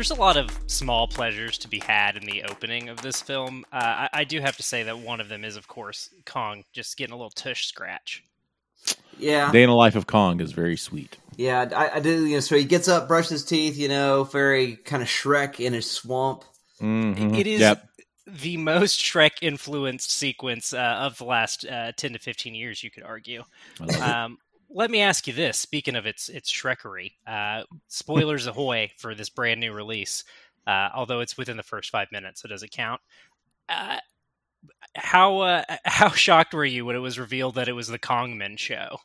But 0.00 0.08
There's 0.08 0.18
a 0.18 0.22
lot 0.22 0.36
of 0.38 0.58
small 0.66 1.06
pleasures 1.08 1.58
to 1.58 1.68
be 1.68 1.78
had 1.78 2.16
in 2.16 2.24
the 2.24 2.44
opening 2.44 2.88
of 2.88 3.02
this 3.02 3.20
film. 3.20 3.66
Uh, 3.70 3.76
I, 3.76 4.08
I 4.14 4.24
do 4.24 4.40
have 4.40 4.56
to 4.56 4.62
say 4.62 4.82
that 4.84 4.98
one 4.98 5.20
of 5.20 5.28
them 5.28 5.44
is, 5.44 5.56
of 5.56 5.68
course, 5.68 6.08
Kong 6.24 6.64
just 6.72 6.96
getting 6.96 7.12
a 7.12 7.16
little 7.18 7.28
tush 7.28 7.66
scratch. 7.66 8.24
Yeah, 9.18 9.52
Day 9.52 9.62
in 9.62 9.68
the 9.68 9.76
Life 9.76 9.96
of 9.96 10.06
Kong 10.06 10.40
is 10.40 10.52
very 10.52 10.78
sweet. 10.78 11.18
yeah. 11.36 11.68
I, 11.76 11.96
I 11.96 12.00
do. 12.00 12.24
You 12.24 12.36
know, 12.36 12.40
so 12.40 12.56
he 12.56 12.64
gets 12.64 12.88
up, 12.88 13.08
brushes 13.08 13.30
his 13.30 13.44
teeth. 13.44 13.76
You 13.76 13.88
know, 13.88 14.24
very 14.24 14.76
kind 14.76 15.02
of 15.02 15.08
Shrek 15.10 15.60
in 15.60 15.74
his 15.74 15.90
swamp. 15.90 16.44
Mhm. 16.80 17.38
It 17.38 17.46
is 17.46 17.60
Yep. 17.60 17.86
the 18.26 18.56
most 18.56 19.00
Shrek 19.00 19.32
influenced 19.42 20.10
sequence 20.10 20.72
uh, 20.72 20.78
of 20.78 21.18
the 21.18 21.24
last 21.24 21.66
uh, 21.66 21.92
10 21.94 22.14
to 22.14 22.18
15 22.18 22.54
years, 22.54 22.82
you 22.82 22.90
could 22.90 23.02
argue. 23.02 23.42
I 23.78 23.84
love 23.84 23.96
it. 23.96 24.00
Um, 24.00 24.38
let 24.72 24.90
me 24.90 25.00
ask 25.00 25.26
you 25.26 25.32
this: 25.32 25.58
Speaking 25.58 25.96
of 25.96 26.06
its 26.06 26.28
its 26.28 26.50
Shrekery, 26.52 27.12
uh, 27.26 27.62
spoilers 27.88 28.46
ahoy 28.46 28.90
for 28.98 29.14
this 29.14 29.28
brand 29.28 29.60
new 29.60 29.72
release. 29.72 30.24
Uh, 30.66 30.88
although 30.94 31.20
it's 31.20 31.36
within 31.36 31.56
the 31.56 31.62
first 31.62 31.90
five 31.90 32.08
minutes, 32.12 32.42
so 32.42 32.48
does 32.48 32.62
it 32.62 32.70
count? 32.70 33.00
Uh, 33.68 33.98
how 34.94 35.38
uh, 35.40 35.64
how 35.84 36.10
shocked 36.10 36.54
were 36.54 36.64
you 36.64 36.84
when 36.84 36.96
it 36.96 37.00
was 37.00 37.18
revealed 37.18 37.54
that 37.56 37.68
it 37.68 37.72
was 37.72 37.88
the 37.88 37.98
Kongman 37.98 38.58
show, 38.58 38.98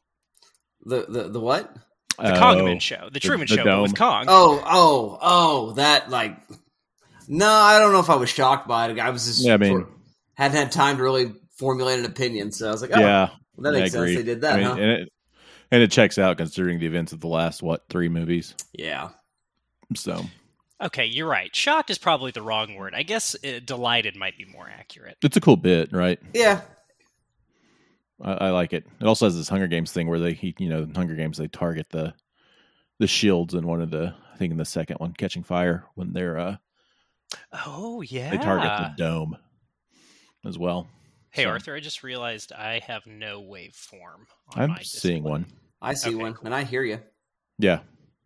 The 0.85 1.05
the 1.07 1.29
the 1.29 1.39
what? 1.39 1.73
the 2.17 2.33
Oh, 2.33 2.39
Kongman 2.39 2.79
show, 2.79 3.09
the 3.11 3.19
Truman 3.19 3.47
the 3.49 3.55
Show, 3.55 3.63
but 3.63 3.81
with. 3.81 3.97
Kong? 3.97 4.25
Oh 4.27 4.61
oh 4.65 5.17
oh. 5.21 5.71
That 5.73 6.09
like. 6.09 6.37
No, 7.27 7.49
I 7.49 7.79
don't 7.79 7.91
know 7.91 7.99
if 7.99 8.09
I 8.09 8.15
was 8.15 8.29
shocked 8.29 8.67
by 8.67 8.87
it. 8.89 8.99
I 8.99 9.09
was 9.09 9.25
just 9.25 9.43
Yeah, 9.43 9.55
I 9.55 9.57
mean- 9.57 9.87
hadn't 10.35 10.57
had 10.57 10.71
time 10.71 10.97
to 10.97 11.03
really 11.03 11.33
formulate 11.57 11.97
an 11.99 12.05
opinion, 12.05 12.51
so 12.51 12.67
I 12.67 12.71
was 12.71 12.81
like, 12.81 12.91
oh, 12.93 12.99
yeah, 12.99 13.29
well, 13.55 13.71
that 13.71 13.77
I 13.77 13.81
makes 13.81 13.93
sense. 13.93 14.15
They 14.15 14.23
did 14.23 14.41
that, 14.41 14.53
I 14.53 14.57
mean, 14.57 14.65
huh? 14.65 14.73
and, 14.73 14.91
it, 14.91 15.09
and 15.71 15.81
it 15.83 15.91
checks 15.91 16.17
out 16.17 16.37
considering 16.37 16.79
the 16.79 16.85
events 16.85 17.11
of 17.13 17.19
the 17.21 17.27
last 17.27 17.61
what 17.63 17.83
three 17.89 18.09
movies. 18.09 18.55
yeah. 18.73 19.09
So 19.95 20.23
Okay, 20.81 21.05
you're 21.05 21.27
right. 21.27 21.55
Shocked 21.55 21.89
is 21.89 21.97
probably 21.97 22.31
the 22.31 22.41
wrong 22.41 22.75
word. 22.75 22.93
I 22.95 23.03
guess 23.03 23.35
uh, 23.45 23.59
delighted 23.63 24.15
might 24.17 24.37
be 24.37 24.45
more 24.45 24.67
accurate. 24.67 25.17
it's 25.23 25.37
a 25.37 25.41
cool 25.41 25.55
bit, 25.55 25.93
right? 25.93 26.19
Yeah. 26.33 26.61
I, 28.21 28.33
I 28.33 28.49
like 28.49 28.73
it. 28.73 28.85
It 28.99 29.05
also 29.07 29.25
has 29.25 29.35
this 29.37 29.47
Hunger 29.47 29.67
Games 29.67 29.91
thing 29.91 30.07
where 30.09 30.19
they, 30.19 30.33
he, 30.33 30.53
you 30.59 30.67
know, 30.69 30.87
Hunger 30.93 31.15
Games 31.15 31.37
they 31.37 31.47
target 31.47 31.87
the 31.91 32.13
the 32.99 33.07
shields 33.07 33.53
in 33.53 33.67
one 33.67 33.81
of 33.81 33.91
the, 33.91 34.13
I 34.33 34.37
think 34.37 34.51
in 34.51 34.57
the 34.57 34.63
second 34.65 34.97
one, 34.97 35.13
catching 35.13 35.43
fire 35.43 35.85
when 35.95 36.13
they're 36.13 36.37
uh 36.39 36.57
Oh 37.65 38.01
yeah. 38.01 38.31
they 38.31 38.37
target 38.37 38.71
the 38.97 39.03
dome 39.03 39.37
as 40.45 40.57
well. 40.57 40.87
Hey 41.35 41.43
So, 41.43 41.49
Arthur, 41.49 41.75
I 41.75 41.81
just 41.81 42.01
realized 42.01 42.53
I 42.53 42.79
have 42.87 43.05
no 43.05 43.41
waveform. 43.41 44.23
On 44.55 44.61
I'm 44.61 44.69
my 44.69 44.79
seeing 44.83 45.15
display. 45.23 45.31
one. 45.31 45.45
I 45.81 45.93
see 45.93 46.11
Okay, 46.11 46.15
one, 46.15 46.33
cool. 46.33 46.45
and 46.45 46.55
I 46.55 46.63
hear 46.63 46.81
you. 46.81 46.99
Yeah, 47.59 47.79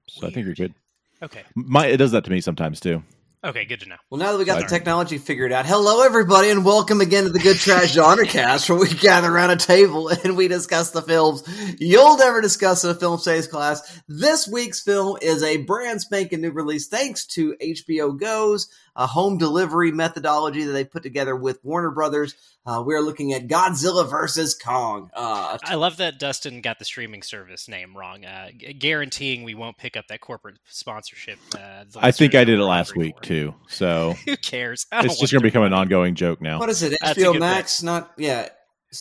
so 0.08 0.28
I 0.28 0.30
think 0.30 0.46
you're 0.46 0.54
good. 0.54 0.76
Okay. 1.24 1.42
My 1.56 1.88
it 1.88 1.98
does 1.98 2.12
that 2.12 2.24
to 2.26 2.30
me 2.32 2.40
sometimes 2.40 2.80
too. 2.80 3.02
Okay, 3.44 3.66
good 3.66 3.80
to 3.80 3.90
know. 3.90 3.96
Well, 4.12 4.20
now 4.20 4.34
that 4.34 4.38
we 4.38 4.44
got 4.46 4.60
the 4.60 4.68
technology 4.68 5.18
figured 5.18 5.52
out, 5.54 5.66
hello 5.66 6.04
everybody, 6.06 6.50
and 6.52 6.64
welcome 6.64 7.00
again 7.02 7.24
to 7.24 7.30
the 7.32 7.40
Good 7.40 7.56
Trash 7.58 7.94
Genre 7.94 8.26
Cast, 8.28 8.70
where 8.70 8.78
we 8.78 8.90
gather 8.94 9.32
around 9.34 9.50
a 9.52 9.56
table 9.56 10.10
and 10.10 10.36
we 10.38 10.48
discuss 10.48 10.92
the 10.92 11.02
films 11.02 11.42
you'll 11.80 12.18
never 12.18 12.42
discuss 12.42 12.84
in 12.84 12.92
a 12.92 12.96
film 12.96 13.18
studies 13.18 13.48
class. 13.48 14.02
This 14.08 14.48
week's 14.48 14.82
film 14.82 15.18
is 15.22 15.42
a 15.42 15.58
brand 15.64 16.02
spanking 16.02 16.42
new 16.42 16.52
release, 16.52 16.90
thanks 16.90 17.26
to 17.28 17.56
HBO 17.60 18.20
Go's 18.20 18.68
a 19.00 19.08
home 19.08 19.38
delivery 19.38 19.94
methodology 19.94 20.66
that 20.66 20.74
they 20.74 20.84
put 20.84 21.02
together 21.02 21.34
with 21.34 21.64
Warner 21.64 21.90
Brothers. 21.90 22.36
Uh, 22.66 22.84
we're 22.86 23.00
looking 23.00 23.32
at 23.32 23.48
Godzilla 23.48 24.08
versus 24.08 24.54
Kong. 24.54 25.10
Uh, 25.14 25.58
I 25.64 25.76
love 25.76 25.98
that 25.98 26.20
Dustin 26.20 26.60
got 26.60 26.80
the 26.80 26.86
streaming 26.86 27.24
service 27.24 27.70
name 27.70 27.96
wrong, 27.96 28.26
uh, 28.26 28.50
gu- 28.60 28.74
guaranteeing 28.74 29.44
we 29.44 29.56
won't 29.56 29.78
pick 29.78 29.96
up 29.96 30.08
that 30.08 30.20
corporate 30.20 30.58
sponsorship. 30.68 31.40
Uh, 31.56 31.86
I 31.96 32.12
think 32.12 32.36
I 32.36 32.44
did 32.44 32.60
it 32.60 32.64
last 32.64 32.98
week 32.98 33.16
for. 33.16 33.24
too. 33.24 33.56
So 33.70 34.16
Who 34.26 34.36
cares? 34.36 34.86
It's 34.92 35.18
just 35.18 35.32
going 35.32 35.42
to 35.42 35.48
become 35.48 35.64
an 35.64 35.72
ongoing 35.74 36.16
joke 36.16 36.42
now. 36.42 36.60
what 36.60 36.70
is 36.70 36.84
it? 36.84 36.98
HBO 37.02 37.32
good 37.32 37.40
Max? 37.40 37.82
Not 37.82 38.12
yeah. 38.18 38.50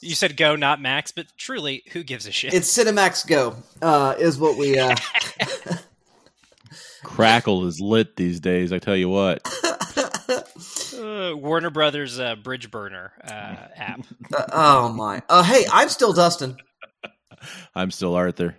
You 0.00 0.14
said 0.14 0.36
go, 0.36 0.54
not 0.54 0.80
Max, 0.80 1.10
but 1.10 1.26
truly, 1.36 1.82
who 1.92 2.04
gives 2.04 2.26
a 2.28 2.30
shit? 2.30 2.54
It's 2.54 2.72
Cinemax 2.76 3.26
Go. 3.26 3.56
Uh, 3.82 4.14
is 4.16 4.38
what 4.38 4.56
we. 4.56 4.78
Uh, 4.78 4.94
Crackle 7.02 7.66
is 7.66 7.80
lit 7.80 8.14
these 8.16 8.38
days. 8.38 8.72
I 8.72 8.78
tell 8.78 8.96
you 8.96 9.08
what. 9.08 9.42
Uh, 10.28 11.34
Warner 11.36 11.70
Brothers 11.70 12.20
uh, 12.20 12.36
Bridge 12.36 12.70
Burner 12.70 13.12
uh, 13.24 13.56
app. 13.76 14.00
Uh, 14.30 14.44
oh 14.52 14.92
my! 14.92 15.22
Uh, 15.30 15.42
hey, 15.42 15.64
I'm 15.72 15.88
still 15.88 16.12
Dustin. 16.12 16.58
I'm 17.74 17.90
still 17.90 18.14
Arthur. 18.14 18.56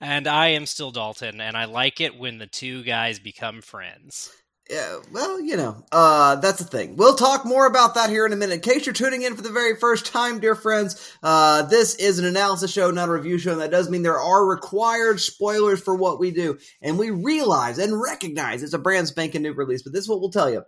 And 0.00 0.26
I 0.26 0.48
am 0.48 0.64
still 0.64 0.90
Dalton, 0.90 1.42
and 1.42 1.58
I 1.58 1.66
like 1.66 2.00
it 2.00 2.18
when 2.18 2.38
the 2.38 2.46
two 2.46 2.82
guys 2.82 3.18
become 3.18 3.60
friends. 3.60 4.30
Yeah, 4.70 5.00
well, 5.12 5.40
you 5.40 5.56
know, 5.56 5.84
uh, 5.90 6.36
that's 6.36 6.60
the 6.60 6.64
thing. 6.64 6.94
We'll 6.96 7.16
talk 7.16 7.44
more 7.44 7.66
about 7.66 7.96
that 7.96 8.08
here 8.08 8.24
in 8.24 8.32
a 8.32 8.36
minute. 8.36 8.54
In 8.54 8.60
case 8.60 8.86
you're 8.86 8.92
tuning 8.92 9.22
in 9.22 9.34
for 9.34 9.42
the 9.42 9.50
very 9.50 9.74
first 9.74 10.06
time, 10.06 10.38
dear 10.38 10.54
friends, 10.54 11.12
uh, 11.24 11.62
this 11.62 11.96
is 11.96 12.20
an 12.20 12.24
analysis 12.24 12.70
show, 12.70 12.92
not 12.92 13.08
a 13.08 13.12
review 13.12 13.36
show. 13.36 13.50
And 13.50 13.60
that 13.60 13.72
does 13.72 13.90
mean 13.90 14.02
there 14.02 14.20
are 14.20 14.46
required 14.46 15.20
spoilers 15.20 15.82
for 15.82 15.96
what 15.96 16.20
we 16.20 16.30
do. 16.30 16.56
And 16.80 17.00
we 17.00 17.10
realize 17.10 17.78
and 17.78 18.00
recognize 18.00 18.62
it's 18.62 18.72
a 18.72 18.78
brand 18.78 19.08
spanking 19.08 19.42
new 19.42 19.52
release, 19.54 19.82
but 19.82 19.92
this 19.92 20.04
is 20.04 20.08
what 20.08 20.20
we'll 20.20 20.30
tell 20.30 20.48
you. 20.48 20.62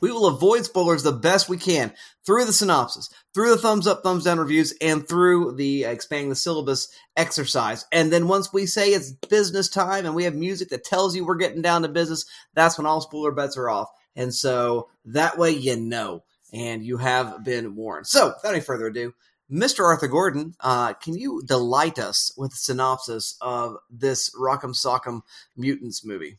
We 0.00 0.12
will 0.12 0.26
avoid 0.26 0.64
spoilers 0.64 1.02
the 1.02 1.12
best 1.12 1.48
we 1.48 1.58
can 1.58 1.92
through 2.24 2.44
the 2.44 2.52
synopsis, 2.52 3.08
through 3.34 3.50
the 3.50 3.58
thumbs 3.58 3.86
up, 3.86 4.02
thumbs 4.02 4.24
down 4.24 4.38
reviews, 4.38 4.74
and 4.80 5.08
through 5.08 5.56
the 5.56 5.84
expanding 5.84 6.28
the 6.28 6.36
syllabus 6.36 6.88
exercise. 7.16 7.84
And 7.90 8.12
then 8.12 8.28
once 8.28 8.52
we 8.52 8.66
say 8.66 8.90
it's 8.90 9.12
business 9.12 9.68
time 9.68 10.06
and 10.06 10.14
we 10.14 10.24
have 10.24 10.34
music 10.34 10.68
that 10.70 10.84
tells 10.84 11.16
you 11.16 11.24
we're 11.24 11.36
getting 11.36 11.62
down 11.62 11.82
to 11.82 11.88
business, 11.88 12.24
that's 12.54 12.78
when 12.78 12.86
all 12.86 13.00
spoiler 13.00 13.32
bets 13.32 13.56
are 13.56 13.70
off. 13.70 13.88
And 14.14 14.34
so 14.34 14.88
that 15.06 15.38
way 15.38 15.50
you 15.50 15.76
know 15.76 16.24
and 16.52 16.84
you 16.84 16.98
have 16.98 17.44
been 17.44 17.76
warned. 17.76 18.06
So 18.06 18.34
without 18.36 18.54
any 18.54 18.60
further 18.60 18.86
ado, 18.86 19.14
Mr. 19.50 19.84
Arthur 19.84 20.08
Gordon, 20.08 20.54
uh, 20.60 20.92
can 20.94 21.14
you 21.14 21.42
delight 21.44 21.98
us 21.98 22.32
with 22.36 22.52
a 22.52 22.56
synopsis 22.56 23.36
of 23.40 23.76
this 23.88 24.30
Rock'em 24.38 24.74
Sock'em 24.74 25.22
Mutants 25.56 26.04
movie? 26.04 26.38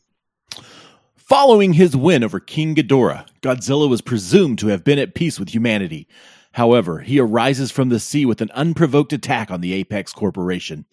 Following 1.30 1.74
his 1.74 1.96
win 1.96 2.24
over 2.24 2.40
King 2.40 2.74
Ghidorah, 2.74 3.24
Godzilla 3.40 3.88
was 3.88 4.00
presumed 4.00 4.58
to 4.58 4.66
have 4.66 4.82
been 4.82 4.98
at 4.98 5.14
peace 5.14 5.38
with 5.38 5.50
humanity. 5.50 6.08
However, 6.50 6.98
he 6.98 7.20
arises 7.20 7.70
from 7.70 7.88
the 7.88 8.00
sea 8.00 8.26
with 8.26 8.40
an 8.40 8.50
unprovoked 8.50 9.12
attack 9.12 9.48
on 9.48 9.60
the 9.60 9.72
Apex 9.74 10.12
Corporation. 10.12 10.86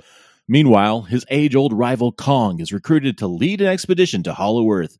Meanwhile, 0.47 1.01
his 1.01 1.25
age 1.31 1.55
old 1.55 1.73
rival 1.73 2.11
Kong 2.11 2.59
is 2.59 2.71
recruited 2.71 3.17
to 3.17 3.25
lead 3.25 3.61
an 3.61 3.67
expedition 3.67 4.21
to 4.21 4.33
Hollow 4.35 4.69
Earth. 4.69 4.99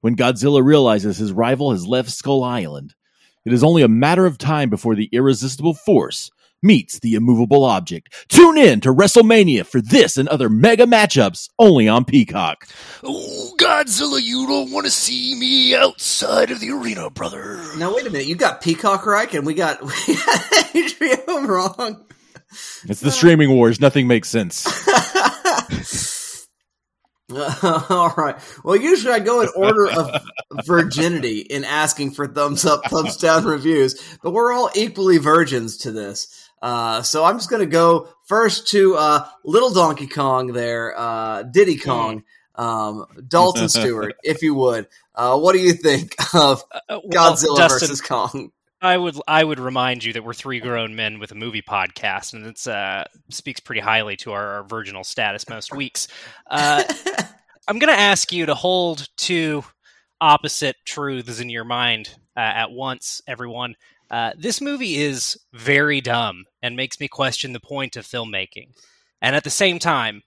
When 0.00 0.16
Godzilla 0.16 0.60
realizes 0.60 1.18
his 1.18 1.30
rival 1.30 1.70
has 1.70 1.86
left 1.86 2.10
Skull 2.10 2.42
Island, 2.42 2.96
it 3.44 3.52
is 3.52 3.62
only 3.62 3.82
a 3.82 3.88
matter 3.88 4.26
of 4.26 4.38
time 4.38 4.70
before 4.70 4.96
the 4.96 5.08
irresistible 5.12 5.74
force 5.74 6.32
meets 6.64 6.98
the 7.00 7.14
immovable 7.14 7.64
object. 7.64 8.12
Tune 8.28 8.58
in 8.58 8.80
to 8.80 8.92
WrestleMania 8.92 9.66
for 9.66 9.80
this 9.80 10.16
and 10.16 10.28
other 10.28 10.48
mega 10.48 10.86
matchups 10.86 11.50
only 11.58 11.86
on 11.86 12.04
Peacock. 12.04 12.66
Oh, 13.02 13.54
Godzilla, 13.58 14.20
you 14.22 14.46
don't 14.46 14.72
want 14.72 14.86
to 14.86 14.90
see 14.90 15.34
me 15.38 15.74
outside 15.74 16.50
of 16.50 16.60
the 16.60 16.70
arena, 16.70 17.10
brother. 17.10 17.60
Now 17.76 17.94
wait 17.94 18.06
a 18.06 18.10
minute, 18.10 18.26
you 18.26 18.34
got 18.34 18.62
Peacock 18.62 19.06
right, 19.06 19.32
and 19.34 19.46
we 19.46 19.54
got, 19.54 19.82
we 19.82 19.88
got 19.88 20.40
HBO 20.74 21.46
wrong. 21.46 22.04
It's 22.88 23.00
the 23.00 23.10
streaming 23.10 23.50
wars. 23.50 23.80
Nothing 23.80 24.06
makes 24.06 24.28
sense. 24.28 24.64
All 27.32 28.12
right. 28.16 28.36
Well, 28.62 28.76
usually 28.76 29.12
I 29.14 29.18
go 29.18 29.40
in 29.40 29.48
order 29.56 29.88
of 29.88 30.22
virginity 30.66 31.40
in 31.40 31.64
asking 31.64 32.12
for 32.12 32.26
thumbs 32.26 32.64
up, 32.64 32.84
thumbs 32.84 33.16
down 33.16 33.44
reviews, 33.44 34.18
but 34.22 34.32
we're 34.32 34.52
all 34.52 34.70
equally 34.74 35.18
virgins 35.18 35.78
to 35.78 35.90
this. 35.90 36.43
Uh, 36.64 37.02
so 37.02 37.22
I'm 37.22 37.36
just 37.36 37.50
going 37.50 37.60
to 37.60 37.66
go 37.66 38.08
first 38.24 38.68
to 38.68 38.96
uh, 38.96 39.28
Little 39.44 39.70
Donkey 39.70 40.06
Kong 40.06 40.46
there, 40.46 40.98
uh, 40.98 41.42
Diddy 41.42 41.76
Kong, 41.76 42.24
um, 42.54 43.04
Dalton 43.28 43.68
Stewart, 43.68 44.14
if 44.22 44.40
you 44.40 44.54
would. 44.54 44.88
Uh, 45.14 45.38
what 45.38 45.52
do 45.52 45.58
you 45.58 45.74
think 45.74 46.16
of 46.32 46.64
Uh, 46.72 46.80
well, 46.88 47.34
Godzilla 47.34 47.58
Dustin, 47.58 47.88
versus 47.88 48.00
Kong? 48.00 48.50
I 48.80 48.96
would 48.96 49.14
I 49.28 49.44
would 49.44 49.60
remind 49.60 50.04
you 50.04 50.14
that 50.14 50.24
we're 50.24 50.32
three 50.32 50.58
grown 50.58 50.96
men 50.96 51.18
with 51.18 51.32
a 51.32 51.34
movie 51.34 51.60
podcast, 51.60 52.32
and 52.32 52.46
it 52.46 52.66
uh, 52.66 53.04
speaks 53.28 53.60
pretty 53.60 53.82
highly 53.82 54.16
to 54.16 54.32
our, 54.32 54.56
our 54.56 54.62
virginal 54.64 55.04
status 55.04 55.46
most 55.50 55.74
weeks. 55.74 56.08
Uh, 56.50 56.82
I'm 57.68 57.78
going 57.78 57.94
to 57.94 58.00
ask 58.00 58.32
you 58.32 58.46
to 58.46 58.54
hold 58.54 59.06
two 59.18 59.64
opposite 60.18 60.76
truths 60.86 61.40
in 61.40 61.50
your 61.50 61.64
mind 61.64 62.08
uh, 62.34 62.40
at 62.40 62.70
once, 62.70 63.20
everyone. 63.26 63.74
Uh, 64.10 64.32
this 64.36 64.60
movie 64.60 64.96
is 64.96 65.38
very 65.52 66.00
dumb 66.00 66.44
and 66.62 66.76
makes 66.76 67.00
me 67.00 67.08
question 67.08 67.52
the 67.52 67.60
point 67.60 67.96
of 67.96 68.06
filmmaking. 68.06 68.68
And 69.20 69.34
at 69.34 69.44
the 69.44 69.50
same 69.50 69.78
time, 69.78 70.22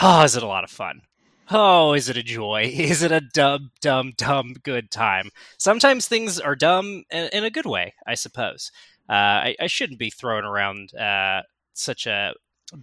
oh, 0.00 0.22
is 0.22 0.36
it 0.36 0.42
a 0.42 0.46
lot 0.46 0.64
of 0.64 0.70
fun? 0.70 1.02
Oh, 1.50 1.94
is 1.94 2.08
it 2.08 2.16
a 2.16 2.22
joy? 2.22 2.64
Is 2.74 3.02
it 3.02 3.10
a 3.10 3.22
dumb, 3.22 3.70
dumb, 3.80 4.12
dumb 4.16 4.54
good 4.62 4.90
time? 4.90 5.30
Sometimes 5.56 6.06
things 6.06 6.38
are 6.38 6.54
dumb 6.54 7.04
in, 7.10 7.42
a 7.42 7.50
good 7.50 7.64
way, 7.64 7.94
I 8.06 8.16
suppose. 8.16 8.70
Uh, 9.08 9.48
I, 9.48 9.56
I 9.58 9.66
shouldn't 9.66 9.98
be 9.98 10.10
throwing 10.10 10.44
around 10.44 10.94
uh, 10.94 11.42
such 11.72 12.06
a 12.06 12.34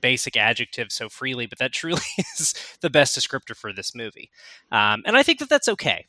basic 0.02 0.36
adjective 0.36 0.92
so 0.92 1.10
freely, 1.10 1.46
but 1.46 1.60
that 1.60 1.74
truly 1.74 2.02
is 2.18 2.56
the 2.82 2.90
best 2.90 3.18
descriptor 3.18 3.56
for 3.56 3.72
this 3.72 3.94
movie. 3.94 4.32
Um, 4.72 5.04
and 5.06 5.16
I 5.16 5.22
think 5.22 5.40
that 5.40 5.50
that's 5.50 5.70
okay. 5.70 6.08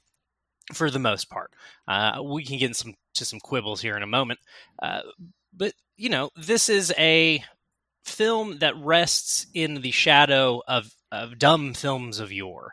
For 0.72 0.90
the 0.90 0.98
most 0.98 1.30
part. 1.30 1.52
Uh, 1.86 2.20
we 2.24 2.44
can 2.44 2.58
get 2.58 2.74
some 2.76 2.94
to 3.14 3.24
some 3.24 3.40
quibbles 3.40 3.80
here 3.80 3.96
in 3.96 4.02
a 4.02 4.06
moment, 4.06 4.40
uh, 4.82 5.00
but 5.52 5.72
you 5.96 6.08
know, 6.08 6.30
this 6.36 6.68
is 6.68 6.92
a 6.98 7.42
film 8.04 8.58
that 8.58 8.76
rests 8.76 9.46
in 9.54 9.80
the 9.80 9.90
shadow 9.90 10.62
of 10.68 10.92
of 11.12 11.38
dumb 11.38 11.74
films 11.74 12.18
of 12.18 12.32
yore. 12.32 12.72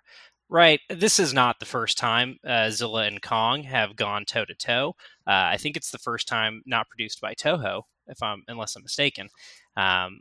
Right, 0.50 0.82
this 0.90 1.20
is 1.20 1.34
not 1.34 1.60
the 1.60 1.66
first 1.66 1.98
time 1.98 2.38
uh, 2.46 2.70
Zilla 2.70 3.06
and 3.06 3.22
Kong 3.22 3.64
have 3.64 3.96
gone 3.96 4.26
toe 4.26 4.46
to 4.46 4.54
toe. 4.54 4.96
I 5.26 5.58
think 5.58 5.78
it's 5.78 5.90
the 5.90 5.98
first 5.98 6.28
time 6.28 6.62
not 6.66 6.90
produced 6.90 7.22
by 7.22 7.34
Toho, 7.34 7.84
if 8.08 8.22
I'm 8.22 8.44
unless 8.48 8.76
I'm 8.76 8.84
mistaken. 8.84 9.30
Um, 9.78 10.20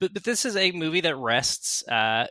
but 0.00 0.12
but 0.12 0.24
this 0.24 0.44
is 0.44 0.56
a 0.56 0.72
movie 0.72 1.00
that 1.00 1.16
rests 1.16 1.86
uh, 1.88 2.26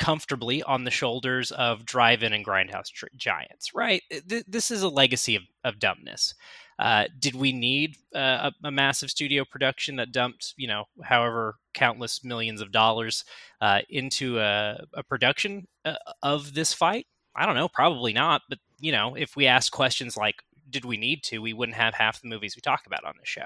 comfortably 0.00 0.62
on 0.62 0.82
the 0.82 0.90
shoulders 0.90 1.52
of 1.52 1.84
drive-in 1.84 2.32
and 2.32 2.44
grindhouse 2.44 2.88
tr- 2.88 3.06
giants. 3.16 3.72
Right, 3.74 4.02
Th- 4.28 4.44
this 4.48 4.70
is 4.70 4.82
a 4.82 4.88
legacy 4.88 5.36
of, 5.36 5.42
of 5.62 5.78
dumbness. 5.78 6.34
Uh, 6.78 7.04
did 7.18 7.34
we 7.34 7.52
need 7.52 7.96
uh, 8.14 8.50
a, 8.50 8.68
a, 8.68 8.70
massive 8.70 9.10
studio 9.10 9.44
production 9.44 9.96
that 9.96 10.12
dumped, 10.12 10.54
you 10.56 10.66
know, 10.66 10.84
however 11.04 11.56
countless 11.74 12.24
millions 12.24 12.62
of 12.62 12.72
dollars 12.72 13.26
uh, 13.60 13.80
into 13.90 14.38
a, 14.38 14.82
a 14.94 15.02
production 15.02 15.68
uh, 15.84 15.96
of 16.22 16.54
this 16.54 16.72
fight? 16.72 17.06
I 17.36 17.44
don't 17.44 17.54
know, 17.54 17.68
probably 17.68 18.14
not. 18.14 18.42
But 18.48 18.58
you 18.80 18.92
know, 18.92 19.14
if 19.14 19.36
we 19.36 19.46
ask 19.46 19.70
questions 19.70 20.16
like, 20.16 20.36
"Did 20.70 20.86
we 20.86 20.96
need 20.96 21.22
to?" 21.24 21.40
we 21.40 21.52
wouldn't 21.52 21.76
have 21.76 21.92
half 21.92 22.22
the 22.22 22.28
movies 22.28 22.56
we 22.56 22.62
talk 22.62 22.86
about 22.86 23.04
on 23.04 23.14
the 23.20 23.26
show. 23.26 23.44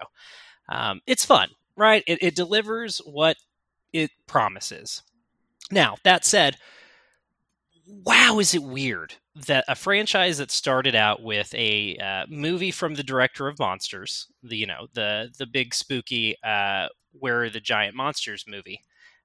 Um, 0.69 1.01
it's 1.05 1.25
fun, 1.25 1.49
right? 1.77 2.05
It, 2.07 2.23
it 2.23 2.37
delivers 2.37 2.99
what 2.99 3.37
it 3.93 4.13
promises. 4.29 5.03
Now, 5.71 5.97
that 6.05 6.25
said, 6.25 6.57
wow, 7.87 8.39
is 8.39 8.55
it 8.55 8.63
weird 8.63 9.15
that 9.35 9.65
a 9.67 9.75
franchise 9.75 10.39
that 10.39 10.51
started 10.51 10.95
out 10.95 11.23
with 11.23 11.53
a 11.55 11.97
uh, 11.97 12.27
movie 12.29 12.71
from 12.71 12.95
the 12.95 13.03
director 13.03 13.49
of 13.49 13.59
Monsters, 13.59 14.29
the 14.43 14.57
you 14.57 14.67
know 14.67 14.87
the 14.95 15.31
the 15.39 15.47
big 15.47 15.75
spooky 15.75 16.37
uh, 16.45 16.89
Where 17.13 17.43
Are 17.45 17.51
the 17.51 17.61
Giant 17.61 17.97
Monsters 17.97 18.45
movie, 18.47 18.81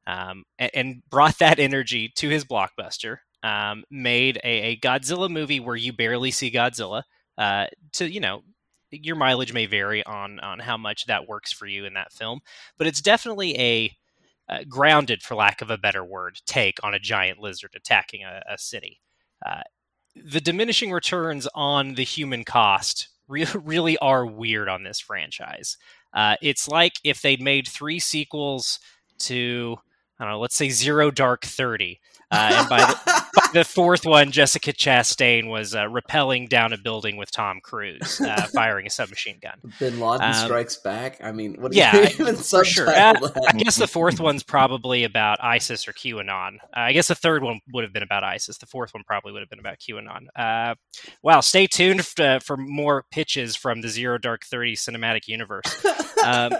um, 0.07 0.43
and, 0.57 0.71
and, 0.73 1.03
brought 1.09 1.37
that 1.39 1.59
energy 1.59 2.11
to 2.15 2.29
his 2.29 2.45
blockbuster, 2.45 3.17
um, 3.43 3.83
made 3.91 4.37
a, 4.43 4.71
a, 4.71 4.77
Godzilla 4.77 5.29
movie 5.29 5.59
where 5.59 5.75
you 5.75 5.93
barely 5.93 6.31
see 6.31 6.51
Godzilla. 6.51 7.03
Uh, 7.37 7.67
to 7.93 8.09
you 8.09 8.19
know, 8.19 8.41
your 8.91 9.15
mileage 9.15 9.53
may 9.53 9.67
vary 9.67 10.03
on 10.05 10.39
on 10.39 10.59
how 10.59 10.77
much 10.77 11.05
that 11.05 11.27
works 11.27 11.51
for 11.51 11.67
you 11.67 11.85
in 11.85 11.93
that 11.93 12.11
film, 12.11 12.39
but 12.77 12.87
it's 12.87 13.01
definitely 13.01 13.57
a 13.59 13.95
uh, 14.49 14.63
grounded, 14.67 15.21
for 15.21 15.35
lack 15.35 15.61
of 15.61 15.69
a 15.69 15.77
better 15.77 16.03
word, 16.03 16.39
take 16.45 16.79
on 16.83 16.93
a 16.93 16.99
giant 16.99 17.39
lizard 17.39 17.71
attacking 17.75 18.23
a, 18.23 18.41
a 18.49 18.57
city. 18.57 18.99
Uh, 19.45 19.61
the 20.15 20.41
diminishing 20.41 20.91
returns 20.91 21.47
on 21.53 21.95
the 21.95 22.03
human 22.03 22.43
cost 22.43 23.09
re- 23.27 23.45
really 23.53 23.97
are 23.99 24.25
weird 24.25 24.67
on 24.67 24.83
this 24.83 24.99
franchise. 24.99 25.77
Uh, 26.13 26.35
it's 26.41 26.67
like 26.67 26.93
if 27.03 27.21
they'd 27.21 27.41
made 27.41 27.67
three 27.67 27.99
sequels 27.99 28.79
to, 29.19 29.77
I 30.19 30.23
don't 30.23 30.33
know, 30.33 30.39
let's 30.39 30.55
say 30.55 30.69
Zero 30.69 31.11
Dark 31.11 31.45
Thirty, 31.45 31.99
uh, 32.31 32.51
and 32.53 32.69
by 32.69 32.79
the, 32.79 33.49
the 33.53 33.63
fourth 33.63 34.05
one, 34.05 34.31
Jessica 34.31 34.71
Chastain 34.71 35.49
was 35.49 35.73
uh, 35.73 35.85
rappelling 35.85 36.47
down 36.47 36.73
a 36.73 36.77
building 36.77 37.17
with 37.17 37.31
Tom 37.31 37.59
Cruise, 37.61 38.21
uh, 38.21 38.41
firing 38.53 38.85
a 38.85 38.89
submachine 38.89 39.39
gun. 39.41 39.73
Bin 39.79 39.99
Laden 39.99 40.27
um, 40.27 40.33
strikes 40.33 40.77
back. 40.77 41.19
I 41.23 41.31
mean, 41.31 41.55
what 41.59 41.73
yeah, 41.73 42.07
for 42.09 42.63
sure. 42.63 42.89
Uh, 42.89 43.15
I 43.47 43.53
guess 43.53 43.77
the 43.77 43.87
fourth 43.87 44.19
one's 44.19 44.43
probably 44.43 45.03
about 45.03 45.43
ISIS 45.43 45.87
or 45.87 45.93
QAnon. 45.93 46.57
Uh, 46.57 46.59
I 46.73 46.93
guess 46.93 47.07
the 47.07 47.15
third 47.15 47.43
one 47.43 47.59
would 47.73 47.83
have 47.83 47.93
been 47.93 48.03
about 48.03 48.23
ISIS. 48.23 48.57
The 48.57 48.67
fourth 48.67 48.93
one 48.93 49.03
probably 49.03 49.31
would 49.31 49.41
have 49.41 49.49
been 49.49 49.59
about 49.59 49.79
QAnon. 49.79 50.27
Uh, 50.35 50.75
wow, 51.23 51.39
stay 51.39 51.65
tuned 51.65 52.01
f- 52.01 52.19
uh, 52.19 52.39
for 52.39 52.57
more 52.57 53.05
pitches 53.11 53.55
from 53.55 53.81
the 53.81 53.89
Zero 53.89 54.17
Dark 54.17 54.43
Thirty 54.45 54.75
cinematic 54.75 55.27
universe. 55.27 55.85
Um, 56.23 56.51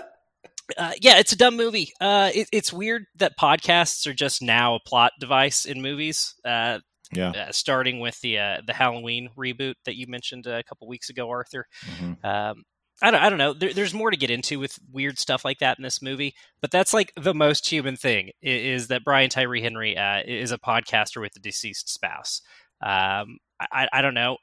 uh, 0.76 0.92
yeah, 1.00 1.18
it's 1.18 1.32
a 1.32 1.36
dumb 1.36 1.56
movie. 1.56 1.92
Uh, 2.00 2.30
it, 2.34 2.48
it's 2.52 2.72
weird 2.72 3.06
that 3.16 3.38
podcasts 3.38 4.06
are 4.06 4.14
just 4.14 4.42
now 4.42 4.74
a 4.76 4.80
plot 4.80 5.12
device 5.20 5.64
in 5.64 5.82
movies. 5.82 6.34
Uh, 6.44 6.78
yeah, 7.12 7.30
uh, 7.30 7.52
starting 7.52 7.98
with 7.98 8.20
the 8.20 8.38
uh, 8.38 8.60
the 8.64 8.72
Halloween 8.72 9.30
reboot 9.36 9.74
that 9.84 9.96
you 9.96 10.06
mentioned 10.06 10.46
a 10.46 10.62
couple 10.62 10.86
weeks 10.86 11.10
ago, 11.10 11.28
Arthur. 11.28 11.66
Mm-hmm. 11.84 12.26
Um, 12.26 12.62
I 13.02 13.10
don't, 13.10 13.20
I 13.20 13.28
don't 13.30 13.38
know. 13.38 13.52
There, 13.54 13.72
there's 13.72 13.94
more 13.94 14.10
to 14.10 14.16
get 14.16 14.30
into 14.30 14.58
with 14.58 14.78
weird 14.92 15.18
stuff 15.18 15.44
like 15.44 15.58
that 15.60 15.78
in 15.78 15.82
this 15.82 16.02
movie, 16.02 16.34
but 16.60 16.70
that's 16.70 16.92
like 16.92 17.12
the 17.16 17.34
most 17.34 17.68
human 17.68 17.96
thing 17.96 18.30
is, 18.42 18.82
is 18.82 18.88
that 18.88 19.04
Brian 19.04 19.30
Tyree 19.30 19.62
Henry 19.62 19.96
uh, 19.96 20.22
is 20.24 20.52
a 20.52 20.58
podcaster 20.58 21.20
with 21.20 21.34
a 21.34 21.40
deceased 21.40 21.88
spouse. 21.88 22.42
Um, 22.82 23.38
I, 23.60 23.88
I, 23.92 24.02
don't 24.02 24.14
know. 24.14 24.38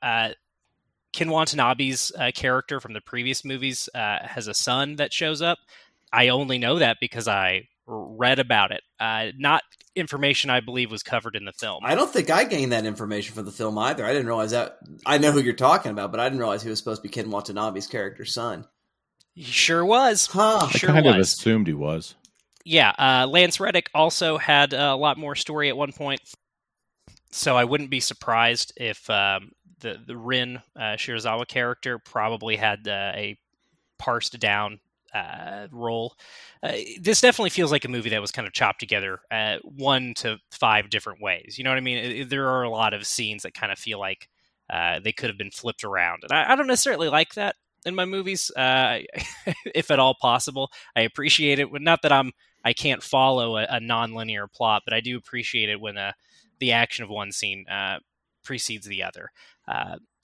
Ken 1.13 1.29
Watanabe's 1.29 2.11
character 2.35 2.79
from 2.79 2.93
the 2.93 3.01
previous 3.01 3.45
movies 3.45 3.89
has 3.95 4.47
a 4.47 4.53
son 4.53 4.97
that 4.97 5.13
shows 5.13 5.41
up. 5.41 5.59
I 6.11 6.29
only 6.29 6.57
know 6.57 6.79
that 6.79 6.97
because 7.01 7.27
I 7.27 7.67
read 7.85 8.39
about 8.39 8.71
it. 8.71 8.81
Uh, 8.99 9.27
not 9.37 9.63
information 9.95 10.49
I 10.49 10.59
believe 10.59 10.91
was 10.91 11.03
covered 11.03 11.35
in 11.35 11.45
the 11.45 11.53
film. 11.53 11.83
I 11.83 11.95
don't 11.95 12.11
think 12.11 12.29
I 12.29 12.43
gained 12.43 12.71
that 12.71 12.85
information 12.85 13.33
from 13.33 13.45
the 13.45 13.51
film 13.51 13.77
either. 13.77 14.05
I 14.05 14.11
didn't 14.11 14.27
realize 14.27 14.51
that. 14.51 14.77
I 15.05 15.17
know 15.17 15.31
who 15.31 15.39
you're 15.39 15.53
talking 15.53 15.91
about, 15.91 16.11
but 16.11 16.19
I 16.19 16.25
didn't 16.25 16.39
realize 16.39 16.63
he 16.63 16.69
was 16.69 16.79
supposed 16.79 17.01
to 17.01 17.07
be 17.07 17.11
Ken 17.11 17.31
Watanabe's 17.31 17.87
character's 17.87 18.33
son. 18.33 18.65
He 19.33 19.43
sure 19.43 19.85
was. 19.85 20.27
Huh. 20.27 20.67
He 20.67 20.79
sure 20.79 20.89
I 20.89 20.93
kind 20.93 21.05
was. 21.05 21.15
of 21.15 21.21
assumed 21.21 21.67
he 21.67 21.73
was. 21.73 22.15
Yeah, 22.65 22.91
uh, 22.99 23.27
Lance 23.27 23.59
Reddick 23.59 23.89
also 23.93 24.37
had 24.37 24.73
a 24.73 24.95
lot 24.95 25.17
more 25.17 25.35
story 25.35 25.69
at 25.69 25.77
one 25.77 25.93
point, 25.93 26.19
so 27.31 27.55
I 27.55 27.63
wouldn't 27.63 27.89
be 27.89 28.01
surprised 28.01 28.73
if 28.75 29.09
um, 29.09 29.51
the 29.79 29.97
the 30.05 30.17
Ren 30.17 30.61
uh, 30.75 30.97
Serizawa 30.97 31.47
character 31.47 31.97
probably 31.97 32.57
had 32.57 32.85
uh, 32.87 33.13
a 33.15 33.37
parsed 33.97 34.37
down 34.39 34.79
uh, 35.13 35.67
role. 35.71 36.15
Uh, 36.61 36.73
this 36.99 37.21
definitely 37.21 37.49
feels 37.49 37.71
like 37.71 37.85
a 37.85 37.89
movie 37.89 38.09
that 38.09 38.21
was 38.21 38.31
kind 38.31 38.47
of 38.47 38.53
chopped 38.53 38.79
together 38.79 39.19
uh, 39.31 39.57
one 39.63 40.13
to 40.15 40.37
five 40.51 40.89
different 40.89 41.21
ways. 41.21 41.57
You 41.57 41.63
know 41.63 41.71
what 41.71 41.77
I 41.77 41.81
mean? 41.81 41.97
It, 41.97 42.29
there 42.29 42.49
are 42.49 42.63
a 42.63 42.69
lot 42.69 42.93
of 42.93 43.05
scenes 43.05 43.43
that 43.43 43.53
kind 43.53 43.71
of 43.71 43.79
feel 43.79 43.99
like 43.99 44.29
uh, 44.69 44.99
they 44.99 45.11
could 45.11 45.29
have 45.29 45.37
been 45.37 45.51
flipped 45.51 45.83
around, 45.83 46.23
and 46.23 46.31
I, 46.31 46.51
I 46.51 46.55
don't 46.55 46.67
necessarily 46.67 47.09
like 47.09 47.33
that 47.35 47.55
in 47.85 47.95
my 47.95 48.05
movies, 48.05 48.51
uh, 48.55 48.99
if 49.75 49.91
at 49.91 49.99
all 49.99 50.15
possible. 50.19 50.71
I 50.95 51.01
appreciate 51.01 51.59
it. 51.59 51.69
Not 51.71 52.01
that 52.01 52.11
I'm 52.11 52.31
I 52.65 52.73
can't 52.73 53.01
follow 53.01 53.57
a, 53.57 53.65
a 53.69 53.79
non-linear 53.79 54.47
plot, 54.47 54.81
but 54.85 54.93
I 54.93 54.99
do 54.99 55.17
appreciate 55.17 55.69
it 55.69 55.79
when 55.79 55.97
uh, 55.97 56.11
the 56.59 56.73
action 56.73 57.03
of 57.03 57.09
one 57.09 57.31
scene 57.31 57.65
precedes 58.43 58.87
the 58.87 59.03
other. 59.03 59.29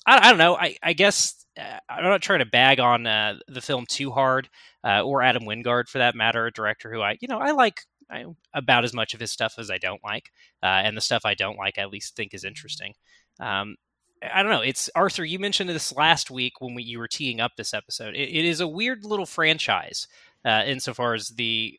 I, 0.06 0.28
I, 0.28 0.30
don't 0.30 0.38
know. 0.38 0.56
I, 0.56 0.78
I 0.84 0.94
guess 0.94 1.46
uh, 1.60 1.80
I'm 1.90 2.04
not 2.04 2.22
trying 2.22 2.40
to 2.40 2.46
bag 2.46 2.80
on 2.80 3.08
uh, 3.08 3.36
the 3.48 3.62
film 3.62 3.86
too 3.88 4.12
hard, 4.12 4.50
uh, 4.84 5.02
or 5.02 5.22
Adam 5.22 5.44
Wingard 5.44 5.88
for 5.88 6.00
that 6.00 6.16
matter, 6.16 6.46
a 6.46 6.52
director 6.52 6.92
who 6.92 7.02
I, 7.02 7.18
you 7.22 7.28
know, 7.28 7.40
I 7.40 7.52
like 7.52 7.82
I, 8.10 8.26
about 8.54 8.84
as 8.84 8.94
much 8.94 9.14
of 9.14 9.20
his 9.20 9.32
stuff 9.32 9.56
as 9.58 9.72
I 9.72 9.78
don't 9.78 10.04
like, 10.04 10.32
uh, 10.62 10.82
and 10.84 10.98
the 10.98 11.02
stuff 11.02 11.24
I 11.26 11.34
don't 11.34 11.58
like, 11.58 11.78
I 11.78 11.82
at 11.82 11.92
least 11.92 12.16
think 12.16 12.34
is 12.34 12.44
interesting. 12.44 12.94
Um, 13.40 13.76
I 14.22 14.42
don't 14.42 14.52
know. 14.52 14.62
It's 14.62 14.90
Arthur. 14.96 15.26
You 15.26 15.40
mentioned 15.40 15.70
this 15.70 15.94
last 15.94 16.32
week 16.32 16.62
when 16.62 16.76
we, 16.76 16.84
you 16.84 17.00
were 17.00 17.08
teeing 17.08 17.42
up 17.42 17.54
this 17.58 17.74
episode. 17.74 18.16
it, 18.16 18.30
it 18.30 18.46
is 18.46 18.62
a 18.62 18.68
weird 18.68 19.04
little 19.04 19.26
franchise 19.26 20.08
uh, 20.46 20.64
insofar 20.66 21.14
as 21.14 21.30
the 21.30 21.78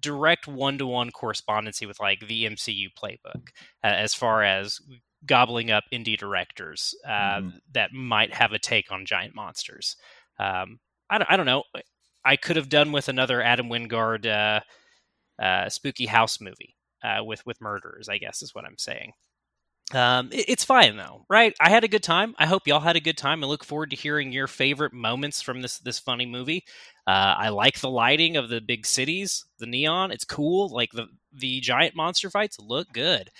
direct 0.00 0.46
one-to-one 0.46 1.10
correspondency 1.10 1.86
with 1.86 2.00
like 2.00 2.26
the 2.26 2.44
MCU 2.44 2.88
playbook, 3.00 3.48
uh, 3.84 3.88
as 3.88 4.14
far 4.14 4.42
as 4.42 4.80
gobbling 5.26 5.70
up 5.70 5.84
indie 5.92 6.18
directors 6.18 6.94
uh, 7.06 7.10
mm-hmm. 7.10 7.48
that 7.72 7.92
might 7.92 8.34
have 8.34 8.52
a 8.52 8.58
take 8.58 8.90
on 8.90 9.06
giant 9.06 9.34
monsters. 9.34 9.96
Um, 10.38 10.80
I, 11.10 11.18
don't, 11.18 11.30
I 11.30 11.36
don't 11.36 11.46
know. 11.46 11.64
I 12.24 12.36
could 12.36 12.56
have 12.56 12.68
done 12.68 12.92
with 12.92 13.08
another 13.08 13.42
Adam 13.42 13.68
Wingard 13.68 14.26
uh, 14.26 14.60
uh, 15.42 15.68
spooky 15.68 16.06
house 16.06 16.40
movie 16.40 16.76
uh, 17.02 17.24
with 17.24 17.44
with 17.46 17.60
murderers. 17.60 18.08
I 18.08 18.18
guess 18.18 18.42
is 18.42 18.54
what 18.54 18.64
I'm 18.64 18.78
saying. 18.78 19.12
Um, 19.92 20.30
it, 20.32 20.48
it's 20.48 20.64
fine 20.64 20.96
though, 20.96 21.24
right? 21.28 21.54
I 21.60 21.68
had 21.68 21.84
a 21.84 21.88
good 21.88 22.02
time. 22.02 22.34
I 22.38 22.46
hope 22.46 22.66
y'all 22.66 22.80
had 22.80 22.96
a 22.96 23.00
good 23.00 23.18
time. 23.18 23.42
I 23.42 23.46
look 23.46 23.64
forward 23.64 23.90
to 23.90 23.96
hearing 23.96 24.32
your 24.32 24.46
favorite 24.46 24.92
moments 24.92 25.42
from 25.42 25.60
this 25.60 25.78
this 25.78 25.98
funny 25.98 26.26
movie. 26.26 26.64
Uh, 27.06 27.34
I 27.36 27.48
like 27.48 27.80
the 27.80 27.90
lighting 27.90 28.36
of 28.36 28.48
the 28.48 28.60
big 28.60 28.86
cities, 28.86 29.44
the 29.58 29.66
neon. 29.66 30.12
It's 30.12 30.24
cool. 30.24 30.68
Like 30.68 30.92
the 30.92 31.06
the 31.32 31.60
giant 31.60 31.96
monster 31.96 32.30
fights 32.30 32.58
look 32.58 32.92
good. 32.92 33.30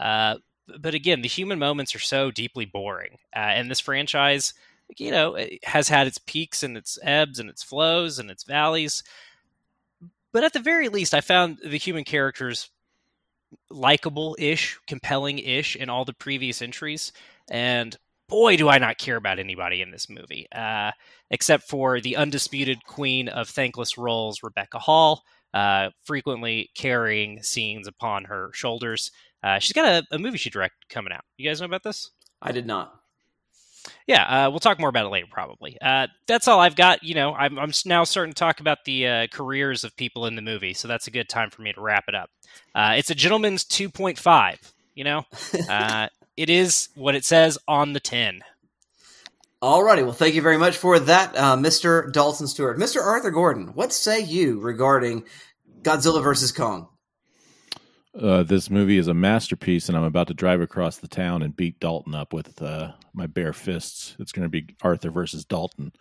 Uh, 0.00 0.36
but 0.78 0.94
again, 0.94 1.22
the 1.22 1.28
human 1.28 1.58
moments 1.58 1.94
are 1.94 2.00
so 2.00 2.30
deeply 2.30 2.64
boring. 2.64 3.18
Uh, 3.34 3.40
and 3.40 3.70
this 3.70 3.80
franchise, 3.80 4.54
you 4.96 5.10
know, 5.10 5.36
has 5.64 5.88
had 5.88 6.06
its 6.06 6.18
peaks 6.18 6.62
and 6.62 6.76
its 6.76 6.98
ebbs 7.02 7.38
and 7.38 7.48
its 7.48 7.62
flows 7.62 8.18
and 8.18 8.30
its 8.30 8.44
valleys. 8.44 9.02
But 10.32 10.44
at 10.44 10.52
the 10.52 10.60
very 10.60 10.88
least, 10.88 11.14
I 11.14 11.20
found 11.20 11.58
the 11.64 11.78
human 11.78 12.04
characters 12.04 12.70
likable 13.68 14.36
ish, 14.38 14.78
compelling 14.86 15.38
ish 15.38 15.76
in 15.76 15.88
all 15.88 16.04
the 16.04 16.12
previous 16.12 16.62
entries. 16.62 17.12
And 17.50 17.96
boy, 18.28 18.56
do 18.56 18.68
I 18.68 18.78
not 18.78 18.98
care 18.98 19.16
about 19.16 19.38
anybody 19.38 19.82
in 19.82 19.90
this 19.90 20.08
movie, 20.08 20.46
uh, 20.52 20.92
except 21.30 21.64
for 21.64 22.00
the 22.00 22.16
undisputed 22.16 22.84
queen 22.86 23.28
of 23.28 23.48
thankless 23.48 23.98
roles, 23.98 24.42
Rebecca 24.42 24.78
Hall, 24.78 25.24
uh, 25.52 25.90
frequently 26.04 26.70
carrying 26.74 27.42
scenes 27.42 27.88
upon 27.88 28.24
her 28.24 28.50
shoulders. 28.54 29.10
Uh, 29.42 29.58
she's 29.58 29.72
got 29.72 29.86
a, 29.86 30.14
a, 30.14 30.18
movie 30.18 30.38
she 30.38 30.50
directed 30.50 30.88
coming 30.88 31.12
out. 31.12 31.24
You 31.36 31.48
guys 31.48 31.60
know 31.60 31.66
about 31.66 31.82
this? 31.82 32.10
I 32.42 32.52
did 32.52 32.66
not. 32.66 32.94
yeah, 34.06 34.46
uh, 34.46 34.50
we'll 34.50 34.60
talk 34.60 34.78
more 34.78 34.90
about 34.90 35.06
it 35.06 35.08
later, 35.08 35.26
probably. 35.30 35.78
Uh, 35.80 36.08
that's 36.26 36.46
all 36.46 36.60
I've 36.60 36.76
got. 36.76 37.02
You 37.02 37.14
know, 37.14 37.34
I'm, 37.34 37.58
I'm 37.58 37.72
now 37.86 38.04
starting 38.04 38.34
to 38.34 38.38
talk 38.38 38.60
about 38.60 38.84
the 38.84 39.06
uh, 39.06 39.26
careers 39.28 39.84
of 39.84 39.96
people 39.96 40.26
in 40.26 40.36
the 40.36 40.42
movie, 40.42 40.74
so 40.74 40.88
that's 40.88 41.06
a 41.06 41.10
good 41.10 41.28
time 41.28 41.50
for 41.50 41.62
me 41.62 41.72
to 41.72 41.80
wrap 41.80 42.04
it 42.08 42.14
up. 42.14 42.30
Uh, 42.74 42.94
it's 42.96 43.10
a 43.10 43.14
gentleman's 43.14 43.64
2.5. 43.64 44.58
You 44.94 45.04
know, 45.04 45.24
uh, 45.68 46.08
it 46.36 46.50
is 46.50 46.88
what 46.94 47.14
it 47.14 47.24
says 47.24 47.56
on 47.66 47.92
the 47.94 48.00
tin. 48.00 48.42
Alrighty, 49.62 50.02
well, 50.02 50.12
thank 50.12 50.34
you 50.34 50.40
very 50.40 50.56
much 50.56 50.78
for 50.78 50.98
that, 50.98 51.36
uh, 51.36 51.54
Mr. 51.54 52.10
Dalton 52.10 52.46
Stewart. 52.46 52.78
Mr. 52.78 53.02
Arthur 53.02 53.30
Gordon, 53.30 53.74
what 53.74 53.92
say 53.92 54.20
you 54.20 54.58
regarding 54.58 55.24
Godzilla 55.82 56.22
versus 56.22 56.50
Kong? 56.50 56.88
Uh, 58.18 58.42
this 58.42 58.70
movie 58.70 58.98
is 58.98 59.06
a 59.06 59.14
masterpiece, 59.14 59.88
and 59.88 59.96
I'm 59.96 60.02
about 60.04 60.26
to 60.28 60.34
drive 60.34 60.60
across 60.60 60.96
the 60.98 61.06
town 61.08 61.42
and 61.42 61.54
beat 61.54 61.78
Dalton 61.78 62.14
up 62.14 62.32
with 62.32 62.60
uh, 62.60 62.92
my 63.14 63.26
bare 63.26 63.52
fists. 63.52 64.16
It's 64.18 64.32
going 64.32 64.44
to 64.44 64.48
be 64.48 64.74
Arthur 64.82 65.10
versus 65.10 65.44
Dalton. 65.44 65.92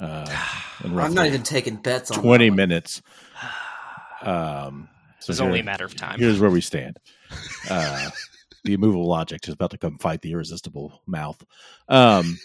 Uh, 0.00 0.26
I'm 0.84 1.14
not 1.14 1.26
even 1.26 1.42
taking 1.44 1.76
bets 1.76 2.10
on 2.10 2.22
20 2.22 2.50
that 2.50 2.56
minutes. 2.56 3.02
Um, 4.22 4.88
so 5.20 5.30
It's 5.30 5.38
here- 5.38 5.46
only 5.46 5.60
a 5.60 5.64
matter 5.64 5.84
of 5.84 5.94
time. 5.94 6.18
Here's 6.18 6.40
where 6.40 6.50
we 6.50 6.62
stand. 6.62 6.98
Uh, 7.68 8.08
the 8.64 8.72
immovable 8.72 9.12
object 9.12 9.46
is 9.46 9.52
about 9.52 9.72
to 9.72 9.78
come 9.78 9.98
fight 9.98 10.22
the 10.22 10.32
irresistible 10.32 11.02
mouth. 11.06 11.44
Um, 11.86 12.38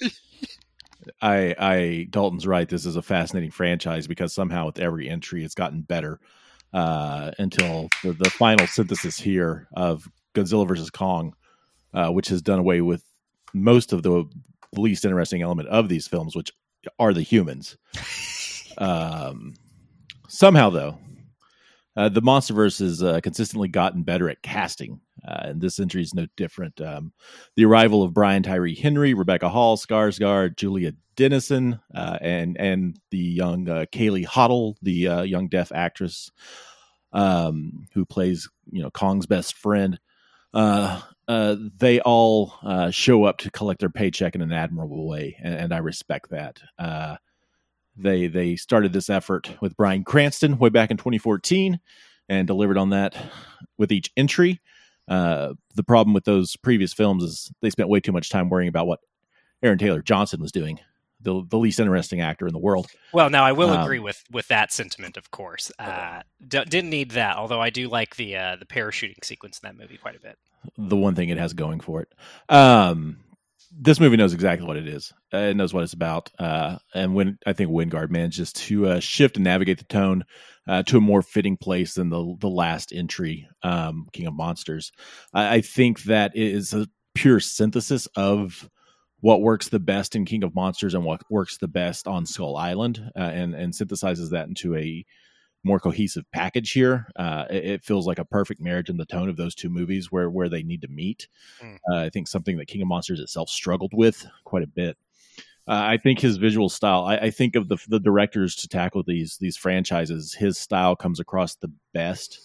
I, 1.22 1.56
I, 1.58 2.08
Dalton's 2.10 2.46
right. 2.46 2.68
This 2.68 2.86
is 2.86 2.98
a 2.98 3.02
fascinating 3.02 3.52
franchise 3.52 4.06
because 4.06 4.34
somehow 4.34 4.66
with 4.66 4.80
every 4.80 5.10
entry, 5.10 5.46
it's 5.46 5.56
gotten 5.56 5.82
better 5.82 6.20
uh, 6.74 7.32
until 7.38 7.88
the, 8.04 8.14
the 8.14 8.30
final 8.30 8.68
synthesis 8.68 9.20
here 9.20 9.68
of 9.74 10.08
Godzilla 10.34 10.68
versus 10.68 10.90
Kong, 10.90 11.34
uh, 11.94 12.10
which 12.10 12.30
has 12.30 12.42
done 12.42 12.60
away 12.60 12.82
with 12.82 13.04
most 13.54 13.94
of 13.94 14.04
the 14.04 14.26
least 14.76 15.04
interesting 15.06 15.42
element 15.42 15.68
of 15.70 15.90
these 15.90 16.08
films, 16.08 16.36
which 16.36 16.52
are 17.00 17.14
the 17.14 17.22
humans. 17.22 17.78
Um, 18.78 19.54
somehow, 20.30 20.70
though, 20.70 20.98
uh, 21.96 22.10
the 22.10 22.22
MonsterVerse 22.22 22.80
has 22.80 23.04
uh, 23.04 23.20
consistently 23.22 23.68
gotten 23.68 24.04
better 24.04 24.30
at 24.30 24.42
casting, 24.42 25.02
uh, 25.28 25.42
and 25.44 25.62
this 25.62 25.80
entry 25.80 26.02
is 26.02 26.14
no 26.14 26.26
different. 26.38 26.80
Um, 26.80 27.12
the 27.56 27.66
arrival 27.66 28.02
of 28.04 28.14
Brian 28.14 28.44
Tyree 28.44 28.76
Henry, 28.76 29.14
Rebecca 29.14 29.50
Hall, 29.50 29.78
Skarsgård, 29.78 30.56
Julian 30.56 30.98
Dennison, 31.18 31.80
uh, 31.94 32.18
and 32.22 32.58
and 32.58 32.98
the 33.12 33.18
young 33.18 33.68
uh, 33.68 33.86
Kaylee 33.92 34.26
Hottle, 34.26 34.78
the 34.82 35.08
uh, 35.08 35.22
young 35.24 35.50
deaf 35.50 35.72
actress 35.74 36.32
um, 37.12 37.88
who 37.94 38.06
plays 38.06 38.50
you 38.72 38.82
know 38.82 38.92
Kong's 38.92 39.26
best 39.26 39.56
friend. 39.56 40.00
They 40.54 42.00
all 42.02 42.54
show 42.92 43.24
up 43.26 43.38
to 43.40 43.52
collect 43.52 43.82
their 43.82 43.90
paycheck 43.90 44.36
in 44.36 44.42
an 44.42 44.54
admirable 44.54 45.08
way, 45.08 45.36
and, 45.44 45.56
and 45.56 45.74
I 45.74 45.80
respect 45.80 46.30
that. 46.30 46.62
They 47.96 48.28
they 48.28 48.56
started 48.56 48.94
this 48.94 49.10
effort 49.10 49.50
with 49.62 49.76
Bryan 49.78 50.04
Cranston 50.04 50.58
way 50.58 50.70
back 50.70 50.92
in 50.92 50.98
2014 50.98 51.80
and 52.30 52.48
delivered 52.48 52.78
on 52.78 52.92
that 52.92 53.16
with 53.78 53.92
each 53.92 54.12
entry. 54.16 54.62
Uh, 55.08 55.54
the 55.76 55.84
problem 55.84 56.14
with 56.14 56.24
those 56.24 56.56
previous 56.56 56.94
films 56.94 57.24
is 57.24 57.52
they 57.62 57.70
spent 57.70 57.90
way 57.90 58.00
too 58.00 58.12
much 58.14 58.30
time 58.30 58.50
worrying 58.50 58.70
about 58.70 58.88
what 58.88 59.00
Aaron 59.62 59.78
Taylor 59.78 60.02
Johnson 60.02 60.40
was 60.40 60.52
doing, 60.54 60.80
the 61.20 61.44
the 61.50 61.58
least 61.58 61.80
interesting 61.80 62.22
actor 62.22 62.48
in 62.48 62.54
the 62.54 62.60
world. 62.60 62.88
Well, 63.12 63.30
now 63.30 63.44
I 63.44 63.52
will 63.52 63.72
Um, 63.72 63.82
agree 63.82 64.00
with 64.00 64.24
with 64.32 64.48
that 64.48 64.72
sentiment, 64.72 65.18
of 65.18 65.30
course. 65.32 65.72
Uh, 65.78 66.22
d- 66.48 66.64
didn't 66.66 66.90
need 66.92 67.12
that, 67.12 67.36
although 67.36 67.60
I 67.62 67.70
do 67.72 67.90
like 67.90 68.16
the 68.16 68.38
uh, 68.38 68.56
the 68.56 68.66
parachuting 68.66 69.24
sequence 69.24 69.60
in 69.62 69.68
that 69.68 69.80
movie 69.82 69.98
quite 69.98 70.16
a 70.16 70.20
bit. 70.22 70.38
the 70.78 70.96
one 70.96 71.16
thing 71.16 71.28
it 71.30 71.38
has 71.38 71.54
going 71.54 71.82
for 71.82 72.02
it. 72.04 72.14
Um, 72.48 73.18
this 73.74 74.00
movie 74.00 74.18
knows 74.18 74.34
exactly 74.34 74.68
what 74.68 74.78
it 74.78 74.88
is. 74.88 75.14
Uh, 75.34 75.38
it 75.38 75.56
knows 75.56 75.74
what 75.74 75.84
it's 75.84 75.94
about. 75.94 76.30
Uh, 76.38 76.78
and 76.94 77.16
when 77.16 77.38
I 77.46 77.54
think 77.54 77.72
Wingard 77.72 78.10
manages 78.10 78.52
to 78.54 78.88
uh, 78.88 79.00
shift 79.00 79.38
and 79.38 79.44
navigate 79.44 79.78
the 79.78 79.86
tone 79.86 80.26
uh, 80.68 80.84
to 80.84 80.98
a 80.98 81.02
more 81.02 81.22
fitting 81.22 81.58
place 81.58 81.94
than 81.94 82.10
the 82.10 82.36
the 82.40 82.50
last 82.50 82.92
entry, 82.94 83.48
um, 83.64 84.08
King 84.12 84.28
of 84.28 84.34
Monsters, 84.34 84.92
I, 85.34 85.56
I 85.56 85.62
think 85.62 86.04
that 86.04 86.36
it 86.36 86.48
is 86.48 86.74
a 86.74 86.88
pure 87.16 87.40
synthesis 87.40 88.08
of 88.16 88.70
what 89.22 89.42
works 89.42 89.70
the 89.70 89.80
best 89.80 90.16
in 90.16 90.26
King 90.26 90.44
of 90.44 90.56
Monsters 90.56 90.94
and 90.94 91.06
what 91.06 91.22
works 91.30 91.58
the 91.58 91.68
best 91.68 92.08
on 92.08 92.26
Skull 92.26 92.58
Island, 92.58 93.12
uh, 93.16 93.20
and 93.20 93.56
and 93.56 93.74
synthesizes 93.74 94.32
that 94.32 94.48
into 94.48 94.76
a 94.76 95.06
more 95.64 95.80
cohesive 95.80 96.26
package 96.32 96.72
here. 96.72 97.08
Uh, 97.16 97.46
it, 97.50 97.66
it 97.66 97.84
feels 97.84 98.08
like 98.08 98.20
a 98.20 98.26
perfect 98.26 98.62
marriage 98.62 98.90
in 98.90 98.98
the 98.98 99.06
tone 99.06 99.30
of 99.30 99.38
those 99.38 99.56
two 99.56 99.70
movies 99.70 100.12
where 100.12 100.30
where 100.30 100.50
they 100.50 100.64
need 100.64 100.82
to 100.82 100.88
meet. 100.88 101.28
Mm. 101.62 101.78
Uh, 101.92 101.98
I 101.98 102.10
think 102.10 102.28
something 102.28 102.58
that 102.58 102.68
King 102.68 102.82
of 102.82 102.88
Monsters 102.88 103.20
itself 103.20 103.50
struggled 103.50 103.92
with 103.94 104.26
quite 104.44 104.64
a 104.64 104.68
bit. 104.68 104.98
Uh, 105.68 105.84
I 105.94 105.98
think 105.98 106.20
his 106.20 106.38
visual 106.38 106.70
style. 106.70 107.04
I, 107.06 107.18
I 107.18 107.32
think 107.32 107.56
of 107.56 107.68
the 107.68 107.78
the 107.88 108.00
directors 108.00 108.56
to 108.58 108.68
tackle 108.68 109.04
these 109.04 109.38
these 109.38 109.58
franchises. 109.58 110.34
His 110.34 110.58
style 110.58 110.96
comes 110.96 111.20
across 111.20 111.56
the 111.56 111.72
best 111.94 112.40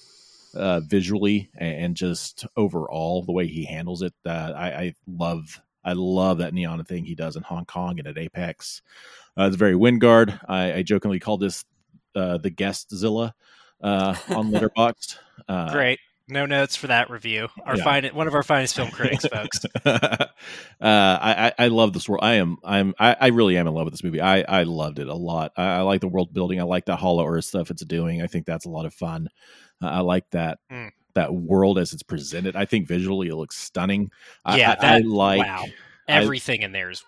uh, 0.55 0.81
visually 0.81 1.51
and, 1.57 1.85
and 1.85 1.97
just 1.97 2.47
overall 2.57 3.23
the 3.23 3.33
way 3.33 3.47
he 3.47 3.65
handles 3.65 4.03
it. 4.03 4.15
Uh, 4.25 4.53
I, 4.55 4.69
I 4.69 4.95
love 5.07 5.61
I 5.85 5.93
love 5.93 6.39
that 6.39 6.53
neon 6.53 6.83
thing 6.85 7.05
he 7.05 7.15
does 7.15 7.37
in 7.37 7.43
Hong 7.43 7.65
Kong 7.65 7.99
and 7.99 8.09
at 8.09 8.19
Apex. 8.19 8.83
Uh, 9.39 9.45
it's 9.45 9.57
very 9.57 9.75
Wingard. 9.75 10.39
I, 10.49 10.75
I 10.75 10.83
jokingly 10.83 11.21
call 11.21 11.39
this 11.39 11.65
uh, 12.17 12.39
the 12.39 12.51
guest 12.51 12.93
Zilla 12.95 13.35
uh, 13.83 14.17
on 14.31 14.51
Letterboxd. 14.51 15.19
Uh, 15.49 15.71
Great, 15.71 16.01
no 16.29 16.47
notes 16.47 16.75
for 16.77 16.87
that 16.89 17.11
review. 17.11 17.47
Our 17.67 17.77
Yeah. 17.77 17.85
fine, 17.85 18.05
one 18.15 18.27
of 18.27 18.35
our 18.35 18.43
finest 18.43 18.75
film 18.75 18.91
critics, 18.91 19.27
folks. 19.27 19.61
uh, 19.85 20.27
I, 20.81 21.53
I 21.59 21.69
love 21.69 21.93
this 21.93 22.09
world. 22.09 22.25
I 22.25 22.35
am 22.35 22.57
I'm 22.65 22.95
I, 22.99 23.17
I 23.21 23.27
really 23.29 23.57
am 23.57 23.67
in 23.67 23.75
love 23.75 23.85
with 23.85 23.93
this 23.95 24.03
movie. 24.03 24.21
I 24.21 24.41
I 24.41 24.63
loved 24.65 24.99
it 24.99 25.09
a 25.09 25.15
lot. 25.15 25.53
I, 25.57 25.65
I 25.77 25.81
like 25.83 26.01
the 26.01 26.09
world 26.09 26.33
building. 26.33 26.59
I 26.61 26.65
like 26.65 26.87
that 26.87 26.97
Hollow 26.97 27.27
Earth 27.27 27.45
stuff 27.45 27.71
it's 27.71 27.85
doing. 27.85 28.23
I 28.23 28.27
think 28.27 28.47
that's 28.47 28.65
a 28.65 28.71
lot 28.71 28.87
of 28.87 28.95
fun. 28.95 29.29
Uh, 29.83 29.89
I 29.89 30.01
like 30.01 30.29
that 30.31 30.59
Mm. 30.73 30.91
that 31.15 31.33
world 31.35 31.79
as 31.79 31.93
it's 31.93 32.03
presented. 32.03 32.57
I 32.57 32.65
think 32.65 32.89
visually 32.89 33.29
it 33.29 33.37
looks 33.37 33.57
stunning. 33.59 34.11
Yeah, 34.53 34.75
I, 34.81 34.97
I 34.97 34.99
like. 35.01 35.47
wow. 35.47 35.65
Everything 36.09 36.63
in 36.63 36.73
there 36.73 36.91
is 36.91 37.03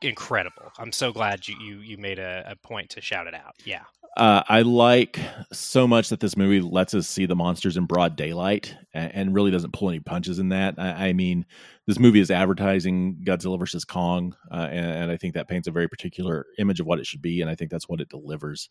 incredible. 0.00 0.72
I'm 0.78 0.92
so 0.92 1.12
glad 1.12 1.48
you 1.48 1.56
you, 1.58 1.76
you 1.78 1.96
made 1.96 2.18
a, 2.18 2.44
a 2.46 2.56
point 2.56 2.90
to 2.90 3.00
shout 3.00 3.26
it 3.26 3.34
out. 3.34 3.54
Yeah. 3.64 3.82
Uh, 4.14 4.42
I 4.46 4.60
like 4.60 5.18
so 5.52 5.88
much 5.88 6.10
that 6.10 6.20
this 6.20 6.36
movie 6.36 6.60
lets 6.60 6.92
us 6.92 7.08
see 7.08 7.24
the 7.24 7.34
monsters 7.34 7.78
in 7.78 7.86
broad 7.86 8.14
daylight 8.14 8.76
and, 8.92 9.14
and 9.14 9.34
really 9.34 9.50
doesn't 9.50 9.72
pull 9.72 9.88
any 9.88 10.00
punches 10.00 10.38
in 10.38 10.50
that. 10.50 10.74
I, 10.76 11.08
I 11.08 11.12
mean, 11.14 11.46
this 11.86 11.98
movie 11.98 12.20
is 12.20 12.30
advertising 12.30 13.22
Godzilla 13.26 13.58
versus 13.58 13.86
Kong, 13.86 14.36
uh, 14.50 14.68
and, 14.70 14.84
and 14.84 15.10
I 15.10 15.16
think 15.16 15.32
that 15.32 15.48
paints 15.48 15.66
a 15.66 15.72
very 15.72 15.88
particular 15.88 16.44
image 16.58 16.78
of 16.78 16.86
what 16.86 16.98
it 16.98 17.06
should 17.06 17.22
be, 17.22 17.40
and 17.40 17.48
I 17.50 17.54
think 17.54 17.70
that's 17.70 17.88
what 17.88 18.02
it 18.02 18.10
delivers. 18.10 18.68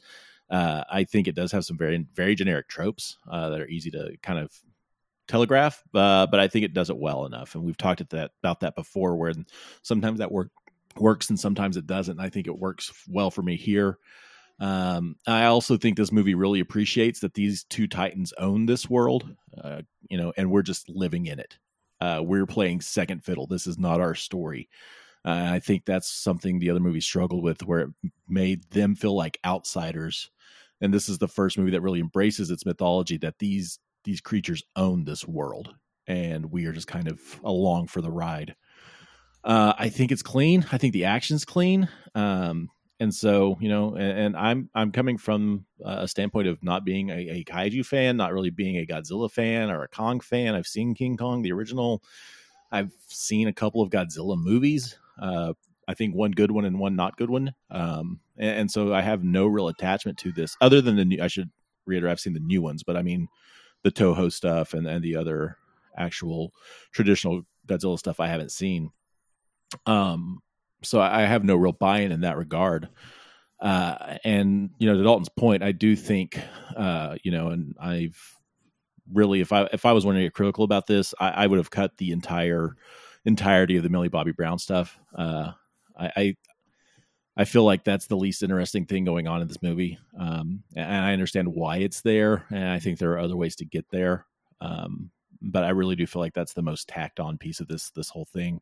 Uh, 0.47 0.83
I 0.91 1.05
think 1.05 1.27
it 1.27 1.35
does 1.35 1.51
have 1.53 1.65
some 1.65 1.77
very 1.77 2.05
very 2.13 2.35
generic 2.35 2.67
tropes 2.67 3.17
uh, 3.29 3.49
that 3.49 3.61
are 3.61 3.67
easy 3.67 3.89
to 3.91 4.15
kind 4.21 4.37
of 4.37 4.51
telegraph, 5.31 5.81
uh, 5.93 6.27
but 6.27 6.39
I 6.39 6.47
think 6.47 6.65
it 6.65 6.73
does 6.73 6.89
it 6.89 6.97
well 6.97 7.25
enough. 7.25 7.55
And 7.55 7.63
we've 7.63 7.77
talked 7.77 8.01
at 8.01 8.09
that 8.09 8.31
about 8.43 8.59
that 8.59 8.75
before, 8.75 9.15
where 9.15 9.33
sometimes 9.81 10.19
that 10.19 10.31
work 10.31 10.49
works 10.97 11.29
and 11.29 11.39
sometimes 11.39 11.77
it 11.77 11.87
doesn't. 11.87 12.19
And 12.19 12.21
I 12.21 12.29
think 12.29 12.47
it 12.47 12.59
works 12.59 12.91
well 13.07 13.31
for 13.31 13.41
me 13.41 13.55
here. 13.55 13.97
Um, 14.59 15.15
I 15.25 15.45
also 15.45 15.77
think 15.77 15.97
this 15.97 16.11
movie 16.11 16.35
really 16.35 16.59
appreciates 16.59 17.21
that 17.21 17.33
these 17.33 17.63
two 17.63 17.87
titans 17.87 18.33
own 18.37 18.65
this 18.65 18.89
world, 18.89 19.35
uh, 19.59 19.81
you 20.09 20.17
know, 20.17 20.33
and 20.37 20.51
we're 20.51 20.61
just 20.61 20.89
living 20.89 21.25
in 21.25 21.39
it. 21.39 21.57
Uh, 21.99 22.21
we're 22.23 22.45
playing 22.45 22.81
second 22.81 23.23
fiddle. 23.23 23.47
This 23.47 23.65
is 23.65 23.79
not 23.79 24.01
our 24.01 24.15
story. 24.15 24.69
Uh, 25.23 25.49
I 25.53 25.59
think 25.59 25.85
that's 25.85 26.11
something 26.11 26.59
the 26.59 26.69
other 26.71 26.79
movies 26.79 27.05
struggled 27.05 27.43
with, 27.43 27.63
where 27.63 27.79
it 27.79 27.89
made 28.27 28.69
them 28.71 28.95
feel 28.95 29.15
like 29.15 29.39
outsiders. 29.45 30.29
And 30.81 30.93
this 30.93 31.07
is 31.09 31.19
the 31.19 31.27
first 31.27 31.57
movie 31.57 31.71
that 31.71 31.81
really 31.81 31.99
embraces 31.99 32.49
its 32.49 32.65
mythology 32.65 33.17
that 33.17 33.39
these 33.39 33.79
these 34.03 34.21
creatures 34.21 34.63
own 34.75 35.03
this 35.03 35.27
world, 35.27 35.73
and 36.07 36.51
we 36.51 36.65
are 36.65 36.73
just 36.73 36.87
kind 36.87 37.07
of 37.07 37.19
along 37.43 37.87
for 37.87 38.01
the 38.01 38.11
ride. 38.11 38.55
Uh, 39.43 39.73
I 39.77 39.89
think 39.89 40.11
it's 40.11 40.21
clean. 40.21 40.65
I 40.71 40.77
think 40.77 40.93
the 40.93 41.05
action's 41.05 41.45
clean. 41.45 41.89
Um, 42.13 42.69
and 43.01 43.13
so 43.13 43.57
you 43.59 43.67
know 43.67 43.95
and, 43.95 44.19
and 44.19 44.37
i'm 44.37 44.69
i'm 44.75 44.91
coming 44.91 45.17
from 45.17 45.65
a 45.83 46.07
standpoint 46.07 46.47
of 46.47 46.63
not 46.63 46.85
being 46.85 47.09
a, 47.09 47.29
a 47.29 47.43
kaiju 47.43 47.85
fan 47.85 48.15
not 48.15 48.31
really 48.31 48.51
being 48.51 48.77
a 48.77 48.85
godzilla 48.85 49.29
fan 49.29 49.69
or 49.71 49.83
a 49.83 49.87
kong 49.87 50.19
fan 50.19 50.53
i've 50.53 50.67
seen 50.67 50.93
king 50.93 51.17
kong 51.17 51.41
the 51.41 51.51
original 51.51 52.01
i've 52.71 52.91
seen 53.07 53.47
a 53.47 53.53
couple 53.53 53.81
of 53.81 53.89
godzilla 53.89 54.37
movies 54.37 54.97
uh, 55.19 55.51
i 55.87 55.93
think 55.95 56.15
one 56.15 56.31
good 56.31 56.51
one 56.51 56.63
and 56.63 56.79
one 56.79 56.95
not 56.95 57.17
good 57.17 57.29
one 57.29 57.53
um, 57.71 58.19
and, 58.37 58.59
and 58.59 58.71
so 58.71 58.93
i 58.93 59.01
have 59.01 59.23
no 59.23 59.47
real 59.47 59.67
attachment 59.67 60.17
to 60.17 60.31
this 60.31 60.55
other 60.61 60.79
than 60.79 60.95
the 60.95 61.05
new 61.05 61.21
i 61.21 61.27
should 61.27 61.49
reiterate 61.87 62.11
i've 62.11 62.19
seen 62.19 62.33
the 62.33 62.39
new 62.39 62.61
ones 62.61 62.83
but 62.83 62.95
i 62.95 63.01
mean 63.01 63.27
the 63.83 63.91
toho 63.91 64.31
stuff 64.31 64.73
and, 64.73 64.87
and 64.87 65.03
the 65.03 65.15
other 65.15 65.57
actual 65.97 66.51
traditional 66.91 67.43
godzilla 67.67 67.97
stuff 67.97 68.19
i 68.19 68.27
haven't 68.27 68.51
seen 68.51 68.91
um 69.85 70.41
so 70.83 70.99
I 70.99 71.21
have 71.21 71.43
no 71.43 71.55
real 71.55 71.71
buy-in 71.71 72.11
in 72.11 72.21
that 72.21 72.37
regard. 72.37 72.89
Uh, 73.59 74.17
and 74.23 74.71
you 74.79 74.87
know, 74.87 74.97
to 74.97 75.03
Dalton's 75.03 75.29
point, 75.29 75.63
I 75.63 75.71
do 75.71 75.95
think, 75.95 76.39
uh, 76.75 77.15
you 77.23 77.31
know, 77.31 77.49
and 77.49 77.75
I've 77.79 78.19
really, 79.11 79.41
if 79.41 79.51
I 79.51 79.67
if 79.71 79.85
I 79.85 79.91
was 79.91 80.05
wanting 80.05 80.21
to 80.21 80.25
get 80.25 80.33
critical 80.33 80.63
about 80.63 80.87
this, 80.87 81.13
I, 81.19 81.29
I 81.29 81.47
would 81.47 81.57
have 81.57 81.69
cut 81.69 81.97
the 81.97 82.11
entire 82.11 82.75
entirety 83.25 83.77
of 83.77 83.83
the 83.83 83.89
Millie 83.89 84.09
Bobby 84.09 84.31
Brown 84.31 84.57
stuff. 84.57 84.97
Uh, 85.15 85.51
I, 85.95 86.11
I 86.15 86.35
I 87.37 87.45
feel 87.45 87.63
like 87.63 87.83
that's 87.83 88.07
the 88.07 88.17
least 88.17 88.43
interesting 88.43 88.85
thing 88.85 89.05
going 89.05 89.27
on 89.27 89.41
in 89.41 89.47
this 89.47 89.61
movie, 89.61 89.97
um, 90.19 90.63
and 90.75 91.05
I 91.05 91.13
understand 91.13 91.47
why 91.47 91.77
it's 91.77 92.01
there, 92.01 92.45
and 92.51 92.67
I 92.67 92.79
think 92.79 92.99
there 92.99 93.13
are 93.13 93.19
other 93.19 93.37
ways 93.37 93.55
to 93.57 93.65
get 93.65 93.85
there. 93.89 94.25
Um, 94.59 95.11
but 95.41 95.63
I 95.63 95.69
really 95.69 95.95
do 95.95 96.05
feel 96.05 96.21
like 96.21 96.33
that's 96.33 96.53
the 96.53 96.61
most 96.61 96.87
tacked 96.87 97.19
on 97.19 97.37
piece 97.37 97.59
of 97.59 97.67
this 97.67 97.89
this 97.91 98.09
whole 98.09 98.25
thing. 98.25 98.61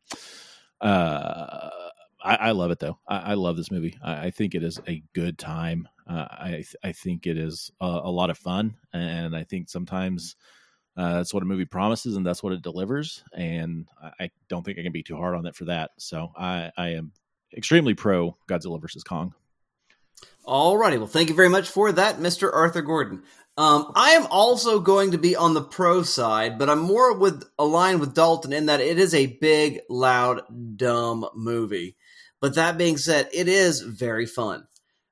Uh, 0.80 1.70
I, 2.24 2.36
I 2.36 2.52
love 2.52 2.72
it 2.72 2.80
though. 2.80 3.00
I, 3.08 3.32
I 3.32 3.34
love 3.34 3.58
this 3.58 3.72
movie. 3.72 3.98
I, 4.04 4.28
I, 4.28 4.32
think 4.32 4.56
it 4.56 4.64
is 4.64 4.80
a 4.88 5.04
good 5.14 5.38
time. 5.38 5.88
Uh, 6.08 6.28
I 6.30 6.64
I 6.84 6.92
think 6.92 7.28
it 7.28 7.38
is 7.38 7.72
a, 7.82 7.86
a, 7.86 8.12
lot 8.12 8.30
of 8.30 8.38
fun, 8.38 8.76
and 8.94 9.36
I 9.36 9.44
think 9.44 9.70
sometimes 9.70 10.36
uh, 10.98 11.16
that's 11.16 11.34
what 11.34 11.44
a 11.44 11.46
movie 11.46 11.66
promises, 11.66 12.16
and 12.16 12.26
that's 12.26 12.44
what 12.44 12.54
it 12.54 12.62
delivers. 12.62 13.24
And 13.34 13.88
I, 14.20 14.30
don't 14.50 14.66
think 14.66 14.80
I 14.80 14.84
can 14.84 14.92
be 14.92 15.04
too 15.04 15.16
hard 15.16 15.36
on 15.36 15.46
it 15.46 15.56
for 15.56 15.66
that. 15.66 15.92
So 15.98 16.32
I, 16.38 16.72
I 16.78 16.90
am 16.90 17.12
extremely 17.56 17.94
pro 17.94 18.38
Godzilla 18.48 18.82
versus 18.82 19.04
Kong. 19.04 19.34
All 20.46 20.78
righty. 20.78 20.98
well, 20.98 21.08
thank 21.08 21.30
you 21.30 21.36
very 21.36 21.50
much 21.50 21.70
for 21.70 21.92
that, 21.92 22.18
Mr. 22.18 22.52
Arthur 22.52 22.82
Gordon. 22.82 23.24
Um, 23.56 23.92
I 23.94 24.12
am 24.12 24.26
also 24.32 24.80
going 24.80 25.12
to 25.12 25.18
be 25.18 25.36
on 25.36 25.54
the 25.54 25.62
pro 25.62 26.02
side, 26.02 26.58
but 26.58 26.70
I'm 26.70 26.80
more 26.80 27.18
with 27.18 27.44
aligned 27.60 28.00
with 28.00 28.16
Dalton 28.16 28.54
in 28.54 28.68
that 28.68 28.80
it 28.80 28.98
is 28.98 29.14
a 29.14 29.38
big, 29.42 29.82
loud, 29.90 30.42
dumb 30.78 31.28
movie. 31.36 31.98
But 32.40 32.56
that 32.56 32.78
being 32.78 32.98
said, 32.98 33.30
it 33.34 33.48
is 33.48 33.82
very 33.82 34.26
fun. 34.26 34.66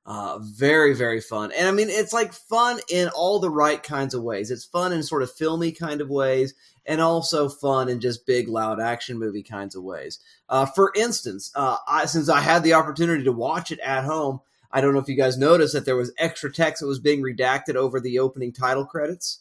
Uh, 0.07 0.39
very, 0.39 0.93
very 0.93 1.19
fun. 1.19 1.51
And 1.51 1.67
I 1.67 1.71
mean, 1.71 1.89
it's 1.89 2.13
like 2.13 2.31
fun 2.31 2.79
in 2.89 3.09
all 3.09 3.39
the 3.39 3.49
right 3.49 3.83
kinds 3.83 4.13
of 4.13 4.23
ways. 4.23 4.51
It's 4.51 4.63
fun 4.63 4.93
in 4.93 5.03
sort 5.03 5.21
of 5.21 5.33
filmy 5.33 5.73
kind 5.73 5.99
of 5.99 6.09
ways, 6.09 6.53
and 6.85 7.01
also 7.01 7.49
fun 7.49 7.89
in 7.89 7.99
just 7.99 8.25
big, 8.25 8.47
loud 8.47 8.79
action 8.79 9.19
movie 9.19 9.43
kinds 9.43 9.75
of 9.75 9.83
ways. 9.83 10.19
Uh, 10.47 10.65
for 10.65 10.93
instance, 10.95 11.51
uh, 11.55 11.75
I, 11.85 12.05
since 12.05 12.29
I 12.29 12.39
had 12.39 12.63
the 12.63 12.73
opportunity 12.73 13.25
to 13.25 13.33
watch 13.33 13.69
it 13.69 13.79
at 13.81 14.05
home, 14.05 14.39
I 14.71 14.79
don't 14.79 14.93
know 14.93 14.99
if 14.99 15.09
you 15.09 15.15
guys 15.15 15.37
noticed 15.37 15.73
that 15.73 15.83
there 15.83 15.97
was 15.97 16.13
extra 16.17 16.53
text 16.53 16.79
that 16.79 16.87
was 16.87 16.99
being 16.99 17.21
redacted 17.21 17.75
over 17.75 17.99
the 17.99 18.19
opening 18.19 18.53
title 18.53 18.85
credits. 18.85 19.39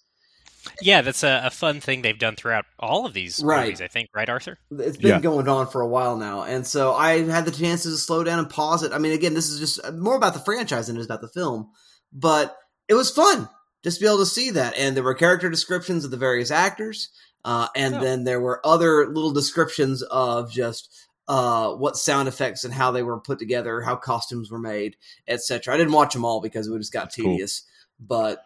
Yeah, 0.81 1.03
that's 1.03 1.23
a, 1.23 1.43
a 1.45 1.51
fun 1.51 1.81
thing 1.81 2.03
they've 2.03 2.19
done 2.19 2.37
throughout 2.37 2.65
all 2.79 3.07
of 3.07 3.15
these 3.15 3.43
right. 3.43 3.65
movies, 3.65 3.81
I 3.81 3.89
think, 3.89 4.11
right, 4.15 4.29
Arthur? 4.29 4.59
It's 4.71 4.97
been 4.97 5.11
yeah. 5.11 5.21
going 5.21 5.49
on 5.49 5.69
for 5.69 5.81
a 5.81 5.89
while 5.89 6.17
now. 6.17 6.43
And 6.43 6.67
so 6.67 6.93
I 6.93 7.23
had 7.23 7.45
the 7.45 7.51
chances 7.51 7.95
to 7.95 7.99
slow 7.99 8.25
down 8.25 8.39
and 8.39 8.51
pause 8.51 8.83
it. 8.83 8.93
I 8.93 8.99
mean, 8.99 9.13
again, 9.13 9.35
this 9.35 9.49
is 9.49 9.59
just 9.59 9.93
more 9.95 10.17
about 10.17 10.35
the 10.35 10.41
franchise 10.41 10.87
than 10.87 10.97
it 10.97 11.01
is 11.01 11.07
about 11.07 11.21
the 11.21 11.29
film, 11.29 11.71
but 12.13 12.57
it 12.89 12.95
was 12.95 13.11
fun 13.11 13.49
just 13.83 13.99
to 13.99 14.05
be 14.05 14.09
able 14.09 14.19
to 14.19 14.27
see 14.27 14.51
that. 14.51 14.77
And 14.77 14.97
there 14.97 15.05
were 15.05 15.15
character 15.15 15.49
descriptions 15.49 16.05
of 16.05 16.11
the 16.11 16.17
various 16.17 16.51
actors. 16.51 17.11
Uh, 17.45 17.69
and 17.77 17.95
oh. 17.95 18.01
then 18.01 18.25
there 18.25 18.41
were 18.41 18.61
other 18.65 19.07
little 19.07 19.33
descriptions 19.33 20.03
of 20.03 20.51
just 20.51 21.07
uh, 21.29 21.73
what 21.73 21.97
sound 21.97 22.29
effects 22.29 22.65
and 22.65 22.75
how 22.75 22.91
they 22.91 23.03
were 23.03 23.21
put 23.21 23.39
together, 23.39 23.81
how 23.81 23.97
costumes 23.97 24.51
were 24.51 24.59
made, 24.59 24.97
etc. 25.29 25.75
I 25.75 25.77
didn't 25.77 25.93
watch 25.93 26.13
them 26.13 26.25
all 26.25 26.41
because 26.41 26.69
it 26.69 26.79
just 26.79 26.93
got 26.93 27.05
That's 27.05 27.17
tedious, 27.17 27.61
cool. 27.61 28.07
but 28.09 28.43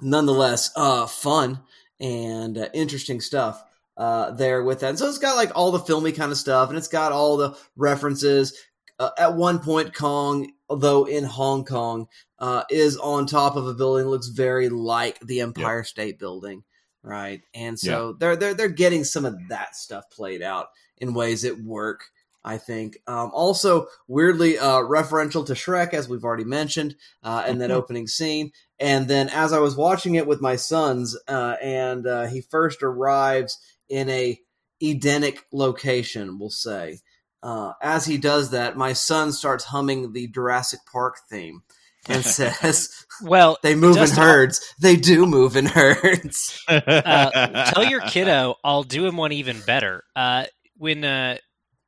nonetheless, 0.00 0.70
uh, 0.76 1.06
fun 1.06 1.60
and 2.00 2.56
uh, 2.56 2.68
interesting 2.72 3.20
stuff 3.20 3.62
uh, 3.96 4.30
there 4.30 4.62
with 4.62 4.80
that. 4.80 4.90
And 4.90 4.98
so 4.98 5.08
it's 5.08 5.18
got 5.18 5.36
like 5.36 5.52
all 5.54 5.72
the 5.72 5.78
filmy 5.78 6.12
kind 6.12 6.32
of 6.32 6.38
stuff, 6.38 6.68
and 6.68 6.78
it's 6.78 6.88
got 6.88 7.12
all 7.12 7.36
the 7.36 7.56
references. 7.76 8.58
Uh, 8.98 9.10
at 9.18 9.36
one 9.36 9.58
point, 9.58 9.94
Kong, 9.94 10.52
though 10.68 11.04
in 11.04 11.24
Hong 11.24 11.64
Kong, 11.64 12.08
uh, 12.38 12.64
is 12.70 12.96
on 12.96 13.26
top 13.26 13.56
of 13.56 13.66
a 13.66 13.74
building 13.74 14.04
that 14.04 14.10
looks 14.10 14.28
very 14.28 14.68
like 14.68 15.20
the 15.20 15.40
Empire 15.40 15.78
yep. 15.78 15.86
State 15.86 16.18
Building, 16.18 16.64
right? 17.02 17.42
And 17.54 17.78
so 17.78 18.08
yep. 18.08 18.16
they're 18.18 18.36
they're 18.36 18.54
they're 18.54 18.68
getting 18.68 19.04
some 19.04 19.24
of 19.24 19.48
that 19.48 19.76
stuff 19.76 20.04
played 20.10 20.42
out 20.42 20.68
in 20.96 21.14
ways 21.14 21.42
that 21.42 21.62
work. 21.62 22.04
I 22.44 22.58
think. 22.58 22.98
Um, 23.06 23.30
also, 23.32 23.86
weirdly 24.08 24.58
uh, 24.58 24.78
referential 24.80 25.44
to 25.46 25.52
Shrek, 25.52 25.92
as 25.92 26.08
we've 26.08 26.24
already 26.24 26.44
mentioned, 26.44 26.96
uh, 27.22 27.44
in 27.46 27.58
that 27.58 27.70
mm-hmm. 27.70 27.78
opening 27.78 28.06
scene. 28.06 28.52
And 28.78 29.08
then, 29.08 29.28
as 29.28 29.52
I 29.52 29.58
was 29.58 29.76
watching 29.76 30.14
it 30.14 30.26
with 30.26 30.40
my 30.40 30.56
sons, 30.56 31.16
uh, 31.28 31.56
and 31.62 32.06
uh, 32.06 32.26
he 32.26 32.40
first 32.40 32.82
arrives 32.82 33.58
in 33.88 34.08
a 34.08 34.38
Edenic 34.82 35.44
location, 35.52 36.38
we'll 36.38 36.50
say. 36.50 37.00
Uh, 37.42 37.72
as 37.82 38.04
he 38.04 38.18
does 38.18 38.50
that, 38.50 38.76
my 38.76 38.92
son 38.92 39.32
starts 39.32 39.64
humming 39.64 40.12
the 40.12 40.28
Jurassic 40.28 40.80
Park 40.90 41.16
theme 41.28 41.62
and 42.08 42.24
says, 42.24 43.06
"Well, 43.22 43.58
they 43.62 43.74
move 43.74 43.96
in 43.96 44.10
herds. 44.10 44.60
They 44.78 44.96
do 44.96 45.26
move 45.26 45.56
in 45.56 45.66
herds." 45.66 46.62
Uh, 46.68 47.64
tell 47.72 47.84
your 47.84 48.00
kiddo 48.02 48.56
I'll 48.64 48.82
do 48.82 49.06
him 49.06 49.16
one 49.16 49.32
even 49.32 49.60
better. 49.60 50.04
Uh, 50.14 50.44
when 50.76 51.04
uh, 51.04 51.36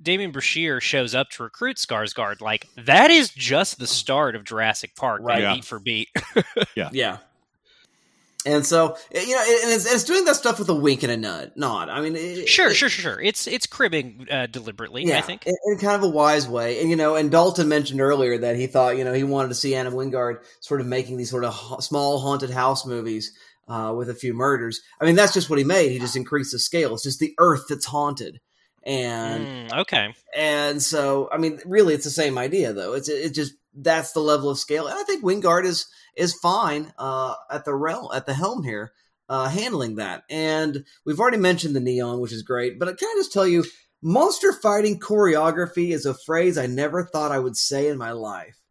Demian 0.03 0.33
Bichir 0.33 0.81
shows 0.81 1.15
up 1.15 1.31
to 1.31 1.43
recruit 1.43 1.77
Skarsgård, 1.77 2.41
like 2.41 2.69
that 2.77 3.11
is 3.11 3.31
just 3.31 3.79
the 3.79 3.87
start 3.87 4.35
of 4.35 4.45
Jurassic 4.45 4.95
Park, 4.97 5.21
right? 5.23 5.43
Yeah. 5.43 5.55
Beat 5.55 5.65
for 5.65 5.79
beat. 5.79 6.09
yeah, 6.77 6.91
yeah. 6.93 7.19
And 8.45 8.67
so 8.67 8.97
you 9.15 9.35
know, 9.35 9.41
and 9.63 9.73
it's, 9.73 9.93
it's, 9.93 10.03
doing 10.03 10.25
that 10.25 10.35
stuff 10.35 10.59
with 10.59 10.69
a 10.69 10.75
wink 10.75 11.05
and 11.05 11.13
a 11.13 11.17
nod. 11.17 11.53
Nod. 11.55 11.89
I 11.89 12.01
mean, 12.01 12.17
it, 12.17 12.49
sure, 12.49 12.71
it, 12.71 12.75
sure, 12.75 12.89
sure, 12.89 13.13
sure. 13.13 13.21
It's 13.21 13.47
it's 13.47 13.67
cribbing 13.67 14.27
uh, 14.29 14.47
deliberately. 14.47 15.05
Yeah, 15.05 15.19
I 15.19 15.21
think 15.21 15.47
in, 15.47 15.55
in, 15.67 15.79
kind 15.79 15.95
of 15.95 16.03
a 16.03 16.09
wise 16.09 16.49
way. 16.49 16.81
And 16.81 16.91
you 16.91 16.97
know, 16.97 17.15
and 17.15 17.31
Dalton 17.31 17.69
mentioned 17.69 18.01
earlier 18.01 18.39
that 18.39 18.57
he 18.57 18.67
thought 18.67 18.97
you 18.97 19.05
know 19.05 19.13
he 19.13 19.23
wanted 19.23 19.49
to 19.49 19.55
see 19.55 19.77
Adam 19.77 19.95
Wingard 19.95 20.39
sort 20.59 20.81
of 20.81 20.89
making 20.89 21.19
these 21.19 21.31
sort 21.31 21.45
of 21.45 21.55
ha- 21.55 21.79
small 21.79 22.19
haunted 22.19 22.51
house 22.51 22.85
movies 22.85 23.33
uh, 23.69 23.95
with 23.97 24.11
a 24.11 24.15
few 24.15 24.35
murders. 24.35 24.81
I 25.01 25.05
mean, 25.05 25.15
that's 25.15 25.35
just 25.35 25.49
what 25.49 25.61
he 25.61 25.65
made. 25.65 25.93
He 25.93 26.01
just 26.01 26.17
increased 26.17 26.51
the 26.51 26.59
scale. 26.59 26.95
It's 26.95 27.05
just 27.05 27.21
the 27.21 27.35
Earth 27.39 27.67
that's 27.69 27.87
haunted 27.87 28.41
and 28.85 29.47
mm, 29.47 29.81
okay. 29.81 30.15
and 30.37 30.83
so 30.83 31.29
i 31.33 31.39
mean 31.39 31.59
really 31.65 31.95
it's 31.95 32.05
the 32.05 32.11
same 32.11 32.39
idea 32.39 32.73
though. 32.73 32.95
It's 32.95 33.09
it 33.09 33.35
just 33.35 33.55
that's 33.75 34.13
the 34.13 34.21
level 34.21 34.51
of 34.51 34.59
scale. 34.59 34.87
And 34.87 34.99
i 34.99 35.03
think 35.05 35.25
wingard 35.25 35.65
is 35.65 35.87
is 36.17 36.35
fine 36.35 36.93
uh 36.99 37.35
at 37.51 37.65
the 37.65 37.75
realm 37.75 38.09
at 38.15 38.27
the 38.27 38.35
helm 38.35 38.65
here 38.65 38.93
uh 39.29 39.49
handling 39.49 39.97
that. 39.97 40.25
And 40.29 40.85
we've 41.07 41.21
already 41.21 41.39
mentioned 41.39 41.77
the 41.77 41.81
neon 41.81 42.21
which 42.21 42.33
is 42.33 42.43
great. 42.43 42.79
But 42.79 42.89
I 42.89 42.93
can 42.93 43.09
i 43.09 43.15
just 43.17 43.33
tell 43.33 43.47
you 43.47 43.65
monster 44.03 44.53
fighting 44.53 44.99
choreography 44.99 45.93
is 45.95 46.05
a 46.05 46.13
phrase 46.13 46.59
i 46.59 46.67
never 46.67 47.05
thought 47.05 47.31
i 47.31 47.39
would 47.39 47.57
say 47.57 47.87
in 47.87 47.97
my 47.97 48.11
life 48.11 48.62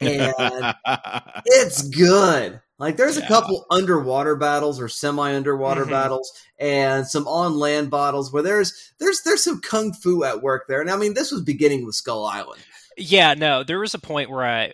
and 0.00 0.74
it's 1.46 1.82
good 1.88 2.60
like 2.80 2.96
there's 2.96 3.18
yeah. 3.18 3.26
a 3.26 3.28
couple 3.28 3.66
underwater 3.70 4.34
battles 4.36 4.80
or 4.80 4.88
semi 4.88 5.34
underwater 5.34 5.82
mm-hmm. 5.82 5.90
battles 5.90 6.32
and 6.58 7.06
some 7.06 7.28
on 7.28 7.58
land 7.58 7.90
battles 7.90 8.32
where 8.32 8.42
there's 8.42 8.94
there's 8.98 9.20
there's 9.20 9.44
some 9.44 9.60
kung 9.60 9.92
fu 9.92 10.24
at 10.24 10.42
work 10.42 10.66
there. 10.66 10.80
And 10.80 10.90
I 10.90 10.96
mean 10.96 11.12
this 11.12 11.30
was 11.30 11.42
beginning 11.42 11.84
with 11.84 11.94
Skull 11.94 12.24
Island. 12.24 12.62
Yeah, 12.96 13.34
no, 13.34 13.62
there 13.62 13.78
was 13.78 13.94
a 13.94 13.98
point 13.98 14.30
where 14.30 14.44
I 14.44 14.72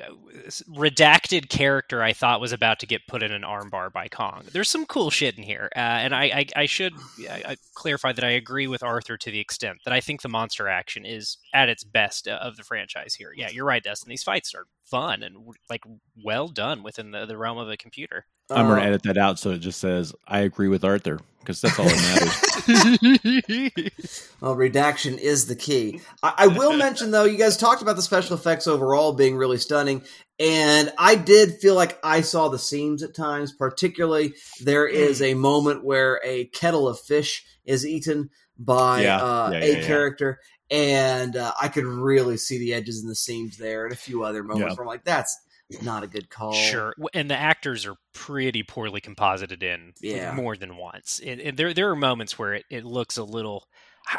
redacted 0.70 1.48
character 1.48 2.02
I 2.02 2.12
thought 2.12 2.40
was 2.40 2.52
about 2.52 2.80
to 2.80 2.86
get 2.86 3.06
put 3.06 3.22
in 3.22 3.32
an 3.32 3.42
armbar 3.42 3.92
by 3.92 4.08
Kong. 4.08 4.44
There's 4.52 4.70
some 4.70 4.86
cool 4.86 5.10
shit 5.10 5.36
in 5.36 5.42
here, 5.42 5.68
uh, 5.76 5.78
and 5.78 6.14
I, 6.14 6.24
I, 6.24 6.46
I 6.56 6.66
should 6.66 6.94
I, 7.28 7.56
clarify 7.74 8.12
that 8.12 8.24
I 8.24 8.30
agree 8.30 8.66
with 8.66 8.82
Arthur 8.82 9.16
to 9.18 9.30
the 9.30 9.40
extent 9.40 9.78
that 9.84 9.92
I 9.92 10.00
think 10.00 10.22
the 10.22 10.28
monster 10.28 10.68
action 10.68 11.04
is 11.04 11.38
at 11.52 11.68
its 11.68 11.84
best 11.84 12.26
uh, 12.26 12.38
of 12.40 12.56
the 12.56 12.64
franchise 12.64 13.14
here. 13.14 13.32
Yeah, 13.36 13.50
you're 13.50 13.64
right, 13.64 13.82
Dustin. 13.82 14.10
These 14.10 14.22
fights 14.24 14.54
are 14.54 14.66
fun 14.84 15.22
and 15.22 15.36
like 15.68 15.84
well 16.24 16.48
done 16.48 16.82
within 16.82 17.10
the, 17.10 17.26
the 17.26 17.36
realm 17.36 17.58
of 17.58 17.68
a 17.68 17.76
computer. 17.76 18.26
I'm 18.50 18.66
going 18.66 18.80
to 18.80 18.84
uh, 18.84 18.88
edit 18.88 19.02
that 19.04 19.18
out 19.18 19.38
so 19.38 19.50
it 19.50 19.58
just 19.58 19.80
says 19.80 20.14
I 20.26 20.40
agree 20.40 20.68
with 20.68 20.84
Arthur 20.84 21.20
because 21.46 21.60
that's 21.60 21.78
all 21.78 21.86
that 21.86 22.42
matters. 22.66 24.32
well, 24.40 24.56
redaction 24.56 25.18
is 25.18 25.46
the 25.46 25.54
key. 25.54 26.00
I, 26.22 26.34
I, 26.38 26.46
will 26.48 26.76
mention 26.76 27.12
though, 27.12 27.24
you 27.24 27.38
guys 27.38 27.56
talked 27.56 27.82
about 27.82 27.94
the 27.94 28.02
special 28.02 28.34
effects 28.34 28.66
overall 28.66 29.12
being 29.12 29.36
really 29.36 29.58
stunning, 29.58 30.02
and 30.40 30.92
I 30.98 31.14
did 31.14 31.60
feel 31.60 31.76
like 31.76 31.98
I 32.02 32.22
saw 32.22 32.48
the 32.48 32.58
seams 32.58 33.02
at 33.02 33.14
times. 33.14 33.52
Particularly, 33.52 34.34
there 34.60 34.88
is 34.88 35.22
a 35.22 35.34
moment 35.34 35.84
where 35.84 36.20
a 36.24 36.46
kettle 36.46 36.88
of 36.88 36.98
fish 36.98 37.44
is 37.64 37.86
eaten 37.86 38.30
by 38.58 39.02
yeah. 39.02 39.22
Uh, 39.22 39.50
yeah, 39.52 39.64
yeah, 39.64 39.76
a 39.76 39.86
character, 39.86 40.40
and 40.70 41.36
uh, 41.36 41.52
I 41.60 41.68
could 41.68 41.84
really 41.84 42.36
see 42.38 42.58
the 42.58 42.74
edges 42.74 43.00
and 43.00 43.10
the 43.10 43.14
seams 43.14 43.56
there, 43.56 43.84
and 43.84 43.92
a 43.92 43.96
few 43.96 44.24
other 44.24 44.42
moments 44.42 44.76
where 44.76 44.84
I'm 44.84 44.88
like, 44.88 45.04
"That's 45.04 45.38
not 45.82 46.02
a 46.02 46.06
good 46.06 46.30
call." 46.30 46.52
Sure, 46.52 46.94
and 47.14 47.30
the 47.30 47.36
actors 47.36 47.86
are 47.86 47.96
pretty 48.12 48.62
poorly 48.62 49.00
composited 49.00 49.62
in, 49.62 49.92
yeah. 50.00 50.34
more 50.34 50.56
than 50.56 50.76
once. 50.76 51.20
And, 51.24 51.40
and, 51.40 51.56
there 51.56 51.74
there 51.74 51.90
are 51.90 51.96
moments 51.96 52.38
where 52.38 52.54
it, 52.54 52.64
it 52.70 52.84
looks 52.84 53.16
a 53.16 53.24
little, 53.24 53.66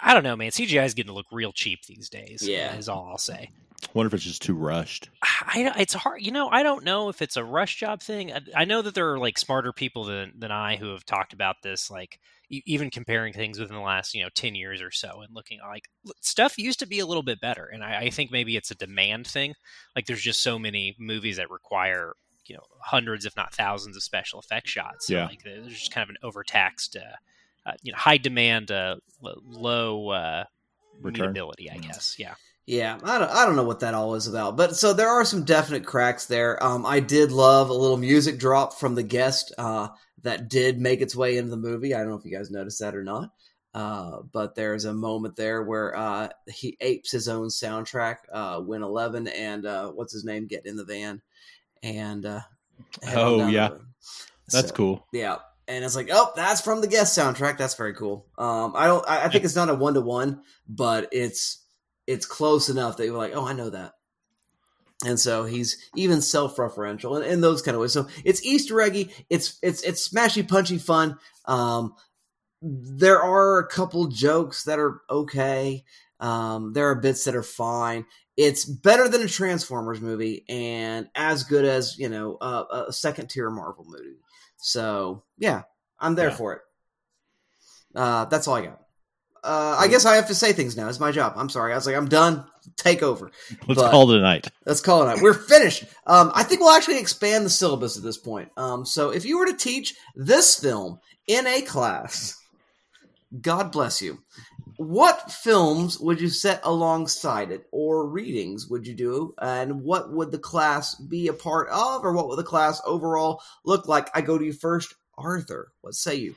I 0.01 0.13
don't 0.13 0.23
know, 0.23 0.35
man. 0.35 0.51
CGI 0.51 0.85
is 0.85 0.93
getting 0.93 1.09
to 1.09 1.15
look 1.15 1.27
real 1.31 1.51
cheap 1.51 1.85
these 1.85 2.09
days. 2.09 2.47
Yeah, 2.47 2.75
is 2.75 2.89
all 2.89 3.07
I'll 3.09 3.17
say. 3.17 3.49
I 3.83 3.89
wonder 3.93 4.07
if 4.07 4.13
it's 4.15 4.23
just 4.23 4.41
too 4.41 4.55
rushed. 4.55 5.09
I, 5.21 5.71
it's 5.77 5.93
hard, 5.93 6.21
you 6.21 6.31
know. 6.31 6.49
I 6.49 6.63
don't 6.63 6.83
know 6.83 7.09
if 7.09 7.21
it's 7.21 7.37
a 7.37 7.43
rush 7.43 7.77
job 7.77 8.01
thing. 8.01 8.33
I, 8.33 8.41
I 8.55 8.65
know 8.65 8.81
that 8.81 8.95
there 8.95 9.13
are 9.13 9.19
like 9.19 9.37
smarter 9.37 9.71
people 9.71 10.05
than 10.05 10.33
than 10.37 10.51
I 10.51 10.77
who 10.77 10.91
have 10.91 11.05
talked 11.05 11.33
about 11.33 11.57
this, 11.61 11.91
like 11.91 12.19
even 12.49 12.89
comparing 12.89 13.33
things 13.33 13.59
within 13.59 13.75
the 13.75 13.81
last 13.81 14.13
you 14.13 14.23
know 14.23 14.29
10 14.33 14.55
years 14.55 14.81
or 14.81 14.91
so 14.91 15.21
and 15.21 15.35
looking 15.35 15.59
like 15.67 15.89
stuff 16.21 16.57
used 16.57 16.79
to 16.79 16.87
be 16.87 16.99
a 16.99 17.05
little 17.05 17.23
bit 17.23 17.41
better. 17.41 17.65
And 17.65 17.83
I, 17.83 17.97
I, 17.97 18.09
think 18.09 18.31
maybe 18.31 18.55
it's 18.55 18.71
a 18.71 18.75
demand 18.75 19.27
thing. 19.27 19.53
Like 19.95 20.05
there's 20.05 20.21
just 20.21 20.41
so 20.41 20.57
many 20.57 20.95
movies 20.99 21.37
that 21.37 21.49
require 21.49 22.13
you 22.45 22.55
know 22.55 22.63
hundreds 22.81 23.25
if 23.25 23.35
not 23.35 23.53
thousands 23.53 23.97
of 23.97 24.03
special 24.03 24.39
effects 24.39 24.71
shots. 24.71 25.07
So 25.07 25.15
yeah. 25.15 25.25
like 25.25 25.43
there's 25.43 25.67
just 25.67 25.93
kind 25.93 26.03
of 26.03 26.09
an 26.09 26.17
overtaxed 26.23 26.95
uh, 26.95 27.69
uh, 27.69 27.73
you 27.81 27.91
know 27.91 27.97
high 27.97 28.17
demand 28.17 28.71
uh, 28.71 28.95
low 29.21 30.09
uh 30.09 30.43
return. 31.01 31.37
i 31.37 31.77
guess. 31.77 32.15
Yeah. 32.17 32.35
Yeah, 32.65 32.99
I 33.01 33.17
don't, 33.17 33.31
I 33.31 33.45
don't 33.45 33.55
know 33.55 33.63
what 33.63 33.79
that 33.79 33.93
all 33.93 34.15
is 34.15 34.27
about, 34.27 34.57
but 34.57 34.75
so 34.75 34.91
there 34.91 35.07
are 35.07 35.23
some 35.23 35.45
definite 35.45 35.85
cracks 35.85 36.25
there. 36.25 36.61
Um, 36.61 36.85
I 36.85 36.99
did 36.99 37.31
love 37.31 37.69
a 37.69 37.73
little 37.73 37.95
music 37.95 38.39
drop 38.39 38.73
from 38.73 38.93
the 38.93 39.03
guest 39.03 39.55
uh, 39.57 39.87
that 40.23 40.49
did 40.49 40.79
make 40.79 41.01
its 41.01 41.15
way 41.15 41.37
into 41.37 41.51
the 41.51 41.57
movie. 41.57 41.93
I 41.93 41.99
don't 41.99 42.09
know 42.09 42.15
if 42.15 42.25
you 42.25 42.35
guys 42.35 42.49
noticed 42.51 42.79
that 42.79 42.95
or 42.95 43.03
not, 43.03 43.31
uh, 43.73 44.19
but 44.31 44.55
there's 44.55 44.85
a 44.85 44.93
moment 44.93 45.35
there 45.35 45.63
where 45.63 45.95
uh, 45.95 46.29
he 46.47 46.75
apes 46.81 47.11
his 47.11 47.27
own 47.27 47.47
soundtrack. 47.47 48.17
Uh, 48.31 48.59
when 48.61 48.81
Eleven 48.83 49.27
and 49.27 49.65
uh, 49.65 49.89
what's 49.91 50.13
his 50.13 50.25
name 50.25 50.47
get 50.47 50.65
in 50.65 50.75
the 50.75 50.85
van, 50.85 51.21
and 51.83 52.25
uh, 52.25 52.41
Oh, 53.13 53.47
yeah. 53.47 53.69
That's 54.51 54.69
So- 54.69 54.75
cool. 54.75 55.07
yeah, 55.11 55.37
and 55.67 55.83
it's 55.83 55.95
like, 55.95 56.09
oh, 56.11 56.31
that's 56.35 56.61
from 56.61 56.81
the 56.81 56.87
guest 56.87 57.17
soundtrack. 57.17 57.57
That's 57.57 57.75
very 57.75 57.93
cool. 57.93 58.25
Um, 58.37 58.73
I 58.75 58.87
don't. 58.87 59.07
I, 59.09 59.25
I 59.25 59.29
think 59.29 59.43
it's 59.43 59.55
not 59.55 59.69
a 59.69 59.73
one 59.75 59.93
to 59.95 60.01
one, 60.01 60.41
but 60.69 61.09
it's 61.11 61.63
it's 62.07 62.25
close 62.25 62.69
enough 62.69 62.97
that 62.97 63.05
you're 63.05 63.17
like, 63.17 63.33
oh, 63.35 63.45
I 63.45 63.53
know 63.53 63.69
that. 63.69 63.93
And 65.05 65.19
so 65.19 65.45
he's 65.45 65.77
even 65.95 66.21
self-referential 66.21 67.17
in, 67.23 67.31
in 67.31 67.41
those 67.41 67.61
kind 67.61 67.75
of 67.75 67.81
ways. 67.81 67.93
So 67.93 68.07
it's 68.25 68.43
Easter 68.43 68.81
eggy. 68.81 69.11
It's 69.29 69.59
it's 69.61 69.83
it's 69.83 70.09
smashy, 70.09 70.47
punchy 70.47 70.79
fun. 70.79 71.17
Um, 71.45 71.93
there 72.61 73.21
are 73.21 73.59
a 73.59 73.67
couple 73.67 74.07
jokes 74.07 74.63
that 74.63 74.79
are 74.79 75.01
okay. 75.09 75.83
Um, 76.19 76.73
there 76.73 76.89
are 76.89 76.95
bits 76.95 77.25
that 77.25 77.35
are 77.35 77.43
fine. 77.43 78.05
It's 78.35 78.65
better 78.65 79.07
than 79.07 79.21
a 79.21 79.27
Transformers 79.27 80.01
movie 80.01 80.45
and 80.49 81.07
as 81.13 81.43
good 81.43 81.65
as 81.65 81.97
you 81.99 82.09
know 82.09 82.37
uh, 82.41 82.83
a 82.87 82.93
second 82.93 83.29
tier 83.29 83.51
Marvel 83.51 83.85
movie. 83.87 84.17
So 84.57 85.23
yeah, 85.37 85.63
I'm 85.99 86.15
there 86.15 86.29
Yeah. 86.29 86.35
for 86.35 86.53
it. 86.53 86.61
Uh, 87.95 88.25
that's 88.25 88.47
all 88.47 88.55
I 88.55 88.61
got. 88.65 88.81
Uh, 89.43 89.77
I 89.79 89.87
guess 89.87 90.05
I 90.05 90.15
have 90.15 90.27
to 90.27 90.35
say 90.35 90.53
things 90.53 90.75
now. 90.75 90.89
It's 90.89 90.99
my 90.99 91.11
job. 91.11 91.33
I'm 91.37 91.49
sorry. 91.49 91.71
I 91.71 91.75
was 91.75 91.85
like, 91.85 91.95
I'm 91.95 92.09
done. 92.09 92.45
Take 92.75 93.01
over. 93.01 93.31
Let's 93.67 93.81
But- 93.81 93.91
call 93.91 94.11
it 94.11 94.17
a 94.17 94.21
night. 94.21 94.47
Let's 94.65 94.81
call 94.81 95.03
it 95.03 95.05
night. 95.05 95.21
We're 95.21 95.33
finished. 95.33 95.85
Um, 96.05 96.31
I 96.35 96.43
think 96.43 96.61
we'll 96.61 96.71
actually 96.71 96.99
expand 96.99 97.45
the 97.45 97.49
syllabus 97.49 97.97
at 97.97 98.03
this 98.03 98.17
point. 98.17 98.49
Um, 98.57 98.85
so 98.85 99.09
if 99.09 99.25
you 99.25 99.37
were 99.39 99.47
to 99.47 99.57
teach 99.57 99.95
this 100.15 100.55
film 100.55 100.99
in 101.27 101.47
a 101.47 101.61
class, 101.61 102.35
God 103.41 103.71
bless 103.71 104.01
you. 104.01 104.19
What 104.77 105.31
films 105.31 105.99
would 105.99 106.21
you 106.21 106.29
set 106.29 106.59
alongside 106.63 107.51
it, 107.51 107.65
or 107.71 108.07
readings 108.07 108.67
would 108.67 108.85
you 108.85 108.93
do, 108.93 109.33
and 109.41 109.81
what 109.81 110.11
would 110.11 110.31
the 110.31 110.37
class 110.37 110.93
be 110.95 111.27
a 111.29 111.33
part 111.33 111.67
of, 111.69 112.05
or 112.05 112.13
what 112.13 112.27
would 112.27 112.37
the 112.37 112.43
class 112.43 112.79
overall 112.85 113.41
look 113.65 113.87
like? 113.87 114.07
I 114.13 114.21
go 114.21 114.37
to 114.37 114.45
you 114.45 114.53
first, 114.53 114.93
Arthur. 115.17 115.71
What 115.81 115.95
say 115.95 116.15
you? 116.15 116.35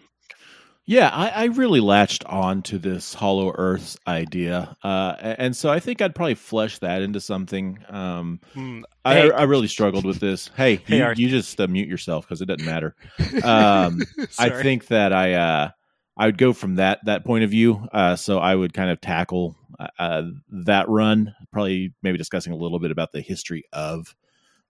Yeah, 0.91 1.09
I, 1.09 1.29
I 1.29 1.45
really 1.45 1.79
latched 1.79 2.25
on 2.25 2.63
to 2.63 2.77
this 2.77 3.15
Hollow 3.15 3.53
Earth 3.57 3.97
idea, 4.09 4.77
uh, 4.83 5.15
and 5.21 5.55
so 5.55 5.71
I 5.71 5.79
think 5.79 6.03
I'd 6.03 6.17
probably 6.17 6.35
flesh 6.35 6.81
that 6.81 7.01
into 7.01 7.21
something. 7.21 7.79
Um, 7.89 8.41
Hmm. 8.55 8.81
I, 9.05 9.15
Hey. 9.15 9.31
I 9.31 9.43
really 9.45 9.69
struggled 9.69 10.05
with 10.05 10.19
this. 10.19 10.51
Hey, 10.57 10.81
Hey, 10.85 10.99
you, 10.99 11.13
you 11.15 11.29
just 11.29 11.61
uh, 11.61 11.69
mute 11.69 11.87
yourself 11.87 12.27
because 12.27 12.43
it 12.43 12.47
doesn't 12.47 12.67
matter. 12.67 12.97
Um, 13.45 14.01
I 14.41 14.51
think 14.65 14.89
that 14.89 15.13
I 15.13 15.35
uh, 15.35 15.71
I 16.17 16.27
would 16.27 16.39
go 16.39 16.53
from 16.53 16.75
that 16.75 16.99
that 17.05 17.25
point 17.25 17.45
of 17.45 17.51
view. 17.51 17.87
Uh, 17.93 18.17
so 18.17 18.41
I 18.41 18.57
would 18.57 18.75
kind 18.75 18.91
of 18.91 19.01
tackle 19.01 19.55
uh, 19.97 20.23
that 20.49 20.89
run, 20.89 21.37
probably 21.53 21.95
maybe 22.03 22.19
discussing 22.19 22.53
a 22.53 22.57
little 22.57 22.81
bit 22.81 22.91
about 22.91 23.13
the 23.13 23.21
history 23.21 23.63
of 23.73 24.17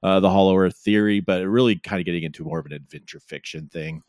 uh, 0.02 0.20
the 0.20 0.28
Hollow 0.28 0.59
Earth 0.59 0.76
theory, 0.76 1.20
but 1.20 1.48
really 1.48 1.76
kind 1.76 1.98
of 1.98 2.04
getting 2.04 2.24
into 2.24 2.44
more 2.44 2.59
of 2.59 2.66
an 2.66 2.74
adventure 2.74 3.20
fiction 3.20 3.70
thing. 3.72 4.02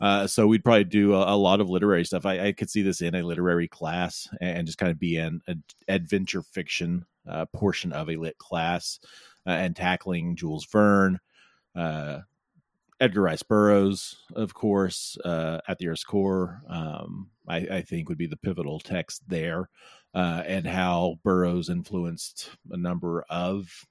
Uh, 0.00 0.26
so 0.26 0.46
we'd 0.46 0.64
probably 0.64 0.84
do 0.84 1.14
a, 1.14 1.34
a 1.34 1.36
lot 1.36 1.60
of 1.60 1.70
literary 1.70 2.04
stuff. 2.04 2.26
I, 2.26 2.48
I 2.48 2.52
could 2.52 2.68
see 2.68 2.82
this 2.82 3.00
in 3.00 3.14
a 3.14 3.22
literary 3.22 3.68
class 3.68 4.28
and 4.40 4.66
just 4.66 4.78
kind 4.78 4.90
of 4.90 4.98
be 4.98 5.16
an 5.16 5.40
ad- 5.48 5.62
adventure 5.88 6.42
fiction 6.42 7.06
uh, 7.28 7.46
portion 7.46 7.92
of 7.92 8.10
a 8.10 8.16
lit 8.16 8.36
class 8.38 8.98
uh, 9.46 9.50
and 9.50 9.76
tackling 9.76 10.36
Jules 10.36 10.66
Verne, 10.66 11.20
uh, 11.76 12.20
Edgar 13.00 13.22
Rice 13.22 13.42
Burroughs, 13.42 14.16
of 14.34 14.54
course, 14.54 15.16
uh, 15.24 15.60
at 15.68 15.78
the 15.78 15.88
Earth's 15.88 16.04
core. 16.04 16.60
Um, 16.68 17.30
I, 17.48 17.56
I 17.56 17.82
think 17.82 18.08
would 18.08 18.18
be 18.18 18.26
the 18.26 18.36
pivotal 18.36 18.80
text 18.80 19.22
there, 19.28 19.68
uh, 20.14 20.42
and 20.46 20.66
how 20.66 21.18
Burroughs 21.24 21.70
influenced 21.70 22.50
a 22.70 22.76
number 22.76 23.24
of 23.28 23.86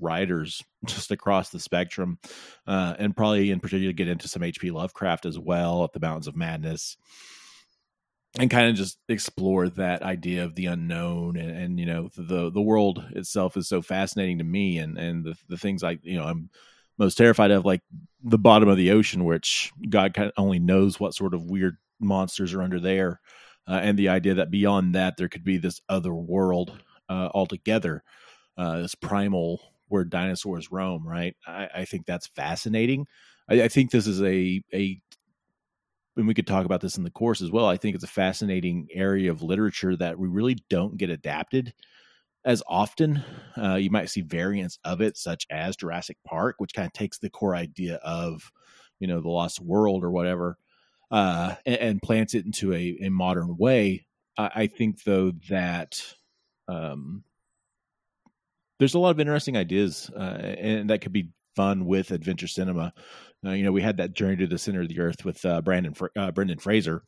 writers 0.00 0.62
just 0.84 1.10
across 1.10 1.50
the 1.50 1.60
spectrum, 1.60 2.18
uh, 2.66 2.94
and 2.98 3.16
probably 3.16 3.50
in 3.50 3.60
particular 3.60 3.92
get 3.92 4.08
into 4.08 4.28
some 4.28 4.42
H.P. 4.42 4.70
Lovecraft 4.70 5.26
as 5.26 5.38
well 5.38 5.84
at 5.84 5.92
the 5.92 6.00
Mountains 6.00 6.28
of 6.28 6.36
Madness 6.36 6.96
and 8.38 8.50
kind 8.50 8.68
of 8.68 8.74
just 8.74 8.98
explore 9.08 9.68
that 9.68 10.02
idea 10.02 10.44
of 10.44 10.54
the 10.54 10.66
unknown 10.66 11.36
and, 11.36 11.50
and 11.50 11.80
you 11.80 11.86
know 11.86 12.08
the 12.16 12.50
the 12.50 12.60
world 12.60 13.04
itself 13.10 13.56
is 13.56 13.68
so 13.68 13.82
fascinating 13.82 14.38
to 14.38 14.44
me 14.44 14.78
and 14.78 14.98
and 14.98 15.24
the, 15.24 15.34
the 15.48 15.56
things 15.56 15.82
I 15.82 15.98
you 16.02 16.18
know 16.18 16.24
I'm 16.24 16.50
most 16.98 17.16
terrified 17.16 17.50
of 17.50 17.64
like 17.64 17.82
the 18.22 18.38
bottom 18.38 18.68
of 18.68 18.76
the 18.76 18.92
ocean 18.92 19.24
which 19.24 19.72
God 19.88 20.14
kind 20.14 20.28
of 20.28 20.34
only 20.36 20.58
knows 20.58 20.98
what 20.98 21.14
sort 21.14 21.34
of 21.34 21.50
weird 21.50 21.76
monsters 22.00 22.54
are 22.54 22.62
under 22.62 22.80
there 22.80 23.20
uh, 23.68 23.80
and 23.82 23.98
the 23.98 24.08
idea 24.08 24.34
that 24.34 24.50
beyond 24.50 24.94
that 24.94 25.16
there 25.16 25.28
could 25.28 25.44
be 25.44 25.58
this 25.58 25.80
other 25.88 26.14
world 26.14 26.80
uh, 27.08 27.28
altogether 27.34 28.02
uh, 28.56 28.78
this 28.78 28.94
primal 28.94 29.60
where 29.92 30.04
dinosaurs 30.04 30.72
roam 30.72 31.06
right 31.06 31.36
I, 31.46 31.68
I 31.76 31.84
think 31.84 32.06
that's 32.06 32.26
fascinating 32.28 33.06
I, 33.48 33.62
I 33.62 33.68
think 33.68 33.90
this 33.90 34.06
is 34.06 34.22
a 34.22 34.62
a 34.72 35.00
and 36.16 36.26
we 36.26 36.34
could 36.34 36.46
talk 36.46 36.66
about 36.66 36.80
this 36.80 36.98
in 36.98 37.04
the 37.04 37.10
course 37.10 37.40
as 37.40 37.50
well. 37.50 37.66
I 37.66 37.76
think 37.76 37.94
it's 37.94 38.04
a 38.04 38.08
fascinating 38.08 38.88
area 38.92 39.30
of 39.30 39.42
literature 39.42 39.96
that 39.96 40.18
we 40.18 40.28
really 40.28 40.56
don't 40.68 40.96
get 40.96 41.10
adapted 41.10 41.72
as 42.44 42.62
often. 42.66 43.22
Uh, 43.56 43.76
you 43.76 43.90
might 43.90 44.10
see 44.10 44.20
variants 44.20 44.78
of 44.84 45.00
it, 45.00 45.16
such 45.16 45.46
as 45.50 45.76
Jurassic 45.76 46.18
Park, 46.26 46.56
which 46.58 46.74
kind 46.74 46.86
of 46.86 46.92
takes 46.92 47.18
the 47.18 47.30
core 47.30 47.54
idea 47.54 47.96
of, 47.96 48.52
you 49.00 49.06
know, 49.06 49.20
the 49.20 49.28
lost 49.30 49.60
world 49.60 50.04
or 50.04 50.10
whatever, 50.10 50.58
uh, 51.10 51.54
and, 51.64 51.76
and 51.76 52.02
plants 52.02 52.34
it 52.34 52.44
into 52.44 52.74
a, 52.74 52.98
a 53.02 53.08
modern 53.08 53.56
way. 53.56 54.06
I, 54.36 54.50
I 54.54 54.66
think, 54.66 55.04
though, 55.04 55.32
that 55.48 56.02
um, 56.68 57.24
there's 58.82 58.94
a 58.94 58.98
lot 58.98 59.10
of 59.10 59.20
interesting 59.20 59.56
ideas, 59.56 60.10
uh, 60.16 60.38
and 60.58 60.90
that 60.90 61.02
could 61.02 61.12
be 61.12 61.28
fun 61.54 61.86
with 61.86 62.10
adventure 62.10 62.48
cinema. 62.48 62.92
Uh, 63.46 63.50
you 63.52 63.62
know, 63.62 63.70
we 63.70 63.80
had 63.80 63.98
that 63.98 64.12
journey 64.12 64.36
to 64.38 64.48
the 64.48 64.58
center 64.58 64.82
of 64.82 64.88
the 64.88 64.98
earth 64.98 65.24
with 65.24 65.44
uh, 65.44 65.62
Brandon 65.62 65.94
uh, 66.16 66.32
Brendan 66.32 66.58
Fraser, 66.58 67.04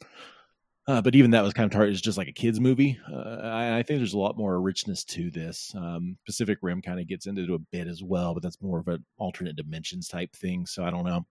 uh, 0.86 1.02
but 1.02 1.16
even 1.16 1.32
that 1.32 1.42
was 1.42 1.52
kind 1.52 1.64
of 1.64 1.72
targeted 1.72 1.94
as 1.94 2.00
just 2.00 2.16
like 2.16 2.28
a 2.28 2.32
kids 2.32 2.60
movie. 2.60 2.96
Uh, 3.12 3.40
I, 3.42 3.78
I 3.78 3.82
think 3.82 3.98
there's 3.98 4.14
a 4.14 4.18
lot 4.18 4.38
more 4.38 4.60
richness 4.60 5.02
to 5.06 5.32
this. 5.32 5.74
Um, 5.76 6.16
Pacific 6.26 6.58
Rim 6.62 6.80
kind 6.80 7.00
of 7.00 7.08
gets 7.08 7.26
into 7.26 7.42
it 7.42 7.50
a 7.50 7.58
bit 7.58 7.88
as 7.88 8.04
well, 8.04 8.34
but 8.34 8.42
that's 8.44 8.62
more 8.62 8.78
of 8.78 8.86
an 8.86 9.04
alternate 9.18 9.56
dimensions 9.56 10.06
type 10.06 10.32
thing. 10.32 10.66
So 10.66 10.84
I 10.84 10.90
don't 10.90 11.04
know. 11.04 11.26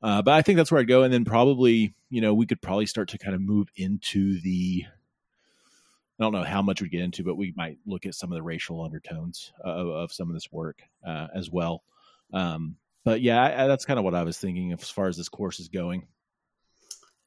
Uh, 0.00 0.22
but 0.22 0.34
I 0.34 0.42
think 0.42 0.58
that's 0.58 0.70
where 0.70 0.80
I'd 0.80 0.88
go, 0.88 1.02
and 1.02 1.12
then 1.12 1.24
probably, 1.24 1.94
you 2.08 2.20
know, 2.20 2.34
we 2.34 2.46
could 2.46 2.62
probably 2.62 2.86
start 2.86 3.08
to 3.08 3.18
kind 3.18 3.34
of 3.34 3.40
move 3.40 3.68
into 3.74 4.40
the. 4.42 4.84
I 6.22 6.24
don't 6.24 6.32
know 6.34 6.44
how 6.44 6.62
much 6.62 6.80
we 6.80 6.88
get 6.88 7.00
into, 7.00 7.24
but 7.24 7.34
we 7.34 7.52
might 7.56 7.78
look 7.84 8.06
at 8.06 8.14
some 8.14 8.30
of 8.30 8.36
the 8.36 8.42
racial 8.44 8.80
undertones 8.84 9.52
of, 9.64 9.88
of 9.88 10.12
some 10.12 10.28
of 10.28 10.34
this 10.34 10.52
work 10.52 10.80
uh, 11.04 11.26
as 11.34 11.50
well. 11.50 11.82
Um, 12.32 12.76
but 13.04 13.20
yeah, 13.20 13.42
I, 13.42 13.64
I, 13.64 13.66
that's 13.66 13.84
kind 13.84 13.98
of 13.98 14.04
what 14.04 14.14
I 14.14 14.22
was 14.22 14.38
thinking 14.38 14.72
as 14.72 14.88
far 14.88 15.08
as 15.08 15.16
this 15.16 15.28
course 15.28 15.58
is 15.58 15.66
going. 15.66 16.06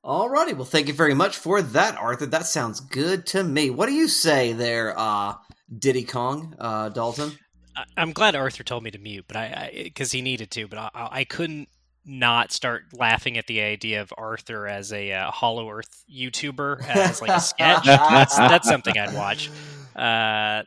Alrighty, 0.05 0.53
well, 0.53 0.63
thank 0.63 0.87
you 0.87 0.93
very 0.93 1.13
much 1.13 1.35
for 1.35 1.61
that, 1.61 1.97
Arthur. 1.97 2.27
That 2.27 2.45
sounds 2.45 2.79
good 2.79 3.25
to 3.27 3.43
me. 3.43 3.69
What 3.69 3.87
do 3.87 3.93
you 3.93 4.07
say 4.07 4.53
there, 4.53 4.97
uh, 4.97 5.33
Diddy 5.77 6.03
Kong, 6.03 6.55
uh, 6.57 6.87
Dalton? 6.89 7.37
I- 7.75 7.83
I'm 7.97 8.13
glad 8.13 8.35
Arthur 8.35 8.63
told 8.63 8.83
me 8.83 8.91
to 8.91 8.97
mute, 8.97 9.25
but 9.27 9.35
I 9.35 9.71
because 9.83 10.13
he 10.13 10.21
needed 10.21 10.51
to, 10.51 10.67
but 10.69 10.79
I, 10.79 10.89
I 10.93 11.23
couldn't 11.25 11.67
not 12.05 12.51
start 12.51 12.83
laughing 12.93 13.37
at 13.37 13.47
the 13.47 13.61
idea 13.61 14.01
of 14.01 14.13
Arthur 14.17 14.67
as 14.67 14.93
a 14.93 15.11
uh, 15.11 15.31
Hollow 15.31 15.69
Earth 15.69 16.03
YouTuber 16.13 16.87
as 16.87 17.21
like 17.21 17.31
a 17.31 17.39
sketch. 17.39 17.85
that's 17.85 18.37
that's 18.37 18.67
something 18.67 18.97
I'd 18.97 19.13
watch. 19.13 19.49
Uh, 19.95 20.63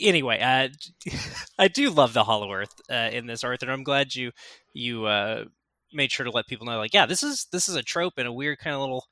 anyway, 0.00 0.40
uh, 0.40 0.68
I 1.58 1.68
do 1.68 1.90
love 1.90 2.12
the 2.12 2.24
Hollow 2.24 2.52
Earth 2.52 2.74
uh, 2.90 3.10
in 3.12 3.26
this 3.26 3.44
Arthur. 3.44 3.70
I'm 3.70 3.84
glad 3.84 4.14
you 4.14 4.32
you 4.74 5.06
uh, 5.06 5.44
made 5.92 6.12
sure 6.12 6.24
to 6.24 6.30
let 6.30 6.46
people 6.46 6.66
know, 6.66 6.78
like, 6.78 6.94
yeah, 6.94 7.06
this 7.06 7.22
is 7.22 7.46
this 7.52 7.68
is 7.68 7.74
a 7.74 7.82
trope 7.82 8.14
and 8.18 8.28
a 8.28 8.32
weird 8.32 8.58
kind 8.58 8.74
of 8.74 8.80
little 8.80 9.04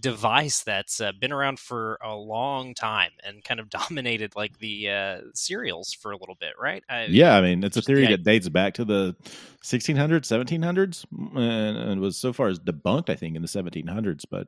device 0.00 0.62
that's 0.62 1.00
uh, 1.00 1.12
been 1.12 1.32
around 1.32 1.58
for 1.58 1.98
a 2.02 2.14
long 2.14 2.74
time 2.74 3.12
and 3.24 3.44
kind 3.44 3.60
of 3.60 3.70
dominated 3.70 4.34
like 4.36 4.58
the 4.58 4.90
uh, 4.90 5.20
serials 5.34 5.92
for 5.92 6.12
a 6.12 6.16
little 6.16 6.36
bit, 6.38 6.54
right? 6.60 6.82
I, 6.88 7.08
Yeah, 7.08 7.36
I 7.36 7.40
mean, 7.40 7.64
it's 7.64 7.76
a 7.76 7.82
theory 7.82 8.06
the- 8.06 8.08
that 8.08 8.22
dates 8.22 8.48
back 8.48 8.74
to 8.74 8.84
the 8.84 9.16
1600s, 9.62 10.28
1700s, 10.28 11.04
and, 11.34 11.76
and 11.76 12.00
was 12.00 12.16
so 12.16 12.32
far 12.32 12.48
as 12.48 12.60
debunked, 12.60 13.10
I 13.10 13.16
think, 13.16 13.34
in 13.34 13.42
the 13.42 13.48
1700s. 13.48 14.24
But 14.30 14.46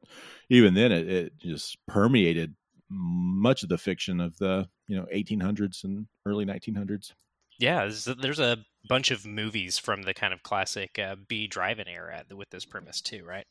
even 0.51 0.75
then, 0.75 0.93
it, 0.93 1.09
it 1.09 1.39
just 1.39 1.77
permeated 1.89 2.55
much 2.89 3.63
of 3.65 3.69
the 3.71 3.79
fiction 3.79 4.21
of 4.21 4.37
the 4.39 4.69
you 4.87 4.97
know 4.97 5.07
1800s 5.13 5.83
and 5.83 6.07
early 6.27 6.45
1900s. 6.45 7.13
Yeah, 7.59 7.81
there's 7.81 8.07
a, 8.09 8.15
there's 8.15 8.41
a 8.41 8.59
bunch 8.89 9.11
of 9.11 9.25
movies 9.27 9.79
from 9.79 10.03
the 10.03 10.15
kind 10.15 10.33
of 10.35 10.43
classic 10.43 10.99
uh, 10.99 11.17
B 11.29 11.47
drive-in 11.47 11.89
era 11.89 12.25
with 12.35 12.51
this 12.51 12.65
premise 12.65 13.01
too, 13.01 13.25
right? 13.25 13.47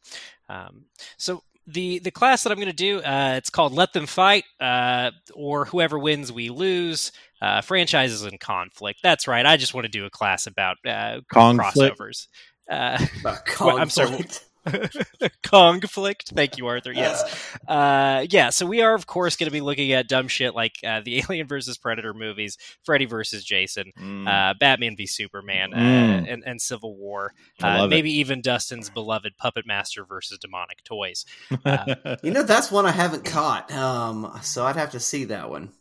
Um, 0.50 0.86
so 1.18 1.42
the 1.68 2.00
the 2.00 2.12
class 2.12 2.44
that 2.44 2.52
I'm 2.52 2.58
going 2.58 2.68
to 2.68 2.74
do, 2.74 3.00
uh, 3.02 3.36
it's 3.38 3.50
called 3.50 3.74
"Let 3.74 3.94
Them 3.94 4.06
Fight," 4.06 4.44
uh, 4.60 5.12
or 5.34 5.66
whoever 5.66 5.98
wins, 6.00 6.32
we 6.32 6.50
lose. 6.50 7.12
Uh, 7.42 7.60
franchises 7.60 8.24
in 8.24 8.38
conflict. 8.38 9.00
That's 9.04 9.28
right. 9.28 9.46
I 9.46 9.58
just 9.58 9.74
want 9.74 9.84
to 9.84 9.92
do 9.92 10.06
a 10.06 10.10
class 10.10 10.48
about 10.48 10.78
uh, 10.88 11.20
Conflict. 11.30 11.98
crossovers. 12.00 12.28
Uh, 12.72 13.06
About 13.20 13.40
Well, 13.60 13.78
I'm 13.80 13.90
sorry. 13.90 14.26
conflict. 14.72 15.42
conflict. 15.44 16.32
Thank 16.36 16.58
you, 16.58 16.68
Arthur. 16.68 16.92
Yes. 16.94 17.24
Uh, 17.68 18.26
yeah. 18.30 18.50
So 18.50 18.66
we 18.66 18.82
are, 18.82 18.94
of 18.94 19.08
course, 19.08 19.36
going 19.38 19.48
to 19.48 19.52
be 19.52 19.62
looking 19.62 19.94
at 19.94 20.08
dumb 20.10 20.28
shit 20.28 20.54
like 20.54 20.74
uh, 20.86 21.02
the 21.04 21.20
Alien 21.30 21.48
versus 21.48 21.78
Predator 21.78 22.14
movies, 22.14 22.58
Freddy 22.84 23.06
versus 23.06 23.44
Jason, 23.44 23.92
Mm. 24.00 24.28
uh, 24.28 24.54
Batman 24.60 24.96
v 24.98 25.06
Superman, 25.08 25.74
uh, 25.74 25.78
Mm. 25.78 26.34
and, 26.34 26.44
and 26.46 26.62
Civil 26.62 26.96
War. 26.98 27.34
I 27.62 27.76
Uh, 27.76 27.78
love 27.80 27.86
it. 27.92 27.96
maybe 27.96 28.12
even 28.20 28.42
Dustin's 28.42 28.90
beloved 28.90 29.38
Puppet 29.38 29.66
Master 29.66 30.04
versus 30.06 30.38
Demonic 30.40 30.84
Toys. 30.84 31.26
uh, 31.66 32.18
You 32.22 32.32
know, 32.32 32.44
that's 32.44 32.72
one 32.72 32.86
I 32.86 32.92
haven't 32.92 33.24
caught. 33.26 33.72
Um, 33.72 34.38
so 34.42 34.66
I'd 34.66 34.76
have 34.76 34.92
to 34.92 35.00
see 35.00 35.26
that 35.26 35.50
one. 35.50 35.72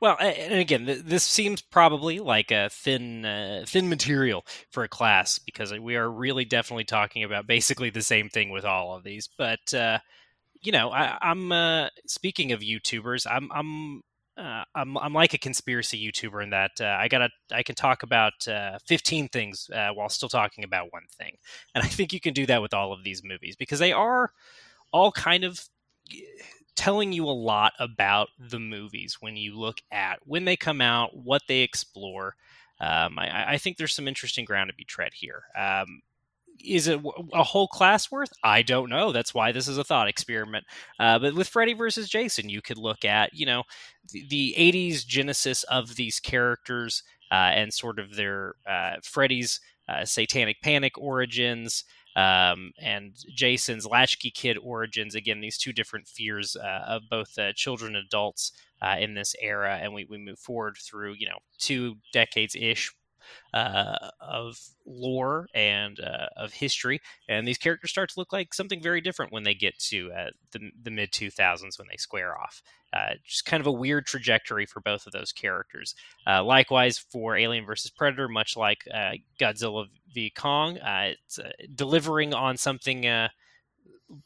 Well, 0.00 0.16
and 0.20 0.54
again, 0.54 1.02
this 1.04 1.24
seems 1.24 1.60
probably 1.60 2.18
like 2.20 2.50
a 2.50 2.68
thin, 2.70 3.24
uh, 3.24 3.64
thin 3.66 3.88
material 3.88 4.44
for 4.70 4.84
a 4.84 4.88
class 4.88 5.38
because 5.38 5.72
we 5.78 5.96
are 5.96 6.10
really 6.10 6.44
definitely 6.44 6.84
talking 6.84 7.24
about 7.24 7.46
basically 7.46 7.90
the 7.90 8.02
same 8.02 8.28
thing 8.28 8.50
with 8.50 8.64
all 8.64 8.94
of 8.94 9.02
these. 9.02 9.28
But 9.36 9.74
uh, 9.74 9.98
you 10.62 10.72
know, 10.72 10.90
I, 10.90 11.18
I'm 11.20 11.50
uh, 11.52 11.88
speaking 12.06 12.52
of 12.52 12.60
YouTubers. 12.60 13.26
I'm 13.28 13.50
I'm 13.52 14.02
uh, 14.36 14.64
I'm 14.74 14.96
I'm 14.96 15.12
like 15.12 15.34
a 15.34 15.38
conspiracy 15.38 16.10
YouTuber 16.10 16.42
in 16.42 16.50
that 16.50 16.72
uh, 16.80 16.96
I 16.98 17.08
gotta 17.08 17.30
I 17.50 17.62
can 17.62 17.74
talk 17.74 18.02
about 18.02 18.46
uh, 18.48 18.78
15 18.86 19.28
things 19.28 19.68
while 19.94 20.08
still 20.08 20.28
talking 20.28 20.64
about 20.64 20.92
one 20.92 21.06
thing, 21.18 21.36
and 21.74 21.84
I 21.84 21.88
think 21.88 22.12
you 22.12 22.20
can 22.20 22.34
do 22.34 22.46
that 22.46 22.62
with 22.62 22.72
all 22.72 22.92
of 22.92 23.04
these 23.04 23.22
movies 23.24 23.56
because 23.56 23.78
they 23.78 23.92
are 23.92 24.32
all 24.92 25.10
kind 25.10 25.44
of 25.44 25.60
telling 26.76 27.12
you 27.12 27.24
a 27.26 27.30
lot 27.30 27.72
about 27.78 28.28
the 28.38 28.58
movies 28.58 29.18
when 29.20 29.36
you 29.36 29.58
look 29.58 29.80
at 29.90 30.18
when 30.24 30.44
they 30.44 30.56
come 30.56 30.80
out, 30.80 31.16
what 31.16 31.42
they 31.48 31.60
explore. 31.60 32.34
Um, 32.80 33.18
I, 33.18 33.52
I 33.52 33.58
think 33.58 33.76
there's 33.76 33.94
some 33.94 34.08
interesting 34.08 34.44
ground 34.44 34.68
to 34.70 34.74
be 34.74 34.84
tread 34.84 35.12
here. 35.14 35.44
Um, 35.56 36.00
is 36.64 36.86
it 36.86 37.00
a 37.32 37.42
whole 37.42 37.68
class 37.68 38.10
worth? 38.10 38.32
I 38.42 38.62
don't 38.62 38.90
know. 38.90 39.12
That's 39.12 39.34
why 39.34 39.52
this 39.52 39.68
is 39.68 39.78
a 39.78 39.84
thought 39.84 40.08
experiment. 40.08 40.64
Uh, 40.98 41.18
but 41.18 41.34
with 41.34 41.48
Freddy 41.48 41.74
versus 41.74 42.08
Jason, 42.08 42.48
you 42.48 42.62
could 42.62 42.78
look 42.78 43.04
at 43.04 43.34
you 43.34 43.46
know 43.46 43.64
the, 44.10 44.26
the 44.28 44.54
'80s 44.56 45.06
genesis 45.06 45.62
of 45.64 45.96
these 45.96 46.20
characters 46.20 47.02
uh, 47.30 47.50
and 47.54 47.72
sort 47.72 47.98
of 47.98 48.16
their 48.16 48.54
uh, 48.66 48.96
Freddy's 49.02 49.60
uh, 49.88 50.04
Satanic 50.04 50.60
Panic 50.62 50.98
origins 50.98 51.84
um, 52.16 52.72
and 52.80 53.14
Jason's 53.34 53.86
Latchkey 53.86 54.30
Kid 54.30 54.58
origins. 54.62 55.14
Again, 55.14 55.40
these 55.40 55.58
two 55.58 55.72
different 55.72 56.08
fears 56.08 56.56
uh, 56.56 56.84
of 56.86 57.02
both 57.10 57.38
uh, 57.38 57.52
children 57.54 57.96
and 57.96 58.04
adults 58.04 58.52
uh, 58.82 58.96
in 58.98 59.14
this 59.14 59.34
era, 59.40 59.78
and 59.80 59.94
we, 59.94 60.06
we 60.08 60.18
move 60.18 60.38
forward 60.38 60.76
through 60.78 61.14
you 61.18 61.26
know 61.26 61.38
two 61.58 61.96
decades 62.12 62.54
ish. 62.54 62.92
Uh, 63.54 64.10
of 64.20 64.58
lore 64.86 65.46
and 65.54 66.00
uh, 66.00 66.26
of 66.36 66.52
history, 66.52 67.00
and 67.28 67.46
these 67.46 67.58
characters 67.58 67.90
start 67.90 68.10
to 68.10 68.18
look 68.18 68.32
like 68.32 68.54
something 68.54 68.82
very 68.82 69.00
different 69.00 69.32
when 69.32 69.42
they 69.42 69.54
get 69.54 69.78
to 69.78 70.10
uh, 70.12 70.30
the, 70.52 70.70
the 70.82 70.90
mid 70.90 71.12
2000s 71.12 71.78
when 71.78 71.88
they 71.90 71.96
square 71.96 72.38
off. 72.38 72.62
Uh, 72.92 73.14
just 73.26 73.44
kind 73.46 73.60
of 73.60 73.66
a 73.66 73.72
weird 73.72 74.04
trajectory 74.06 74.66
for 74.66 74.80
both 74.80 75.06
of 75.06 75.12
those 75.12 75.32
characters. 75.32 75.94
Uh, 76.26 76.44
likewise, 76.44 76.98
for 76.98 77.36
Alien 77.36 77.64
versus 77.64 77.90
Predator, 77.90 78.28
much 78.28 78.56
like 78.56 78.84
uh, 78.92 79.12
Godzilla 79.40 79.86
v 80.12 80.30
Kong, 80.30 80.78
it's 80.82 81.38
delivering 81.74 82.34
on 82.34 82.56
something 82.56 83.06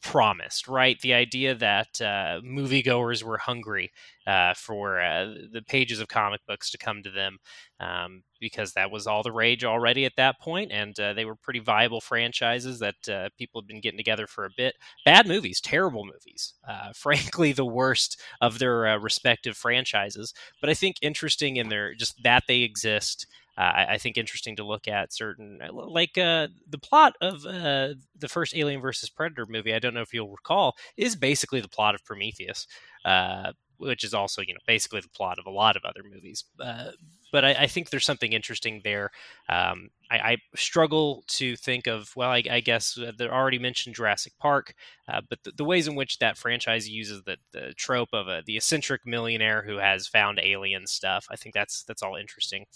promised, 0.02 0.68
right? 0.68 0.98
The 1.00 1.14
idea 1.14 1.54
that 1.54 2.00
uh, 2.00 2.40
moviegoers 2.44 3.22
were 3.22 3.38
hungry 3.38 3.90
uh, 4.26 4.54
for 4.54 5.00
uh, 5.00 5.34
the 5.52 5.62
pages 5.66 6.00
of 6.00 6.08
comic 6.08 6.40
books 6.46 6.70
to 6.70 6.78
come 6.78 7.02
to 7.02 7.10
them 7.10 7.38
um, 7.80 8.22
because 8.40 8.72
that 8.72 8.90
was 8.90 9.06
all 9.06 9.22
the 9.22 9.32
rage 9.32 9.64
already 9.64 10.04
at 10.04 10.16
that 10.16 10.40
point, 10.40 10.72
and 10.72 10.98
uh, 10.98 11.12
they 11.12 11.24
were 11.24 11.36
pretty 11.36 11.60
viable 11.60 12.00
franchises 12.00 12.78
that 12.80 13.08
uh, 13.08 13.28
people 13.38 13.60
had 13.60 13.68
been 13.68 13.80
getting 13.80 13.98
together 13.98 14.26
for 14.26 14.44
a 14.44 14.50
bit. 14.56 14.74
Bad 15.04 15.26
movies, 15.26 15.60
terrible 15.60 16.04
movies, 16.04 16.54
uh, 16.68 16.92
frankly, 16.94 17.52
the 17.52 17.64
worst 17.64 18.20
of 18.40 18.58
their 18.58 18.98
respective 18.98 19.56
franchises. 19.56 20.34
But 20.60 20.70
I 20.70 20.74
think 20.74 20.96
interesting 21.02 21.56
in 21.56 21.68
their 21.68 21.94
just 21.94 22.22
that 22.22 22.44
they 22.48 22.60
exist. 22.60 23.26
Uh, 23.58 23.60
I, 23.60 23.86
I 23.94 23.98
think 23.98 24.16
interesting 24.16 24.56
to 24.56 24.64
look 24.64 24.88
at 24.88 25.12
certain 25.12 25.60
like 25.72 26.18
uh, 26.18 26.48
the 26.68 26.78
plot 26.78 27.14
of 27.20 27.44
uh, 27.46 27.94
the 28.18 28.28
first 28.28 28.54
Alien 28.56 28.80
versus 28.80 29.08
Predator 29.10 29.46
movie. 29.48 29.74
I 29.74 29.78
don't 29.78 29.94
know 29.94 30.02
if 30.02 30.12
you'll 30.12 30.30
recall 30.30 30.76
is 30.96 31.16
basically 31.16 31.60
the 31.60 31.68
plot 31.68 31.94
of 31.94 32.04
Prometheus, 32.04 32.66
uh, 33.04 33.52
which 33.78 34.04
is 34.04 34.14
also 34.14 34.42
you 34.42 34.54
know 34.54 34.60
basically 34.66 35.00
the 35.00 35.08
plot 35.08 35.38
of 35.38 35.46
a 35.46 35.50
lot 35.50 35.76
of 35.76 35.84
other 35.84 36.02
movies. 36.02 36.44
Uh, 36.60 36.90
but 37.32 37.44
I, 37.44 37.54
I 37.60 37.66
think 37.66 37.90
there's 37.90 38.04
something 38.04 38.32
interesting 38.32 38.80
there. 38.84 39.10
Um, 39.48 39.90
I, 40.10 40.16
I 40.16 40.36
struggle 40.54 41.24
to 41.28 41.56
think 41.56 41.86
of 41.86 42.12
well, 42.14 42.30
I, 42.30 42.42
I 42.50 42.60
guess 42.60 42.96
uh, 42.98 43.12
they 43.16 43.28
already 43.28 43.58
mentioned 43.58 43.96
Jurassic 43.96 44.34
Park, 44.38 44.74
uh, 45.08 45.20
but 45.28 45.40
the, 45.42 45.52
the 45.56 45.64
ways 45.64 45.88
in 45.88 45.94
which 45.96 46.18
that 46.18 46.38
franchise 46.38 46.88
uses 46.88 47.22
the, 47.24 47.36
the 47.52 47.72
trope 47.76 48.10
of 48.12 48.28
a, 48.28 48.42
the 48.46 48.56
eccentric 48.56 49.06
millionaire 49.06 49.62
who 49.62 49.78
has 49.78 50.06
found 50.06 50.38
alien 50.42 50.86
stuff, 50.86 51.26
I 51.30 51.36
think 51.36 51.54
that's 51.54 51.82
that's 51.84 52.02
all 52.02 52.16
interesting. 52.16 52.66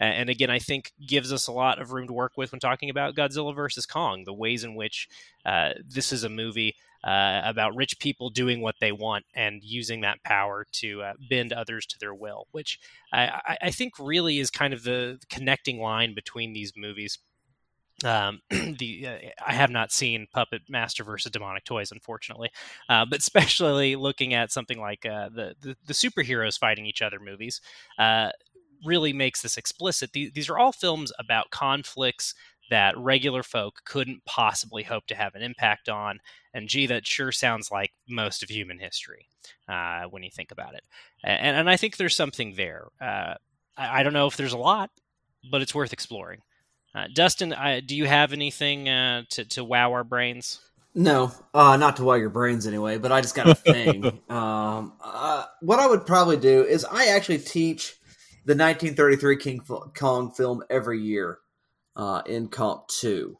And, 0.00 0.14
and 0.14 0.30
again, 0.30 0.50
I 0.50 0.58
think 0.58 0.92
gives 1.06 1.32
us 1.32 1.46
a 1.46 1.52
lot 1.52 1.80
of 1.80 1.92
room 1.92 2.08
to 2.08 2.12
work 2.12 2.32
with 2.36 2.52
when 2.52 2.60
talking 2.60 2.90
about 2.90 3.14
Godzilla 3.14 3.54
versus 3.54 3.86
Kong. 3.86 4.24
The 4.24 4.34
ways 4.34 4.64
in 4.64 4.74
which 4.74 5.08
uh, 5.46 5.70
this 5.86 6.12
is 6.12 6.24
a 6.24 6.28
movie 6.28 6.74
uh, 7.04 7.40
about 7.44 7.74
rich 7.74 7.98
people 7.98 8.30
doing 8.30 8.60
what 8.60 8.76
they 8.80 8.92
want 8.92 9.24
and 9.34 9.62
using 9.62 10.02
that 10.02 10.22
power 10.22 10.66
to 10.72 11.02
uh, 11.02 11.12
bend 11.30 11.52
others 11.52 11.86
to 11.86 11.98
their 11.98 12.14
will, 12.14 12.46
which 12.52 12.78
I, 13.12 13.56
I, 13.62 13.70
think 13.70 13.94
really 13.98 14.38
is 14.38 14.50
kind 14.50 14.74
of 14.74 14.82
the 14.82 15.18
connecting 15.30 15.80
line 15.80 16.14
between 16.14 16.52
these 16.52 16.72
movies. 16.76 17.18
Um, 18.04 18.40
the 18.50 19.06
uh, 19.06 19.16
I 19.46 19.54
have 19.54 19.70
not 19.70 19.92
seen 19.92 20.26
Puppet 20.32 20.62
Master 20.68 21.02
versus 21.02 21.32
Demonic 21.32 21.64
Toys, 21.64 21.90
unfortunately, 21.90 22.50
uh, 22.88 23.06
but 23.06 23.18
especially 23.20 23.96
looking 23.96 24.34
at 24.34 24.52
something 24.52 24.78
like 24.78 25.06
uh, 25.06 25.30
the, 25.30 25.54
the 25.60 25.76
the 25.86 25.94
superheroes 25.94 26.58
fighting 26.58 26.84
each 26.84 27.02
other 27.02 27.18
movies, 27.18 27.62
uh, 27.98 28.30
really 28.84 29.12
makes 29.12 29.42
this 29.42 29.56
explicit. 29.56 30.12
These, 30.12 30.32
these 30.32 30.48
are 30.48 30.58
all 30.58 30.72
films 30.72 31.12
about 31.18 31.50
conflicts 31.50 32.34
that 32.70 32.96
regular 32.96 33.42
folk 33.42 33.82
couldn't 33.84 34.24
possibly 34.24 34.82
hope 34.82 35.06
to 35.06 35.14
have 35.14 35.34
an 35.34 35.42
impact 35.42 35.88
on. 35.88 36.20
And 36.54 36.68
gee, 36.68 36.86
that 36.86 37.06
sure 37.06 37.32
sounds 37.32 37.70
like 37.70 37.92
most 38.08 38.42
of 38.42 38.48
human 38.48 38.78
history 38.78 39.26
uh, 39.68 40.04
when 40.04 40.22
you 40.22 40.30
think 40.30 40.50
about 40.50 40.74
it. 40.74 40.82
And, 41.22 41.56
and 41.56 41.70
I 41.70 41.76
think 41.76 41.96
there's 41.96 42.16
something 42.16 42.54
there. 42.56 42.86
Uh, 43.00 43.34
I, 43.76 44.00
I 44.00 44.02
don't 44.02 44.12
know 44.12 44.26
if 44.26 44.36
there's 44.36 44.52
a 44.52 44.58
lot, 44.58 44.90
but 45.50 45.62
it's 45.62 45.74
worth 45.74 45.92
exploring. 45.92 46.40
Uh, 46.94 47.06
Dustin, 47.14 47.52
I, 47.52 47.80
do 47.80 47.96
you 47.96 48.06
have 48.06 48.32
anything 48.32 48.88
uh, 48.88 49.22
to, 49.30 49.44
to 49.44 49.64
wow 49.64 49.92
our 49.92 50.04
brains? 50.04 50.60
No, 50.94 51.32
uh, 51.54 51.76
not 51.76 51.96
to 51.96 52.04
wow 52.04 52.14
your 52.14 52.30
brains 52.30 52.66
anyway, 52.66 52.98
but 52.98 53.12
I 53.12 53.20
just 53.20 53.36
got 53.36 53.48
a 53.48 53.54
thing. 53.54 54.04
um, 54.28 54.94
uh, 55.02 55.44
what 55.60 55.78
I 55.78 55.86
would 55.86 56.04
probably 56.04 56.36
do 56.36 56.64
is 56.64 56.84
I 56.84 57.06
actually 57.06 57.38
teach 57.38 57.96
the 58.44 58.54
1933 58.54 59.36
King 59.36 59.60
Kong 59.94 60.32
film 60.32 60.64
every 60.68 61.00
year 61.00 61.38
uh, 61.96 62.22
in 62.26 62.48
Comp 62.48 62.88
2. 62.88 63.38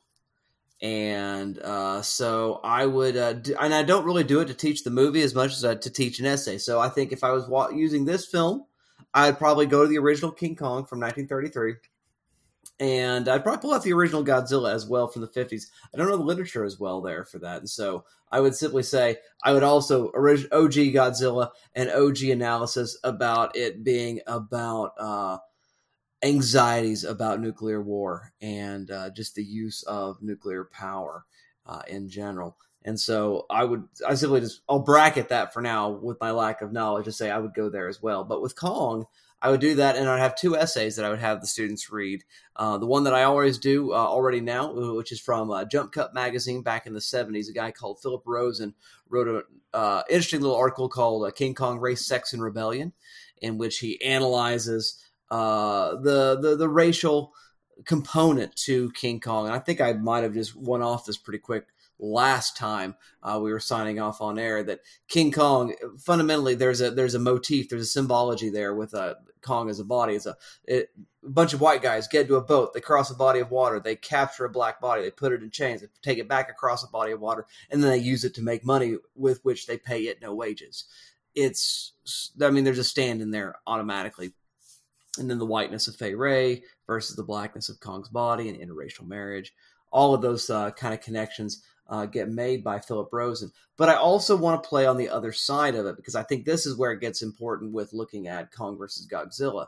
And 0.82 1.58
uh, 1.58 2.00
so 2.02 2.60
I 2.64 2.86
would, 2.86 3.16
uh, 3.16 3.34
and 3.60 3.74
I 3.74 3.82
don't 3.82 4.06
really 4.06 4.24
do 4.24 4.40
it 4.40 4.46
to 4.46 4.54
teach 4.54 4.82
the 4.82 4.90
movie 4.90 5.22
as 5.22 5.34
much 5.34 5.52
as 5.52 5.64
uh, 5.64 5.74
to 5.74 5.90
teach 5.90 6.20
an 6.20 6.26
essay. 6.26 6.56
So 6.56 6.80
I 6.80 6.88
think 6.88 7.12
if 7.12 7.22
I 7.22 7.32
was 7.32 7.46
wa- 7.46 7.68
using 7.68 8.06
this 8.06 8.26
film, 8.26 8.64
I'd 9.12 9.38
probably 9.38 9.66
go 9.66 9.82
to 9.82 9.88
the 9.88 9.98
original 9.98 10.32
King 10.32 10.56
Kong 10.56 10.86
from 10.86 11.00
1933 11.00 11.74
and 12.80 13.28
I'd 13.28 13.42
probably 13.42 13.60
pull 13.60 13.74
out 13.74 13.82
the 13.82 13.92
original 13.92 14.24
Godzilla 14.24 14.72
as 14.72 14.86
well 14.86 15.06
from 15.06 15.20
the 15.20 15.28
50s. 15.28 15.66
I 15.92 15.98
don't 15.98 16.08
know 16.08 16.16
the 16.16 16.22
literature 16.22 16.64
as 16.64 16.80
well 16.80 17.02
there 17.02 17.24
for 17.26 17.38
that. 17.40 17.58
And 17.58 17.68
so 17.68 18.04
I 18.32 18.40
would 18.40 18.54
simply 18.54 18.82
say 18.82 19.18
I 19.44 19.52
would 19.52 19.62
also 19.62 20.06
orig- 20.08 20.48
OG 20.50 20.72
Godzilla 20.94 21.50
and 21.74 21.90
OG 21.90 22.22
analysis 22.22 22.98
about 23.04 23.54
it 23.54 23.84
being 23.84 24.20
about 24.26 24.92
uh, 24.98 25.38
anxieties 26.22 27.04
about 27.04 27.40
nuclear 27.40 27.80
war 27.80 28.32
and 28.40 28.90
uh, 28.90 29.10
just 29.10 29.34
the 29.34 29.44
use 29.44 29.82
of 29.84 30.22
nuclear 30.22 30.64
power 30.64 31.24
uh, 31.66 31.82
in 31.88 32.08
general. 32.08 32.56
And 32.84 32.98
so 32.98 33.46
I 33.50 33.64
would, 33.64 33.84
I 34.06 34.14
simply 34.14 34.40
just, 34.40 34.62
I'll 34.68 34.80
bracket 34.80 35.28
that 35.28 35.52
for 35.52 35.60
now 35.60 35.90
with 35.90 36.20
my 36.20 36.30
lack 36.30 36.62
of 36.62 36.72
knowledge 36.72 37.04
to 37.04 37.12
say 37.12 37.30
I 37.30 37.38
would 37.38 37.54
go 37.54 37.68
there 37.68 37.88
as 37.88 38.02
well. 38.02 38.24
But 38.24 38.40
with 38.40 38.56
Kong, 38.56 39.06
I 39.42 39.50
would 39.50 39.60
do 39.60 39.76
that, 39.76 39.96
and 39.96 40.06
I'd 40.06 40.20
have 40.20 40.34
two 40.36 40.54
essays 40.54 40.96
that 40.96 41.04
I 41.04 41.08
would 41.08 41.18
have 41.18 41.40
the 41.40 41.46
students 41.46 41.90
read. 41.90 42.24
Uh, 42.56 42.76
the 42.76 42.86
one 42.86 43.04
that 43.04 43.14
I 43.14 43.22
always 43.22 43.58
do 43.58 43.92
uh, 43.92 43.96
already 43.96 44.40
now, 44.40 44.72
which 44.94 45.12
is 45.12 45.20
from 45.20 45.50
uh, 45.50 45.64
Jump 45.64 45.92
Cut 45.92 46.12
magazine 46.12 46.62
back 46.62 46.86
in 46.86 46.92
the 46.92 47.00
'70s. 47.00 47.48
A 47.48 47.54
guy 47.54 47.70
called 47.70 48.02
Philip 48.02 48.22
Rosen 48.26 48.74
wrote 49.08 49.28
an 49.28 49.42
uh, 49.72 50.02
interesting 50.10 50.42
little 50.42 50.56
article 50.56 50.90
called 50.90 51.26
uh, 51.26 51.30
"King 51.30 51.54
Kong: 51.54 51.78
Race, 51.78 52.04
Sex, 52.04 52.34
and 52.34 52.42
Rebellion," 52.42 52.92
in 53.40 53.56
which 53.56 53.78
he 53.78 54.02
analyzes 54.02 55.02
uh, 55.30 55.96
the, 55.96 56.38
the 56.40 56.56
the 56.56 56.68
racial 56.68 57.32
component 57.84 58.54
to 58.56 58.90
King 58.92 59.20
Kong. 59.20 59.46
And 59.46 59.54
I 59.54 59.58
think 59.58 59.80
I 59.80 59.92
might 59.92 60.22
have 60.22 60.34
just 60.34 60.56
won 60.56 60.82
off 60.82 61.06
this 61.06 61.16
pretty 61.16 61.38
quick 61.38 61.66
last 62.02 62.56
time 62.56 62.94
uh, 63.22 63.38
we 63.42 63.52
were 63.52 63.60
signing 63.60 64.00
off 64.00 64.22
on 64.22 64.38
air 64.38 64.62
that 64.62 64.80
King 65.06 65.30
Kong 65.30 65.74
fundamentally 65.98 66.54
there's 66.54 66.80
a 66.80 66.90
there's 66.90 67.14
a 67.14 67.18
motif 67.18 67.68
there's 67.68 67.82
a 67.82 67.86
symbology 67.86 68.48
there 68.48 68.74
with 68.74 68.94
a 68.94 69.16
Kong 69.42 69.70
as 69.70 69.80
a 69.80 69.84
body. 69.84 70.14
It's 70.14 70.26
a, 70.26 70.36
it, 70.64 70.90
a 71.24 71.28
bunch 71.28 71.52
of 71.52 71.60
white 71.60 71.82
guys 71.82 72.08
get 72.08 72.22
into 72.22 72.36
a 72.36 72.40
boat 72.42 72.72
they 72.72 72.80
cross 72.80 73.10
a 73.10 73.14
body 73.14 73.40
of 73.40 73.50
water 73.50 73.78
they 73.78 73.96
capture 73.96 74.46
a 74.46 74.50
black 74.50 74.80
body 74.80 75.02
they 75.02 75.10
put 75.10 75.32
it 75.32 75.42
in 75.42 75.50
chains 75.50 75.82
they 75.82 75.88
take 76.02 76.18
it 76.18 76.28
back 76.28 76.50
across 76.50 76.82
a 76.82 76.88
body 76.88 77.12
of 77.12 77.20
water 77.20 77.46
and 77.70 77.82
then 77.82 77.90
they 77.90 77.98
use 77.98 78.24
it 78.24 78.34
to 78.34 78.42
make 78.42 78.64
money 78.64 78.96
with 79.14 79.44
which 79.44 79.66
they 79.66 79.76
pay 79.76 80.02
it 80.04 80.22
no 80.22 80.34
wages. 80.34 80.84
It's 81.34 81.92
I 82.42 82.50
mean 82.50 82.64
there's 82.64 82.78
a 82.78 82.84
stand 82.84 83.20
in 83.20 83.30
there 83.30 83.56
automatically 83.66 84.32
and 85.18 85.30
then 85.30 85.38
the 85.38 85.46
whiteness 85.46 85.88
of 85.88 85.96
Fay 85.96 86.14
Wray 86.14 86.62
versus 86.86 87.16
the 87.16 87.24
blackness 87.24 87.68
of 87.68 87.80
Kong's 87.80 88.08
body 88.08 88.48
and 88.48 88.58
interracial 88.58 89.06
marriage 89.06 89.52
all 89.90 90.14
of 90.14 90.22
those 90.22 90.48
uh, 90.50 90.70
kind 90.72 90.94
of 90.94 91.00
connections 91.00 91.62
uh, 91.88 92.06
get 92.06 92.28
made 92.28 92.62
by 92.62 92.78
Philip 92.78 93.08
Rosen. 93.12 93.50
But 93.76 93.88
I 93.88 93.94
also 93.94 94.36
want 94.36 94.62
to 94.62 94.68
play 94.68 94.86
on 94.86 94.96
the 94.96 95.08
other 95.08 95.32
side 95.32 95.74
of 95.74 95.86
it 95.86 95.96
because 95.96 96.14
I 96.14 96.22
think 96.22 96.44
this 96.44 96.66
is 96.66 96.76
where 96.76 96.92
it 96.92 97.00
gets 97.00 97.22
important 97.22 97.72
with 97.72 97.92
looking 97.92 98.28
at 98.28 98.52
Kong 98.52 98.78
versus 98.78 99.08
Godzilla. 99.08 99.66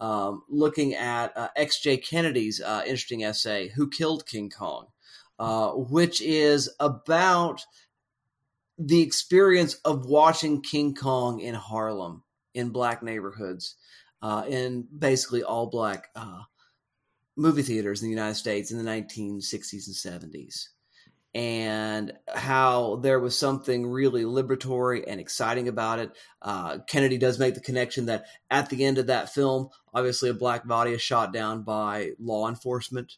Um, 0.00 0.42
looking 0.48 0.94
at 0.94 1.36
uh, 1.36 1.48
X.J. 1.54 1.98
Kennedy's 1.98 2.60
uh, 2.60 2.82
interesting 2.84 3.22
essay, 3.22 3.68
Who 3.68 3.88
Killed 3.88 4.26
King 4.26 4.50
Kong, 4.50 4.88
uh, 5.38 5.70
which 5.70 6.20
is 6.20 6.68
about 6.80 7.64
the 8.78 9.00
experience 9.00 9.74
of 9.84 10.06
watching 10.06 10.60
King 10.60 10.96
Kong 10.96 11.38
in 11.38 11.54
Harlem, 11.54 12.24
in 12.52 12.70
black 12.70 13.04
neighborhoods, 13.04 13.76
uh, 14.22 14.44
in 14.48 14.86
basically 14.96 15.42
all 15.42 15.66
black 15.66 16.08
movie 17.36 17.62
theaters 17.62 18.02
in 18.02 18.08
the 18.08 18.14
United 18.14 18.34
States 18.34 18.70
in 18.70 18.78
the 18.78 18.90
1960s 18.90 19.86
and 19.86 20.32
70s. 20.32 20.68
And 21.34 22.12
how 22.28 22.96
there 22.96 23.18
was 23.18 23.38
something 23.38 23.86
really 23.86 24.24
liberatory 24.24 25.02
and 25.06 25.18
exciting 25.18 25.66
about 25.66 25.98
it. 25.98 26.10
Uh, 26.42 26.78
Kennedy 26.86 27.16
does 27.16 27.38
make 27.38 27.54
the 27.54 27.60
connection 27.60 28.06
that 28.06 28.26
at 28.50 28.68
the 28.68 28.84
end 28.84 28.98
of 28.98 29.06
that 29.06 29.32
film, 29.32 29.70
obviously 29.94 30.28
a 30.28 30.34
black 30.34 30.66
body 30.66 30.92
is 30.92 31.00
shot 31.00 31.32
down 31.32 31.62
by 31.62 32.10
law 32.20 32.48
enforcement, 32.48 33.16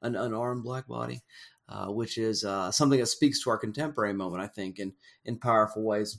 an 0.00 0.16
unarmed 0.16 0.64
black 0.64 0.88
body, 0.88 1.20
uh, 1.68 1.88
which 1.88 2.16
is 2.16 2.42
uh, 2.42 2.70
something 2.70 2.98
that 2.98 3.06
speaks 3.06 3.42
to 3.42 3.50
our 3.50 3.58
contemporary 3.58 4.14
moment, 4.14 4.42
I 4.42 4.46
think, 4.46 4.78
in, 4.78 4.94
in 5.26 5.38
powerful 5.38 5.82
ways. 5.84 6.18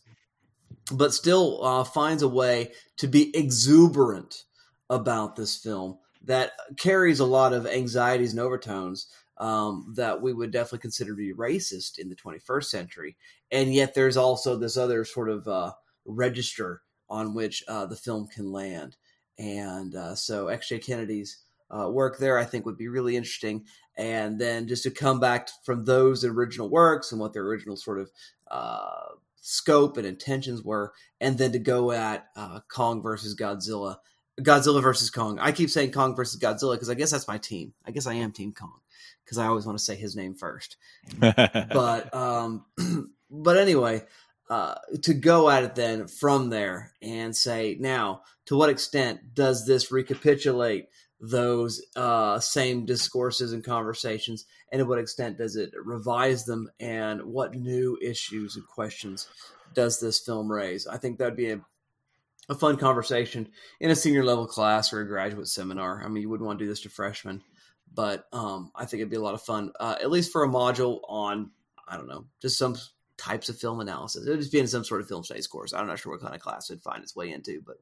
But 0.92 1.14
still 1.14 1.64
uh, 1.64 1.84
finds 1.84 2.24
a 2.24 2.28
way 2.28 2.72
to 2.98 3.08
be 3.08 3.36
exuberant 3.36 4.44
about 4.90 5.36
this 5.36 5.58
film 5.58 5.98
that 6.24 6.52
carries 6.78 7.20
a 7.20 7.26
lot 7.26 7.54
of 7.54 7.68
anxieties 7.68 8.32
and 8.32 8.40
overtones 8.40 9.08
um, 9.38 9.94
that 9.96 10.22
we 10.22 10.34
would 10.34 10.52
definitely 10.52 10.80
consider 10.80 11.12
to 11.12 11.18
be 11.18 11.34
racist 11.34 11.98
in 11.98 12.10
the 12.10 12.16
21st 12.16 12.66
century. 12.66 13.18
And 13.52 13.74
yet 13.74 13.94
there's 13.94 14.18
also 14.18 14.58
this 14.58 14.78
other 14.78 15.04
sort 15.06 15.30
of 15.30 15.48
uh, 15.48 15.74
register 16.06 16.82
on 17.10 17.34
which 17.34 17.64
uh, 17.68 17.86
the 17.86 17.96
film 17.96 18.28
can 18.28 18.52
land. 18.52 18.96
And 19.38 19.96
uh, 19.96 20.16
so 20.16 20.48
X.J. 20.48 20.80
Kennedy's 20.80 21.40
uh, 21.76 21.90
work 21.90 22.18
there, 22.18 22.38
I 22.38 22.46
think, 22.46 22.66
would 22.66 22.78
be 22.78 22.88
really 22.88 23.16
interesting. 23.16 23.66
And 23.98 24.40
then 24.40 24.68
just 24.68 24.84
to 24.84 24.92
come 24.92 25.20
back 25.20 25.50
from 25.66 25.86
those 25.86 26.24
original 26.24 26.70
works 26.70 27.12
and 27.12 27.20
what 27.20 27.34
their 27.34 27.44
original 27.44 27.76
sort 27.76 28.00
of 28.00 28.12
uh, 28.50 29.16
scope 29.46 29.98
and 29.98 30.08
intentions 30.08 30.64
were, 30.64 30.94
and 31.20 31.38
then 31.38 31.52
to 31.52 31.60
go 31.60 31.92
at 31.92 32.28
uh, 32.36 32.62
Kong 32.70 33.02
versus 33.02 33.36
Godzilla 33.36 33.98
Godzilla 34.42 34.82
versus 34.82 35.10
Kong. 35.10 35.38
I 35.40 35.52
keep 35.52 35.70
saying 35.70 35.92
Kong 35.92 36.16
versus 36.16 36.40
Godzilla 36.40 36.74
because 36.74 36.90
I 36.90 36.96
guess 36.96 37.12
that's 37.12 37.28
my 37.28 37.38
team. 37.38 37.74
I 37.86 37.92
guess 37.92 38.08
I 38.08 38.16
am 38.16 38.32
Team 38.32 38.54
Kong 38.54 38.80
because 39.24 39.38
I 39.38 39.46
always 39.46 39.66
want 39.66 39.78
to 39.78 39.84
say 39.84 39.96
his 39.96 40.16
name 40.16 40.34
first. 40.34 40.78
but 41.20 42.14
um, 42.16 42.66
but 43.30 43.58
anyway, 43.58 44.04
uh, 44.50 44.76
to 45.04 45.14
go 45.14 45.50
at 45.50 45.64
it 45.64 45.76
then 45.76 46.08
from 46.08 46.50
there 46.50 46.94
and 47.02 47.36
say 47.36 47.78
now 47.80 48.22
to 48.46 48.58
what 48.58 48.70
extent 48.70 49.34
does 49.36 49.68
this 49.68 49.92
recapitulate 49.92 50.88
those 51.26 51.82
uh, 51.96 52.38
same 52.38 52.86
discourses 52.86 53.54
and 53.54 53.64
conversations, 53.64 54.46
and 54.72 54.80
to 54.80 54.86
what 54.86 55.00
extent 55.00 55.38
does 55.38 55.56
it 55.56 55.72
revise 55.82 56.44
them, 56.44 56.70
and 56.82 57.24
what 57.24 57.56
new 57.56 57.98
issues 58.02 58.58
and 58.58 58.68
questions 58.68 59.30
does 59.74 60.02
this 60.02 60.20
film 60.20 60.52
raise? 60.52 60.86
I 60.86 60.98
think 60.98 61.18
that'd 61.18 61.38
be 61.38 61.52
a 61.52 61.62
a 62.50 62.56
fun 62.56 62.76
conversation 62.76 63.48
in 63.80 63.90
a 63.90 63.96
senior 63.96 64.26
level 64.26 64.46
class 64.46 64.92
or 64.92 65.00
a 65.00 65.08
graduate 65.08 65.48
seminar. 65.48 66.04
I 66.04 66.10
mean, 66.10 66.22
you 66.22 66.30
wouldn't 66.30 66.46
want 66.46 66.60
to 66.60 66.66
do 66.66 66.70
this 66.70 66.82
to 66.82 66.90
freshmen, 66.90 67.42
but 67.94 68.26
um, 68.34 68.72
I 68.76 68.84
think 68.84 69.00
it'd 69.00 69.10
be 69.10 69.16
a 69.16 69.22
lot 69.22 69.34
of 69.34 69.42
fun, 69.42 69.72
uh, 69.80 69.96
at 70.02 70.12
least 70.12 70.34
for 70.34 70.44
a 70.44 70.50
module 70.50 71.00
on, 71.08 71.52
I 71.88 71.96
don't 71.96 72.10
know, 72.10 72.26
just 72.42 72.58
some 72.58 72.76
types 73.18 73.48
of 73.48 73.58
film 73.58 73.80
analysis. 73.80 74.28
It 74.28 74.30
would 74.30 74.40
just 74.40 74.52
be 74.52 74.60
in 74.60 74.68
some 74.68 74.84
sort 74.84 75.00
of 75.00 75.08
film 75.08 75.24
studies 75.24 75.48
course. 75.48 75.72
I'm 75.72 75.88
not 75.88 76.00
sure 76.00 76.12
what 76.12 76.22
kind 76.22 76.36
of 76.36 76.42
class 76.42 76.70
it'd 76.70 76.84
find 76.84 77.02
its 77.02 77.16
way 77.16 77.32
into, 77.32 77.62
but 77.66 77.78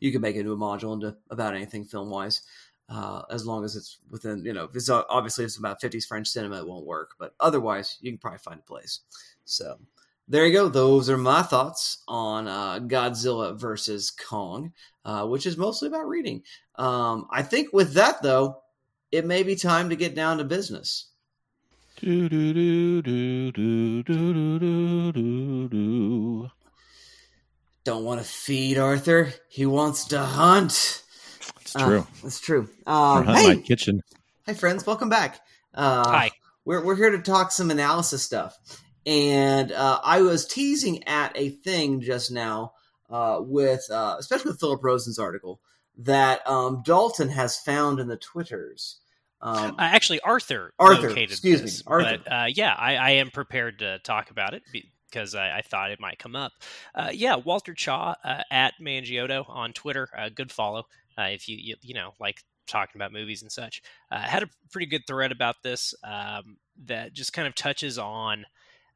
you 0.00 0.10
could 0.10 0.20
make 0.20 0.34
it 0.34 0.40
into 0.40 0.52
a 0.52 0.56
module 0.56 0.94
into 0.94 1.16
about 1.30 1.54
anything 1.54 1.84
film 1.84 2.10
wise 2.10 2.42
uh, 2.92 3.22
as 3.30 3.46
long 3.46 3.64
as 3.64 3.74
it's 3.74 3.98
within, 4.10 4.44
you 4.44 4.52
know, 4.52 4.68
it's 4.74 4.90
uh, 4.90 5.02
obviously 5.08 5.44
it's 5.44 5.56
about 5.56 5.80
50s 5.80 6.06
French 6.06 6.28
cinema, 6.28 6.58
it 6.58 6.66
won't 6.66 6.84
work, 6.84 7.12
but 7.18 7.34
otherwise 7.40 7.96
you 8.02 8.10
can 8.10 8.18
probably 8.18 8.38
find 8.38 8.60
a 8.60 8.64
place. 8.64 9.00
So 9.46 9.78
there 10.28 10.46
you 10.46 10.52
go. 10.52 10.68
Those 10.68 11.08
are 11.08 11.16
my 11.16 11.42
thoughts 11.42 12.02
on 12.06 12.48
uh, 12.48 12.80
Godzilla 12.80 13.58
versus 13.58 14.10
Kong, 14.10 14.72
uh, 15.04 15.26
which 15.26 15.46
is 15.46 15.56
mostly 15.56 15.88
about 15.88 16.08
reading. 16.08 16.42
Um, 16.76 17.26
I 17.30 17.42
think 17.42 17.72
with 17.72 17.94
that, 17.94 18.22
though, 18.22 18.62
it 19.10 19.24
may 19.24 19.42
be 19.42 19.56
time 19.56 19.88
to 19.88 19.96
get 19.96 20.14
down 20.14 20.38
to 20.38 20.44
business. 20.44 21.08
Do, 21.96 22.28
do, 22.28 23.02
do, 23.02 23.52
Don't 27.84 28.04
want 28.04 28.20
to 28.20 28.26
feed 28.26 28.78
Arthur. 28.78 29.32
He 29.48 29.66
wants 29.66 30.06
to 30.06 30.20
hunt. 30.20 31.01
It's 31.74 31.84
true. 31.84 32.00
Uh, 32.00 32.26
it's 32.26 32.40
true. 32.40 32.68
Um, 32.86 33.26
hey, 33.26 33.54
my 33.54 33.56
kitchen. 33.56 34.02
Hi, 34.46 34.54
friends. 34.54 34.86
Welcome 34.86 35.08
back. 35.08 35.40
Uh, 35.74 36.08
Hi. 36.08 36.30
We're, 36.64 36.84
we're 36.84 36.96
here 36.96 37.10
to 37.10 37.18
talk 37.22 37.50
some 37.50 37.70
analysis 37.70 38.22
stuff. 38.22 38.58
And 39.06 39.72
uh, 39.72 40.00
I 40.04 40.20
was 40.22 40.46
teasing 40.46 41.02
at 41.08 41.32
a 41.34 41.48
thing 41.48 42.00
just 42.02 42.30
now 42.30 42.72
uh, 43.10 43.38
with, 43.40 43.84
uh, 43.90 44.16
especially 44.18 44.50
with 44.50 44.60
Philip 44.60 44.84
Rosen's 44.84 45.18
article, 45.18 45.60
that 45.98 46.46
um, 46.48 46.82
Dalton 46.84 47.30
has 47.30 47.58
found 47.58 48.00
in 48.00 48.08
the 48.08 48.16
Twitters. 48.16 49.00
Um, 49.40 49.72
Uh, 49.72 49.74
actually, 49.78 50.20
Arthur, 50.20 50.72
Arthur, 50.78 51.08
located 51.08 51.30
excuse 51.32 51.62
me, 51.62 51.82
Arthur. 51.86 52.18
But 52.24 52.32
uh, 52.32 52.46
yeah, 52.48 52.74
I, 52.78 52.96
I 52.96 53.10
am 53.12 53.30
prepared 53.30 53.80
to 53.80 53.98
talk 54.00 54.30
about 54.30 54.54
it 54.54 54.62
because 54.72 55.34
I, 55.34 55.58
I 55.58 55.62
thought 55.62 55.90
it 55.90 56.00
might 56.00 56.18
come 56.18 56.36
up. 56.36 56.52
Uh, 56.94 57.10
yeah, 57.12 57.36
Walter 57.36 57.74
Chaw 57.74 58.14
uh, 58.22 58.42
at 58.50 58.74
Mangiotto 58.80 59.48
on 59.48 59.72
Twitter, 59.72 60.08
uh, 60.16 60.28
good 60.28 60.52
follow 60.52 60.86
uh, 61.18 61.22
if 61.22 61.48
you, 61.48 61.56
you 61.58 61.76
you 61.82 61.94
know 61.94 62.12
like 62.20 62.42
talking 62.66 63.00
about 63.00 63.12
movies 63.12 63.42
and 63.42 63.50
such. 63.50 63.82
Uh, 64.10 64.20
had 64.20 64.42
a 64.42 64.48
pretty 64.70 64.86
good 64.86 65.02
thread 65.06 65.32
about 65.32 65.56
this 65.62 65.94
um, 66.04 66.56
that 66.86 67.12
just 67.12 67.32
kind 67.32 67.46
of 67.46 67.54
touches 67.54 67.98
on 67.98 68.44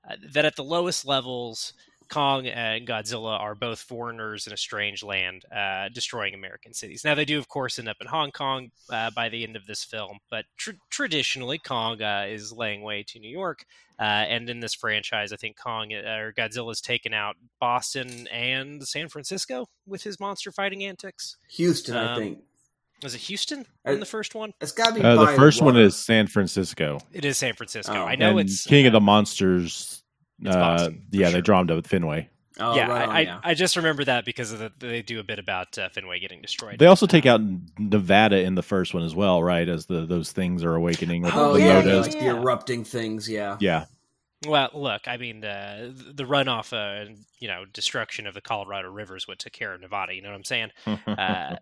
uh, 0.08 0.16
that 0.32 0.44
at 0.44 0.56
the 0.56 0.64
lowest 0.64 1.06
levels. 1.06 1.72
Kong 2.08 2.46
and 2.46 2.86
Godzilla 2.86 3.38
are 3.40 3.54
both 3.54 3.80
foreigners 3.80 4.46
in 4.46 4.52
a 4.52 4.56
strange 4.56 5.02
land, 5.02 5.44
uh, 5.54 5.88
destroying 5.90 6.34
American 6.34 6.72
cities. 6.74 7.02
Now, 7.04 7.14
they 7.14 7.24
do, 7.24 7.38
of 7.38 7.48
course, 7.48 7.78
end 7.78 7.88
up 7.88 7.96
in 8.00 8.06
Hong 8.06 8.30
Kong 8.32 8.70
uh, 8.90 9.10
by 9.10 9.28
the 9.28 9.42
end 9.44 9.56
of 9.56 9.66
this 9.66 9.84
film, 9.84 10.18
but 10.30 10.44
tr- 10.56 10.70
traditionally, 10.90 11.58
Kong 11.58 12.02
uh, 12.02 12.26
is 12.28 12.52
laying 12.52 12.82
way 12.82 13.02
to 13.08 13.18
New 13.18 13.30
York. 13.30 13.64
Uh, 13.98 14.02
and 14.02 14.50
in 14.50 14.60
this 14.60 14.74
franchise, 14.74 15.32
I 15.32 15.36
think 15.36 15.56
Kong 15.58 15.92
or 15.92 16.32
Godzilla 16.32 16.66
Godzilla's 16.66 16.80
taken 16.82 17.14
out 17.14 17.36
Boston 17.60 18.28
and 18.28 18.86
San 18.86 19.08
Francisco 19.08 19.66
with 19.86 20.02
his 20.02 20.20
monster 20.20 20.52
fighting 20.52 20.84
antics. 20.84 21.36
Houston, 21.50 21.96
I 21.96 22.12
Um, 22.12 22.18
think. 22.18 22.38
Was 23.02 23.14
it 23.14 23.20
Houston 23.22 23.66
Uh, 23.86 23.92
in 23.92 24.00
the 24.00 24.06
first 24.06 24.34
one? 24.34 24.52
It's 24.60 24.72
got 24.72 24.88
to 24.88 24.94
be 24.94 25.00
Uh, 25.02 25.16
the 25.16 25.24
by 25.26 25.36
first 25.36 25.60
one 25.62 25.76
is 25.76 25.96
San 25.96 26.26
Francisco. 26.26 26.98
It 27.12 27.24
is 27.24 27.36
San 27.38 27.54
Francisco. 27.54 27.92
Oh. 27.94 28.04
I 28.04 28.16
know 28.16 28.38
and 28.38 28.48
it's 28.48 28.66
King 28.66 28.86
of 28.86 28.92
uh, 28.94 28.98
the 28.98 29.00
Monsters. 29.00 30.02
It's 30.40 30.54
Uh, 30.54 30.60
Boston, 30.60 31.02
for 31.14 31.16
yeah, 31.16 31.26
they 31.30 31.32
sure. 31.32 31.42
draw 31.42 31.60
him 31.60 31.66
to 31.68 31.82
Fenway. 31.82 32.28
Oh, 32.58 32.74
yeah, 32.74 32.86
right 32.88 33.02
I, 33.02 33.04
on, 33.04 33.10
I, 33.16 33.20
yeah. 33.20 33.40
I 33.44 33.54
just 33.54 33.76
remember 33.76 34.04
that 34.04 34.24
because 34.24 34.50
of 34.52 34.58
the, 34.58 34.72
they 34.78 35.02
do 35.02 35.20
a 35.20 35.22
bit 35.22 35.38
about 35.38 35.76
uh, 35.76 35.90
Fenway 35.90 36.20
getting 36.20 36.40
destroyed. 36.40 36.78
They 36.78 36.86
also 36.86 37.06
take 37.06 37.26
out 37.26 37.40
Nevada 37.78 38.38
in 38.40 38.54
the 38.54 38.62
first 38.62 38.94
one 38.94 39.02
as 39.02 39.14
well, 39.14 39.42
right? 39.42 39.68
As 39.68 39.86
the 39.86 40.06
those 40.06 40.32
things 40.32 40.64
are 40.64 40.74
awakening 40.74 41.22
with 41.22 41.34
Oh, 41.34 41.52
the 41.52 41.60
yeah, 41.60 41.82
MUTOs. 41.82 42.02
like 42.02 42.12
the 42.12 42.28
erupting 42.28 42.84
things, 42.84 43.28
yeah. 43.28 43.58
Yeah, 43.60 43.84
Well, 44.46 44.70
look, 44.72 45.06
I 45.06 45.18
mean, 45.18 45.40
the 45.40 45.92
the 46.14 46.24
runoff, 46.24 46.72
uh, 46.72 47.02
and 47.02 47.18
you 47.40 47.48
know, 47.48 47.64
destruction 47.66 48.26
of 48.26 48.32
the 48.32 48.40
Colorado 48.40 48.90
River 48.90 49.16
is 49.16 49.28
what 49.28 49.38
took 49.38 49.52
care 49.52 49.74
of 49.74 49.80
Nevada. 49.82 50.14
You 50.14 50.22
know 50.22 50.30
what 50.30 50.36
I'm 50.36 50.44
saying? 50.44 50.70
Uh, 51.06 51.56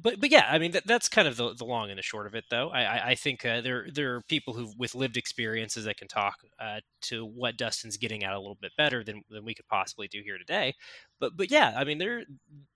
but 0.00 0.20
but 0.20 0.30
yeah, 0.30 0.46
I 0.48 0.58
mean, 0.58 0.72
that, 0.72 0.86
that's 0.86 1.08
kind 1.08 1.28
of 1.28 1.36
the, 1.36 1.54
the 1.54 1.64
long 1.64 1.90
and 1.90 1.98
the 1.98 2.02
short 2.02 2.26
of 2.26 2.34
it, 2.34 2.44
though. 2.50 2.70
I 2.70 2.82
I, 2.82 3.08
I 3.10 3.14
think 3.14 3.44
uh, 3.44 3.60
there 3.60 3.86
there 3.92 4.16
are 4.16 4.20
people 4.22 4.54
who 4.54 4.72
with 4.78 4.94
lived 4.94 5.16
experiences 5.16 5.84
that 5.84 5.96
can 5.96 6.08
talk 6.08 6.36
uh, 6.60 6.80
to 7.02 7.24
what 7.24 7.56
Dustin's 7.56 7.96
getting 7.96 8.24
at 8.24 8.32
a 8.32 8.38
little 8.38 8.58
bit 8.60 8.72
better 8.76 9.04
than 9.04 9.22
than 9.30 9.44
we 9.44 9.54
could 9.54 9.68
possibly 9.68 10.08
do 10.08 10.22
here 10.24 10.38
today. 10.38 10.74
But 11.20 11.36
but 11.36 11.50
yeah, 11.50 11.74
I 11.76 11.84
mean, 11.84 11.98
there 11.98 12.22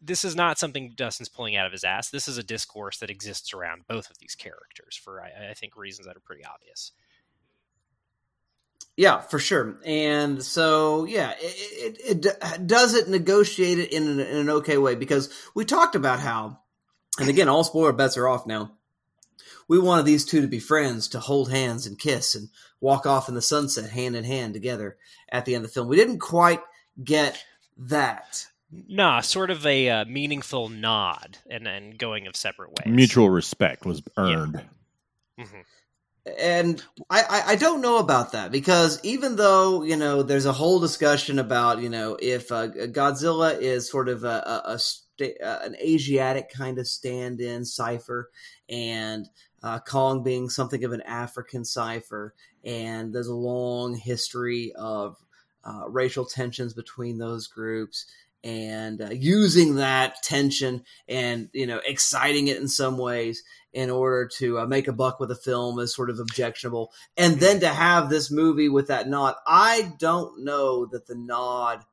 this 0.01 0.25
is 0.25 0.37
not 0.37 0.59
something 0.59 0.93
Dustin's 0.97 1.29
pulling 1.29 1.57
out 1.57 1.67
of 1.67 1.73
his 1.73 1.85
ass. 1.85 2.11
This 2.11 2.29
is 2.29 2.39
a 2.39 2.43
discourse 2.43 2.99
that 2.99 3.11
exists 3.11 3.55
around 3.55 3.83
both 3.89 4.11
of 4.11 4.19
these 4.19 4.35
characters 4.35 4.97
for 5.03 5.23
I, 5.23 5.51
I 5.51 5.55
think 5.55 5.77
reasons 5.77 6.07
that 6.07 6.17
are 6.17 6.21
pretty 6.21 6.45
obvious. 6.45 6.93
Yeah, 8.97 9.21
for 9.23 9.39
sure. 9.39 9.79
And 9.87 10.43
so, 10.43 11.07
yeah, 11.07 11.33
it, 11.41 11.99
it, 12.05 12.27
it 12.27 12.67
does 12.67 12.95
it 12.95 13.09
negotiate 13.09 13.79
it 13.79 13.93
in 13.93 14.07
an, 14.07 14.21
in 14.21 14.37
an 14.37 14.51
okay 14.51 14.77
way 14.77 14.95
because 14.95 15.33
we 15.55 15.65
talked 15.65 15.95
about 15.95 16.21
how, 16.21 16.59
and 17.19 17.29
again, 17.29 17.49
all 17.49 17.65
spoiler 17.65 17.93
bets 17.93 18.17
are 18.17 18.29
off 18.29 18.47
now. 18.47 18.73
We 19.69 19.79
wanted 19.79 20.07
these 20.07 20.25
two 20.25 20.41
to 20.41 20.47
be 20.47 20.59
friends, 20.59 21.09
to 21.09 21.21
hold 21.21 21.51
hands 21.51 21.87
and 21.87 21.99
kiss 21.99 22.35
and 22.35 22.49
walk 22.81 23.07
off 23.07 23.29
in 23.29 23.35
the 23.35 23.43
sunset 23.43 23.91
hand 23.91 24.17
in 24.17 24.25
hand 24.25 24.55
together 24.55 24.97
at 25.31 25.45
the 25.45 25.55
end 25.55 25.65
of 25.65 25.71
the 25.71 25.75
film. 25.75 25.89
We 25.89 25.97
didn't 25.97 26.19
quite 26.19 26.61
get 27.03 27.43
that. 27.79 28.47
Nah, 28.71 29.21
sort 29.21 29.51
of 29.51 29.65
a 29.67 29.89
uh, 29.89 30.05
meaningful 30.07 30.69
nod 30.69 31.39
and 31.49 31.65
then 31.65 31.93
going 31.97 32.27
of 32.27 32.37
separate 32.37 32.71
ways. 32.71 32.95
Mutual 32.95 33.31
respect 33.31 33.85
was 33.85 34.03
earned. 34.17 34.63
Yeah. 35.37 35.45
Mm-hmm 35.45 35.61
and 36.39 36.83
I, 37.11 37.23
I, 37.23 37.43
I 37.53 37.57
don't 37.57 37.81
know 37.81 37.99
about 37.99 38.33
that 38.33 38.53
because 38.53 39.01
even 39.03 39.37
though 39.37 39.83
you 39.83 39.97
know 39.97 40.23
there's 40.23 40.47
a 40.47 40.53
whole 40.53 40.79
discussion 40.79 41.39
about 41.39 41.81
you 41.81 41.89
know 41.89 42.17
if 42.21 42.53
uh, 42.53 42.69
Godzilla 42.69 43.59
is 43.59 43.91
sort 43.91 44.09
of 44.09 44.25
a, 44.25 44.63
a, 44.67 44.73
a 44.73 44.79
sta- 44.79 45.02
uh, 45.21 45.59
an 45.63 45.77
Asiatic 45.77 46.51
kind 46.51 46.79
of 46.79 46.87
stand-in 46.87 47.65
cipher, 47.65 48.31
and 48.69 49.29
uh, 49.63 49.79
Kong 49.81 50.23
being 50.23 50.49
something 50.49 50.85
of 50.85 50.93
an 50.93 51.03
African 51.03 51.65
cipher, 51.65 52.35
and 52.65 53.15
there's 53.15 53.29
a 53.29 53.35
long 53.35 53.95
history 53.95 54.73
of 54.77 55.17
uh, 55.65 55.89
racial 55.89 56.25
tensions 56.25 56.75
between 56.75 57.19
those 57.19 57.47
groups 57.47 58.07
and 58.45 59.01
uh, 59.01 59.11
using 59.11 59.77
that 59.77 60.21
tension 60.23 60.83
and 61.09 61.49
you 61.53 61.67
know 61.67 61.81
exciting 61.87 62.49
it 62.49 62.57
in 62.57 62.67
some 62.67 62.99
ways 62.99 63.43
in 63.73 63.89
order 63.89 64.27
to 64.27 64.59
uh, 64.59 64.67
make 64.67 64.89
a 64.89 64.93
buck 64.93 65.21
with 65.21 65.31
a 65.31 65.37
film 65.37 65.79
is 65.79 65.95
sort 65.95 66.11
of 66.11 66.19
objectionable. 66.19 66.93
And 67.17 67.39
then 67.41 67.61
to 67.61 67.69
have 67.69 68.11
this 68.11 68.31
movie 68.31 68.69
with 68.69 68.89
that 68.89 69.09
nod 69.09 69.37
i 69.47 69.93
don't 69.99 70.43
know 70.45 70.87
that 70.87 71.07
the 71.07 71.15
nod 71.15 71.85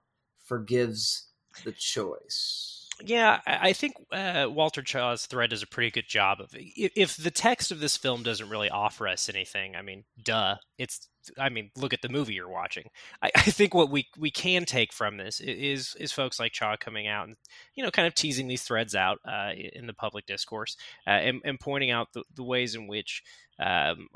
forgives 0.43 1.27
the 1.63 1.71
choice 1.71 2.78
yeah, 3.05 3.39
I 3.45 3.73
think 3.73 3.93
uh, 4.11 4.47
Walter 4.49 4.81
Chaw's 4.81 5.25
thread 5.25 5.51
does 5.51 5.63
a 5.63 5.67
pretty 5.67 5.91
good 5.91 6.07
job 6.07 6.39
of 6.41 6.53
it. 6.53 6.91
If 6.95 7.15
the 7.15 7.31
text 7.31 7.71
of 7.71 7.79
this 7.79 7.95
film 7.95 8.23
doesn't 8.23 8.49
really 8.49 8.69
offer 8.69 9.07
us 9.07 9.29
anything, 9.29 9.75
I 9.75 9.81
mean, 9.81 10.03
duh, 10.23 10.55
it's. 10.77 11.07
I 11.37 11.49
mean, 11.49 11.69
look 11.75 11.93
at 11.93 12.01
the 12.01 12.09
movie 12.09 12.33
you're 12.33 12.49
watching. 12.49 12.89
I, 13.21 13.29
I 13.35 13.51
think 13.51 13.73
what 13.73 13.89
we 13.89 14.07
we 14.17 14.31
can 14.31 14.65
take 14.65 14.91
from 14.93 15.17
this 15.17 15.39
is 15.39 15.95
is 15.99 16.11
folks 16.11 16.39
like 16.39 16.51
Chaw 16.51 16.75
coming 16.77 17.07
out 17.07 17.27
and 17.27 17.37
you 17.75 17.83
know 17.83 17.91
kind 17.91 18.07
of 18.07 18.15
teasing 18.15 18.47
these 18.47 18.63
threads 18.63 18.95
out 18.95 19.19
uh, 19.25 19.51
in 19.53 19.87
the 19.87 19.93
public 19.93 20.25
discourse 20.25 20.75
uh, 21.07 21.11
and, 21.11 21.41
and, 21.45 21.59
pointing 21.59 21.91
out 21.91 22.07
the, 22.13 22.23
the 22.35 22.43
ways 22.43 22.75
in 22.75 22.87
which 22.87 23.23
um, 23.59 24.07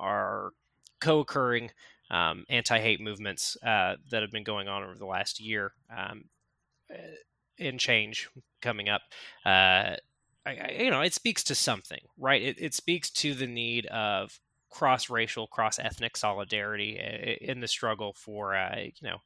co-occurring 1.01 1.71
um, 2.11 2.45
anti-hate 2.49 3.01
movements 3.01 3.57
uh, 3.65 3.95
that 4.09 4.21
have 4.21 4.31
been 4.31 4.43
going 4.43 4.67
on 4.67 4.83
over 4.83 4.95
the 4.95 5.05
last 5.05 5.39
year. 5.39 5.73
Um, 5.95 6.25
in 7.57 7.77
change 7.77 8.29
coming 8.61 8.89
up, 8.89 9.01
uh, 9.45 9.49
I, 9.49 9.97
I, 10.45 10.77
you 10.79 10.91
know, 10.91 11.01
it 11.01 11.13
speaks 11.13 11.43
to 11.45 11.55
something, 11.55 12.01
right? 12.17 12.41
It, 12.41 12.57
it 12.59 12.73
speaks 12.73 13.09
to 13.11 13.33
the 13.33 13.47
need 13.47 13.85
of 13.87 14.39
cross-racial, 14.69 15.47
cross-ethnic 15.47 16.17
solidarity 16.17 16.97
in 17.41 17.59
the 17.59 17.67
struggle 17.67 18.13
for, 18.17 18.55
uh, 18.55 18.79
you 18.79 19.07
know, 19.07 19.17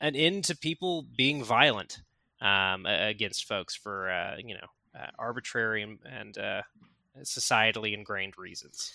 an 0.00 0.16
end 0.16 0.44
to 0.44 0.56
people 0.56 1.04
being 1.16 1.44
violent 1.44 2.00
um, 2.40 2.86
against 2.86 3.46
folks 3.46 3.74
for, 3.74 4.10
uh, 4.10 4.36
you 4.38 4.54
know, 4.54 4.66
uh, 4.98 5.10
arbitrary 5.18 5.82
and, 5.82 5.98
and 6.04 6.38
uh, 6.38 6.62
societally 7.22 7.92
ingrained 7.92 8.38
reasons. 8.38 8.92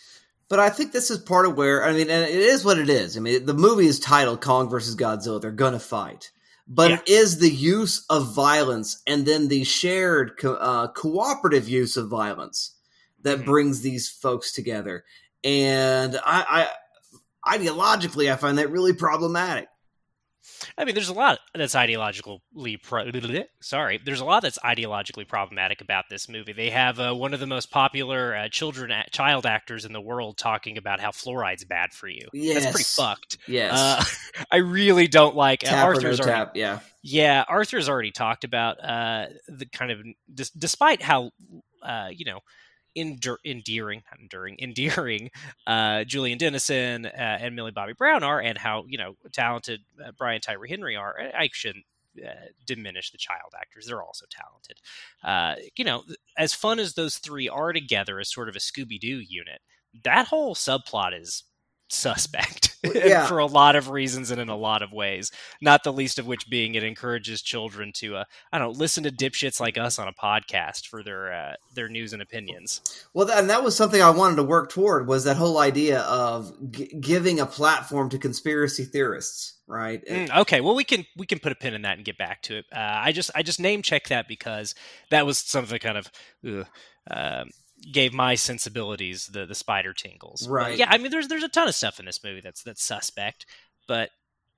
But 0.50 0.60
I 0.60 0.70
think 0.70 0.92
this 0.92 1.10
is 1.10 1.18
part 1.20 1.46
of 1.46 1.58
where 1.58 1.86
I 1.86 1.94
mean, 1.94 2.10
and 2.10 2.24
it 2.24 2.36
is 2.36 2.66
what 2.66 2.78
it 2.78 2.90
is. 2.90 3.18
I 3.18 3.22
mean, 3.22 3.46
the 3.46 3.54
movie 3.54 3.88
is 3.88 4.00
titled 4.00 4.42
Kong 4.42 4.70
versus 4.70 4.96
Godzilla. 4.96 5.42
They're 5.42 5.52
gonna 5.52 5.80
fight 5.80 6.32
but 6.68 6.92
yeah. 6.92 6.98
it 6.98 7.10
is 7.10 7.40
the 7.40 7.52
use 7.52 8.06
of 8.10 8.34
violence 8.34 9.02
and 9.06 9.26
then 9.26 9.48
the 9.48 9.64
shared 9.64 10.38
co- 10.38 10.56
uh, 10.56 10.88
cooperative 10.88 11.68
use 11.68 11.98
of 11.98 12.08
violence 12.08 12.76
that 13.22 13.40
mm-hmm. 13.40 13.50
brings 13.50 13.82
these 13.82 14.10
folks 14.10 14.52
together. 14.52 15.04
And 15.44 16.16
I, 16.26 16.68
I, 17.46 17.58
ideologically, 17.58 18.32
I 18.32 18.38
find 18.38 18.58
that 18.58 18.72
really 18.72 18.94
problematic. 18.94 19.68
I 20.78 20.86
mean, 20.86 20.96
there's 20.96 21.10
a 21.10 21.14
lot 21.14 21.40
that's 21.54 21.76
ideologically 21.76 22.82
pro- 22.82 23.10
sorry. 23.62 24.00
There's 24.04 24.20
a 24.20 24.26
lot 24.26 24.42
that's 24.42 24.60
ideologically 24.60 25.28
problematic 25.28 25.82
about 25.82 26.06
this 26.10 26.28
movie. 26.28 26.54
They 26.54 26.70
have 26.70 27.00
uh, 27.00 27.14
one 27.14 27.34
of 27.34 27.40
the 27.40 27.48
most 27.48 27.72
popular 27.72 28.36
uh, 28.36 28.50
children 28.50 28.92
child 29.12 29.46
actors 29.46 29.86
in 29.86 29.94
the 29.94 30.02
world 30.02 30.38
talking 30.38 30.78
about 30.78 31.00
how 31.00 31.12
fluoride's 31.12 31.64
bad 31.64 31.94
for 31.94 32.08
you. 32.08 32.28
Yes. 32.34 32.64
That's 32.64 32.76
pretty 32.76 32.84
fucked. 32.84 33.38
Yes, 33.48 33.72
uh, 33.74 34.04
I 34.52 34.58
really 34.58 35.08
don't 35.08 35.36
like 35.36 35.64
uh, 35.64 35.70
tap 35.70 35.86
Arthur's 35.86 36.20
no 36.20 36.26
already, 36.26 36.46
tap. 36.46 36.56
Yeah, 36.56 36.80
yeah. 37.02 37.44
Arthur's 37.48 37.88
already 37.88 38.12
talked 38.12 38.44
about 38.44 38.84
uh, 38.84 39.28
the 39.48 39.66
kind 39.66 39.92
of 39.92 40.00
despite 40.58 41.02
how 41.02 41.32
uh, 41.82 42.10
you 42.12 42.26
know 42.26 42.40
endearing, 42.96 44.04
not 44.12 44.20
enduring, 44.20 44.58
endearing 44.60 45.32
uh, 45.68 46.04
Julian 46.04 46.38
Dennison 46.38 47.06
uh, 47.06 47.10
and 47.42 47.56
Millie 47.56 47.72
Bobby 47.72 47.94
Brown 47.94 48.24
are, 48.24 48.40
and 48.40 48.58
how 48.58 48.86
you 48.88 48.98
know 48.98 49.16
talented 49.32 49.82
uh, 50.04 50.12
Brian 50.18 50.42
Tyree 50.42 50.70
Henry 50.70 50.96
are. 50.96 51.16
I 51.38 51.50
shouldn't 51.52 51.86
uh, 52.24 52.30
diminish 52.66 53.12
the 53.12 53.18
child 53.18 53.54
actors; 53.60 53.88
they're 53.88 54.04
also 54.04 54.26
talented. 54.30 54.80
Uh, 55.24 55.56
you 55.76 55.86
know, 55.86 56.04
as 56.38 56.54
fun 56.54 56.80
as 56.80 56.94
those 56.94 57.18
three 57.18 57.50
are 57.50 57.74
together 57.74 58.20
as 58.20 58.32
sort 58.32 58.50
of 58.50 58.56
a 58.56 58.60
Scooby 58.60 59.00
Doo 59.00 59.20
unit, 59.20 59.62
that 60.04 60.28
whole 60.28 60.56
subplot 60.56 61.20
is 61.20 61.44
suspect 61.94 62.76
yeah. 62.96 63.26
for 63.26 63.40
a 63.40 63.46
lot 63.46 63.76
of 63.76 63.90
reasons 63.90 64.32
and 64.32 64.42
in 64.42 64.50
a 64.50 64.56
lot 64.56 64.82
of 64.82 64.92
ways. 64.92 65.32
Not 65.62 65.84
the 65.84 65.94
least 65.94 66.20
of 66.20 66.28
which 66.28 66.50
being 66.50 66.76
it 66.76 66.84
encourages 66.84 67.42
children 67.42 67.92
to, 67.96 68.18
uh, 68.18 68.24
I 68.52 68.60
don't 68.60 68.74
know, 68.74 68.80
listen 68.80 69.04
to 69.04 69.12
dipshits 69.12 69.60
like 69.60 69.78
us 69.78 70.00
on 70.00 70.08
a 70.08 70.14
podcast 70.14 70.88
for 70.88 71.04
their 71.04 71.34
uh, 71.34 71.54
their 71.74 71.90
news 71.90 72.14
and 72.14 72.22
opinions. 72.22 72.82
Well, 73.14 73.30
and 73.32 73.50
that 73.50 73.64
was 73.64 73.76
something 73.76 74.02
I 74.02 74.10
wanted 74.10 74.36
to 74.38 74.44
work 74.44 74.70
toward 74.70 75.08
was 75.08 75.24
that 75.24 75.38
whole 75.38 75.60
idea 75.60 76.02
of 76.02 76.52
g- 76.72 76.94
giving 77.00 77.40
a 77.40 77.46
platform 77.46 78.10
to 78.10 78.18
conspiracy 78.18 78.86
theorists, 78.86 79.56
right? 79.68 80.04
Mm, 80.06 80.36
okay, 80.40 80.62
well 80.62 80.76
we 80.76 80.84
can 80.84 81.06
we 81.18 81.26
can 81.26 81.40
put 81.40 81.52
a 81.52 81.56
pin 81.56 81.74
in 81.74 81.84
that 81.84 81.98
and 81.98 82.06
get 82.06 82.18
back 82.18 82.42
to 82.44 82.58
it. 82.58 82.66
Uh, 82.72 82.80
I 82.80 83.12
just 83.12 83.32
I 83.36 83.44
just 83.44 83.60
name 83.60 83.82
check 83.82 84.08
that 84.10 84.28
because 84.28 84.76
that 85.10 85.26
was 85.26 85.38
something 85.38 85.80
kind 85.80 85.98
of. 85.98 86.12
Um, 87.10 87.50
gave 87.92 88.14
my 88.14 88.36
sensibilities 88.36 89.28
the 89.28 89.46
the 89.46 89.56
spider 89.56 89.94
tingles. 89.94 90.48
Right. 90.48 90.72
But 90.72 90.80
yeah, 90.80 90.88
I 90.90 90.98
mean 90.98 91.12
there's 91.12 91.28
there's 91.28 91.44
a 91.44 91.50
ton 91.50 91.68
of 91.68 91.76
stuff 91.76 92.00
in 92.00 92.06
this 92.06 92.24
movie 92.24 92.42
that's 92.42 92.64
that's 92.64 92.84
suspect, 92.84 93.46
but 93.88 94.10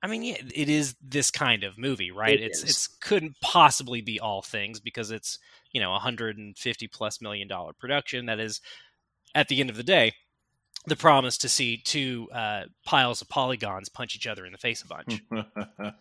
I 0.02 0.06
mean 0.06 0.22
yeah, 0.22 0.36
it 0.54 0.68
is 0.68 0.94
this 1.02 1.30
kind 1.30 1.64
of 1.64 1.78
movie, 1.78 2.10
right? 2.10 2.38
It 2.38 2.44
it's 2.44 2.58
is. 2.58 2.70
it's 2.70 2.86
couldn't 2.86 3.36
possibly 3.40 4.00
be 4.00 4.20
all 4.20 4.42
things 4.42 4.80
because 4.80 5.10
it's, 5.10 5.38
you 5.72 5.80
know, 5.80 5.90
150 5.92 6.88
plus 6.88 7.20
million 7.20 7.48
dollar 7.48 7.72
production 7.72 8.26
that 8.26 8.40
is 8.40 8.60
at 9.34 9.48
the 9.48 9.60
end 9.60 9.70
of 9.70 9.76
the 9.76 9.82
day 9.82 10.12
the 10.86 10.96
promise 10.96 11.38
to 11.38 11.48
see 11.48 11.78
two 11.78 12.28
uh, 12.32 12.62
piles 12.84 13.20
of 13.20 13.28
polygons 13.28 13.88
punch 13.88 14.14
each 14.14 14.26
other 14.26 14.46
in 14.46 14.52
the 14.52 14.58
face 14.58 14.82
a 14.82 14.86
bunch. 14.86 15.20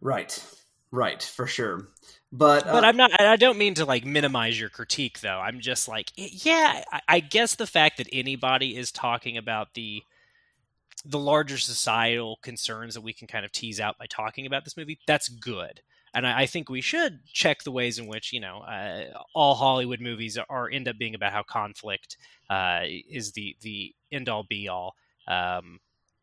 right. 0.00 0.44
Right, 0.90 1.22
for 1.22 1.46
sure. 1.46 1.88
But 2.32 2.66
uh, 2.66 2.72
but 2.72 2.84
I'm 2.84 2.96
not. 2.96 3.20
I 3.20 3.36
don't 3.36 3.58
mean 3.58 3.74
to 3.74 3.84
like 3.84 4.06
minimize 4.06 4.58
your 4.58 4.70
critique, 4.70 5.20
though. 5.20 5.38
I'm 5.38 5.60
just 5.60 5.86
like, 5.86 6.10
yeah, 6.16 6.82
I, 6.90 7.00
I 7.06 7.20
guess 7.20 7.54
the 7.54 7.66
fact 7.66 7.98
that 7.98 8.08
anybody 8.10 8.74
is 8.76 8.90
talking 8.90 9.36
about 9.36 9.74
the 9.74 10.02
the 11.04 11.18
larger 11.18 11.58
societal 11.58 12.38
concerns 12.42 12.94
that 12.94 13.02
we 13.02 13.12
can 13.12 13.26
kind 13.26 13.44
of 13.44 13.52
tease 13.52 13.80
out 13.80 13.98
by 13.98 14.06
talking 14.06 14.46
about 14.46 14.64
this 14.64 14.76
movie, 14.76 14.98
that's 15.06 15.28
good. 15.28 15.82
And 16.14 16.26
I, 16.26 16.42
I 16.42 16.46
think 16.46 16.68
we 16.70 16.80
should 16.80 17.20
check 17.26 17.64
the 17.64 17.72
ways 17.72 17.98
in 17.98 18.06
which 18.06 18.32
you 18.32 18.40
know 18.40 18.60
uh, 18.60 19.04
all 19.34 19.54
Hollywood 19.54 20.00
movies 20.00 20.38
are 20.48 20.70
end 20.70 20.88
up 20.88 20.96
being 20.96 21.14
about 21.14 21.32
how 21.32 21.42
conflict 21.42 22.16
uh, 22.48 22.80
is 22.86 23.32
the 23.32 23.56
the 23.60 23.94
end 24.10 24.30
all 24.30 24.42
be 24.42 24.68
all 24.68 24.94
um, 25.28 25.80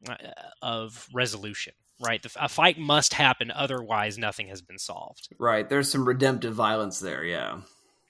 uh, 0.09 0.15
of 0.63 1.07
resolution 1.13 1.73
right? 1.99 2.21
The, 2.21 2.31
a 2.39 2.49
fight 2.49 2.77
must 2.77 3.13
happen, 3.13 3.51
otherwise 3.51 4.17
nothing 4.17 4.47
has 4.47 4.61
been 4.61 4.79
solved. 4.79 5.29
Right. 5.37 5.67
There's 5.67 5.91
some 5.91 6.07
redemptive 6.07 6.53
violence 6.53 6.99
there. 6.99 7.23
Yeah. 7.23 7.61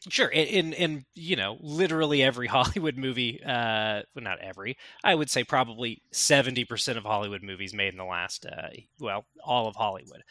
Sure, 0.07 0.29
in 0.29 0.71
in 0.71 1.05
you 1.13 1.35
know 1.35 1.57
literally 1.59 2.23
every 2.23 2.47
Hollywood 2.47 2.95
movie, 2.95 3.41
uh, 3.43 4.03
well, 4.15 4.23
not 4.23 4.39
every, 4.39 4.77
I 5.03 5.13
would 5.13 5.29
say 5.29 5.43
probably 5.43 6.01
seventy 6.13 6.63
percent 6.63 6.97
of 6.97 7.03
Hollywood 7.03 7.43
movies 7.43 7.73
made 7.73 7.91
in 7.91 7.97
the 7.97 8.05
last, 8.05 8.45
uh, 8.45 8.69
well, 8.99 9.25
all 9.43 9.67
of 9.67 9.75
Hollywood. 9.75 10.23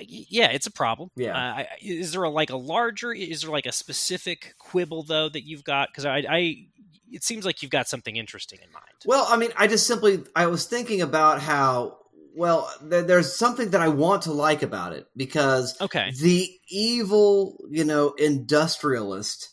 Yeah, 0.00 0.50
it's 0.50 0.66
a 0.66 0.72
problem. 0.72 1.10
Yeah, 1.14 1.58
uh, 1.60 1.64
is 1.80 2.10
there 2.10 2.24
a, 2.24 2.28
like 2.28 2.50
a 2.50 2.56
larger? 2.56 3.12
Is 3.12 3.42
there 3.42 3.52
like 3.52 3.66
a 3.66 3.72
specific 3.72 4.54
quibble 4.58 5.04
though 5.04 5.28
that 5.28 5.46
you've 5.46 5.64
got? 5.64 5.90
Because 5.92 6.04
I, 6.04 6.24
I, 6.28 6.66
it 7.08 7.22
seems 7.22 7.44
like 7.44 7.62
you've 7.62 7.70
got 7.70 7.86
something 7.86 8.16
interesting 8.16 8.58
in 8.64 8.72
mind. 8.72 8.84
Well, 9.04 9.26
I 9.28 9.36
mean, 9.36 9.52
I 9.56 9.68
just 9.68 9.86
simply 9.86 10.24
I 10.34 10.46
was 10.46 10.66
thinking 10.66 11.02
about 11.02 11.40
how 11.40 11.98
well, 12.36 12.70
there's 12.82 13.34
something 13.34 13.70
that 13.70 13.80
I 13.80 13.88
want 13.88 14.22
to 14.22 14.32
like 14.32 14.62
about 14.62 14.92
it 14.92 15.06
because 15.16 15.74
okay. 15.80 16.12
the 16.20 16.48
evil, 16.68 17.64
you 17.70 17.84
know, 17.84 18.10
industrialist 18.10 19.48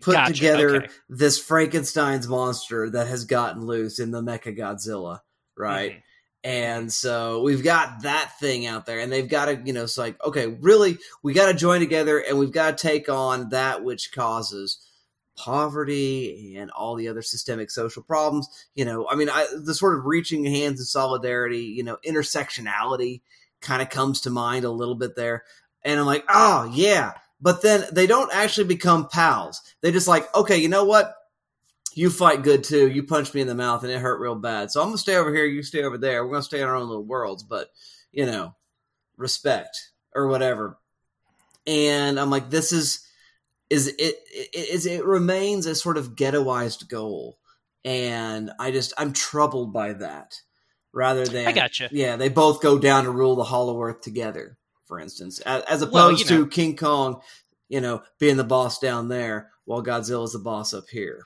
put 0.00 0.14
gotcha. 0.14 0.32
together 0.32 0.76
okay. 0.76 0.88
this 1.10 1.38
Frankenstein's 1.38 2.26
monster 2.26 2.88
that 2.88 3.06
has 3.06 3.26
gotten 3.26 3.66
loose 3.66 3.98
in 3.98 4.10
the 4.10 4.22
Mecha 4.22 4.56
Godzilla, 4.56 5.20
right? 5.56 5.92
Mm-hmm. 5.92 6.00
And 6.44 6.92
so 6.92 7.42
we've 7.42 7.62
got 7.62 8.02
that 8.02 8.32
thing 8.40 8.66
out 8.66 8.86
there, 8.86 8.98
and 8.98 9.12
they've 9.12 9.28
got 9.28 9.44
to, 9.44 9.62
you 9.64 9.72
know, 9.72 9.84
it's 9.84 9.98
like, 9.98 10.16
okay, 10.24 10.46
really, 10.46 10.98
we 11.22 11.34
got 11.34 11.52
to 11.52 11.54
join 11.54 11.80
together 11.80 12.18
and 12.18 12.38
we've 12.38 12.50
got 12.50 12.78
to 12.78 12.82
take 12.82 13.08
on 13.08 13.50
that 13.50 13.84
which 13.84 14.10
causes 14.12 14.78
poverty 15.42 16.54
and 16.56 16.70
all 16.70 16.94
the 16.94 17.08
other 17.08 17.22
systemic 17.22 17.68
social 17.70 18.02
problems. 18.02 18.48
You 18.76 18.84
know, 18.84 19.08
I 19.08 19.16
mean, 19.16 19.28
I, 19.28 19.46
the 19.60 19.74
sort 19.74 19.98
of 19.98 20.04
reaching 20.04 20.44
hands 20.44 20.78
in 20.78 20.86
solidarity, 20.86 21.64
you 21.64 21.82
know, 21.82 21.98
intersectionality 22.06 23.22
kind 23.60 23.82
of 23.82 23.90
comes 23.90 24.20
to 24.20 24.30
mind 24.30 24.64
a 24.64 24.70
little 24.70 24.94
bit 24.94 25.16
there. 25.16 25.42
And 25.84 25.98
I'm 25.98 26.06
like, 26.06 26.24
oh, 26.28 26.70
yeah. 26.72 27.14
But 27.40 27.60
then 27.62 27.84
they 27.92 28.06
don't 28.06 28.32
actually 28.32 28.68
become 28.68 29.08
pals. 29.08 29.60
They 29.80 29.90
just 29.90 30.06
like, 30.06 30.32
okay, 30.36 30.58
you 30.58 30.68
know 30.68 30.84
what? 30.84 31.12
You 31.94 32.08
fight 32.08 32.44
good 32.44 32.62
too. 32.62 32.88
You 32.88 33.02
punched 33.02 33.34
me 33.34 33.40
in 33.40 33.48
the 33.48 33.54
mouth 33.54 33.82
and 33.82 33.92
it 33.92 33.98
hurt 33.98 34.20
real 34.20 34.36
bad. 34.36 34.70
So 34.70 34.80
I'm 34.80 34.86
going 34.88 34.96
to 34.96 35.02
stay 35.02 35.16
over 35.16 35.34
here. 35.34 35.44
You 35.44 35.64
stay 35.64 35.82
over 35.82 35.98
there. 35.98 36.24
We're 36.24 36.30
going 36.30 36.42
to 36.42 36.46
stay 36.46 36.60
in 36.60 36.68
our 36.68 36.76
own 36.76 36.86
little 36.86 37.04
worlds. 37.04 37.42
But, 37.42 37.68
you 38.12 38.26
know, 38.26 38.54
respect 39.16 39.90
or 40.14 40.28
whatever. 40.28 40.78
And 41.66 42.20
I'm 42.20 42.30
like, 42.30 42.48
this 42.48 42.72
is 42.72 43.06
is 43.72 43.88
it, 43.88 44.16
it 44.30 44.68
is 44.70 44.84
it 44.84 45.04
remains 45.04 45.64
a 45.64 45.74
sort 45.74 45.96
of 45.96 46.14
ghettoized 46.14 46.88
goal, 46.88 47.38
and 47.84 48.52
I 48.58 48.70
just 48.70 48.92
I'm 48.98 49.12
troubled 49.14 49.72
by 49.72 49.94
that. 49.94 50.34
Rather 50.92 51.24
than 51.24 51.46
I 51.46 51.52
gotcha. 51.52 51.88
Yeah, 51.90 52.16
they 52.16 52.28
both 52.28 52.60
go 52.60 52.78
down 52.78 53.04
to 53.04 53.10
rule 53.10 53.34
the 53.34 53.44
Hollow 53.44 53.80
Earth 53.82 54.02
together, 54.02 54.58
for 54.86 55.00
instance, 55.00 55.40
as, 55.40 55.62
as 55.62 55.80
opposed 55.80 55.94
Well, 55.94 56.12
you 56.12 56.24
know- 56.24 56.44
to 56.44 56.50
King 56.50 56.76
Kong, 56.76 57.22
you 57.70 57.80
know, 57.80 58.02
being 58.18 58.36
the 58.36 58.44
boss 58.44 58.78
down 58.78 59.08
there 59.08 59.50
while 59.64 59.82
Godzilla 59.82 60.24
is 60.24 60.32
the 60.34 60.38
boss 60.38 60.74
up 60.74 60.84
here. 60.90 61.24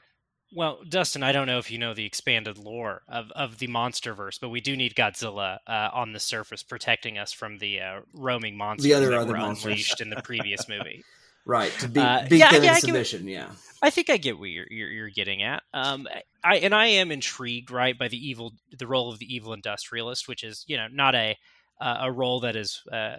Well, 0.54 0.78
Dustin, 0.88 1.24
I 1.24 1.32
don't 1.32 1.48
know 1.48 1.58
if 1.58 1.72
you 1.72 1.78
know 1.78 1.94
the 1.94 2.06
expanded 2.06 2.56
lore 2.56 3.02
of, 3.08 3.32
of 3.32 3.58
the 3.58 3.66
MonsterVerse, 3.66 4.38
but 4.40 4.50
we 4.50 4.60
do 4.60 4.76
need 4.76 4.94
Godzilla 4.94 5.58
uh, 5.66 5.90
on 5.92 6.12
the 6.12 6.20
surface 6.20 6.62
protecting 6.62 7.18
us 7.18 7.32
from 7.32 7.58
the 7.58 7.80
uh, 7.80 8.00
roaming 8.14 8.56
monsters 8.56 8.84
the 8.84 8.94
other 8.94 9.10
that 9.10 9.18
other 9.18 9.32
were 9.32 9.38
monsters. 9.38 9.64
unleashed 9.64 10.00
in 10.00 10.10
the 10.10 10.22
previous 10.22 10.68
movie. 10.68 11.02
Right 11.46 11.70
to 11.78 11.88
beat, 11.88 12.00
Uh, 12.02 12.26
beat 12.28 12.38
yeah, 12.38 12.52
them 12.52 12.64
yeah, 12.64 12.72
I 12.72 12.78
in 12.78 12.92
get- 12.92 13.20
Yeah, 13.22 13.50
I 13.80 13.90
think 13.90 14.10
I 14.10 14.16
get 14.16 14.36
what 14.38 14.50
you're, 14.50 14.66
you're, 14.68 14.90
you're 14.90 15.10
getting 15.10 15.44
at. 15.44 15.62
Um, 15.72 16.08
I 16.42 16.56
and 16.56 16.74
I 16.74 16.86
am 16.86 17.12
intrigued, 17.12 17.70
right, 17.70 17.96
by 17.96 18.08
the 18.08 18.18
evil, 18.18 18.52
the 18.76 18.86
role 18.86 19.12
of 19.12 19.20
the 19.20 19.32
evil 19.32 19.52
industrialist, 19.52 20.26
which 20.26 20.42
is 20.42 20.64
you 20.66 20.76
know 20.76 20.88
not 20.90 21.14
a 21.14 21.36
uh, 21.80 21.98
a 22.00 22.12
role 22.12 22.40
that 22.40 22.56
is 22.56 22.82
uh, 22.92 23.18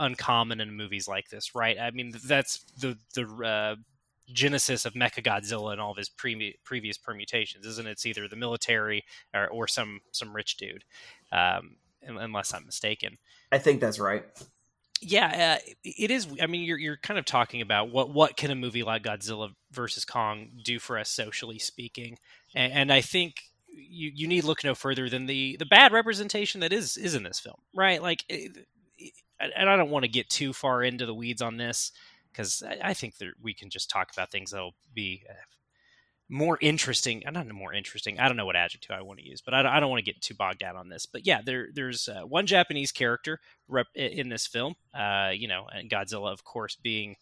uncommon 0.00 0.60
in 0.60 0.72
movies 0.72 1.06
like 1.06 1.28
this, 1.28 1.54
right? 1.54 1.78
I 1.78 1.90
mean, 1.90 2.14
that's 2.24 2.64
the 2.78 2.96
the 3.14 3.26
uh, 3.44 3.76
genesis 4.32 4.86
of 4.86 4.94
Mechagodzilla 4.94 5.72
and 5.72 5.80
all 5.80 5.90
of 5.90 5.98
his 5.98 6.08
pre- 6.08 6.58
previous 6.64 6.96
permutations, 6.98 7.66
isn't 7.66 7.86
it? 7.86 7.90
It's 7.92 8.06
either 8.06 8.26
the 8.26 8.36
military 8.36 9.04
or, 9.34 9.48
or 9.48 9.68
some 9.68 10.00
some 10.12 10.34
rich 10.34 10.56
dude, 10.56 10.84
um, 11.30 11.76
unless 12.02 12.54
I'm 12.54 12.64
mistaken 12.64 13.18
I 13.52 13.58
think 13.58 13.80
that's 13.80 13.98
right. 13.98 14.24
Yeah, 15.00 15.58
uh, 15.58 15.72
it 15.84 16.10
is. 16.10 16.26
I 16.40 16.46
mean, 16.46 16.62
you're 16.62 16.78
you're 16.78 16.96
kind 16.96 17.18
of 17.18 17.24
talking 17.24 17.60
about 17.60 17.90
what 17.90 18.10
what 18.10 18.36
can 18.36 18.50
a 18.50 18.54
movie 18.54 18.82
like 18.82 19.02
Godzilla 19.02 19.50
versus 19.70 20.04
Kong 20.04 20.48
do 20.62 20.78
for 20.78 20.98
us 20.98 21.10
socially 21.10 21.58
speaking, 21.58 22.18
and, 22.54 22.72
and 22.72 22.92
I 22.92 23.00
think 23.00 23.42
you 23.68 24.10
you 24.14 24.26
need 24.26 24.44
look 24.44 24.64
no 24.64 24.74
further 24.74 25.08
than 25.08 25.26
the 25.26 25.56
the 25.58 25.66
bad 25.66 25.92
representation 25.92 26.60
that 26.60 26.72
is 26.72 26.96
is 26.96 27.14
in 27.14 27.22
this 27.22 27.38
film, 27.38 27.56
right? 27.74 28.00
Like, 28.00 28.24
and 28.30 29.68
I 29.68 29.76
don't 29.76 29.90
want 29.90 30.04
to 30.04 30.10
get 30.10 30.30
too 30.30 30.52
far 30.52 30.82
into 30.82 31.06
the 31.06 31.14
weeds 31.14 31.42
on 31.42 31.56
this 31.56 31.92
because 32.32 32.62
I, 32.62 32.90
I 32.90 32.94
think 32.94 33.18
that 33.18 33.28
we 33.42 33.54
can 33.54 33.70
just 33.70 33.90
talk 33.90 34.10
about 34.12 34.30
things 34.30 34.50
that'll 34.50 34.74
be. 34.94 35.24
Uh, 36.30 36.34
more 36.34 36.58
interesting, 36.60 37.22
uh, 37.26 37.30
not 37.30 37.48
more 37.48 37.72
interesting. 37.72 38.18
I 38.18 38.28
don't 38.28 38.36
know 38.36 38.46
what 38.46 38.56
adjective 38.56 38.90
I 38.90 39.02
want 39.02 39.20
to 39.20 39.26
use, 39.26 39.40
but 39.40 39.54
I 39.54 39.62
don't, 39.62 39.72
I 39.72 39.80
don't 39.80 39.90
want 39.90 40.04
to 40.04 40.12
get 40.12 40.20
too 40.20 40.34
bogged 40.34 40.58
down 40.58 40.76
on 40.76 40.88
this. 40.88 41.06
But 41.06 41.26
yeah, 41.26 41.40
there, 41.44 41.68
there's 41.72 42.08
uh, 42.08 42.22
one 42.22 42.46
Japanese 42.46 42.92
character 42.92 43.40
rep- 43.68 43.86
in 43.94 44.28
this 44.28 44.46
film. 44.46 44.74
Uh, 44.94 45.30
you 45.34 45.48
know, 45.48 45.66
and 45.72 45.90
Godzilla, 45.90 46.32
of 46.32 46.44
course, 46.44 46.76
being 46.76 47.16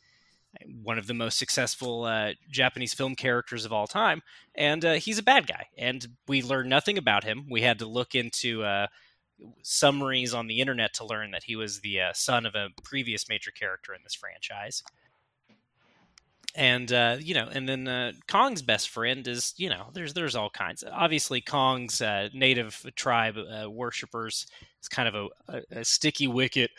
one 0.83 0.99
of 0.99 1.07
the 1.07 1.15
most 1.15 1.39
successful 1.39 2.05
uh, 2.05 2.33
Japanese 2.51 2.95
film 2.95 3.15
characters 3.15 3.65
of 3.65 3.73
all 3.73 3.87
time, 3.87 4.23
and 4.55 4.85
uh, 4.85 4.93
he's 4.95 5.19
a 5.19 5.23
bad 5.23 5.47
guy. 5.47 5.67
And 5.77 6.07
we 6.29 6.43
learned 6.43 6.71
nothing 6.71 6.99
about 6.99 7.25
him. 7.25 7.47
We 7.51 7.63
had 7.63 7.79
to 7.81 7.87
look 7.87 8.15
into 8.15 8.63
uh, 8.63 8.87
summaries 9.63 10.33
on 10.33 10.47
the 10.47 10.61
internet 10.61 10.95
to 10.95 11.05
learn 11.05 11.33
that 11.33 11.45
he 11.45 11.57
was 11.57 11.81
the 11.81 12.01
uh, 12.01 12.13
son 12.15 12.47
of 12.47 12.55
a 12.55 12.69
previous 12.83 13.29
major 13.29 13.51
character 13.51 13.95
in 13.95 14.01
this 14.05 14.15
franchise. 14.15 14.83
And 16.57 16.93
uh, 16.93 17.17
you 17.21 17.35
know, 17.35 17.49
and 17.51 17.69
then 17.69 17.89
uh, 17.89 18.13
Kong's 18.29 18.63
best 18.63 18.91
friend 18.91 19.27
is 19.27 19.55
you 19.57 19.69
know, 19.69 19.91
there's 19.93 20.15
there's 20.15 20.37
all 20.37 20.51
kinds. 20.51 20.85
Obviously, 20.91 21.41
Kong's 21.41 22.01
uh, 22.01 22.29
native 22.33 22.87
tribe 22.95 23.37
uh, 23.37 23.69
worshippers 23.69 24.47
is 24.81 24.89
kind 24.89 25.09
of 25.09 25.15
a, 25.15 25.57
a, 25.57 25.81
a 25.81 25.85
sticky 25.85 26.29
wicket 26.29 26.71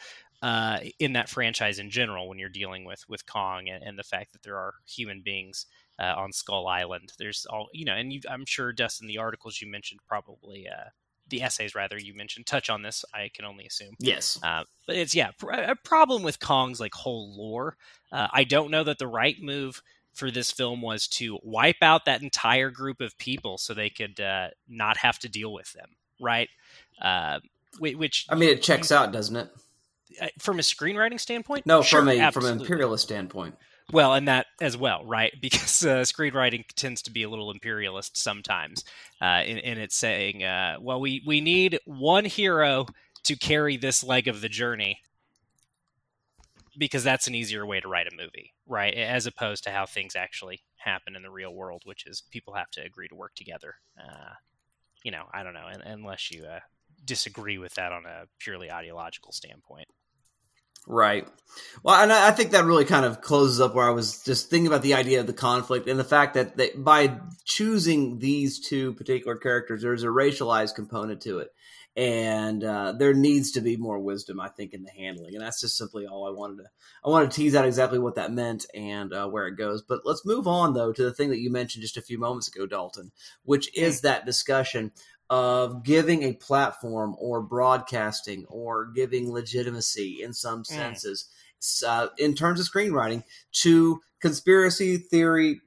uh, 0.41 0.79
in 0.99 1.13
that 1.13 1.29
franchise 1.29 1.79
in 1.79 1.89
general 1.89 2.29
when 2.29 2.39
you're 2.39 2.49
dealing 2.49 2.85
with 2.85 3.03
with 3.09 3.25
Kong 3.25 3.67
and, 3.67 3.83
and 3.83 3.99
the 3.99 4.03
fact 4.03 4.31
that 4.31 4.43
there 4.43 4.57
are 4.57 4.75
human 4.87 5.21
beings 5.21 5.65
uh, 5.99 6.13
on 6.15 6.31
Skull 6.31 6.67
Island. 6.67 7.13
There's 7.17 7.45
all 7.49 7.67
you 7.73 7.85
know, 7.85 7.95
and 7.95 8.13
you, 8.13 8.21
I'm 8.29 8.45
sure 8.45 8.71
Dustin, 8.71 9.07
the 9.07 9.17
articles 9.17 9.61
you 9.61 9.69
mentioned 9.69 10.01
probably 10.07 10.67
uh, 10.67 10.89
the 11.27 11.41
essays 11.41 11.75
rather 11.75 11.97
you 11.97 12.13
mentioned 12.13 12.45
touch 12.45 12.69
on 12.69 12.81
this. 12.81 13.03
I 13.13 13.29
can 13.33 13.45
only 13.45 13.65
assume. 13.65 13.95
Yes, 13.99 14.39
Uh, 14.43 14.63
but 14.87 14.95
it's 14.95 15.15
yeah, 15.15 15.31
pr- 15.37 15.51
a 15.51 15.75
problem 15.75 16.23
with 16.23 16.39
Kong's 16.39 16.79
like 16.79 16.93
whole 16.93 17.35
lore. 17.35 17.77
Uh, 18.11 18.27
I 18.31 18.43
don't 18.43 18.71
know 18.71 18.83
that 18.83 18.99
the 18.99 19.07
right 19.07 19.35
move 19.41 19.81
for 20.13 20.31
this 20.31 20.51
film 20.51 20.81
was 20.81 21.07
to 21.09 21.37
wipe 21.43 21.81
out 21.81 22.05
that 22.05 22.21
entire 22.21 22.69
group 22.69 23.01
of 23.01 23.17
people 23.17 23.57
so 23.57 23.73
they 23.73 23.89
could 23.89 24.19
uh, 24.19 24.47
not 24.67 24.97
have 24.97 25.19
to 25.19 25.29
deal 25.29 25.51
with 25.51 25.71
them, 25.73 25.89
right? 26.21 26.47
Uh, 27.01 27.39
which, 27.79 28.25
I 28.29 28.35
mean 28.35 28.49
it 28.49 28.61
checks 28.61 28.91
out, 28.91 29.11
doesn't 29.11 29.35
it? 29.35 29.49
uh, 30.21 30.27
from 30.39 30.59
a 30.59 30.61
screenwriting 30.61 31.19
standpoint, 31.19 31.65
No, 31.65 31.81
Sure, 31.81 31.99
from 31.99 32.09
a 32.09 32.31
from 32.31 32.45
an 32.45 32.61
imperialist 32.61 33.03
standpoint. 33.03 33.55
Well, 33.91 34.13
and 34.13 34.27
that 34.27 34.47
as 34.61 34.77
well, 34.77 35.05
right? 35.05 35.33
Because 35.41 35.85
uh, 35.85 36.01
screenwriting 36.01 36.65
tends 36.75 37.01
to 37.03 37.11
be 37.11 37.23
a 37.23 37.29
little 37.29 37.51
imperialist 37.51 38.17
sometimes, 38.17 38.83
uh, 39.21 39.43
in, 39.45 39.57
in 39.59 39.77
its 39.77 39.95
saying, 39.95 40.43
uh, 40.43 40.77
"Well, 40.81 40.99
we 40.99 41.21
we 41.25 41.41
need 41.41 41.79
one 41.85 42.25
hero 42.25 42.87
to 43.23 43.35
carry 43.35 43.77
this 43.77 44.03
leg 44.03 44.27
of 44.27 44.41
the 44.41 44.49
journey." 44.49 45.01
Because 46.77 47.03
that's 47.05 47.27
an 47.27 47.35
easier 47.35 47.65
way 47.65 47.79
to 47.79 47.87
write 47.87 48.07
a 48.11 48.15
movie, 48.15 48.53
right? 48.67 48.93
As 48.93 49.25
opposed 49.25 49.63
to 49.63 49.71
how 49.71 49.85
things 49.85 50.13
actually 50.15 50.61
happen 50.75 51.15
in 51.15 51.21
the 51.21 51.29
real 51.31 51.53
world, 51.53 51.83
which 51.85 52.05
is 52.05 52.23
people 52.31 52.53
have 52.53 52.69
to 52.71 52.81
agree 52.83 53.07
to 53.07 53.15
work 53.15 53.33
together. 53.33 53.75
Uh, 53.97 54.33
you 55.03 55.11
know, 55.11 55.25
I 55.33 55.43
don't 55.43 55.53
know, 55.53 55.67
unless 55.85 56.31
you 56.31 56.45
uh, 56.45 56.61
disagree 57.05 57.57
with 57.59 57.75
that 57.75 57.91
on 57.93 58.05
a 58.05 58.25
purely 58.39 58.71
ideological 58.71 59.31
standpoint. 59.33 59.87
Right. 60.87 61.27
Well, 61.83 62.01
and 62.01 62.11
I 62.11 62.27
I 62.27 62.31
think 62.31 62.51
that 62.51 62.65
really 62.65 62.85
kind 62.85 63.05
of 63.05 63.21
closes 63.21 63.61
up 63.61 63.75
where 63.75 63.87
I 63.87 63.91
was 63.91 64.23
just 64.23 64.49
thinking 64.49 64.67
about 64.67 64.81
the 64.81 64.93
idea 64.95 65.19
of 65.21 65.27
the 65.27 65.33
conflict 65.33 65.87
and 65.87 65.99
the 65.99 66.03
fact 66.03 66.33
that 66.33 66.57
they, 66.57 66.71
by 66.75 67.19
choosing 67.45 68.19
these 68.19 68.59
two 68.59 68.93
particular 68.93 69.35
characters, 69.35 69.81
there's 69.81 70.03
a 70.03 70.07
racialized 70.07 70.75
component 70.75 71.21
to 71.21 71.39
it. 71.39 71.49
And 71.97 72.61
uh, 72.61 72.91
there 72.91 73.13
needs 73.13 73.51
to 73.51 73.61
be 73.61 73.77
more 73.77 73.97
wisdom, 73.99 74.41
I 74.41 74.49
think, 74.49 74.73
in 74.73 74.83
the 74.83 74.91
handling, 74.91 75.33
and 75.33 75.41
that's 75.41 75.61
just 75.61 75.77
simply 75.77 76.05
all 76.05 76.27
I 76.27 76.31
wanted 76.31 76.57
to. 76.57 76.69
I 77.05 77.09
wanted 77.09 77.31
to 77.31 77.37
tease 77.37 77.55
out 77.55 77.65
exactly 77.65 77.99
what 77.99 78.15
that 78.15 78.33
meant 78.33 78.65
and 78.75 79.13
uh, 79.13 79.29
where 79.29 79.47
it 79.47 79.55
goes. 79.55 79.81
But 79.81 80.01
let's 80.03 80.25
move 80.25 80.45
on 80.45 80.73
though 80.73 80.91
to 80.91 81.03
the 81.03 81.13
thing 81.13 81.29
that 81.29 81.39
you 81.39 81.49
mentioned 81.49 81.83
just 81.83 81.95
a 81.95 82.01
few 82.01 82.19
moments 82.19 82.49
ago, 82.49 82.65
Dalton, 82.65 83.11
which 83.43 83.73
is 83.77 84.01
that 84.01 84.25
discussion 84.25 84.91
of 85.29 85.83
giving 85.83 86.23
a 86.23 86.33
platform 86.33 87.15
or 87.19 87.41
broadcasting 87.41 88.45
or 88.47 88.85
giving 88.85 89.31
legitimacy 89.31 90.21
in 90.21 90.33
some 90.33 90.63
senses 90.63 91.29
uh, 91.85 92.07
in 92.17 92.35
terms 92.35 92.59
of 92.59 92.67
screenwriting 92.67 93.23
to 93.51 94.01
conspiracy 94.21 94.97
theory 94.97 95.61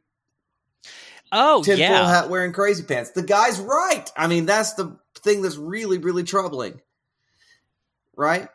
Oh 1.30 1.62
tinfoil 1.62 1.78
yeah, 1.78 2.08
hat 2.08 2.30
wearing 2.30 2.52
crazy 2.52 2.82
pants. 2.82 3.10
The 3.10 3.22
guy's 3.22 3.60
right. 3.60 4.10
I 4.16 4.28
mean 4.28 4.46
that's 4.46 4.74
the 4.74 4.98
thing 5.16 5.42
that's 5.42 5.56
really 5.56 5.98
really 5.98 6.24
troubling. 6.24 6.80
Right? 8.16 8.48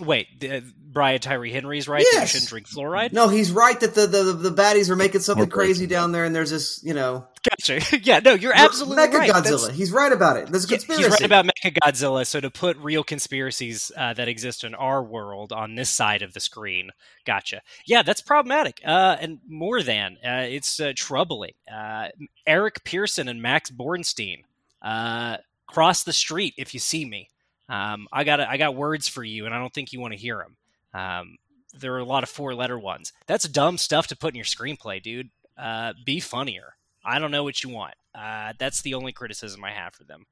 Wait, 0.00 0.40
the, 0.40 0.64
Brian 0.94 1.20
Tyree 1.20 1.52
Henry's 1.52 1.86
right 1.88 2.06
that 2.12 2.20
you 2.22 2.26
shouldn't 2.26 2.48
drink 2.48 2.68
fluoride? 2.68 3.12
no 3.12 3.28
he's 3.28 3.52
right 3.52 3.78
that 3.80 3.94
the 3.94 4.06
the, 4.06 4.22
the 4.32 4.50
baddies 4.50 4.88
are 4.88 4.96
making 4.96 5.20
something 5.20 5.44
Corporation. 5.50 5.74
crazy 5.74 5.86
down 5.86 6.12
there 6.12 6.24
and 6.24 6.34
there's 6.34 6.50
this 6.50 6.80
you 6.82 6.94
know 6.94 7.26
Gotcha. 7.44 7.98
yeah, 8.02 8.20
no, 8.20 8.32
you're 8.32 8.54
absolutely 8.54 8.96
Mecha 9.04 9.18
right. 9.18 9.30
Godzilla. 9.30 9.60
That's- 9.60 9.76
He's 9.76 9.92
right 9.92 10.10
about 10.10 10.38
it. 10.38 10.48
There's 10.48 10.64
a 10.64 10.68
conspiracy. 10.68 11.02
He's 11.04 11.12
right 11.12 11.24
about 11.24 11.44
Mecha 11.44 11.74
Godzilla. 11.78 12.26
So 12.26 12.40
to 12.40 12.50
put 12.50 12.78
real 12.78 13.04
conspiracies 13.04 13.92
uh, 13.96 14.14
that 14.14 14.28
exist 14.28 14.64
in 14.64 14.74
our 14.74 15.02
world 15.02 15.52
on 15.52 15.74
this 15.74 15.90
side 15.90 16.22
of 16.22 16.32
the 16.32 16.40
screen, 16.40 16.88
gotcha. 17.26 17.60
Yeah, 17.86 18.02
that's 18.02 18.22
problematic, 18.22 18.80
uh, 18.86 19.16
and 19.20 19.40
more 19.46 19.82
than 19.82 20.16
uh, 20.24 20.46
it's 20.48 20.80
uh, 20.80 20.94
troubling. 20.96 21.52
Uh, 21.70 22.08
Eric 22.46 22.82
Pearson 22.84 23.28
and 23.28 23.42
Max 23.42 23.70
Borenstein 23.70 24.44
uh, 24.80 25.36
cross 25.66 26.02
the 26.02 26.14
street 26.14 26.54
if 26.56 26.72
you 26.72 26.80
see 26.80 27.04
me. 27.04 27.28
Um, 27.68 28.08
I 28.10 28.24
got 28.24 28.40
I 28.40 28.56
got 28.56 28.74
words 28.74 29.06
for 29.06 29.22
you, 29.22 29.44
and 29.44 29.54
I 29.54 29.58
don't 29.58 29.72
think 29.72 29.92
you 29.92 30.00
want 30.00 30.12
to 30.14 30.18
hear 30.18 30.38
them. 30.38 30.56
Um, 30.94 31.36
there 31.78 31.92
are 31.94 31.98
a 31.98 32.04
lot 32.04 32.22
of 32.22 32.28
four 32.28 32.54
letter 32.54 32.78
ones. 32.78 33.12
That's 33.26 33.48
dumb 33.48 33.78
stuff 33.78 34.06
to 34.06 34.16
put 34.16 34.30
in 34.32 34.36
your 34.36 34.44
screenplay, 34.44 35.02
dude. 35.02 35.30
Uh, 35.58 35.92
be 36.04 36.20
funnier. 36.20 36.76
I 37.04 37.18
don't 37.18 37.30
know 37.30 37.44
what 37.44 37.62
you 37.62 37.70
want. 37.70 37.94
Uh, 38.14 38.52
that's 38.58 38.82
the 38.82 38.94
only 38.94 39.12
criticism 39.12 39.62
I 39.64 39.72
have 39.72 39.94
for 39.94 40.04
them. 40.04 40.24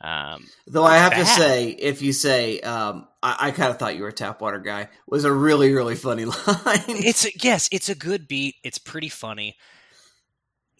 Um, 0.00 0.46
Though 0.66 0.84
I 0.84 0.96
have 0.96 1.14
to 1.14 1.26
say, 1.26 1.70
if 1.70 2.02
you 2.02 2.12
say, 2.12 2.60
um, 2.60 3.08
I, 3.22 3.36
I 3.40 3.50
kind 3.50 3.70
of 3.70 3.78
thought 3.78 3.96
you 3.96 4.02
were 4.02 4.08
a 4.08 4.12
tap 4.12 4.40
water 4.40 4.60
guy, 4.60 4.88
was 5.06 5.24
a 5.24 5.32
really, 5.32 5.72
really 5.72 5.96
funny 5.96 6.24
line. 6.24 6.34
it's 6.86 7.26
a, 7.26 7.30
yes, 7.42 7.68
it's 7.72 7.88
a 7.88 7.94
good 7.94 8.28
beat. 8.28 8.56
It's 8.62 8.78
pretty 8.78 9.08
funny. 9.08 9.56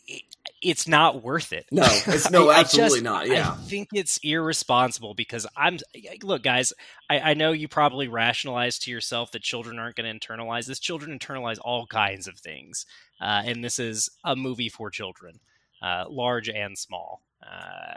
It, 0.08 0.22
it's 0.60 0.88
not 0.88 1.22
worth 1.22 1.52
it. 1.52 1.66
No, 1.70 1.84
it's 1.86 2.30
no, 2.30 2.48
I- 2.50 2.56
I 2.56 2.60
absolutely 2.60 2.98
just- 3.00 3.04
not. 3.04 3.28
Yeah. 3.28 3.50
I 3.50 3.54
think 3.54 3.90
it's 3.94 4.18
irresponsible 4.24 5.14
because 5.14 5.46
I'm 5.56 5.78
look, 6.22 6.42
guys. 6.42 6.72
I, 7.08 7.20
I 7.20 7.34
know 7.34 7.52
you 7.52 7.68
probably 7.68 8.08
rationalize 8.08 8.78
to 8.80 8.90
yourself 8.90 9.30
that 9.32 9.42
children 9.42 9.78
aren't 9.78 9.96
going 9.96 10.18
to 10.18 10.28
internalize 10.28 10.66
this. 10.66 10.80
Children 10.80 11.16
internalize 11.18 11.58
all 11.62 11.86
kinds 11.86 12.26
of 12.26 12.38
things, 12.38 12.86
uh, 13.20 13.42
and 13.44 13.62
this 13.62 13.78
is 13.78 14.08
a 14.24 14.34
movie 14.34 14.68
for 14.68 14.90
children, 14.90 15.38
uh, 15.82 16.06
large 16.08 16.48
and 16.48 16.76
small. 16.76 17.22
Uh, 17.40 17.94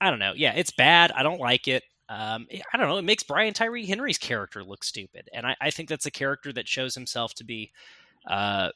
I 0.00 0.10
don't 0.10 0.18
know. 0.18 0.32
Yeah, 0.34 0.54
it's 0.56 0.70
bad. 0.72 1.12
I 1.12 1.22
don't 1.22 1.40
like 1.40 1.68
it. 1.68 1.82
Um, 2.08 2.46
I 2.72 2.78
don't 2.78 2.88
know. 2.88 2.96
It 2.96 3.02
makes 3.02 3.22
Brian 3.22 3.52
Tyree 3.52 3.84
Henry's 3.86 4.18
character 4.18 4.64
look 4.64 4.82
stupid, 4.82 5.28
and 5.34 5.46
I, 5.46 5.56
I 5.60 5.70
think 5.70 5.88
that's 5.90 6.06
a 6.06 6.10
character 6.10 6.52
that 6.54 6.66
shows 6.66 6.94
himself 6.94 7.34
to 7.34 7.44
be 7.44 7.70
uh, 8.26 8.70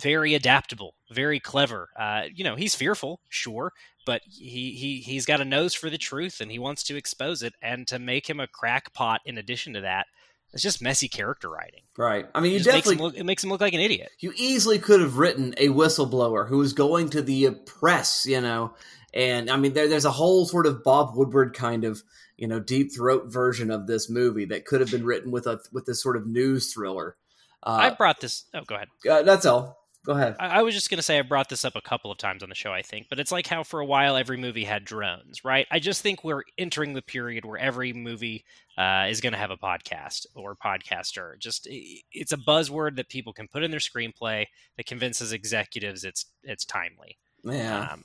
very 0.00 0.34
adaptable, 0.34 0.94
very 1.10 1.40
clever. 1.40 1.88
Uh, 1.98 2.22
you 2.34 2.44
know, 2.44 2.56
he's 2.56 2.74
fearful, 2.74 3.20
sure, 3.28 3.72
but 4.06 4.22
he 4.26 4.72
he 4.72 4.98
he's 5.00 5.26
got 5.26 5.40
a 5.40 5.44
nose 5.44 5.74
for 5.74 5.90
the 5.90 5.98
truth, 5.98 6.40
and 6.40 6.50
he 6.50 6.58
wants 6.58 6.82
to 6.84 6.96
expose 6.96 7.42
it. 7.42 7.54
And 7.62 7.86
to 7.88 7.98
make 7.98 8.28
him 8.28 8.40
a 8.40 8.46
crackpot, 8.46 9.20
in 9.26 9.38
addition 9.38 9.74
to 9.74 9.80
that, 9.82 10.06
it's 10.52 10.62
just 10.62 10.82
messy 10.82 11.08
character 11.08 11.48
writing. 11.50 11.82
Right. 11.96 12.26
I 12.34 12.40
mean, 12.40 12.52
It 12.52 12.64
you 12.66 12.72
makes 12.72 12.86
him 12.86 12.92
definitely, 12.96 12.96
look, 13.04 13.16
it 13.16 13.24
makes 13.24 13.44
him 13.44 13.50
look 13.50 13.60
like 13.60 13.74
an 13.74 13.80
idiot. 13.80 14.10
you 14.18 14.32
easily 14.36 14.78
could 14.78 15.00
have 15.00 15.18
written 15.18 15.54
a 15.56 15.68
whistleblower 15.68 16.48
who 16.48 16.58
was 16.58 16.72
going 16.72 17.10
to 17.10 17.22
the 17.22 17.50
press, 17.66 18.26
you 18.26 18.40
know, 18.40 18.74
and 19.14 19.50
I 19.50 19.56
mean, 19.56 19.72
there, 19.74 19.88
there's 19.88 20.04
a 20.06 20.10
whole 20.10 20.46
sort 20.46 20.66
of 20.66 20.82
Bob 20.82 21.14
Woodward 21.16 21.54
kind 21.54 21.84
of, 21.84 22.02
you 22.38 22.48
know, 22.48 22.60
deep 22.60 22.94
throat 22.94 23.30
version 23.32 23.70
of 23.70 23.86
this 23.86 24.08
movie 24.10 24.46
that 24.46 24.64
could 24.64 24.80
have 24.80 24.90
been 24.90 25.04
written 25.04 25.30
with 25.30 25.46
a 25.46 25.60
with 25.70 25.84
this 25.86 26.02
sort 26.02 26.16
of 26.16 26.26
news 26.26 26.72
thriller. 26.72 27.16
I 27.62 27.88
Uh, 27.88 27.94
brought 27.94 28.20
this. 28.20 28.44
Oh, 28.54 28.62
go 28.66 28.74
ahead. 28.74 28.88
uh, 29.08 29.22
that's 29.22 29.46
all. 29.46 29.81
Go 30.04 30.12
ahead. 30.12 30.36
I, 30.40 30.58
I 30.58 30.62
was 30.62 30.74
just 30.74 30.90
going 30.90 30.98
to 30.98 31.02
say 31.02 31.18
I 31.18 31.22
brought 31.22 31.48
this 31.48 31.64
up 31.64 31.76
a 31.76 31.80
couple 31.80 32.10
of 32.10 32.18
times 32.18 32.42
on 32.42 32.48
the 32.48 32.54
show, 32.54 32.72
I 32.72 32.82
think, 32.82 33.06
but 33.08 33.20
it's 33.20 33.30
like 33.30 33.46
how 33.46 33.62
for 33.62 33.78
a 33.78 33.86
while 33.86 34.16
every 34.16 34.36
movie 34.36 34.64
had 34.64 34.84
drones, 34.84 35.44
right? 35.44 35.66
I 35.70 35.78
just 35.78 36.02
think 36.02 36.24
we're 36.24 36.42
entering 36.58 36.94
the 36.94 37.02
period 37.02 37.44
where 37.44 37.58
every 37.58 37.92
movie 37.92 38.44
uh, 38.76 39.06
is 39.08 39.20
going 39.20 39.32
to 39.32 39.38
have 39.38 39.52
a 39.52 39.56
podcast 39.56 40.26
or 40.34 40.56
podcaster. 40.56 41.38
Just 41.38 41.68
it's 41.70 42.32
a 42.32 42.36
buzzword 42.36 42.96
that 42.96 43.08
people 43.08 43.32
can 43.32 43.46
put 43.46 43.62
in 43.62 43.70
their 43.70 43.80
screenplay 43.80 44.46
that 44.76 44.86
convinces 44.86 45.32
executives 45.32 46.04
it's 46.04 46.26
it's 46.42 46.64
timely. 46.64 47.16
Yeah. 47.44 47.90
Um, 47.92 48.04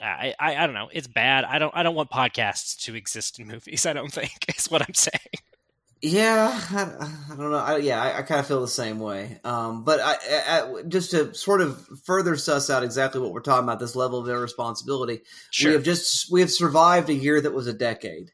I, 0.00 0.34
I 0.38 0.56
I 0.56 0.66
don't 0.66 0.74
know. 0.74 0.90
It's 0.92 1.08
bad. 1.08 1.44
I 1.44 1.58
don't 1.58 1.74
I 1.76 1.82
don't 1.82 1.94
want 1.94 2.10
podcasts 2.10 2.76
to 2.84 2.94
exist 2.94 3.40
in 3.40 3.48
movies. 3.48 3.84
I 3.84 3.92
don't 3.92 4.12
think 4.12 4.32
is 4.56 4.70
what 4.70 4.82
I'm 4.82 4.94
saying. 4.94 5.42
Yeah, 6.04 6.60
I, 6.70 6.82
I 7.32 7.36
don't 7.36 7.52
know. 7.52 7.56
I, 7.58 7.76
yeah, 7.76 8.02
I, 8.02 8.18
I 8.18 8.22
kind 8.22 8.40
of 8.40 8.46
feel 8.48 8.60
the 8.60 8.66
same 8.66 8.98
way. 8.98 9.38
Um, 9.44 9.84
but 9.84 10.00
I, 10.02 10.82
just 10.88 11.12
to 11.12 11.32
sort 11.32 11.60
of 11.60 11.80
further 12.04 12.34
suss 12.36 12.70
out 12.70 12.82
exactly 12.82 13.20
what 13.20 13.32
we're 13.32 13.40
talking 13.40 13.62
about, 13.64 13.78
this 13.78 13.94
level 13.94 14.18
of 14.18 14.28
irresponsibility, 14.28 15.20
we 15.64 15.70
have 15.72 15.84
just 15.84 16.30
we 16.32 16.40
have 16.40 16.50
survived 16.50 17.08
a 17.08 17.14
year 17.14 17.40
that 17.40 17.54
was 17.54 17.68
a 17.68 17.72
decade, 17.72 18.32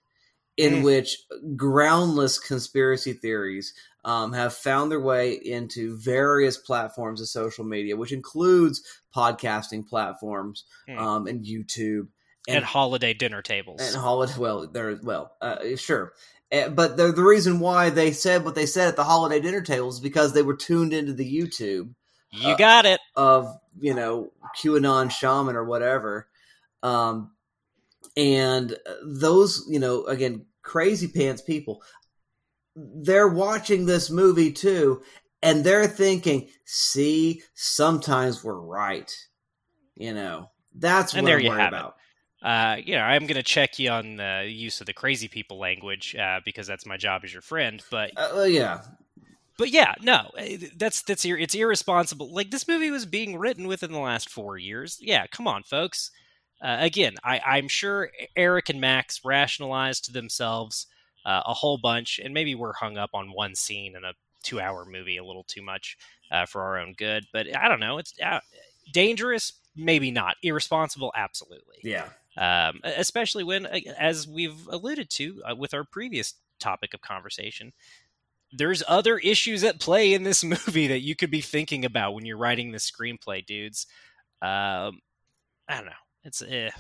in 0.57 0.77
Mm. 0.77 0.83
which 0.85 1.19
groundless 1.57 2.39
conspiracy 2.39 3.12
theories 3.12 3.75
um, 4.03 4.33
have 4.33 4.55
found 4.55 4.91
their 4.91 5.01
way 5.01 5.33
into 5.35 5.95
various 5.99 6.57
platforms 6.57 7.21
of 7.21 7.29
social 7.29 7.64
media, 7.66 7.97
which 7.97 8.12
includes 8.12 8.83
podcasting 9.14 9.87
platforms 9.87 10.64
Mm. 10.89 10.99
um, 10.99 11.27
and 11.27 11.45
YouTube 11.45 12.09
and 12.49 12.64
holiday 12.64 13.12
dinner 13.12 13.43
tables. 13.43 13.83
and 13.83 13.95
holiday. 13.95 14.33
Well, 14.39 14.66
they're 14.69 14.99
well, 15.03 15.37
uh, 15.43 15.77
sure, 15.77 16.14
Eh, 16.51 16.68
but 16.68 16.96
the 16.96 17.12
the 17.12 17.22
reason 17.22 17.61
why 17.61 17.90
they 17.90 18.12
said 18.12 18.44
what 18.44 18.55
they 18.55 18.66
said 18.66 18.88
at 18.88 18.96
the 18.96 19.05
holiday 19.05 19.40
dinner 19.40 19.61
table 19.61 19.88
is 19.88 20.01
because 20.01 20.32
they 20.32 20.42
were 20.42 20.57
tuned 20.57 20.92
into 20.92 21.12
the 21.12 21.30
YouTube 21.30 21.94
you 22.32 22.53
uh, 22.53 22.57
got 22.57 22.86
it. 22.86 23.01
of 23.16 23.59
you 23.80 23.94
know 23.94 24.32
QAnon 24.57 25.11
shaman 25.11 25.57
or 25.57 25.64
whatever, 25.64 26.28
um, 26.82 27.32
and 28.16 28.72
uh, 28.72 28.94
those 29.05 29.66
you 29.68 29.78
know 29.78 30.05
again 30.05 30.46
crazy 30.62 31.09
pants 31.09 31.42
people, 31.42 31.82
they're 32.76 33.28
watching 33.28 33.86
this 33.86 34.11
movie 34.11 34.53
too, 34.53 35.03
and 35.42 35.64
they're 35.64 35.86
thinking, 35.86 36.49
"See, 36.64 37.42
sometimes 37.55 38.42
we're 38.42 38.61
right," 38.61 39.14
you 39.96 40.14
know. 40.14 40.51
That's 40.74 41.14
And 41.14 41.24
what 41.24 41.32
I'm 41.32 41.44
worried 41.44 41.61
have 41.61 41.72
it. 41.72 41.92
Uh, 42.43 42.76
you 42.82 42.95
know, 42.95 43.03
I'm 43.03 43.26
going 43.26 43.36
to 43.36 43.43
check 43.43 43.78
you 43.78 43.91
on 43.91 44.16
the 44.16 44.47
use 44.49 44.80
of 44.80 44.86
the 44.86 44.93
crazy 44.93 45.28
people 45.28 45.59
language 45.59 46.14
uh, 46.16 46.41
because 46.45 46.66
that's 46.66 46.86
my 46.86 46.97
job 46.97 47.22
as 47.24 47.32
your 47.32 47.43
friend. 47.43 47.82
But 47.91 48.12
Uh, 48.16 48.43
yeah, 48.43 48.82
but 49.59 49.70
yeah, 49.70 49.95
no, 50.01 50.30
eh, 50.39 50.59
that's 50.76 51.03
that's 51.03 51.24
ir- 51.24 51.39
it's 51.39 51.55
irresponsible. 51.55 52.32
Like 52.32 52.51
this 52.51 52.68
movie 52.68 52.91
was 52.93 53.07
being 53.07 53.36
written 53.36 53.66
within 53.66 53.93
the 53.93 53.99
last 53.99 54.30
four 54.30 54.57
years. 54.57 54.99
Yeah, 55.01 55.26
come 55.26 55.49
on, 55.49 55.64
folks. 55.64 56.12
Uh, 56.62 56.76
again, 56.80 57.14
I, 57.24 57.41
I'm 57.41 57.68
sure 57.68 58.11
Eric 58.36 58.68
and 58.68 58.80
Max 58.80 59.20
rationalized 59.24 60.05
to 60.07 60.12
themselves 60.12 60.86
uh, 61.26 61.43
a 61.45 61.55
whole 61.55 61.78
bunch, 61.78 62.20
and 62.22 62.32
maybe 62.34 62.55
we're 62.55 62.72
hung 62.72 62.97
up 62.97 63.11
on 63.14 63.32
one 63.32 63.55
scene 63.55 63.95
in 63.97 64.05
a 64.05 64.12
two-hour 64.43 64.84
movie 64.84 65.16
a 65.16 65.24
little 65.24 65.45
too 65.45 65.62
much 65.62 65.97
uh, 66.30 66.47
for 66.47 66.62
our 66.62 66.78
own 66.78 66.95
good. 66.97 67.26
But 67.32 67.55
I 67.57 67.68
don't 67.68 67.80
know. 67.80 67.99
It's 67.99 68.14
uh, 68.24 68.41
dangerous, 68.93 69.53
maybe 69.79 70.11
not. 70.11 70.37
Irresponsible, 70.43 71.12
absolutely 71.16 71.68
yeah. 71.83 72.09
um, 72.37 72.81
especially 72.85 73.45
when, 73.45 73.66
as 73.66 74.26
we've 74.26 74.66
alluded 74.68 75.11
to 75.11 75.43
uh, 75.51 75.57
with 75.57 75.74
our 75.74 75.85
previous 75.85 76.35
topic 76.61 76.95
of 76.95 77.01
conversation, 77.01 77.72
there's 78.53 78.83
other 78.89 79.18
issues 79.18 79.64
at 79.64 79.81
play 79.81 80.12
in 80.12 80.22
this 80.22 80.45
movie 80.45 80.89
that 80.89 81.01
you 81.01 81.14
could 81.14 81.31
be 81.31 81.41
thinking 81.41 81.85
about 81.85 82.14
when 82.14 82.24
you're 82.24 82.39
writing 82.39 82.72
the 82.72 82.79
screenplay, 82.79 83.45
dudes. 83.45 83.87
Um, 84.41 85.01
I 85.68 85.76
don't 85.76 85.87
know. 85.87 85.93
It's 86.24 86.43
eh, 86.43 86.70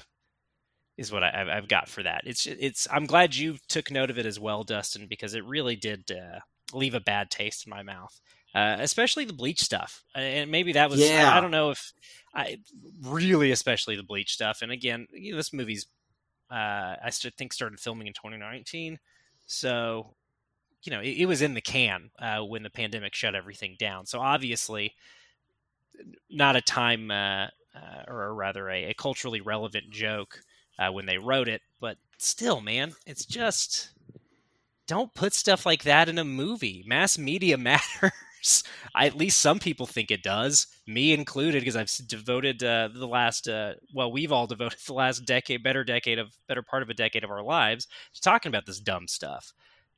is 0.96 1.12
what 1.12 1.22
I, 1.22 1.32
I've, 1.34 1.48
I've 1.48 1.68
got 1.68 1.88
for 1.88 2.02
that. 2.02 2.22
It's 2.24 2.46
it's. 2.46 2.88
I'm 2.90 3.06
glad 3.06 3.34
you 3.34 3.58
took 3.68 3.90
note 3.90 4.10
of 4.10 4.18
it 4.18 4.26
as 4.26 4.40
well, 4.40 4.64
Dustin, 4.64 5.06
because 5.06 5.34
it 5.34 5.44
really 5.44 5.76
did 5.76 6.10
uh, 6.10 6.40
leave 6.72 6.94
a 6.94 7.00
bad 7.00 7.30
taste 7.30 7.66
in 7.66 7.70
my 7.70 7.82
mouth. 7.82 8.20
Uh, 8.54 8.76
especially 8.80 9.24
the 9.24 9.32
bleach 9.32 9.60
stuff, 9.60 10.04
and 10.14 10.50
maybe 10.50 10.72
that 10.72 10.88
was. 10.88 11.00
Yeah. 11.00 11.30
I, 11.32 11.38
I 11.38 11.40
don't 11.40 11.50
know 11.50 11.70
if 11.70 11.92
I 12.34 12.58
really, 13.02 13.50
especially 13.50 13.96
the 13.96 14.02
bleach 14.02 14.32
stuff. 14.32 14.62
And 14.62 14.72
again, 14.72 15.06
you 15.12 15.32
know, 15.32 15.36
this 15.36 15.52
movie's. 15.52 15.86
Uh, 16.50 16.96
I 17.04 17.10
st- 17.10 17.34
think 17.34 17.52
started 17.52 17.78
filming 17.78 18.06
in 18.06 18.14
2019, 18.14 18.98
so 19.46 20.14
you 20.82 20.90
know 20.90 21.00
it, 21.00 21.18
it 21.18 21.26
was 21.26 21.42
in 21.42 21.52
the 21.52 21.60
can 21.60 22.10
uh, 22.18 22.38
when 22.38 22.62
the 22.62 22.70
pandemic 22.70 23.14
shut 23.14 23.34
everything 23.34 23.76
down. 23.78 24.06
So 24.06 24.18
obviously, 24.20 24.94
not 26.30 26.56
a 26.56 26.62
time, 26.62 27.10
uh, 27.10 27.48
uh, 27.74 28.04
or 28.08 28.34
rather, 28.34 28.70
a, 28.70 28.90
a 28.90 28.94
culturally 28.94 29.42
relevant 29.42 29.90
joke 29.90 30.40
uh, 30.78 30.90
when 30.90 31.04
they 31.04 31.18
wrote 31.18 31.48
it. 31.48 31.60
But 31.80 31.98
still, 32.16 32.62
man, 32.62 32.94
it's 33.06 33.26
just 33.26 33.90
don't 34.86 35.12
put 35.14 35.34
stuff 35.34 35.66
like 35.66 35.84
that 35.84 36.08
in 36.08 36.18
a 36.18 36.24
movie. 36.24 36.82
Mass 36.86 37.18
media 37.18 37.58
matters. 37.58 38.12
I, 38.94 39.06
at 39.06 39.16
least 39.16 39.38
some 39.38 39.58
people 39.58 39.86
think 39.86 40.10
it 40.10 40.22
does, 40.22 40.66
me 40.86 41.12
included, 41.12 41.60
because 41.60 41.76
I've 41.76 41.90
devoted 42.06 42.62
uh, 42.62 42.88
the 42.92 43.06
last, 43.06 43.48
uh, 43.48 43.74
well, 43.94 44.12
we've 44.12 44.32
all 44.32 44.46
devoted 44.46 44.78
the 44.86 44.94
last 44.94 45.24
decade, 45.24 45.62
better 45.62 45.84
decade 45.84 46.18
of, 46.18 46.28
better 46.46 46.62
part 46.62 46.82
of 46.82 46.90
a 46.90 46.94
decade 46.94 47.24
of 47.24 47.30
our 47.30 47.42
lives 47.42 47.86
to 48.14 48.20
talking 48.20 48.50
about 48.50 48.66
this 48.66 48.80
dumb 48.80 49.08
stuff. 49.08 49.52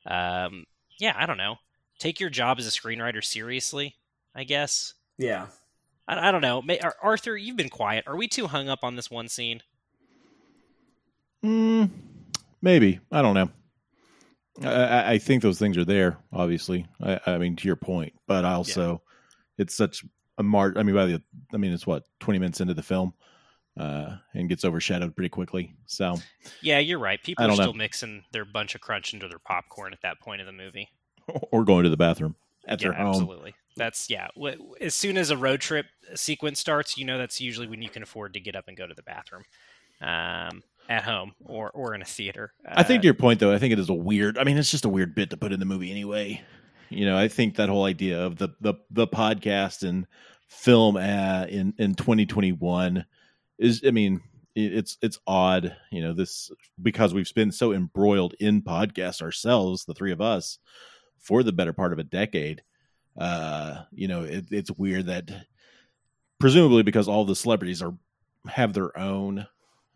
Um, 0.05 0.65
yeah, 0.99 1.13
I 1.17 1.25
don't 1.25 1.37
know. 1.37 1.55
Take 1.99 2.19
your 2.19 2.29
job 2.29 2.59
as 2.59 2.67
a 2.67 2.71
screenwriter 2.71 3.23
seriously, 3.23 3.95
I 4.35 4.43
guess. 4.43 4.93
Yeah. 5.17 5.47
I, 6.07 6.29
I 6.29 6.31
don't 6.31 6.41
know. 6.41 6.61
May, 6.61 6.79
Arthur, 7.01 7.37
you've 7.37 7.57
been 7.57 7.69
quiet. 7.69 8.05
Are 8.07 8.17
we 8.17 8.27
too 8.27 8.47
hung 8.47 8.69
up 8.69 8.83
on 8.83 8.95
this 8.95 9.11
one 9.11 9.27
scene? 9.27 9.61
Mm, 11.43 11.89
maybe 12.61 12.99
I 13.11 13.21
don't 13.21 13.33
know. 13.33 13.49
I, 14.63 15.13
I, 15.13 15.17
think 15.17 15.41
those 15.43 15.59
things 15.59 15.77
are 15.77 15.85
there. 15.85 16.17
Obviously, 16.33 16.85
I, 17.01 17.19
I 17.25 17.37
mean 17.37 17.55
to 17.55 17.67
your 17.67 17.77
point, 17.77 18.13
but 18.27 18.43
I 18.45 18.53
also 18.53 19.01
it's 19.57 19.75
such 19.75 20.03
a 20.37 20.43
mar. 20.43 20.73
I 20.75 20.83
mean, 20.83 20.95
by 20.95 21.05
the 21.05 21.21
I 21.53 21.57
mean 21.57 21.71
it's 21.71 21.87
what 21.87 22.03
twenty 22.19 22.39
minutes 22.39 22.59
into 22.59 22.73
the 22.73 22.83
film, 22.83 23.13
uh, 23.77 24.17
and 24.33 24.49
gets 24.49 24.65
overshadowed 24.65 25.15
pretty 25.15 25.29
quickly. 25.29 25.73
So 25.85 26.17
Yeah, 26.61 26.79
you're 26.79 26.99
right. 26.99 27.21
People 27.23 27.45
are 27.45 27.47
don't 27.47 27.57
know. 27.57 27.63
still 27.63 27.73
mixing 27.73 28.23
their 28.31 28.45
bunch 28.45 28.75
of 28.75 28.81
crunch 28.81 29.13
into 29.13 29.27
their 29.27 29.39
popcorn 29.39 29.93
at 29.93 30.01
that 30.01 30.19
point 30.19 30.41
of 30.41 30.47
the 30.47 30.53
movie. 30.53 30.89
or 31.51 31.63
going 31.63 31.83
to 31.83 31.89
the 31.89 31.97
bathroom 31.97 32.35
at 32.67 32.81
yeah, 32.81 32.89
their 32.89 32.97
home. 32.97 33.09
absolutely. 33.09 33.55
That's 33.77 34.09
yeah. 34.09 34.27
As 34.81 34.93
soon 34.93 35.17
as 35.17 35.29
a 35.29 35.37
road 35.37 35.61
trip 35.61 35.85
sequence 36.15 36.59
starts, 36.59 36.97
you 36.97 37.05
know 37.05 37.17
that's 37.17 37.39
usually 37.39 37.67
when 37.67 37.81
you 37.81 37.89
can 37.89 38.03
afford 38.03 38.33
to 38.33 38.39
get 38.39 38.55
up 38.55 38.67
and 38.67 38.75
go 38.75 38.85
to 38.85 38.93
the 38.93 39.03
bathroom, 39.03 39.43
um, 40.01 40.63
at 40.91 41.03
home 41.03 41.33
or 41.45 41.71
or 41.71 41.95
in 41.95 42.01
a 42.01 42.05
theater. 42.05 42.53
I 42.67 42.83
think 42.83 42.99
Uh, 42.99 43.01
to 43.01 43.07
your 43.07 43.13
point 43.15 43.39
though, 43.39 43.53
I 43.53 43.57
think 43.59 43.71
it 43.73 43.79
is 43.79 43.89
a 43.89 43.93
weird. 43.93 44.37
I 44.37 44.43
mean, 44.43 44.57
it's 44.57 44.71
just 44.71 44.85
a 44.85 44.89
weird 44.89 45.15
bit 45.15 45.29
to 45.31 45.37
put 45.37 45.51
in 45.53 45.59
the 45.59 45.65
movie 45.65 45.89
anyway. 45.91 46.41
You 46.89 47.05
know, 47.05 47.17
I 47.17 47.27
think 47.29 47.55
that 47.55 47.69
whole 47.69 47.85
idea 47.85 48.21
of 48.25 48.37
the 48.37 48.49
the 48.59 48.73
the 48.89 49.07
podcast 49.07 49.87
and 49.87 50.05
film 50.47 50.97
uh, 50.97 51.45
in 51.49 51.73
in 51.77 51.95
2021 51.95 53.05
is. 53.57 53.81
I 53.87 53.91
mean, 53.91 54.21
it- 54.55 54.73
it's 54.73 54.97
it's 55.01 55.17
odd, 55.25 55.75
you 55.91 56.01
know, 56.01 56.13
this 56.13 56.51
because 56.81 57.13
we've 57.13 57.33
been 57.33 57.51
so 57.53 57.71
embroiled 57.71 58.35
in 58.39 58.61
podcasts 58.61 59.21
ourselves, 59.21 59.85
the 59.85 59.93
three 59.93 60.11
of 60.11 60.19
us, 60.19 60.59
for 61.19 61.41
the 61.43 61.53
better 61.53 61.71
part 61.73 61.93
of 61.93 61.99
a 61.99 62.03
decade. 62.03 62.61
Uh, 63.17 63.83
you 63.93 64.07
know, 64.09 64.23
it, 64.23 64.45
it's 64.51 64.71
weird 64.71 65.05
that 65.05 65.31
presumably 66.39 66.83
because 66.83 67.07
all 67.07 67.23
the 67.25 67.35
celebrities 67.35 67.81
are 67.81 67.93
have 68.47 68.73
their 68.73 68.97
own 68.97 69.45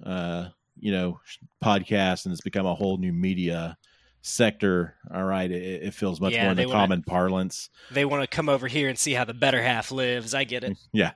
uh, 0.06 0.50
you 0.80 0.92
know, 0.92 1.20
podcast 1.64 2.26
and 2.26 2.32
it's 2.34 2.42
become 2.42 2.66
a 2.66 2.76
whole 2.76 2.98
new 2.98 3.14
media 3.14 3.78
sector. 4.22 4.96
All 5.14 5.24
right, 5.24 5.50
it, 5.50 5.84
it 5.84 5.94
feels 5.94 6.20
much 6.20 6.34
Yeah, 6.34 6.44
more 6.44 6.52
in 6.52 6.58
the 6.58 6.66
wanna- 6.66 6.80
common 6.80 7.04
parlance. 7.04 7.70
They 7.92 8.06
want 8.06 8.24
to 8.24 8.28
come 8.28 8.50
over 8.50 8.68
here 8.68 8.90
and 8.90 8.98
see 8.98 9.14
how 9.14 9.26
the 9.26 9.34
better 9.34 9.62
half 9.62 9.92
lives. 9.92 10.34
I 10.34 10.44
get 10.44 10.64
it. 10.64 10.78
Yeah, 10.94 11.12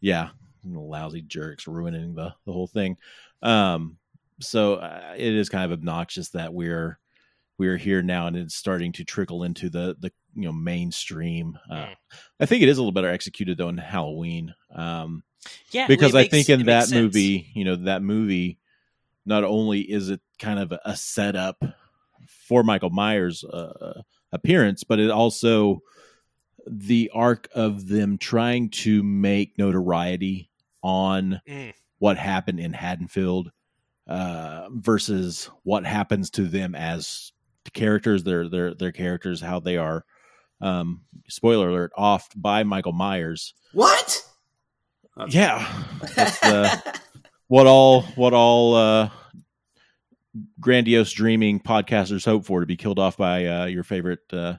yeah, 0.00 0.30
lousy 0.64 1.22
jerks 1.22 1.66
ruining 1.66 2.14
the 2.14 2.34
the 2.46 2.52
whole 2.52 2.66
thing. 2.66 2.96
Um, 3.42 3.96
so 4.40 4.74
uh, 4.76 5.14
it 5.16 5.34
is 5.34 5.48
kind 5.48 5.64
of 5.64 5.72
obnoxious 5.78 6.30
that 6.30 6.52
we're 6.54 6.98
we're 7.58 7.76
here 7.76 8.00
now 8.02 8.26
and 8.26 8.36
it's 8.36 8.54
starting 8.54 8.90
to 8.92 9.04
trickle 9.04 9.42
into 9.44 9.68
the 9.68 9.96
the 10.00 10.12
you 10.34 10.42
know 10.42 10.52
mainstream. 10.52 11.58
Uh, 11.70 11.74
Mm. 11.86 11.94
I 12.40 12.46
think 12.46 12.62
it 12.62 12.68
is 12.68 12.78
a 12.78 12.80
little 12.80 12.92
better 12.92 13.10
executed 13.10 13.58
though 13.58 13.68
in 13.68 13.76
Halloween. 13.78 14.54
Um, 14.74 15.22
Yeah, 15.72 15.86
because 15.88 16.14
I 16.14 16.22
makes- 16.22 16.30
think 16.30 16.48
in 16.50 16.66
that 16.66 16.90
movie, 16.90 17.50
you 17.54 17.64
know, 17.64 17.76
that 17.76 18.02
movie, 18.02 18.58
not 19.26 19.44
only 19.44 19.80
is 19.80 20.10
it 20.10 20.20
kind 20.38 20.58
of 20.58 20.72
a 20.84 20.96
setup 20.96 21.62
for 22.26 22.62
Michael 22.62 22.90
Myers' 22.90 23.44
uh, 23.44 24.02
appearance, 24.32 24.84
but 24.84 24.98
it 24.98 25.10
also 25.10 25.80
the 26.66 27.10
arc 27.14 27.48
of 27.54 27.88
them 27.88 28.18
trying 28.18 28.68
to 28.70 29.02
make 29.02 29.56
notoriety 29.58 30.50
on 30.82 31.40
Mm. 31.48 31.72
what 31.98 32.16
happened 32.18 32.60
in 32.60 32.72
Haddonfield 32.72 33.50
uh, 34.06 34.68
versus 34.72 35.50
what 35.62 35.84
happens 35.86 36.30
to 36.30 36.42
them 36.46 36.74
as 36.74 37.32
characters, 37.72 38.24
their 38.24 38.48
their 38.48 38.74
their 38.74 38.92
characters, 38.92 39.40
how 39.40 39.60
they 39.60 39.76
are. 39.76 40.04
Um, 40.60 41.02
spoiler 41.28 41.68
alert: 41.70 41.92
off 41.96 42.28
by 42.36 42.62
Michael 42.64 42.92
Myers. 42.92 43.54
What? 43.72 44.22
Yeah, 45.28 45.66
that's 46.16 46.38
the, 46.40 47.00
what 47.50 47.66
all 47.66 48.02
what 48.14 48.32
all 48.32 48.76
uh, 48.76 49.10
grandiose 50.60 51.10
dreaming 51.10 51.58
podcasters 51.58 52.24
hope 52.24 52.44
for 52.44 52.60
to 52.60 52.66
be 52.66 52.76
killed 52.76 53.00
off 53.00 53.16
by 53.16 53.44
uh, 53.46 53.64
your 53.64 53.82
favorite 53.82 54.20
uh, 54.32 54.54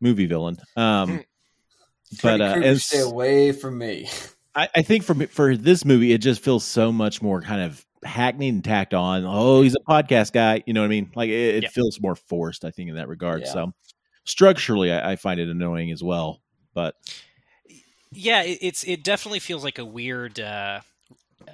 movie 0.00 0.24
villain. 0.24 0.56
Um, 0.74 1.22
but 2.22 2.40
uh, 2.40 2.60
as- 2.64 2.86
stay 2.86 3.00
away 3.00 3.52
from 3.52 3.76
me. 3.76 4.08
I, 4.54 4.68
I 4.74 4.82
think 4.82 5.04
for 5.04 5.14
for 5.26 5.56
this 5.58 5.84
movie, 5.84 6.12
it 6.12 6.18
just 6.18 6.42
feels 6.42 6.64
so 6.64 6.90
much 6.90 7.20
more 7.20 7.42
kind 7.42 7.60
of 7.60 7.84
hackneyed 8.02 8.54
and 8.54 8.64
tacked 8.64 8.94
on. 8.94 9.24
Oh, 9.26 9.60
he's 9.60 9.74
a 9.74 9.90
podcast 9.90 10.32
guy. 10.32 10.62
You 10.66 10.72
know 10.72 10.80
what 10.80 10.86
I 10.86 10.88
mean? 10.88 11.10
Like 11.14 11.28
it, 11.28 11.56
it 11.56 11.62
Yeah. 11.64 11.68
feels 11.68 12.00
more 12.00 12.16
forced. 12.16 12.64
I 12.64 12.70
think 12.70 12.88
in 12.88 12.96
that 12.96 13.08
regard. 13.08 13.42
Yeah. 13.42 13.52
So 13.52 13.72
structurally, 14.24 14.90
I, 14.90 15.12
I 15.12 15.16
find 15.16 15.38
it 15.38 15.50
annoying 15.50 15.90
as 15.90 16.02
well. 16.02 16.40
But 16.72 16.94
Yeah, 18.10 18.42
it, 18.42 18.58
it's 18.62 18.84
it 18.84 19.04
definitely 19.04 19.40
feels 19.40 19.64
like 19.64 19.78
a 19.78 19.84
weird 19.84 20.40
uh, 20.40 20.80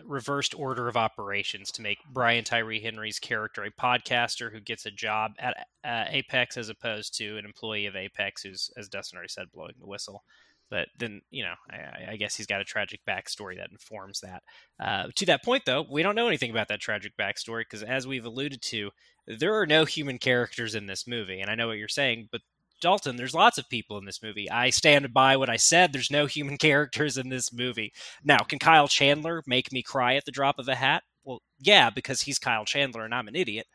reversed 0.05 0.55
order 0.59 0.88
of 0.88 0.96
operations 0.96 1.70
to 1.72 1.82
make 1.82 1.99
Brian 2.12 2.44
Tyree 2.44 2.80
Henry's 2.80 3.18
character 3.18 3.64
a 3.64 3.70
podcaster 3.70 4.53
who 4.53 4.61
gets 4.61 4.86
a 4.86 4.90
job 4.90 5.32
at 5.38 5.66
uh, 5.84 6.05
Apex 6.09 6.57
as 6.57 6.68
opposed 6.68 7.16
to 7.18 7.36
an 7.38 7.44
employee 7.44 7.86
of 7.86 7.96
Apex 7.96 8.42
who's, 8.42 8.70
as 8.76 8.88
Dustin 8.88 9.16
already 9.16 9.30
said, 9.30 9.46
blowing 9.53 9.74
the 9.78 9.86
whistle. 9.86 10.22
But 10.70 10.88
then, 10.99 11.22
you 11.30 11.44
know, 11.44 11.55
I, 11.70 12.12
I 12.12 12.16
guess 12.16 12.34
he's 12.34 12.46
got 12.46 12.61
a 12.61 12.64
tragic 12.64 13.01
backstory 13.09 13.57
that 13.57 13.70
informs 13.70 14.20
that. 14.20 14.42
Uh, 14.78 15.09
to 15.14 15.26
that 15.26 15.42
point, 15.42 15.64
though, 15.64 15.86
we 15.90 16.03
don't 16.03 16.14
know 16.14 16.28
anything 16.28 16.51
about 16.51 16.68
that 16.68 16.80
tragic 16.80 17.12
backstory 17.18 17.62
because, 17.62 17.82
as 17.82 18.07
we've 18.07 18.26
alluded 18.26 18.61
to, 18.62 18.90
there 19.26 19.59
are 19.59 19.66
no 19.66 19.86
human 19.86 20.18
characters 20.18 20.74
in 20.74 20.86
this 20.86 21.07
movie. 21.07 21.40
And 21.40 21.51
I 21.51 21.55
know 21.55 21.68
what 21.68 21.78
you're 21.78 21.88
saying, 21.88 22.28
but 22.30 22.42
Dalton, 22.81 23.16
there's 23.16 23.35
lots 23.35 23.59
of 23.59 23.68
people 23.68 23.99
in 23.99 24.05
this 24.05 24.22
movie. 24.22 24.51
I 24.51 24.70
stand 24.70 25.12
by 25.12 25.37
what 25.37 25.51
I 25.51 25.57
said. 25.57 25.93
There's 25.93 26.11
no 26.11 26.26
human 26.26 26.57
characters 26.59 27.16
in 27.16 27.29
this 27.29 27.53
movie. 27.53 27.93
Now, 28.24 28.39
can 28.39 28.59
Kyle 28.59 28.89
Chandler 28.89 29.43
make 29.47 29.72
me 29.72 29.83
cry 29.83 30.14
at 30.14 30.24
the 30.24 30.33
drop 30.33 30.59
of 30.59 30.68
a 30.68 30.74
hat? 30.74 31.03
Well, 31.24 31.43
yeah, 31.59 31.91
because 31.91 32.22
he's 32.22 32.39
Kyle 32.39 32.64
Chandler 32.64 33.05
and 33.05 33.14
I'm 33.14 33.29
an 33.29 33.37
idiot. 33.37 33.66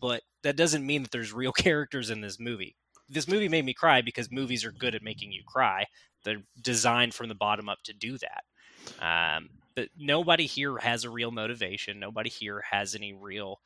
But 0.00 0.22
that 0.42 0.56
doesn't 0.56 0.86
mean 0.86 1.02
that 1.02 1.10
there's 1.10 1.32
real 1.32 1.52
characters 1.56 2.10
in 2.10 2.20
this 2.20 2.38
movie. 2.38 2.76
This 3.08 3.28
movie 3.28 3.48
made 3.48 3.64
me 3.64 3.72
cry 3.72 4.02
because 4.02 4.30
movies 4.30 4.64
are 4.64 4.72
good 4.72 4.94
at 4.94 5.02
making 5.02 5.32
you 5.32 5.42
cry. 5.46 5.86
They're 6.24 6.42
designed 6.60 7.14
from 7.14 7.28
the 7.28 7.34
bottom 7.34 7.68
up 7.68 7.78
to 7.84 7.94
do 7.94 8.18
that. 8.18 8.44
Um, 9.00 9.48
but 9.74 9.88
nobody 9.96 10.46
here 10.46 10.76
has 10.78 11.04
a 11.04 11.10
real 11.10 11.30
motivation. 11.30 12.00
Nobody 12.00 12.28
here 12.28 12.62
has 12.70 12.94
any 12.94 13.12
real 13.12 13.60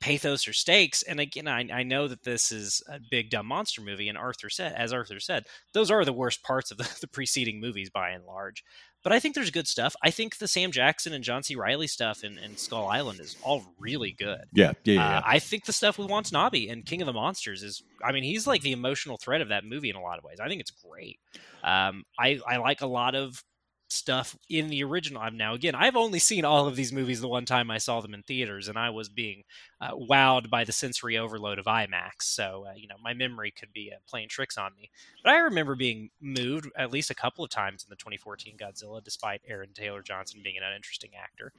pathos 0.00 0.46
or 0.46 0.52
stakes. 0.52 1.02
And 1.02 1.20
again, 1.20 1.48
I, 1.48 1.66
I 1.72 1.82
know 1.82 2.08
that 2.08 2.22
this 2.22 2.52
is 2.52 2.82
a 2.88 3.00
big 3.10 3.30
dumb 3.30 3.46
monster 3.46 3.80
movie, 3.80 4.08
and 4.08 4.18
Arthur 4.18 4.50
said, 4.50 4.74
as 4.76 4.92
Arthur 4.92 5.20
said, 5.20 5.44
those 5.72 5.90
are 5.90 6.04
the 6.04 6.12
worst 6.12 6.42
parts 6.42 6.70
of 6.70 6.78
the, 6.78 6.96
the 7.00 7.08
preceding 7.08 7.60
movies 7.60 7.90
by 7.90 8.10
and 8.10 8.24
large. 8.24 8.62
But 9.02 9.12
I 9.12 9.20
think 9.20 9.36
there's 9.36 9.52
good 9.52 9.68
stuff. 9.68 9.94
I 10.02 10.10
think 10.10 10.38
the 10.38 10.48
Sam 10.48 10.72
Jackson 10.72 11.12
and 11.12 11.22
John 11.22 11.44
C. 11.44 11.54
Reilly 11.54 11.86
stuff 11.86 12.24
in, 12.24 12.38
in 12.38 12.56
Skull 12.56 12.88
Island 12.88 13.20
is 13.20 13.36
all 13.40 13.62
really 13.78 14.10
good. 14.10 14.40
yeah, 14.52 14.72
yeah, 14.82 14.94
yeah. 14.94 15.18
Uh. 15.18 15.22
I 15.24 15.38
think 15.38 15.64
the 15.64 15.72
stuff 15.72 15.96
with 15.96 16.10
Watanabe 16.10 16.66
and 16.66 16.84
King 16.84 17.02
of 17.02 17.06
the 17.06 17.12
Monsters 17.12 17.62
is, 17.62 17.84
I 18.02 18.10
mean, 18.10 18.24
he's 18.24 18.48
like 18.48 18.62
the 18.62 18.72
emotional 18.72 19.16
thread 19.16 19.42
of 19.42 19.50
that 19.50 19.64
movie 19.64 19.90
in 19.90 19.96
a 19.96 20.02
lot 20.02 20.18
of 20.18 20.24
ways. 20.24 20.40
I 20.40 20.48
think 20.48 20.60
it's 20.60 20.72
great. 20.72 21.20
Um, 21.62 22.02
I, 22.18 22.40
I 22.48 22.56
like 22.56 22.80
a 22.80 22.86
lot 22.88 23.14
of 23.14 23.44
stuff 23.88 24.36
in 24.48 24.68
the 24.68 24.82
original. 24.84 25.22
I'm 25.22 25.36
now 25.36 25.54
again, 25.54 25.74
I've 25.74 25.96
only 25.96 26.18
seen 26.18 26.44
all 26.44 26.66
of 26.66 26.76
these 26.76 26.92
movies 26.92 27.20
the 27.20 27.28
one 27.28 27.44
time 27.44 27.70
I 27.70 27.78
saw 27.78 28.00
them 28.00 28.14
in 28.14 28.22
theaters, 28.22 28.68
and 28.68 28.78
I 28.78 28.90
was 28.90 29.08
being 29.08 29.44
uh, 29.80 29.92
wowed 29.92 30.50
by 30.50 30.64
the 30.64 30.72
sensory 30.72 31.18
overload 31.18 31.58
of 31.58 31.66
IMAX. 31.66 32.22
So 32.22 32.66
uh, 32.68 32.74
you 32.76 32.88
know, 32.88 32.96
my 33.02 33.14
memory 33.14 33.52
could 33.52 33.72
be 33.72 33.92
uh, 33.94 33.98
playing 34.08 34.28
tricks 34.28 34.58
on 34.58 34.72
me. 34.76 34.90
But 35.22 35.32
I 35.32 35.38
remember 35.38 35.74
being 35.76 36.10
moved 36.20 36.68
at 36.76 36.90
least 36.92 37.10
a 37.10 37.14
couple 37.14 37.44
of 37.44 37.50
times 37.50 37.84
in 37.84 37.90
the 37.90 37.96
2014 37.96 38.56
Godzilla, 38.58 39.02
despite 39.02 39.40
Aaron 39.46 39.70
Taylor 39.74 40.02
Johnson 40.02 40.40
being 40.42 40.56
an 40.56 40.62
uninteresting 40.64 41.10
actor. 41.22 41.52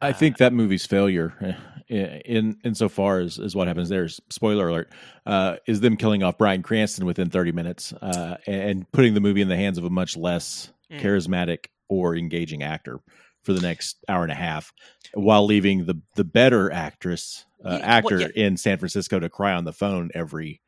I 0.00 0.10
Uh, 0.10 0.12
think 0.12 0.38
that 0.38 0.52
movie's 0.52 0.84
failure, 0.84 1.56
eh, 1.88 2.18
in 2.24 2.58
insofar 2.64 3.20
as 3.20 3.38
as 3.38 3.54
what 3.54 3.68
happens 3.68 3.88
there 3.88 4.04
is 4.04 4.20
spoiler 4.30 4.68
alert, 4.68 4.92
uh, 5.26 5.56
is 5.66 5.80
them 5.80 5.96
killing 5.96 6.22
off 6.24 6.38
Bryan 6.38 6.62
Cranston 6.62 7.06
within 7.06 7.30
30 7.30 7.52
minutes 7.52 7.92
uh, 7.94 8.36
and 8.46 8.90
putting 8.92 9.14
the 9.14 9.20
movie 9.20 9.42
in 9.42 9.48
the 9.48 9.56
hands 9.56 9.78
of 9.78 9.84
a 9.84 9.90
much 9.90 10.16
less 10.16 10.72
Mm. 10.90 11.00
charismatic 11.00 11.66
or 11.88 12.16
engaging 12.16 12.62
actor 12.62 13.00
for 13.42 13.52
the 13.52 13.60
next 13.60 13.96
hour 14.08 14.22
and 14.22 14.32
a 14.32 14.36
half, 14.36 14.72
while 15.14 15.44
leaving 15.44 15.84
the 15.86 16.00
the 16.16 16.24
better 16.24 16.70
actress 16.72 17.44
uh, 17.64 17.70
Yeah, 17.70 17.76
well, 17.76 17.84
actor 17.84 18.20
yeah. 18.20 18.28
in 18.46 18.56
San 18.56 18.78
Francisco 18.78 19.18
to 19.20 19.28
cry 19.28 19.52
on 19.52 19.64
the 19.64 19.72
phone 19.72 20.10
every 20.14 20.60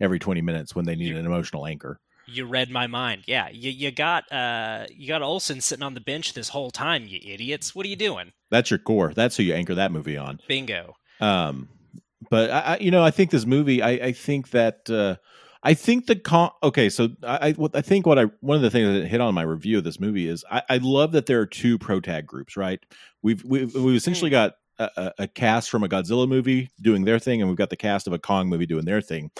every 0.00 0.18
20 0.18 0.40
minutes 0.42 0.74
when 0.74 0.84
they 0.84 0.94
need 0.96 1.08
You- 1.08 1.18
an 1.18 1.26
emotional 1.26 1.66
anchor. 1.66 2.00
You 2.28 2.44
read 2.44 2.70
my 2.70 2.88
mind. 2.88 3.22
Yeah, 3.28 3.48
you, 3.52 3.70
you 3.70 3.92
got 3.92 4.24
uh, 4.32 4.86
you 4.90 5.06
got 5.06 5.22
Olsen 5.22 5.60
sitting 5.60 5.84
on 5.84 5.94
the 5.94 6.00
bench 6.00 6.32
this 6.34 6.48
whole 6.48 6.72
time. 6.72 7.06
You 7.06 7.20
idiots! 7.22 7.72
What 7.72 7.86
are 7.86 7.88
you 7.88 7.94
doing? 7.94 8.32
That's 8.50 8.68
your 8.68 8.78
core. 8.80 9.12
That's 9.14 9.36
who 9.36 9.44
you 9.44 9.54
anchor 9.54 9.76
that 9.76 9.92
movie 9.92 10.16
on. 10.16 10.40
Bingo. 10.48 10.96
Um, 11.20 11.68
but 12.28 12.50
I, 12.50 12.60
I, 12.60 12.78
you 12.78 12.90
know, 12.90 13.04
I 13.04 13.12
think 13.12 13.30
this 13.30 13.46
movie. 13.46 13.80
I, 13.80 13.90
I 13.90 14.12
think 14.12 14.50
that 14.50 14.90
uh, 14.90 15.16
I 15.66 15.74
think 15.74 16.06
the 16.06 16.14
con. 16.14 16.50
Okay, 16.62 16.88
so 16.88 17.08
I, 17.24 17.48
I, 17.48 17.54
I 17.74 17.80
think 17.80 18.06
what 18.06 18.20
I 18.20 18.26
one 18.38 18.54
of 18.54 18.62
the 18.62 18.70
things 18.70 18.86
that 18.86 19.08
hit 19.08 19.20
on 19.20 19.34
my 19.34 19.42
review 19.42 19.78
of 19.78 19.82
this 19.84 19.98
movie 19.98 20.28
is 20.28 20.44
I, 20.48 20.62
I 20.68 20.76
love 20.76 21.10
that 21.12 21.26
there 21.26 21.40
are 21.40 21.46
two 21.46 21.76
protag 21.76 22.24
groups. 22.24 22.56
Right? 22.56 22.78
We've 23.20 23.42
we've, 23.42 23.74
we've 23.74 23.96
essentially 23.96 24.30
got 24.30 24.52
a, 24.78 24.90
a, 24.96 25.12
a 25.24 25.28
cast 25.28 25.68
from 25.68 25.82
a 25.82 25.88
Godzilla 25.88 26.28
movie 26.28 26.70
doing 26.80 27.04
their 27.04 27.18
thing, 27.18 27.40
and 27.40 27.50
we've 27.50 27.58
got 27.58 27.70
the 27.70 27.76
cast 27.76 28.06
of 28.06 28.12
a 28.12 28.18
Kong 28.20 28.48
movie 28.48 28.66
doing 28.66 28.84
their 28.84 29.00
thing. 29.00 29.32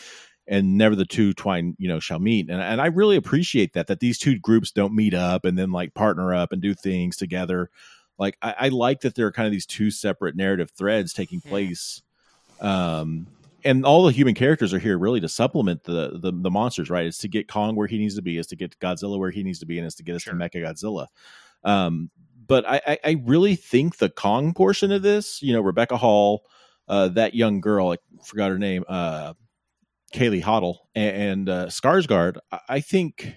And 0.49 0.77
never 0.77 0.97
the 0.97 1.05
two 1.05 1.33
twine, 1.33 1.77
you 1.79 1.87
know, 1.89 2.01
shall 2.01 2.18
meet. 2.18 2.51
And 2.51 2.61
and 2.61 2.81
I 2.81 2.87
really 2.87 3.16
appreciate 3.16 3.74
that 3.74 3.87
that 3.87 4.01
these 4.01 4.18
two 4.18 4.37
groups 4.37 4.72
don't 4.72 4.97
meet 4.97 5.14
up 5.14 5.45
and 5.45 5.57
then 5.57 5.70
like 5.70 5.95
partner 5.95 6.35
up 6.35 6.51
and 6.51 6.61
do 6.61 6.74
things 6.74 7.16
together. 7.16 7.70
Like 8.18 8.37
I, 8.43 8.55
I 8.59 8.68
like 8.70 9.03
that 9.03 9.14
there 9.14 9.27
are 9.27 9.33
kind 9.33 9.47
of 9.47 9.53
these 9.53 9.66
two 9.66 9.93
separate 9.93 10.35
narrative 10.35 10.72
threads 10.77 11.12
taking 11.12 11.39
Hmm. 11.39 11.49
place 11.51 12.03
um 12.61 13.27
and 13.67 13.85
all 13.85 14.05
the 14.05 14.12
human 14.12 14.35
characters 14.35 14.73
are 14.73 14.79
here 14.79 14.99
really 14.99 15.21
to 15.21 15.29
supplement 15.29 15.85
the, 15.85 16.19
the 16.19 16.33
the 16.33 16.51
monsters 16.51 16.89
right? 16.89 17.07
It's 17.07 17.19
to 17.19 17.29
get 17.29 17.49
kong 17.49 17.77
where 17.77 17.87
he 17.89 17.99
needs 17.99 18.14
to 18.17 18.23
be 18.23 18.39
is 18.39 18.47
to 18.49 18.57
get 18.57 18.79
godzilla 18.79 19.19
where 19.19 19.31
he 19.31 19.43
needs 19.43 19.59
to 19.59 19.67
be 19.67 19.79
and 19.79 19.87
it's 19.87 19.97
to 19.97 20.03
get 20.03 20.17
us 20.17 20.23
Sure. 20.23 20.33
to 20.35 20.39
mecha 20.39 20.62
godzilla. 20.62 21.07
Um 21.64 22.11
but 22.47 22.64
I, 22.69 22.81
I 22.87 22.99
i 23.05 23.23
really 23.25 23.57
think 23.57 23.97
the 23.97 24.09
kong 24.09 24.55
portion 24.55 24.93
of 24.93 25.03
this 25.03 25.43
you 25.43 25.53
know 25.53 25.61
rebecca 25.61 25.97
hall 25.97 26.45
uh 26.89 27.09
that 27.09 27.35
young 27.35 27.61
girl 27.61 27.93
i 27.93 27.97
forgot 28.25 28.51
her 28.51 28.59
name 28.59 28.85
uh 28.89 29.35
Kaylee 30.14 30.43
Hottle 30.43 30.89
and, 30.95 31.17
and 31.17 31.49
uh 31.49 31.67
skarsgård 31.67 32.39
I, 32.69 32.81
think 32.81 33.35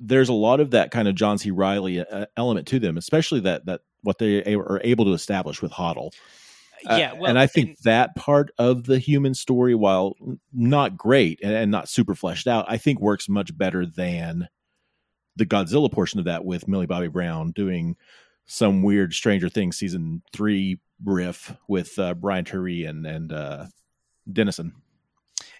there's 0.00 0.30
a 0.30 0.34
lot 0.34 0.60
of 0.60 0.70
that 0.70 0.90
kind 0.90 1.08
of 1.08 1.14
john 1.14 1.38
c. 1.38 1.50
Reilly 1.50 2.00
uh, 2.00 2.26
element 2.36 2.66
to 2.68 2.78
them 2.78 2.96
especially 2.96 3.40
that 3.40 3.66
that 3.66 3.82
what 4.02 4.18
they 4.18 4.54
are 4.54 4.80
able 4.82 5.04
to 5.04 5.12
establish 5.12 5.60
with 5.60 5.72
hoddle 5.72 6.12
yeah, 6.84 7.12
well, 7.14 7.28
and 7.30 7.38
I 7.38 7.46
think 7.46 7.68
and- 7.68 7.76
that 7.84 8.14
part 8.16 8.50
of 8.58 8.84
the 8.84 8.98
human 8.98 9.34
story, 9.34 9.74
while 9.74 10.16
not 10.52 10.96
great 10.96 11.40
and, 11.42 11.52
and 11.52 11.70
not 11.70 11.88
super 11.88 12.14
fleshed 12.14 12.46
out, 12.46 12.66
I 12.68 12.78
think 12.78 13.00
works 13.00 13.28
much 13.28 13.56
better 13.56 13.86
than 13.86 14.48
the 15.36 15.46
Godzilla 15.46 15.90
portion 15.90 16.18
of 16.18 16.26
that 16.26 16.44
with 16.44 16.68
Millie 16.68 16.86
Bobby 16.86 17.08
Brown 17.08 17.52
doing 17.52 17.96
some 18.46 18.82
weird 18.82 19.14
Stranger 19.14 19.48
Things 19.48 19.76
season 19.76 20.22
three 20.32 20.78
riff 21.04 21.56
with 21.68 21.98
uh, 21.98 22.14
Brian 22.14 22.44
Tyree 22.44 22.84
and 22.84 23.06
and 23.06 23.32
uh, 23.32 23.66
Dennison. 24.30 24.74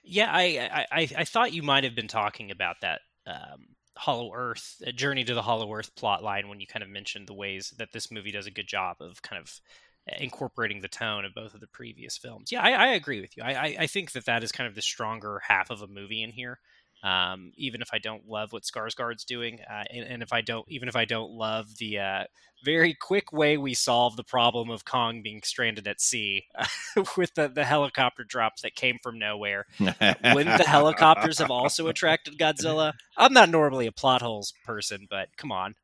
Yeah, 0.04 0.30
I, 0.32 0.86
I 0.90 1.08
I 1.16 1.24
thought 1.24 1.52
you 1.52 1.62
might 1.62 1.84
have 1.84 1.94
been 1.94 2.08
talking 2.08 2.50
about 2.50 2.76
that 2.82 3.00
um, 3.26 3.68
Hollow 3.96 4.32
Earth, 4.34 4.82
a 4.84 4.92
Journey 4.92 5.24
to 5.24 5.34
the 5.34 5.42
Hollow 5.42 5.72
Earth 5.72 5.94
plot 5.94 6.22
line 6.22 6.48
when 6.48 6.60
you 6.60 6.66
kind 6.66 6.82
of 6.82 6.88
mentioned 6.88 7.28
the 7.28 7.34
ways 7.34 7.72
that 7.78 7.92
this 7.92 8.10
movie 8.10 8.32
does 8.32 8.46
a 8.46 8.50
good 8.50 8.66
job 8.66 8.96
of 9.00 9.22
kind 9.22 9.40
of 9.40 9.60
incorporating 10.07 10.80
the 10.80 10.88
tone 10.88 11.24
of 11.24 11.34
both 11.34 11.55
of 11.55 11.61
the 11.61 11.66
previous 11.66 12.16
films. 12.16 12.50
Yeah, 12.50 12.62
I, 12.62 12.70
I 12.70 12.86
agree 12.88 13.20
with 13.20 13.36
you. 13.36 13.42
I, 13.42 13.76
I, 13.78 13.86
think 13.86 14.12
that 14.12 14.24
that 14.24 14.42
is 14.42 14.50
kind 14.50 14.66
of 14.66 14.74
the 14.74 14.82
stronger 14.82 15.40
half 15.46 15.70
of 15.70 15.82
a 15.82 15.86
movie 15.86 16.22
in 16.22 16.30
here. 16.30 16.59
Um, 17.05 17.53
even 17.57 17.82
if 17.82 17.88
I 17.92 17.98
don't 17.98 18.28
love 18.28 18.53
what 18.53 18.62
Skarsgård's 18.62 19.24
doing, 19.24 19.59
uh, 19.68 19.84
and, 19.90 20.05
and, 20.05 20.22
if 20.22 20.32
I 20.32 20.40
don't, 20.40 20.64
even 20.68 20.88
if 20.88 20.94
I 20.94 21.05
don't 21.05 21.32
love 21.32 21.66
the 21.78 21.98
uh, 21.98 22.24
very 22.64 22.94
quick 22.94 23.32
way 23.32 23.57
we 23.57 23.74
solve 23.74 24.16
the 24.16 24.22
problem 24.22 24.70
of 24.70 24.84
Kong 24.84 25.20
being 25.20 25.42
stranded 25.42 25.88
at 25.88 26.00
sea 26.00 26.46
with 27.16 27.34
the, 27.34 27.48
the 27.48 27.64
helicopter 27.64 28.22
drops 28.22 28.62
that 28.62 28.76
came 28.76 28.98
from 29.03 29.18
nowhere, 29.18 29.66
wouldn't 29.80 30.59
the 30.59 30.64
helicopters 30.66 31.38
have 31.38 31.50
also 31.50 31.86
attracted 31.88 32.38
Godzilla? 32.38 32.92
I'm 33.16 33.32
not 33.32 33.48
normally 33.48 33.88
a 33.88 33.92
plot 33.92 34.22
holes 34.22 34.53
person, 34.64 35.09
but 35.11 35.28
come 35.36 35.50
on. 35.50 35.74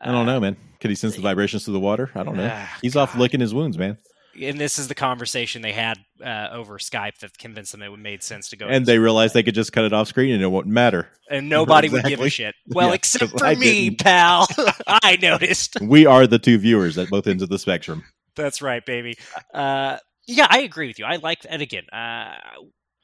I 0.00 0.06
don't 0.06 0.28
uh, 0.28 0.32
know, 0.34 0.40
man. 0.40 0.56
Could 0.80 0.90
he 0.90 0.96
sense 0.96 1.16
the 1.16 1.22
vibrations 1.22 1.64
through 1.64 1.74
the 1.74 1.80
water? 1.80 2.10
I 2.14 2.22
don't 2.22 2.36
know. 2.36 2.46
Uh, 2.46 2.66
He's 2.82 2.94
God. 2.94 3.02
off 3.02 3.16
licking 3.16 3.40
his 3.40 3.54
wounds, 3.54 3.78
man 3.78 3.98
and 4.42 4.58
this 4.60 4.78
is 4.78 4.88
the 4.88 4.94
conversation 4.94 5.62
they 5.62 5.72
had 5.72 5.98
uh, 6.24 6.48
over 6.52 6.78
Skype 6.78 7.18
that 7.18 7.36
convinced 7.38 7.72
them 7.72 7.82
it 7.82 7.96
made 7.98 8.22
sense 8.22 8.48
to 8.50 8.56
go. 8.56 8.66
And 8.66 8.86
they 8.86 8.98
realized 8.98 9.34
they 9.34 9.42
could 9.42 9.54
just 9.54 9.72
cut 9.72 9.84
it 9.84 9.92
off 9.92 10.08
screen 10.08 10.34
and 10.34 10.42
it 10.42 10.48
wouldn't 10.48 10.72
matter. 10.72 11.08
And 11.30 11.48
nobody 11.48 11.86
exactly. 11.86 12.10
would 12.10 12.18
give 12.18 12.26
a 12.26 12.30
shit. 12.30 12.54
Well, 12.68 12.88
yeah, 12.88 12.94
except 12.94 13.38
for 13.38 13.44
I 13.44 13.54
me, 13.54 13.90
didn't. 13.90 14.04
pal. 14.04 14.46
I 14.86 15.18
noticed. 15.20 15.76
We 15.86 16.04
are 16.04 16.26
the 16.26 16.38
two 16.38 16.58
viewers 16.58 16.98
at 16.98 17.08
both 17.08 17.26
ends 17.26 17.42
of 17.42 17.48
the 17.48 17.58
spectrum. 17.58 18.04
That's 18.34 18.60
right, 18.60 18.84
baby. 18.84 19.16
Uh, 19.54 19.98
yeah, 20.26 20.46
I 20.50 20.60
agree 20.60 20.88
with 20.88 20.98
you. 20.98 21.04
I 21.04 21.16
like, 21.16 21.38
and 21.48 21.62
again, 21.62 21.84
uh, 21.90 22.34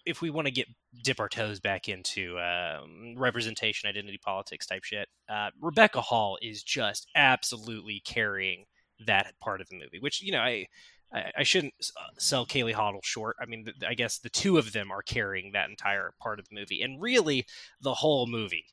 if 0.05 0.21
we 0.21 0.31
want 0.31 0.47
to 0.47 0.51
get 0.51 0.67
dip 1.03 1.21
our 1.21 1.29
toes 1.29 1.61
back 1.61 1.89
into 1.89 2.39
um, 2.39 3.15
representation, 3.17 3.89
identity 3.89 4.19
politics 4.19 4.67
type 4.67 4.85
shit, 4.85 5.09
uh, 5.29 5.51
Rebecca 5.61 6.01
Hall 6.01 6.39
is 6.43 6.63
just 6.63 7.07
absolutely 7.15 8.03
carrying 8.05 8.65
that 9.07 9.35
part 9.41 9.61
of 9.61 9.69
the 9.69 9.77
movie. 9.77 9.99
Which 10.01 10.23
you 10.23 10.33
know, 10.33 10.41
I 10.41 10.67
I, 11.13 11.33
I 11.39 11.43
shouldn't 11.43 11.75
uh, 11.97 12.11
sell 12.19 12.47
Kaylee 12.47 12.73
Hottle 12.73 13.01
short. 13.03 13.37
I 13.41 13.47
mean, 13.47 13.67
I 13.87 13.95
guess 13.95 14.19
the 14.19 14.31
two 14.31 14.59
of 14.59 14.73
them 14.73 14.91
are 14.91 15.03
carrying 15.03 15.53
that 15.53 15.71
entire 15.71 16.13
part 16.21 16.39
of 16.39 16.49
the 16.49 16.55
movie, 16.55 16.83
and 16.83 17.01
really 17.01 17.47
the 17.81 17.95
whole 17.95 18.27
movie. 18.27 18.67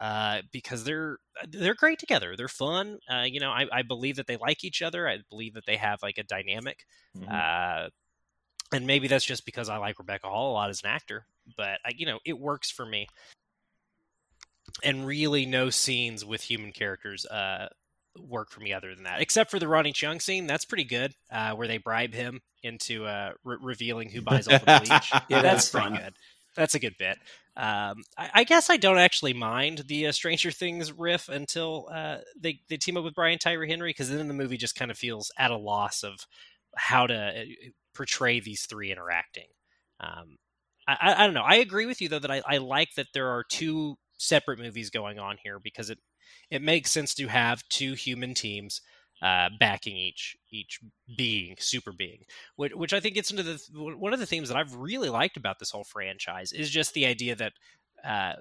Uh, 0.00 0.42
because 0.52 0.84
they're 0.84 1.18
they're 1.48 1.74
great 1.74 1.98
together. 1.98 2.34
They're 2.36 2.48
fun. 2.48 2.98
Uh, 3.10 3.22
you 3.22 3.38
know, 3.38 3.50
I, 3.50 3.66
I, 3.72 3.82
believe 3.82 4.16
that 4.16 4.26
they 4.26 4.36
like 4.36 4.64
each 4.64 4.82
other. 4.82 5.08
I 5.08 5.18
believe 5.30 5.54
that 5.54 5.66
they 5.66 5.76
have 5.76 6.00
like 6.02 6.18
a 6.18 6.24
dynamic. 6.24 6.84
Mm-hmm. 7.16 7.30
Uh, 7.30 7.88
and 8.72 8.86
maybe 8.86 9.08
that's 9.08 9.24
just 9.24 9.44
because 9.44 9.68
I 9.68 9.76
like 9.76 9.98
Rebecca 9.98 10.28
Hall 10.28 10.52
a 10.52 10.54
lot 10.54 10.70
as 10.70 10.82
an 10.82 10.90
actor. 10.90 11.26
But 11.56 11.80
I, 11.84 11.92
you 11.96 12.06
know, 12.06 12.18
it 12.24 12.38
works 12.38 12.70
for 12.70 12.86
me. 12.86 13.06
And 14.82 15.06
really, 15.06 15.46
no 15.46 15.70
scenes 15.70 16.24
with 16.24 16.42
human 16.42 16.72
characters 16.72 17.26
uh, 17.26 17.68
work 18.18 18.50
for 18.50 18.60
me 18.60 18.72
other 18.72 18.94
than 18.94 19.04
that, 19.04 19.20
except 19.20 19.50
for 19.50 19.58
the 19.58 19.68
Ronny 19.68 19.92
Chieng 19.92 20.20
scene. 20.20 20.46
That's 20.46 20.64
pretty 20.64 20.84
good, 20.84 21.14
uh, 21.30 21.52
where 21.52 21.68
they 21.68 21.78
bribe 21.78 22.14
him 22.14 22.40
into 22.62 23.04
uh, 23.04 23.32
re- 23.44 23.58
revealing 23.60 24.10
who 24.10 24.22
buys 24.22 24.48
all 24.48 24.58
the 24.58 24.82
bleach. 24.84 25.12
yeah, 25.28 25.42
that's, 25.42 25.68
pretty 25.68 25.90
good. 25.90 26.14
That's 26.56 26.74
a 26.74 26.78
good 26.78 26.96
bit. 26.98 27.18
Um, 27.56 28.02
I, 28.16 28.30
I, 28.34 28.44
guess 28.44 28.70
I 28.70 28.76
don't 28.76 28.98
actually 28.98 29.32
mind 29.32 29.84
the 29.86 30.08
uh, 30.08 30.12
Stranger 30.12 30.50
Things 30.50 30.90
riff 30.92 31.28
until 31.28 31.88
uh, 31.92 32.18
they 32.36 32.60
they 32.68 32.76
team 32.76 32.96
up 32.96 33.04
with 33.04 33.14
Brian 33.14 33.38
Tyree 33.38 33.70
Henry, 33.70 33.90
because 33.90 34.10
then 34.10 34.26
the 34.26 34.34
movie 34.34 34.56
just 34.56 34.74
kind 34.74 34.90
of 34.90 34.98
feels 34.98 35.30
at 35.38 35.52
a 35.52 35.56
loss 35.56 36.02
of 36.02 36.26
how 36.76 37.06
to 37.06 37.14
uh, 37.14 37.44
portray 37.94 38.40
these 38.40 38.66
three 38.66 38.90
interacting. 38.90 39.48
Um, 40.00 40.36
I, 40.86 41.14
I, 41.18 41.24
don't 41.26 41.34
know. 41.34 41.42
I 41.42 41.56
agree 41.56 41.86
with 41.86 42.00
you 42.00 42.08
though 42.08 42.18
that 42.18 42.30
I, 42.30 42.42
I 42.46 42.58
like 42.58 42.94
that 42.96 43.08
there 43.14 43.28
are 43.28 43.44
two 43.48 43.96
separate 44.18 44.58
movies 44.58 44.90
going 44.90 45.18
on 45.18 45.36
here 45.42 45.58
because 45.58 45.90
it 45.90 45.98
it 46.50 46.62
makes 46.62 46.90
sense 46.90 47.14
to 47.14 47.26
have 47.26 47.66
two 47.68 47.94
human 47.94 48.34
teams 48.34 48.80
uh, 49.22 49.48
backing 49.58 49.96
each 49.96 50.36
each 50.50 50.80
being, 51.16 51.56
super 51.58 51.92
being, 51.92 52.24
which, 52.56 52.74
which 52.74 52.92
I 52.92 53.00
think 53.00 53.14
gets 53.14 53.30
into 53.30 53.42
the 53.42 53.58
one 53.72 54.12
of 54.12 54.20
the 54.20 54.26
themes 54.26 54.48
that 54.48 54.56
I've 54.56 54.74
really 54.74 55.08
liked 55.08 55.36
about 55.36 55.58
this 55.58 55.70
whole 55.70 55.84
franchise 55.84 56.52
is 56.52 56.70
just 56.70 56.92
the 56.94 57.06
idea 57.06 57.34
that 57.36 57.52
uh, 58.04 58.34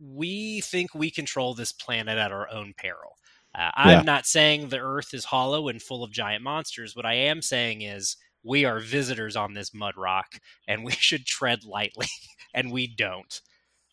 we 0.00 0.60
think 0.60 0.94
we 0.94 1.10
control 1.10 1.54
this 1.54 1.72
planet 1.72 2.18
at 2.18 2.32
our 2.32 2.50
own 2.50 2.74
peril. 2.76 3.16
Uh, 3.54 3.70
I'm 3.74 3.98
yeah. 3.98 4.02
not 4.02 4.26
saying 4.26 4.68
the 4.68 4.78
Earth 4.78 5.14
is 5.14 5.24
hollow 5.24 5.68
and 5.68 5.80
full 5.80 6.04
of 6.04 6.12
giant 6.12 6.44
monsters. 6.44 6.94
What 6.94 7.06
I 7.06 7.14
am 7.14 7.40
saying 7.40 7.82
is 7.82 8.16
we 8.44 8.64
are 8.64 8.80
visitors 8.80 9.36
on 9.36 9.54
this 9.54 9.74
mud 9.74 9.94
rock, 9.96 10.40
and 10.66 10.84
we 10.84 10.92
should 10.98 11.26
tread 11.26 11.64
lightly, 11.64 12.08
and 12.54 12.72
we 12.72 12.86
don't. 12.86 13.40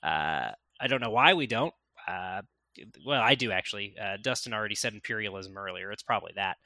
Uh, 0.04 0.52
I 0.80 0.88
don't 0.88 1.02
know 1.02 1.12
why 1.12 1.34
we 1.34 1.48
don't. 1.48 1.74
Uh, 2.08 2.42
well, 3.06 3.22
I 3.22 3.36
do 3.36 3.52
actually. 3.52 3.96
Uh, 4.02 4.18
Dustin 4.22 4.54
already 4.54 4.76
said 4.76 4.94
imperialism 4.94 5.58
earlier. 5.58 5.92
It's 5.92 6.04
probably 6.04 6.34
that. 6.36 6.58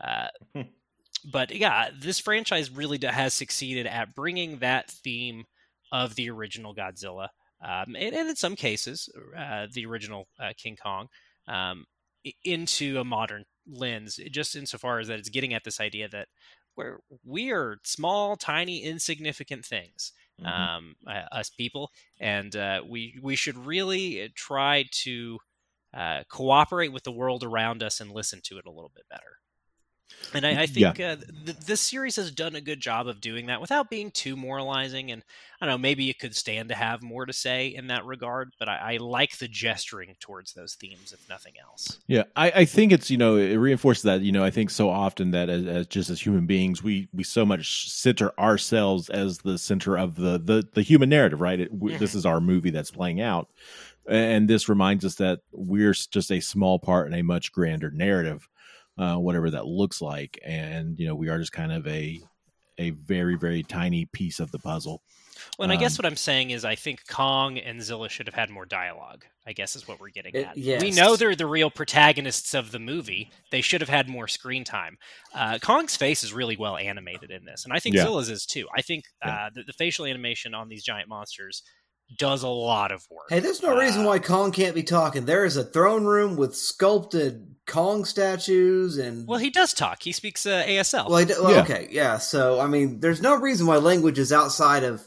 Uh, 0.00 0.62
but 1.32 1.54
yeah, 1.54 1.90
this 1.96 2.18
franchise 2.18 2.70
really 2.70 2.98
has 3.02 3.34
succeeded 3.34 3.86
at 3.86 4.14
bringing 4.14 4.58
that 4.58 4.90
theme 4.90 5.44
of 5.92 6.14
the 6.14 6.30
original 6.30 6.74
Godzilla, 6.74 7.28
um, 7.62 7.96
and, 7.96 8.14
and, 8.14 8.28
in 8.28 8.36
some 8.36 8.56
cases, 8.56 9.08
uh, 9.36 9.66
the 9.72 9.86
original 9.86 10.28
uh, 10.38 10.52
King 10.56 10.76
Kong, 10.76 11.08
um, 11.48 11.86
into 12.44 12.98
a 13.00 13.04
modern 13.04 13.44
lens. 13.66 14.20
Just 14.30 14.54
insofar 14.54 15.00
as 15.00 15.08
that 15.08 15.18
it's 15.18 15.28
getting 15.28 15.54
at 15.54 15.64
this 15.64 15.80
idea 15.80 16.08
that 16.08 16.28
we're 16.78 17.00
we 17.24 17.50
are 17.50 17.78
small, 17.82 18.36
tiny, 18.36 18.82
insignificant 18.82 19.66
things. 19.66 20.12
Mm-hmm. 20.40 20.48
Um, 20.48 20.94
uh, 21.06 21.34
us 21.34 21.50
people, 21.50 21.90
and 22.20 22.54
uh, 22.54 22.82
we 22.88 23.18
we 23.20 23.34
should 23.34 23.58
really 23.58 24.30
try 24.36 24.84
to 25.02 25.38
uh, 25.92 26.22
cooperate 26.30 26.92
with 26.92 27.02
the 27.02 27.12
world 27.12 27.42
around 27.42 27.82
us 27.82 28.00
and 28.00 28.12
listen 28.12 28.40
to 28.44 28.58
it 28.58 28.66
a 28.66 28.70
little 28.70 28.92
bit 28.94 29.04
better. 29.10 29.38
And 30.34 30.46
I, 30.46 30.62
I 30.62 30.66
think 30.66 30.98
yeah. 30.98 31.12
uh, 31.12 31.16
th- 31.44 31.58
this 31.58 31.80
series 31.80 32.16
has 32.16 32.30
done 32.30 32.54
a 32.54 32.60
good 32.60 32.80
job 32.80 33.08
of 33.08 33.20
doing 33.20 33.46
that 33.46 33.60
without 33.60 33.88
being 33.88 34.10
too 34.10 34.36
moralizing. 34.36 35.10
And 35.10 35.22
I 35.60 35.66
don't 35.66 35.74
know, 35.74 35.78
maybe 35.78 36.10
it 36.10 36.18
could 36.18 36.36
stand 36.36 36.68
to 36.68 36.74
have 36.74 37.02
more 37.02 37.24
to 37.24 37.32
say 37.32 37.68
in 37.68 37.86
that 37.88 38.04
regard, 38.04 38.52
but 38.58 38.68
I, 38.68 38.94
I 38.94 38.96
like 38.98 39.38
the 39.38 39.48
gesturing 39.48 40.16
towards 40.20 40.52
those 40.52 40.74
themes, 40.74 41.12
if 41.12 41.28
nothing 41.28 41.54
else. 41.62 41.98
Yeah, 42.06 42.24
I, 42.36 42.50
I, 42.50 42.64
think 42.64 42.92
it's 42.92 43.10
you 43.10 43.16
know 43.16 43.36
it 43.36 43.56
reinforces 43.56 44.02
that 44.04 44.20
you 44.20 44.32
know 44.32 44.44
I 44.44 44.50
think 44.50 44.70
so 44.70 44.90
often 44.90 45.30
that 45.32 45.48
as, 45.48 45.66
as, 45.66 45.86
just 45.86 46.10
as 46.10 46.20
human 46.20 46.46
beings 46.46 46.82
we 46.82 47.08
we 47.12 47.24
so 47.24 47.46
much 47.46 47.90
center 47.90 48.38
ourselves 48.38 49.08
as 49.08 49.38
the 49.38 49.58
center 49.58 49.96
of 49.96 50.16
the 50.16 50.38
the, 50.38 50.68
the 50.74 50.82
human 50.82 51.08
narrative, 51.08 51.40
right? 51.40 51.60
It. 51.60 51.98
This 51.98 52.14
is 52.14 52.26
our 52.26 52.40
movie 52.40 52.70
that's 52.70 52.90
playing 52.90 53.20
out 53.20 53.48
and 54.08 54.48
this 54.48 54.68
reminds 54.68 55.04
us 55.04 55.16
that 55.16 55.40
we're 55.52 55.92
just 55.92 56.32
a 56.32 56.40
small 56.40 56.78
part 56.78 57.06
in 57.06 57.14
a 57.14 57.22
much 57.22 57.52
grander 57.52 57.90
narrative 57.90 58.48
uh, 58.98 59.16
whatever 59.16 59.50
that 59.50 59.66
looks 59.66 60.00
like 60.02 60.38
and 60.44 60.98
you 60.98 61.06
know 61.06 61.14
we 61.14 61.28
are 61.28 61.38
just 61.38 61.52
kind 61.52 61.72
of 61.72 61.86
a 61.86 62.20
a 62.78 62.90
very 62.90 63.36
very 63.36 63.62
tiny 63.62 64.06
piece 64.06 64.40
of 64.40 64.50
the 64.52 64.58
puzzle 64.58 65.02
well 65.58 65.64
and 65.64 65.72
um, 65.72 65.78
i 65.78 65.80
guess 65.80 65.98
um, 65.98 66.02
what 66.02 66.10
i'm 66.10 66.16
saying 66.16 66.50
is 66.50 66.64
i 66.64 66.74
think 66.74 67.06
kong 67.08 67.58
and 67.58 67.82
zilla 67.82 68.08
should 68.08 68.26
have 68.26 68.34
had 68.34 68.50
more 68.50 68.66
dialogue 68.66 69.24
i 69.46 69.52
guess 69.52 69.76
is 69.76 69.86
what 69.86 70.00
we're 70.00 70.10
getting 70.10 70.34
at 70.36 70.56
yes. 70.56 70.82
we 70.82 70.90
know 70.90 71.16
they're 71.16 71.36
the 71.36 71.46
real 71.46 71.70
protagonists 71.70 72.54
of 72.54 72.70
the 72.70 72.78
movie 72.78 73.30
they 73.50 73.60
should 73.60 73.80
have 73.80 73.90
had 73.90 74.08
more 74.08 74.28
screen 74.28 74.64
time 74.64 74.96
uh, 75.34 75.58
kong's 75.60 75.96
face 75.96 76.22
is 76.22 76.32
really 76.32 76.56
well 76.56 76.76
animated 76.76 77.30
in 77.30 77.44
this 77.44 77.64
and 77.64 77.72
i 77.72 77.78
think 77.78 77.94
yeah. 77.94 78.02
zilla's 78.02 78.28
is 78.28 78.46
too 78.46 78.66
i 78.76 78.82
think 78.82 79.04
yeah. 79.24 79.32
uh, 79.32 79.50
the, 79.54 79.62
the 79.64 79.72
facial 79.72 80.06
animation 80.06 80.54
on 80.54 80.68
these 80.68 80.82
giant 80.82 81.08
monsters 81.08 81.62
does 82.16 82.42
a 82.42 82.48
lot 82.48 82.92
of 82.92 83.06
work. 83.10 83.26
Hey, 83.28 83.40
there's 83.40 83.62
no 83.62 83.76
uh, 83.76 83.80
reason 83.80 84.04
why 84.04 84.18
Kong 84.18 84.52
can't 84.52 84.74
be 84.74 84.82
talking. 84.82 85.24
There 85.24 85.44
is 85.44 85.56
a 85.56 85.64
throne 85.64 86.04
room 86.04 86.36
with 86.36 86.56
sculpted 86.56 87.54
Kong 87.66 88.04
statues 88.04 88.98
and. 88.98 89.26
Well, 89.26 89.38
he 89.38 89.50
does 89.50 89.74
talk. 89.74 90.02
He 90.02 90.12
speaks 90.12 90.46
uh, 90.46 90.64
ASL. 90.66 91.08
Well, 91.08 91.26
well 91.42 91.52
yeah. 91.52 91.62
okay, 91.62 91.88
yeah. 91.90 92.18
So, 92.18 92.60
I 92.60 92.66
mean, 92.66 93.00
there's 93.00 93.20
no 93.20 93.36
reason 93.36 93.66
why 93.66 93.76
language 93.76 94.18
is 94.18 94.32
outside 94.32 94.84
of, 94.84 95.06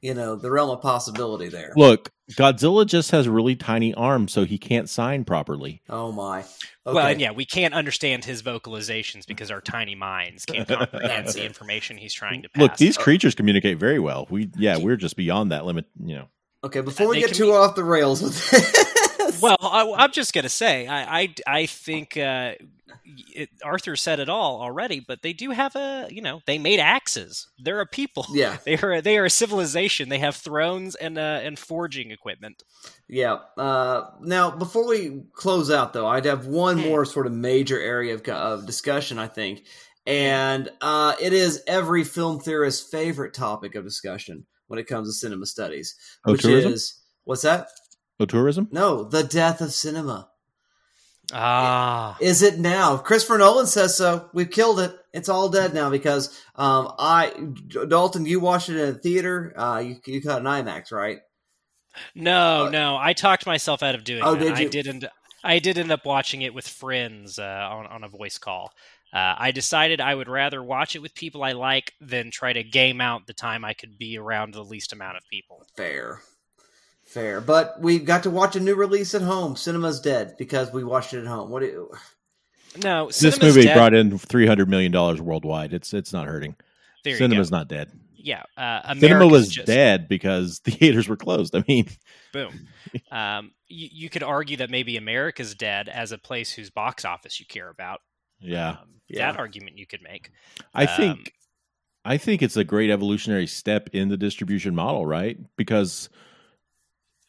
you 0.00 0.14
know, 0.14 0.36
the 0.36 0.50
realm 0.50 0.70
of 0.70 0.80
possibility 0.80 1.48
there. 1.48 1.72
Look, 1.76 2.10
Godzilla 2.32 2.86
just 2.86 3.10
has 3.10 3.28
really 3.28 3.56
tiny 3.56 3.92
arms, 3.94 4.32
so 4.32 4.44
he 4.44 4.58
can't 4.58 4.88
sign 4.88 5.24
properly. 5.24 5.82
Oh 5.88 6.12
my. 6.12 6.40
Okay. 6.40 6.94
Well, 6.94 7.06
and 7.06 7.20
yeah, 7.20 7.32
we 7.32 7.44
can't 7.44 7.74
understand 7.74 8.24
his 8.24 8.42
vocalizations 8.42 9.26
because 9.26 9.50
our 9.50 9.60
tiny 9.60 9.94
minds 9.94 10.46
can't 10.46 10.66
comprehend 10.68 11.28
the 11.28 11.44
information 11.44 11.98
he's 11.98 12.14
trying 12.14 12.42
to 12.42 12.48
pass. 12.48 12.60
Look, 12.60 12.76
these 12.76 12.96
creatures 12.96 13.34
communicate 13.34 13.78
very 13.78 13.98
well. 13.98 14.26
We, 14.30 14.50
yeah, 14.56 14.78
we're 14.78 14.96
just 14.96 15.16
beyond 15.16 15.52
that 15.52 15.66
limit. 15.66 15.86
You 16.02 16.16
know. 16.16 16.28
Okay, 16.64 16.80
before 16.80 17.08
we 17.08 17.20
get 17.20 17.34
too 17.34 17.46
be... 17.46 17.52
off 17.52 17.74
the 17.74 17.84
rails 17.84 18.22
with 18.22 18.50
this. 18.50 19.40
well, 19.42 19.56
I, 19.60 20.04
am 20.04 20.12
just 20.12 20.32
gonna 20.32 20.48
say, 20.48 20.86
I, 20.86 21.20
I, 21.20 21.34
I 21.46 21.66
think 21.66 22.16
uh, 22.16 22.54
it, 23.34 23.50
Arthur 23.62 23.94
said 23.94 24.18
it 24.18 24.28
all 24.28 24.60
already, 24.60 24.98
but 25.00 25.22
they 25.22 25.32
do 25.32 25.50
have 25.50 25.76
a, 25.76 26.08
you 26.10 26.20
know, 26.20 26.40
they 26.46 26.58
made 26.58 26.80
axes. 26.80 27.46
They're 27.58 27.80
a 27.80 27.86
people. 27.86 28.26
Yeah. 28.32 28.56
They 28.64 28.76
are 28.76 29.00
they 29.00 29.16
are 29.18 29.24
a 29.24 29.30
civilization. 29.30 30.08
They 30.08 30.18
have 30.18 30.36
thrones 30.36 30.94
and 30.94 31.16
uh, 31.16 31.40
and 31.42 31.58
forging 31.58 32.10
equipment. 32.10 32.62
Yeah. 33.08 33.38
Uh, 33.56 34.10
now, 34.20 34.50
before 34.50 34.86
we 34.86 35.22
close 35.32 35.70
out, 35.70 35.92
though, 35.92 36.06
I'd 36.06 36.24
have 36.24 36.46
one 36.46 36.78
Hmm. 36.78 36.88
more 36.88 37.04
sort 37.04 37.26
of 37.26 37.32
major 37.32 37.80
area 37.80 38.14
of, 38.14 38.28
of 38.28 38.66
discussion, 38.66 39.18
I 39.18 39.28
think, 39.28 39.64
and 40.06 40.68
uh, 40.80 41.14
it 41.20 41.32
is 41.32 41.62
every 41.66 42.04
film 42.04 42.40
theorist's 42.40 42.90
favorite 42.90 43.32
topic 43.32 43.74
of 43.74 43.84
discussion 43.84 44.46
when 44.68 44.78
it 44.78 44.86
comes 44.86 45.08
to 45.08 45.12
cinema 45.12 45.44
studies, 45.46 45.96
Oh, 46.24 46.32
which 46.32 46.42
tourism? 46.42 46.72
is 46.72 46.94
what's 47.24 47.42
that? 47.42 47.68
Oh, 48.20 48.24
tourism? 48.24 48.68
No, 48.70 49.04
the 49.04 49.22
death 49.24 49.60
of 49.60 49.72
cinema. 49.72 50.28
Ah, 51.30 52.16
Is 52.22 52.40
it 52.42 52.58
now? 52.58 52.96
Christopher 52.96 53.36
Nolan 53.36 53.66
says 53.66 53.94
so. 53.96 54.30
We've 54.32 54.50
killed 54.50 54.80
it. 54.80 54.96
It's 55.12 55.28
all 55.28 55.50
dead 55.50 55.74
now 55.74 55.90
because 55.90 56.28
um, 56.56 56.94
I 56.98 57.32
Dalton, 57.88 58.24
you 58.24 58.40
watched 58.40 58.70
it 58.70 58.76
in 58.80 58.88
a 58.88 58.98
theater. 58.98 59.52
Uh, 59.54 59.78
you 59.80 59.96
you 60.06 60.22
caught 60.22 60.40
an 60.40 60.46
IMAX, 60.46 60.90
right? 60.90 61.18
no, 62.14 62.66
Uh, 62.66 62.70
no. 62.70 62.96
I 62.96 63.12
talked 63.12 63.44
myself 63.46 63.82
out 63.82 63.94
of 63.94 64.04
doing 64.04 64.22
Oh, 64.24 64.34
that. 64.34 64.40
did 64.40 64.52
I 64.54 64.60
you? 64.62 64.68
did 64.70 64.86
end 64.88 65.08
I 65.44 65.58
did 65.58 65.76
end 65.78 65.92
up 65.92 66.06
watching 66.06 66.42
it 66.42 66.54
with 66.54 66.66
friends 66.66 67.38
uh, 67.38 67.68
on 67.70 67.86
on 67.86 68.04
a 68.04 68.08
voice 68.08 68.38
call. 68.38 68.72
Uh, 69.12 69.34
I 69.38 69.52
decided 69.52 70.00
I 70.00 70.14
would 70.14 70.28
rather 70.28 70.62
watch 70.62 70.94
it 70.94 71.00
with 71.00 71.14
people 71.14 71.42
I 71.42 71.52
like 71.52 71.94
than 72.00 72.30
try 72.30 72.52
to 72.52 72.62
game 72.62 73.00
out 73.00 73.26
the 73.26 73.32
time 73.32 73.64
I 73.64 73.72
could 73.72 73.96
be 73.98 74.18
around 74.18 74.52
the 74.52 74.64
least 74.64 74.92
amount 74.92 75.16
of 75.16 75.22
people. 75.30 75.64
Fair. 75.76 76.20
Fair. 77.04 77.40
But 77.40 77.80
we 77.80 77.98
got 78.00 78.22
to 78.24 78.30
watch 78.30 78.54
a 78.54 78.60
new 78.60 78.74
release 78.74 79.14
at 79.14 79.22
home. 79.22 79.56
Cinema's 79.56 80.00
dead 80.00 80.34
because 80.38 80.72
we 80.72 80.84
watched 80.84 81.14
it 81.14 81.20
at 81.20 81.26
home. 81.26 81.48
What 81.50 81.60
do 81.60 81.66
you 81.66 81.90
No, 82.82 83.06
This 83.06 83.40
movie 83.40 83.62
dead. 83.62 83.74
brought 83.74 83.94
in 83.94 84.18
three 84.18 84.46
hundred 84.46 84.68
million 84.68 84.92
dollars 84.92 85.20
worldwide. 85.20 85.72
It's 85.72 85.94
it's 85.94 86.12
not 86.12 86.26
hurting. 86.26 86.54
There 87.02 87.14
you 87.14 87.18
Cinema's 87.18 87.48
go. 87.48 87.56
not 87.56 87.68
dead. 87.68 87.90
Yeah, 88.14 88.42
uh, 88.56 88.94
Cinema 88.94 89.26
was 89.26 89.48
just, 89.48 89.66
dead 89.66 90.06
because 90.08 90.58
theaters 90.64 91.08
were 91.08 91.16
closed. 91.16 91.56
I 91.56 91.64
mean, 91.66 91.88
Boom. 92.32 92.68
Um, 93.12 93.52
you, 93.68 93.88
you 93.92 94.10
could 94.10 94.22
argue 94.22 94.56
that 94.58 94.70
maybe 94.70 94.96
America's 94.96 95.54
dead 95.54 95.88
as 95.88 96.10
a 96.12 96.18
place 96.18 96.50
whose 96.52 96.70
box 96.70 97.04
office 97.04 97.38
you 97.38 97.46
care 97.46 97.68
about. 97.68 98.00
Yeah. 98.40 98.70
Um, 98.70 98.78
Yeah. 99.08 99.32
That 99.32 99.38
argument 99.38 99.78
you 99.78 99.86
could 99.86 100.02
make. 100.02 100.30
I 100.74 100.84
Um, 100.84 100.96
think 100.96 101.32
I 102.04 102.16
think 102.18 102.42
it's 102.42 102.56
a 102.56 102.64
great 102.64 102.90
evolutionary 102.90 103.46
step 103.46 103.88
in 103.92 104.08
the 104.08 104.16
distribution 104.16 104.74
model, 104.74 105.04
right? 105.06 105.38
Because 105.56 106.08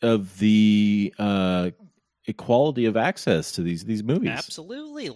of 0.02 0.38
the 0.40 1.14
uh, 1.20 1.72
equality 2.28 2.86
of 2.86 2.96
access 2.98 3.52
to 3.54 3.62
these 3.62 3.84
these 3.86 4.04
movies. 4.04 4.30
Absolutely. 4.30 5.10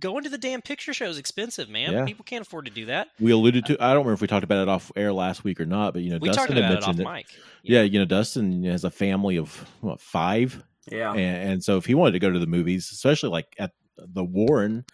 Going 0.00 0.24
to 0.24 0.28
the 0.28 0.36
damn 0.38 0.60
picture 0.60 0.92
show 0.92 1.06
is 1.06 1.16
expensive, 1.16 1.70
man. 1.70 1.92
Yeah. 1.92 2.04
People 2.04 2.24
can't 2.24 2.44
afford 2.44 2.66
to 2.66 2.70
do 2.70 2.86
that. 2.86 3.08
We 3.20 3.30
alluded 3.32 3.64
to. 3.66 3.74
I 3.82 3.88
don't 3.94 3.98
remember 4.04 4.12
if 4.14 4.20
we 4.20 4.26
talked 4.26 4.44
about 4.44 4.60
it 4.60 4.68
off 4.68 4.92
air 4.96 5.12
last 5.14 5.44
week 5.44 5.60
or 5.60 5.64
not, 5.66 5.94
but 5.94 6.02
you 6.02 6.10
know, 6.10 6.18
We 6.20 6.28
talked 6.28 6.48
Dustin 6.48 6.56
had 6.56 6.64
about 6.64 6.72
it 6.72 6.82
off 6.82 6.96
mentioned 6.96 7.08
it. 7.08 7.12
mic. 7.12 7.26
Yeah, 7.62 7.82
you 7.82 7.98
know, 7.98 8.04
Dustin 8.04 8.64
has 8.64 8.84
a 8.84 8.90
family 8.90 9.38
of 9.38 9.54
what 9.80 10.00
five, 10.02 10.62
Yeah. 10.90 11.12
and, 11.12 11.52
and 11.52 11.64
so 11.64 11.78
if 11.78 11.86
he 11.86 11.94
wanted 11.94 12.12
to 12.12 12.18
go 12.18 12.30
to 12.30 12.38
the 12.38 12.46
movies, 12.46 12.90
especially 12.92 13.30
like 13.30 13.54
at 13.58 13.70
the 13.96 14.24
Warren, 14.24 14.84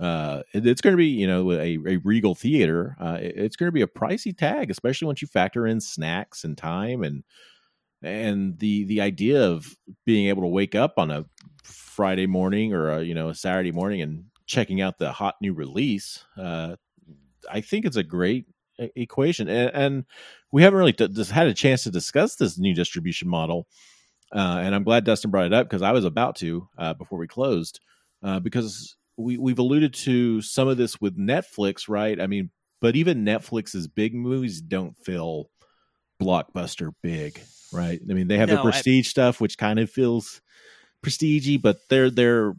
uh, 0.00 0.42
it- 0.54 0.66
it's 0.66 0.80
going 0.80 0.92
to 0.94 0.98
be 0.98 1.08
you 1.08 1.26
know 1.26 1.52
a, 1.52 1.78
a 1.86 1.96
Regal 1.98 2.34
theater. 2.34 2.96
Uh, 3.00 3.18
it- 3.20 3.34
it's 3.36 3.56
going 3.56 3.68
to 3.68 3.72
be 3.72 3.82
a 3.82 3.86
pricey 3.88 4.36
tag, 4.36 4.70
especially 4.70 5.06
once 5.06 5.22
you 5.22 5.28
factor 5.28 5.66
in 5.66 5.80
snacks 5.80 6.44
and 6.44 6.58
time 6.58 7.02
and 7.04 7.24
and 8.02 8.58
the 8.58 8.84
the 8.84 9.00
idea 9.00 9.42
of 9.42 9.76
being 10.06 10.28
able 10.28 10.42
to 10.42 10.48
wake 10.48 10.74
up 10.74 10.94
on 10.98 11.10
a 11.10 11.24
Friday 11.64 12.26
morning 12.26 12.72
or 12.72 12.90
a, 12.90 13.02
you 13.02 13.14
know 13.14 13.28
a 13.30 13.34
Saturday 13.34 13.72
morning 13.72 14.00
and 14.02 14.24
checking 14.46 14.80
out 14.80 14.98
the 14.98 15.12
hot 15.12 15.36
new 15.40 15.52
release. 15.54 16.24
Uh, 16.38 16.76
I 17.50 17.60
think 17.60 17.84
it's 17.84 17.96
a 17.96 18.02
great 18.02 18.46
equation, 18.96 19.48
and, 19.48 19.70
and 19.74 20.04
we 20.52 20.62
haven't 20.62 20.78
really 20.78 20.92
d- 20.92 21.08
just 21.08 21.30
had 21.30 21.46
a 21.48 21.54
chance 21.54 21.84
to 21.84 21.90
discuss 21.90 22.36
this 22.36 22.58
new 22.58 22.74
distribution 22.74 23.28
model. 23.28 23.66
Uh, 24.34 24.60
and 24.62 24.74
I'm 24.74 24.84
glad 24.84 25.04
Dustin 25.04 25.30
brought 25.30 25.46
it 25.46 25.52
up 25.54 25.66
because 25.68 25.82
I 25.82 25.92
was 25.92 26.04
about 26.04 26.36
to 26.36 26.68
uh, 26.78 26.94
before 26.94 27.18
we 27.18 27.26
closed, 27.26 27.80
uh, 28.22 28.40
because 28.40 28.96
we 29.16 29.36
we've 29.38 29.58
alluded 29.58 29.94
to 29.94 30.40
some 30.42 30.68
of 30.68 30.76
this 30.76 31.00
with 31.00 31.18
Netflix, 31.18 31.88
right? 31.88 32.20
I 32.20 32.26
mean, 32.26 32.50
but 32.80 32.96
even 32.96 33.24
Netflix's 33.24 33.86
big 33.88 34.14
movies 34.14 34.60
don't 34.60 34.96
feel 34.98 35.50
blockbuster 36.20 36.90
big, 37.02 37.40
right? 37.72 38.00
I 38.08 38.12
mean, 38.14 38.28
they 38.28 38.38
have 38.38 38.48
No, 38.48 38.56
the 38.56 38.60
I- 38.60 38.64
prestige 38.70 39.08
stuff, 39.08 39.40
which 39.40 39.58
kind 39.58 39.78
of 39.78 39.90
feels 39.90 40.40
prestigey, 41.04 41.60
but 41.60 41.78
they're 41.88 42.10
they're 42.10 42.54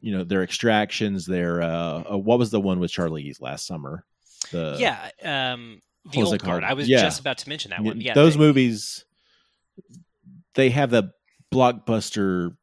you 0.00 0.12
know 0.12 0.24
their 0.24 0.42
extractions. 0.42 1.26
Their 1.26 1.62
uh, 1.62 2.04
uh, 2.12 2.18
what 2.18 2.38
was 2.38 2.50
the 2.50 2.60
one 2.60 2.80
with 2.80 2.90
Charlize 2.90 3.40
last 3.40 3.66
summer? 3.66 4.04
The 4.50 4.76
yeah. 4.78 5.52
Um, 5.52 5.80
the 6.12 6.22
old 6.22 6.42
guard. 6.42 6.64
I 6.64 6.72
was 6.74 6.88
Yeah. 6.88 7.02
just 7.02 7.20
about 7.20 7.38
to 7.38 7.48
mention 7.48 7.70
that 7.70 7.80
one. 7.82 8.00
Yeah. 8.00 8.14
those 8.14 8.34
they- 8.34 8.40
movies 8.40 9.04
they 10.54 10.70
have 10.70 10.90
the 10.90 11.12
blockbuster 11.52 12.56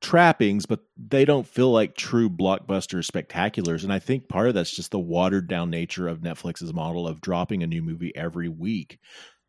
trappings 0.00 0.64
but 0.66 0.80
they 0.96 1.24
don't 1.24 1.46
feel 1.46 1.70
like 1.70 1.94
true 1.94 2.30
blockbuster 2.30 3.04
spectaculars 3.04 3.82
and 3.84 3.92
i 3.92 3.98
think 3.98 4.28
part 4.28 4.48
of 4.48 4.54
that's 4.54 4.74
just 4.74 4.90
the 4.92 4.98
watered 4.98 5.46
down 5.46 5.68
nature 5.68 6.08
of 6.08 6.20
netflix's 6.20 6.72
model 6.72 7.06
of 7.06 7.20
dropping 7.20 7.62
a 7.62 7.66
new 7.66 7.82
movie 7.82 8.14
every 8.16 8.48
week 8.48 8.98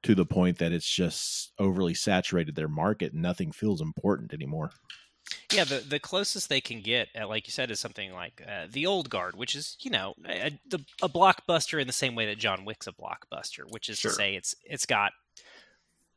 to 0.04 0.14
the 0.16 0.26
point 0.26 0.58
that 0.58 0.72
it's 0.74 0.90
just 0.90 1.54
overly 1.60 1.94
saturated 1.94 2.56
their 2.56 2.68
market 2.68 3.14
and 3.14 3.22
nothing 3.22 3.52
feels 3.52 3.82
important 3.82 4.34
anymore 4.34 4.72
Yeah, 5.54 5.64
the 5.64 5.80
the 5.80 6.00
closest 6.00 6.50
they 6.50 6.60
can 6.62 6.82
get, 6.82 7.08
uh, 7.18 7.28
like 7.28 7.48
you 7.48 7.52
said, 7.52 7.72
is 7.72 7.80
something 7.80 8.12
like 8.12 8.42
uh, 8.46 8.66
the 8.70 8.86
Old 8.88 9.10
Guard, 9.10 9.36
which 9.38 9.56
is 9.56 9.78
you 9.82 9.92
know 9.92 10.14
a, 10.28 10.48
a- 10.74 11.06
a 11.06 11.10
blockbuster 11.10 11.80
in 11.80 11.88
the 11.88 11.94
same 11.94 12.16
way 12.16 12.26
that 12.26 12.40
John 12.40 12.66
Wick's 12.66 12.88
a 12.88 12.92
blockbuster, 12.92 13.64
which 13.70 13.88
is 13.88 14.00
Sure. 14.00 14.12
to 14.12 14.16
say 14.16 14.36
it's 14.36 14.56
it's 14.66 14.86
got 14.88 15.12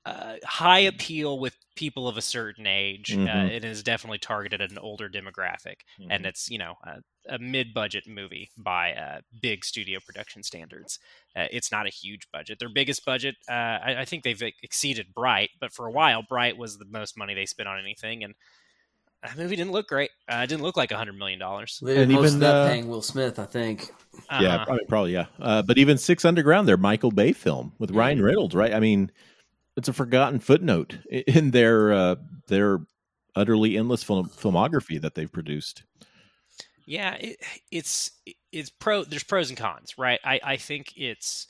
uh, 0.06 0.36
high 0.44 0.80
appeal 0.80 1.38
with 1.38 1.56
people 1.76 2.06
of 2.06 2.16
a 2.16 2.22
certain 2.22 2.66
age. 2.66 3.12
Uh, 3.12 3.16
Mhm. 3.16 3.50
it 3.50 3.64
is 3.64 3.82
definitely 3.82 4.18
targeted 4.18 4.60
at 4.60 4.70
an 4.70 4.78
older 4.78 5.08
demographic, 5.08 5.76
and 6.10 6.26
it's 6.26 6.50
you 6.50 6.58
know 6.58 6.74
a, 6.84 7.00
a 7.34 7.38
mid-budget 7.38 8.06
movie 8.06 8.50
by 8.56 8.92
uh, 8.94 9.20
big 9.40 9.64
studio 9.64 9.98
production 10.04 10.42
standards. 10.42 10.98
Uh, 11.34 11.46
it's 11.50 11.72
not 11.72 11.86
a 11.86 11.90
huge 11.90 12.28
budget. 12.32 12.58
Their 12.58 12.68
biggest 12.68 13.04
budget, 13.04 13.34
uh, 13.48 13.52
I, 13.52 13.96
I 14.00 14.04
think 14.04 14.22
they've 14.24 14.42
exceeded 14.62 15.14
Bright, 15.14 15.50
but 15.58 15.72
for 15.72 15.86
a 15.86 15.90
while, 15.90 16.22
Bright 16.22 16.56
was 16.58 16.76
the 16.78 16.84
most 16.84 17.16
money 17.16 17.34
they 17.34 17.46
spent 17.46 17.68
on 17.68 17.78
anything, 17.78 18.24
and 18.24 18.34
that 19.22 19.38
movie 19.38 19.56
didn't 19.56 19.72
look 19.72 19.88
great. 19.88 20.10
Uh, 20.30 20.42
it 20.44 20.48
didn't 20.48 20.62
look 20.62 20.76
like 20.76 20.92
a 20.92 20.98
hundred 20.98 21.16
million 21.18 21.38
dollars. 21.38 21.80
They 21.82 21.94
did 21.94 22.02
And 22.04 22.12
most 22.12 22.24
even, 22.24 22.34
of 22.34 22.40
that 22.40 22.54
uh, 22.56 22.68
paying 22.68 22.88
Will 22.88 23.02
Smith, 23.02 23.38
I 23.38 23.46
think. 23.46 23.90
yeah 24.30 24.56
Uh-huh. 24.56 24.64
probably, 24.66 24.84
probably 24.86 25.12
yeah 25.12 25.26
uh, 25.40 25.62
but 25.62 25.76
even 25.78 25.98
six 25.98 26.24
underground 26.24 26.66
their 26.66 26.76
michael 26.78 27.10
bay 27.10 27.32
film 27.32 27.72
with 27.78 27.90
ryan 27.90 28.22
reynolds 28.22 28.54
right 28.54 28.72
i 28.72 28.80
mean 28.80 29.10
it's 29.76 29.88
a 29.88 29.92
forgotten 29.92 30.38
footnote 30.38 30.98
in 31.10 31.50
their 31.50 31.92
uh, 31.92 32.16
their 32.48 32.80
utterly 33.36 33.76
endless 33.76 34.02
film, 34.02 34.28
filmography 34.28 35.00
that 35.00 35.14
they've 35.14 35.32
produced 35.32 35.82
Yeah, 36.86 37.14
it, 37.14 37.36
it's 37.70 38.12
it's 38.52 38.70
pro. 38.70 39.04
There's 39.04 39.24
pros 39.24 39.50
and 39.50 39.58
cons, 39.58 39.98
right? 39.98 40.20
I 40.24 40.40
I 40.42 40.56
think 40.56 40.92
it's 40.96 41.46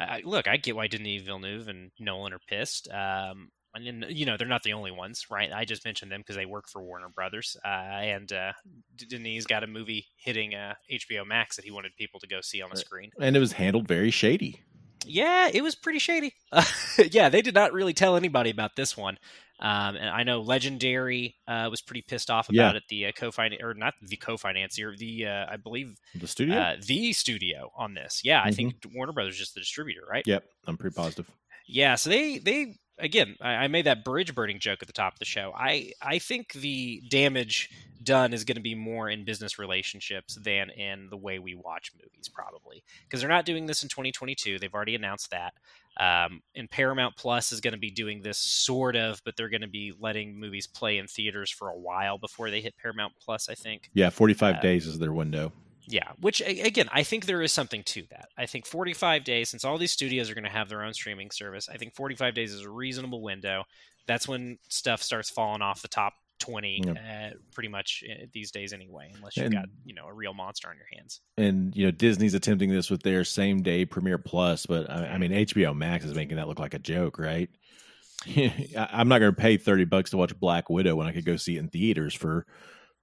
uh, 0.00 0.18
look. 0.24 0.48
I 0.48 0.56
get 0.56 0.76
why 0.76 0.86
Denis 0.86 1.22
Villeneuve 1.22 1.68
and 1.68 1.90
Nolan 1.98 2.32
are 2.32 2.40
pissed. 2.48 2.88
Um, 2.92 3.50
and 3.74 4.06
you 4.08 4.26
know 4.26 4.36
they're 4.36 4.48
not 4.48 4.62
the 4.62 4.72
only 4.72 4.90
ones, 4.90 5.26
right? 5.30 5.52
I 5.52 5.64
just 5.64 5.84
mentioned 5.84 6.10
them 6.10 6.20
because 6.20 6.36
they 6.36 6.46
work 6.46 6.68
for 6.68 6.82
Warner 6.82 7.08
Brothers, 7.08 7.56
uh, 7.64 7.68
and 7.68 8.32
uh, 8.32 8.52
D- 8.96 9.06
Denis 9.06 9.46
got 9.46 9.64
a 9.64 9.66
movie 9.66 10.06
hitting 10.16 10.54
uh, 10.54 10.74
HBO 10.90 11.26
Max 11.26 11.56
that 11.56 11.64
he 11.64 11.70
wanted 11.70 11.94
people 11.96 12.20
to 12.20 12.26
go 12.26 12.40
see 12.40 12.62
on 12.62 12.70
the 12.70 12.76
screen. 12.76 13.10
and 13.20 13.36
it 13.36 13.40
was 13.40 13.52
handled 13.52 13.86
very 13.86 14.10
shady 14.10 14.62
Yeah, 15.08 15.48
it 15.52 15.62
was 15.62 15.74
pretty 15.74 15.98
shady. 15.98 16.34
yeah, 17.10 17.28
they 17.28 17.42
did 17.42 17.54
not 17.54 17.72
really 17.72 17.94
tell 17.94 18.16
anybody 18.16 18.50
about 18.50 18.76
this 18.76 18.96
one. 18.96 19.18
Um, 19.60 19.96
and 19.96 20.08
I 20.08 20.22
know 20.22 20.40
Legendary 20.40 21.34
uh, 21.48 21.66
was 21.70 21.80
pretty 21.80 22.02
pissed 22.02 22.30
off 22.30 22.46
Yeah. 22.50 22.62
about 22.62 22.76
it. 22.76 22.84
The 22.88 23.06
uh, 23.06 23.12
co-finance 23.12 23.60
or 23.62 23.74
not 23.74 23.94
the 24.00 24.16
co-financier, 24.16 24.94
the 24.96 25.26
uh, 25.26 25.46
I 25.50 25.56
believe 25.56 25.96
the 26.14 26.28
studio 26.28 26.56
uh, 26.56 26.76
the 26.86 27.12
studio 27.12 27.72
on 27.76 27.94
this. 27.94 28.20
Yeah, 28.22 28.40
I 28.44 28.52
think 28.52 28.74
Warner 28.94 29.12
Brothers 29.12 29.34
is 29.34 29.40
just 29.40 29.54
the 29.54 29.60
distributor, 29.60 30.02
right? 30.08 30.22
yep 30.26 30.44
i'm 30.66 30.76
pretty 30.76 30.94
positive 30.94 31.28
Yeah, 31.66 31.96
so 31.96 32.08
they 32.10 32.38
they 32.38 32.76
again, 32.98 33.36
I, 33.40 33.50
I 33.50 33.68
made 33.68 33.86
that 33.86 34.04
bridge 34.04 34.34
burning 34.34 34.58
joke 34.58 34.78
at 34.82 34.86
the 34.86 34.92
top 34.92 35.14
of 35.14 35.18
the 35.18 35.24
show. 35.24 35.52
I 35.56 35.92
I 36.02 36.18
think 36.18 36.52
the 36.52 37.02
damage 37.08 37.70
done 38.02 38.32
is 38.32 38.44
going 38.44 38.56
to 38.56 38.62
be 38.62 38.74
more 38.74 39.08
in 39.10 39.24
business 39.24 39.58
relationships 39.58 40.36
than 40.36 40.70
in 40.70 41.08
the 41.10 41.16
way 41.16 41.38
we 41.38 41.54
watch 41.54 41.92
movies, 41.96 42.28
probably 42.28 42.82
because 43.04 43.20
they're 43.20 43.28
not 43.28 43.44
doing 43.44 43.66
this 43.66 43.82
in 43.82 43.88
2022. 43.88 44.58
They've 44.58 44.72
already 44.74 44.94
announced 44.94 45.30
that. 45.30 45.54
Um, 46.00 46.42
and 46.54 46.70
Paramount 46.70 47.16
Plus 47.16 47.50
is 47.50 47.60
going 47.60 47.72
to 47.72 47.78
be 47.78 47.90
doing 47.90 48.22
this 48.22 48.38
sort 48.38 48.94
of, 48.94 49.20
but 49.24 49.36
they're 49.36 49.48
going 49.48 49.62
to 49.62 49.68
be 49.68 49.92
letting 49.98 50.38
movies 50.38 50.68
play 50.68 50.98
in 50.98 51.08
theaters 51.08 51.50
for 51.50 51.70
a 51.70 51.76
while 51.76 52.18
before 52.18 52.50
they 52.50 52.60
hit 52.60 52.76
Paramount 52.80 53.14
Plus. 53.20 53.48
I 53.48 53.54
think. 53.54 53.90
yeah 53.94 54.10
45 54.10 54.54
Uh, 54.56 54.60
days 54.60 54.86
is 54.86 54.98
their 54.98 55.12
window 55.12 55.52
Yeah, 55.88 56.10
which 56.20 56.40
again, 56.40 56.88
I 56.92 57.02
think 57.02 57.24
there 57.26 57.40
is 57.42 57.50
something 57.52 57.82
to 57.84 58.02
that. 58.10 58.28
I 58.36 58.46
think 58.46 58.66
45 58.66 59.24
days, 59.24 59.48
since 59.48 59.64
all 59.64 59.78
these 59.78 59.92
studios 59.92 60.30
are 60.30 60.34
going 60.34 60.44
to 60.44 60.50
have 60.50 60.68
their 60.68 60.82
own 60.84 60.92
streaming 60.92 61.30
service, 61.30 61.68
I 61.68 61.76
think 61.78 61.94
45 61.94 62.34
days 62.34 62.52
is 62.52 62.62
a 62.62 62.70
reasonable 62.70 63.22
window. 63.22 63.64
That's 64.06 64.28
when 64.28 64.58
stuff 64.68 65.02
starts 65.02 65.30
falling 65.30 65.62
off 65.62 65.80
the 65.82 65.88
top 65.88 66.12
20 66.40 66.82
Yeah. 66.84 66.92
uh, 66.92 67.34
pretty 67.52 67.68
much 67.68 68.04
uh, 68.08 68.26
these 68.32 68.52
days 68.52 68.72
anyway 68.72 69.10
unless 69.16 69.36
you've 69.36 69.46
And- 69.46 69.54
got 69.54 69.64
you 69.84 69.92
know 69.94 70.06
a 70.06 70.12
real 70.12 70.32
monster 70.34 70.68
on 70.68 70.76
your 70.76 70.86
hands 70.96 71.20
and 71.36 71.74
you 71.74 71.84
know 71.84 71.90
Disney's 71.90 72.32
attempting 72.34 72.70
this 72.70 72.90
with 72.90 73.02
their 73.02 73.24
same 73.24 73.62
day 73.62 73.84
Premiere 73.84 74.18
Plus, 74.18 74.64
but 74.64 74.88
I, 74.88 75.06
I 75.08 75.18
mean 75.18 75.32
HBO 75.32 75.74
Max 75.76 76.04
is 76.04 76.14
making 76.14 76.36
that 76.36 76.46
look 76.46 76.60
like 76.60 76.74
a 76.74 76.78
joke, 76.78 77.18
right? 77.18 77.50
I- 78.26 78.88
I'm 78.92 79.08
not 79.08 79.18
going 79.18 79.34
to 79.34 79.40
pay 79.40 79.56
thirty 79.56 79.84
bucks 79.84 80.10
to 80.10 80.16
watch 80.16 80.38
Black 80.38 80.70
Widow 80.70 80.94
when 80.96 81.06
I 81.08 81.12
could 81.12 81.24
go 81.24 81.36
see 81.36 81.56
it 81.56 81.60
in 81.60 81.68
theaters 81.68 82.14
for 82.14 82.46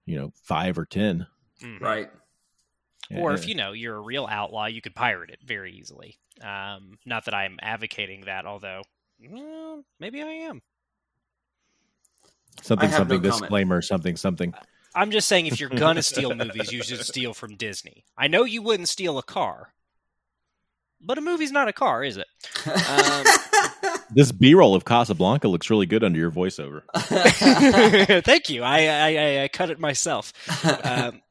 you 0.06 0.18
know 0.18 0.32
five 0.44 0.78
or 0.78 0.86
ten. 0.86 1.28
Mhm. 1.62 1.82
Right. 1.82 2.10
Or 3.14 3.32
Uh, 3.32 3.34
if 3.36 3.48
you 3.48 3.56
know 3.56 3.72
you're 3.72 3.96
a 3.96 4.02
real 4.02 4.26
outlaw 4.30 4.66
you 4.66 4.82
could 4.82 4.96
pirate 4.96 5.30
it 5.30 5.40
very 5.46 5.74
easily. 5.74 6.18
Um, 6.42 6.98
not 7.06 7.26
that 7.26 7.34
i'm 7.34 7.58
advocating 7.62 8.22
that 8.26 8.46
although 8.46 8.82
well, 9.30 9.84
maybe 10.00 10.22
i 10.22 10.28
am. 10.28 10.62
Something 12.62 12.90
I 12.90 12.92
have 12.92 13.08
no 13.10 13.16
something 13.16 13.22
comment. 13.22 13.42
disclaimer 13.42 13.82
something 13.82 14.16
something. 14.16 14.54
i'm 14.94 15.12
just 15.12 15.28
saying 15.28 15.48
if 15.48 15.60
you're 15.60 15.70
gonna 15.70 16.04
steal 16.14 16.34
movies 16.36 16.72
you 16.72 16.84
should 16.84 17.02
steal 17.06 17.34
from 17.34 17.56
disney. 17.56 18.04
I 18.18 18.28
know 18.28 18.44
you 18.44 18.62
wouldn't 18.62 18.90
steal 18.90 19.18
a 19.18 19.24
car 19.24 19.74
but 21.02 21.18
a 21.18 21.22
movie's 21.22 21.52
not 21.52 21.68
a 21.68 21.74
car 21.74 22.04
is 22.04 22.18
it? 22.18 22.28
Um, 22.66 23.26
This 24.12 24.32
B-roll 24.32 24.76
of 24.76 24.86
Casablanca 24.86 25.48
looks 25.48 25.70
really 25.70 25.86
good 25.88 26.04
under 26.04 26.18
your 26.18 26.32
voiceover. 26.32 26.84
thank 28.24 28.50
you. 28.50 28.64
I, 28.64 28.86
I 28.86 29.16
i 29.18 29.44
i 29.44 29.48
cut 29.48 29.70
it 29.72 29.80
myself. 29.80 30.32
Um, 30.84 31.22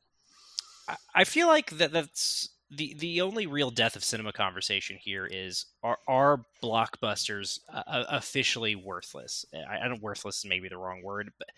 I- 1.14 1.24
feel 1.24 1.46
like 1.48 1.70
that 1.72 1.92
that's 1.92 2.50
the 2.70 2.94
the 2.98 3.20
only 3.20 3.46
real 3.46 3.70
death 3.70 3.96
of 3.96 4.04
cinema 4.04 4.32
conversation 4.32 4.96
here 5.00 5.26
is 5.30 5.66
are 5.82 5.98
are 6.08 6.42
blockbusters 6.62 7.58
uh, 7.72 7.82
uh, 7.86 8.04
officially 8.08 8.74
worthless? 8.74 9.44
I, 9.54 9.84
I 9.84 9.88
don't 9.88 10.02
worthless 10.02 10.38
is 10.38 10.44
maybe 10.46 10.68
the 10.68 10.78
wrong 10.78 11.02
word, 11.02 11.30
but 11.38 11.48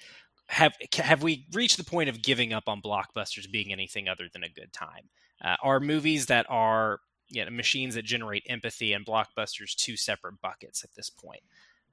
have 0.48 0.74
have 0.94 1.22
we 1.22 1.46
reached 1.52 1.76
the 1.76 1.84
point 1.84 2.08
of 2.08 2.22
giving 2.22 2.52
up 2.52 2.64
on 2.68 2.82
blockbusters 2.82 3.50
being 3.50 3.72
anything 3.72 4.08
other 4.08 4.28
than 4.32 4.44
a 4.44 4.48
good 4.48 4.72
time? 4.72 5.08
Uh, 5.42 5.56
are 5.62 5.80
movies 5.80 6.26
that 6.26 6.46
are 6.48 7.00
you 7.28 7.44
know, 7.44 7.50
machines 7.50 7.94
that 7.94 8.04
generate 8.04 8.44
empathy 8.48 8.92
and 8.92 9.04
blockbusters 9.04 9.74
two 9.74 9.96
separate 9.96 10.40
buckets 10.40 10.84
at 10.84 10.94
this 10.94 11.10
point? 11.10 11.42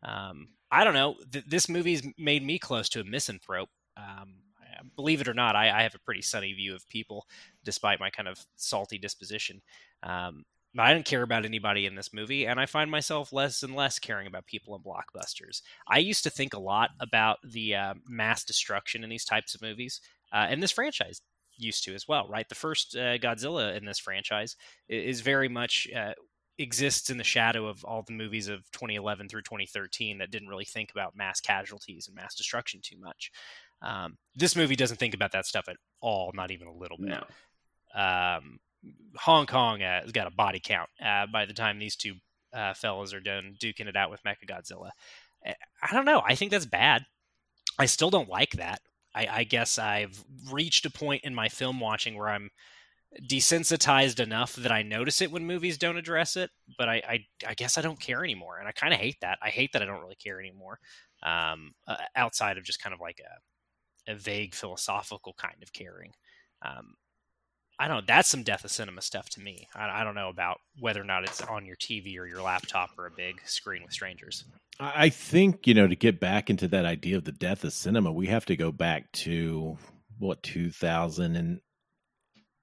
Um, 0.03 0.49
I 0.71 0.83
don't 0.83 0.93
know. 0.93 1.15
Th- 1.31 1.45
this 1.45 1.69
movie's 1.69 2.03
made 2.17 2.43
me 2.45 2.59
close 2.59 2.89
to 2.89 3.01
a 3.01 3.03
misanthrope. 3.03 3.69
Um, 3.97 4.35
believe 4.95 5.21
it 5.21 5.27
or 5.27 5.33
not, 5.33 5.55
I, 5.55 5.79
I 5.79 5.83
have 5.83 5.95
a 5.95 5.99
pretty 5.99 6.21
sunny 6.21 6.53
view 6.53 6.75
of 6.75 6.87
people, 6.89 7.27
despite 7.63 7.99
my 7.99 8.09
kind 8.09 8.27
of 8.27 8.39
salty 8.55 8.97
disposition. 8.97 9.61
Um, 10.03 10.43
I 10.77 10.93
didn't 10.93 11.05
care 11.05 11.21
about 11.21 11.45
anybody 11.45 11.85
in 11.85 11.95
this 11.95 12.13
movie, 12.13 12.47
and 12.47 12.59
I 12.59 12.65
find 12.65 12.89
myself 12.89 13.31
less 13.31 13.61
and 13.61 13.75
less 13.75 13.99
caring 13.99 14.25
about 14.25 14.47
people 14.47 14.75
in 14.75 14.81
blockbusters. 14.81 15.61
I 15.87 15.99
used 15.99 16.23
to 16.23 16.31
think 16.31 16.53
a 16.53 16.59
lot 16.59 16.89
about 16.99 17.37
the 17.43 17.75
uh, 17.75 17.93
mass 18.07 18.43
destruction 18.43 19.03
in 19.03 19.09
these 19.09 19.25
types 19.25 19.53
of 19.53 19.61
movies, 19.61 20.01
uh, 20.31 20.47
and 20.49 20.63
this 20.63 20.71
franchise 20.71 21.21
used 21.57 21.83
to 21.83 21.93
as 21.93 22.07
well, 22.07 22.27
right? 22.27 22.49
The 22.49 22.55
first 22.55 22.95
uh, 22.95 23.19
Godzilla 23.19 23.77
in 23.77 23.85
this 23.85 23.99
franchise 23.99 24.55
is 24.89 25.21
very 25.21 25.47
much 25.47 25.87
uh, 25.95 26.13
exists 26.57 27.09
in 27.09 27.17
the 27.17 27.23
shadow 27.23 27.67
of 27.67 27.83
all 27.83 28.03
the 28.03 28.13
movies 28.13 28.47
of 28.47 28.59
2011 28.71 29.29
through 29.29 29.41
2013 29.41 30.17
that 30.19 30.31
didn't 30.31 30.47
really 30.47 30.65
think 30.65 30.91
about 30.91 31.15
mass 31.15 31.39
casualties 31.39 32.07
and 32.07 32.15
mass 32.15 32.35
destruction 32.35 32.79
too 32.83 32.97
much. 32.99 33.31
Um, 33.83 34.17
this 34.35 34.55
movie 34.55 34.75
doesn't 34.75 34.97
think 34.97 35.13
about 35.13 35.33
that 35.33 35.45
stuff 35.45 35.65
at 35.67 35.75
all, 36.01 36.31
not 36.33 36.51
even 36.51 36.67
a 36.67 36.73
little 36.73 36.97
bit. 36.97 37.09
no. 37.09 37.23
Um, 38.01 38.59
Hong 39.17 39.45
Kong 39.45 39.83
uh, 39.83 40.01
has 40.01 40.11
got 40.11 40.27
a 40.27 40.31
body 40.31 40.59
count 40.63 40.89
uh, 41.03 41.25
by 41.31 41.45
the 41.45 41.53
time 41.53 41.77
these 41.79 41.95
two 41.95 42.15
uh, 42.53 42.73
fellas 42.73 43.13
are 43.13 43.19
done 43.19 43.55
duking 43.61 43.87
it 43.87 43.95
out 43.95 44.09
with 44.09 44.23
Mechagodzilla. 44.23 44.89
I- 45.45 45.55
I 45.81 45.93
don't 45.93 46.05
know. 46.05 46.21
I 46.25 46.35
think 46.35 46.51
that's 46.51 46.65
bad. 46.65 47.05
I 47.77 47.85
still 47.87 48.09
don't 48.09 48.29
like 48.29 48.51
that. 48.53 48.79
I, 49.13 49.27
I 49.29 49.43
guess 49.43 49.77
I've 49.77 50.23
reached 50.51 50.85
a 50.85 50.89
point 50.89 51.23
in 51.25 51.35
my 51.35 51.49
film 51.49 51.79
watching 51.79 52.17
where 52.17 52.29
I'm 52.29 52.49
desensitized 53.29 54.19
enough 54.19 54.55
that 54.55 54.71
I 54.71 54.81
notice 54.81 55.21
it 55.21 55.31
when 55.31 55.45
movies 55.45 55.77
don't 55.77 55.97
address 55.97 56.35
it, 56.35 56.49
but 56.77 56.89
I, 56.89 56.95
I, 57.07 57.19
I 57.47 57.53
guess 57.53 57.77
I 57.77 57.81
don't 57.81 57.99
care 57.99 58.23
anymore, 58.23 58.57
and 58.59 58.67
I 58.67 58.71
kind 58.71 58.93
of 58.93 58.99
hate 58.99 59.17
that. 59.21 59.37
I 59.41 59.49
hate 59.49 59.71
that 59.73 59.81
I 59.81 59.85
don't 59.85 60.01
really 60.01 60.15
care 60.15 60.39
anymore. 60.39 60.79
Um, 61.21 61.71
uh, 61.87 61.95
outside 62.15 62.57
of 62.57 62.63
just 62.63 62.81
kind 62.81 62.93
of 62.93 62.99
like 62.99 63.19
a, 63.19 63.29
a 64.07 64.15
vague 64.15 64.53
philosophical 64.53 65.33
kind 65.37 65.61
of 65.61 65.73
caring. 65.73 66.11
Um, 66.61 66.95
I 67.79 67.87
don't 67.87 67.97
know. 67.97 68.03
That's 68.07 68.29
some 68.29 68.43
death 68.43 68.63
of 68.63 68.71
cinema 68.71 69.01
stuff 69.01 69.29
to 69.31 69.41
me. 69.41 69.67
I, 69.75 70.01
I 70.01 70.03
don't 70.03 70.15
know 70.15 70.29
about 70.29 70.59
whether 70.79 71.01
or 71.01 71.05
not 71.05 71.23
it's 71.23 71.41
on 71.41 71.65
your 71.65 71.75
TV 71.75 72.17
or 72.17 72.25
your 72.25 72.41
laptop 72.41 72.91
or 72.97 73.07
a 73.07 73.11
big 73.11 73.41
screen 73.45 73.83
with 73.83 73.93
strangers. 73.93 74.45
I 74.79 75.09
think 75.09 75.67
you 75.67 75.73
know 75.73 75.87
to 75.87 75.95
get 75.95 76.19
back 76.19 76.49
into 76.49 76.67
that 76.69 76.85
idea 76.85 77.17
of 77.17 77.25
the 77.25 77.31
death 77.31 77.63
of 77.63 77.73
cinema, 77.73 78.11
we 78.11 78.27
have 78.27 78.45
to 78.45 78.55
go 78.55 78.71
back 78.71 79.11
to 79.13 79.77
what 80.19 80.43
2000 80.43 81.35
and 81.35 81.59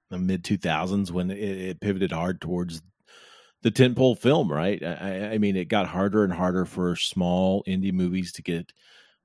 the 0.09 0.17
mid 0.17 0.43
2000s 0.43 1.11
when 1.11 1.31
it, 1.31 1.37
it 1.39 1.81
pivoted 1.81 2.11
hard 2.11 2.41
towards 2.41 2.81
the 3.61 3.71
tentpole 3.71 4.17
film. 4.17 4.51
Right? 4.51 4.81
I, 4.83 5.33
I 5.33 5.37
mean, 5.37 5.55
it 5.55 5.65
got 5.65 5.87
harder 5.87 6.23
and 6.23 6.33
harder 6.33 6.65
for 6.65 6.95
small 6.95 7.63
indie 7.67 7.93
movies 7.93 8.31
to 8.33 8.41
get, 8.41 8.71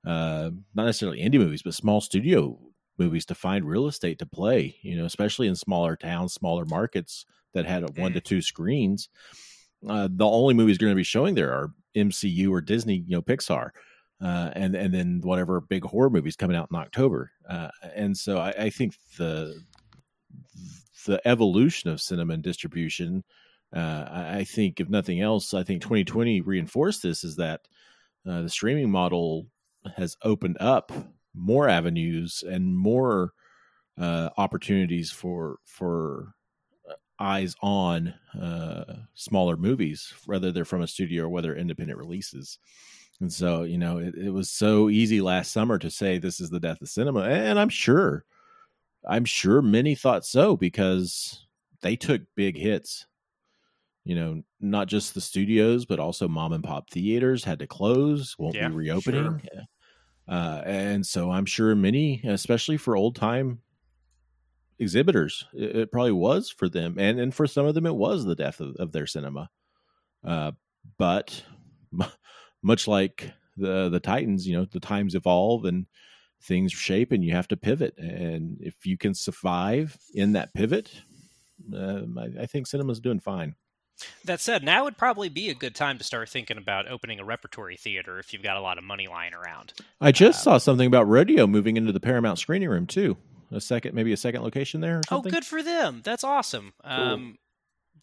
uh, 0.07 0.51
not 0.73 0.85
necessarily 0.85 1.19
indie 1.19 1.37
movies, 1.37 1.61
but 1.61 1.73
small 1.73 1.99
studio 1.99 2.57
movies 2.97 3.25
to 3.25 3.35
find 3.35 3.65
real 3.65 3.87
estate 3.87 4.19
to 4.19 4.25
play. 4.25 4.77
You 4.81 4.95
know, 4.95 5.05
especially 5.05 5.47
in 5.47 5.55
smaller 5.55 5.97
towns, 5.97 6.33
smaller 6.33 6.63
markets 6.65 7.25
that 7.53 7.65
had 7.65 7.97
one 7.97 8.13
to 8.13 8.21
two 8.21 8.41
screens. 8.41 9.09
Uh, 9.87 10.07
the 10.09 10.25
only 10.25 10.53
movies 10.53 10.77
going 10.77 10.91
to 10.91 10.95
be 10.95 11.03
showing 11.03 11.35
there 11.35 11.51
are 11.51 11.71
MCU 11.95 12.49
or 12.49 12.61
Disney, 12.61 13.03
you 13.05 13.17
know, 13.17 13.21
Pixar, 13.21 13.71
uh, 14.21 14.51
and 14.53 14.75
and 14.75 14.93
then 14.93 15.19
whatever 15.21 15.59
big 15.59 15.83
horror 15.83 16.09
movies 16.09 16.37
coming 16.37 16.55
out 16.55 16.69
in 16.71 16.77
October. 16.77 17.31
Uh, 17.47 17.69
and 17.93 18.17
so 18.17 18.37
I, 18.37 18.49
I 18.51 18.69
think 18.69 18.95
the 19.17 19.61
the 21.05 21.25
evolution 21.27 21.89
of 21.89 22.01
cinema 22.01 22.33
and 22.33 22.43
distribution, 22.43 23.25
uh, 23.75 24.05
I, 24.09 24.37
I 24.39 24.43
think 24.45 24.79
if 24.79 24.89
nothing 24.89 25.19
else, 25.19 25.53
I 25.53 25.63
think 25.63 25.81
2020 25.81 26.41
reinforced 26.41 27.03
this 27.03 27.25
is 27.25 27.35
that 27.35 27.67
uh, 28.25 28.41
the 28.41 28.49
streaming 28.49 28.89
model 28.89 29.47
has 29.95 30.17
opened 30.23 30.57
up 30.59 30.91
more 31.33 31.69
avenues 31.69 32.43
and 32.47 32.75
more 32.77 33.33
uh, 33.97 34.29
opportunities 34.37 35.11
for 35.11 35.59
for 35.65 36.33
eyes 37.19 37.55
on 37.61 38.09
uh, 38.39 39.05
smaller 39.15 39.57
movies, 39.57 40.13
whether 40.25 40.51
they're 40.51 40.65
from 40.65 40.81
a 40.83 40.87
studio 40.87 41.25
or 41.25 41.29
whether 41.29 41.55
independent 41.55 41.97
releases. 41.99 42.59
And 43.19 43.33
so, 43.33 43.63
you 43.63 43.77
know, 43.79 43.97
it, 43.97 44.15
it 44.15 44.29
was 44.31 44.51
so 44.51 44.89
easy 44.89 45.21
last 45.21 45.51
summer 45.51 45.79
to 45.79 45.89
say 45.89 46.19
this 46.19 46.39
is 46.39 46.51
the 46.51 46.59
death 46.59 46.81
of 46.81 46.89
cinema, 46.89 47.21
and 47.21 47.59
I'm 47.59 47.69
sure, 47.69 48.25
I'm 49.07 49.25
sure 49.25 49.61
many 49.61 49.95
thought 49.95 50.25
so 50.25 50.57
because 50.57 51.47
they 51.81 51.95
took 51.95 52.21
big 52.35 52.57
hits. 52.57 53.07
You 54.03 54.15
know, 54.15 54.43
not 54.61 54.87
just 54.87 55.13
the 55.13 55.21
studios, 55.21 55.85
but 55.85 55.99
also 55.99 56.29
mom 56.29 56.53
and 56.53 56.63
pop 56.63 56.89
theaters 56.89 57.43
had 57.43 57.59
to 57.59 57.67
close, 57.67 58.37
won't 58.39 58.55
Yeah, 58.55 58.69
be 58.69 58.75
reopening. 58.75 59.41
Uh, 60.27 60.61
and 60.65 61.05
so 61.05 61.31
I'm 61.31 61.45
sure 61.45 61.73
many, 61.75 62.21
especially 62.25 62.77
for 62.77 62.95
old 62.95 63.15
time 63.15 63.61
exhibitors, 64.79 65.45
it, 65.53 65.75
it 65.75 65.91
probably 65.91 66.11
was 66.11 66.49
for 66.49 66.69
them. 66.69 66.95
And, 66.99 67.19
and 67.19 67.33
for 67.33 67.47
some 67.47 67.65
of 67.65 67.75
them, 67.75 67.85
it 67.85 67.95
was 67.95 68.25
the 68.25 68.35
death 68.35 68.59
of, 68.59 68.75
of 68.77 68.91
their 68.91 69.07
cinema. 69.07 69.49
Uh, 70.25 70.51
but 70.97 71.43
m- 71.93 72.09
much 72.61 72.87
like 72.87 73.31
the, 73.55 73.89
the 73.89 73.99
Titans, 73.99 74.47
you 74.47 74.57
know, 74.57 74.65
the 74.65 74.79
times 74.79 75.15
evolve 75.15 75.65
and 75.65 75.85
things 76.43 76.71
shape 76.71 77.11
and 77.11 77.23
you 77.23 77.33
have 77.33 77.47
to 77.47 77.57
pivot. 77.57 77.97
And 77.97 78.57
if 78.59 78.85
you 78.85 78.97
can 78.97 79.13
survive 79.13 79.97
in 80.13 80.33
that 80.33 80.53
pivot, 80.53 80.91
um, 81.75 82.17
I, 82.17 82.43
I 82.43 82.45
think 82.45 82.67
cinema's 82.67 82.99
doing 82.99 83.19
fine. 83.19 83.55
That 84.25 84.39
said, 84.39 84.63
now 84.63 84.83
would 84.83 84.97
probably 84.97 85.29
be 85.29 85.49
a 85.49 85.55
good 85.55 85.73
time 85.75 85.97
to 85.97 86.03
start 86.03 86.29
thinking 86.29 86.57
about 86.57 86.87
opening 86.87 87.19
a 87.19 87.25
repertory 87.25 87.77
theater 87.77 88.19
if 88.19 88.31
you've 88.33 88.43
got 88.43 88.57
a 88.57 88.61
lot 88.61 88.77
of 88.77 88.83
money 88.83 89.07
lying 89.07 89.33
around. 89.33 89.73
I 89.99 90.11
just 90.11 90.39
Uh, 90.41 90.43
saw 90.43 90.57
something 90.57 90.85
about 90.87 91.07
Rodeo 91.07 91.47
moving 91.47 91.77
into 91.77 91.91
the 91.91 91.99
Paramount 91.99 92.39
screening 92.39 92.69
room 92.69 92.85
too. 92.87 93.17
A 93.51 93.61
second, 93.61 93.95
maybe 93.95 94.11
a 94.11 94.17
second 94.17 94.43
location 94.43 94.81
there 94.81 94.97
or 94.97 95.01
Oh, 95.09 95.21
good 95.21 95.45
for 95.45 95.63
them. 95.63 96.01
That's 96.03 96.23
awesome. 96.23 96.73
Um, 96.83 97.37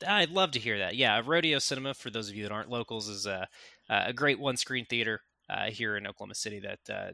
I'd 0.06 0.30
love 0.30 0.52
to 0.52 0.58
hear 0.58 0.78
that. 0.78 0.96
Yeah, 0.96 1.20
Rodeo 1.24 1.58
Cinema, 1.58 1.94
for 1.94 2.10
those 2.10 2.28
of 2.30 2.34
you 2.34 2.42
that 2.44 2.52
aren't 2.52 2.70
locals, 2.70 3.08
is 3.08 3.26
a, 3.26 3.46
a 3.88 4.12
great 4.12 4.40
one 4.40 4.56
screen 4.56 4.86
theater 4.86 5.20
uh, 5.50 5.66
here 5.70 5.96
in 5.96 6.06
Oklahoma 6.06 6.34
City 6.34 6.60
that 6.60 6.80
uh, 6.90 7.12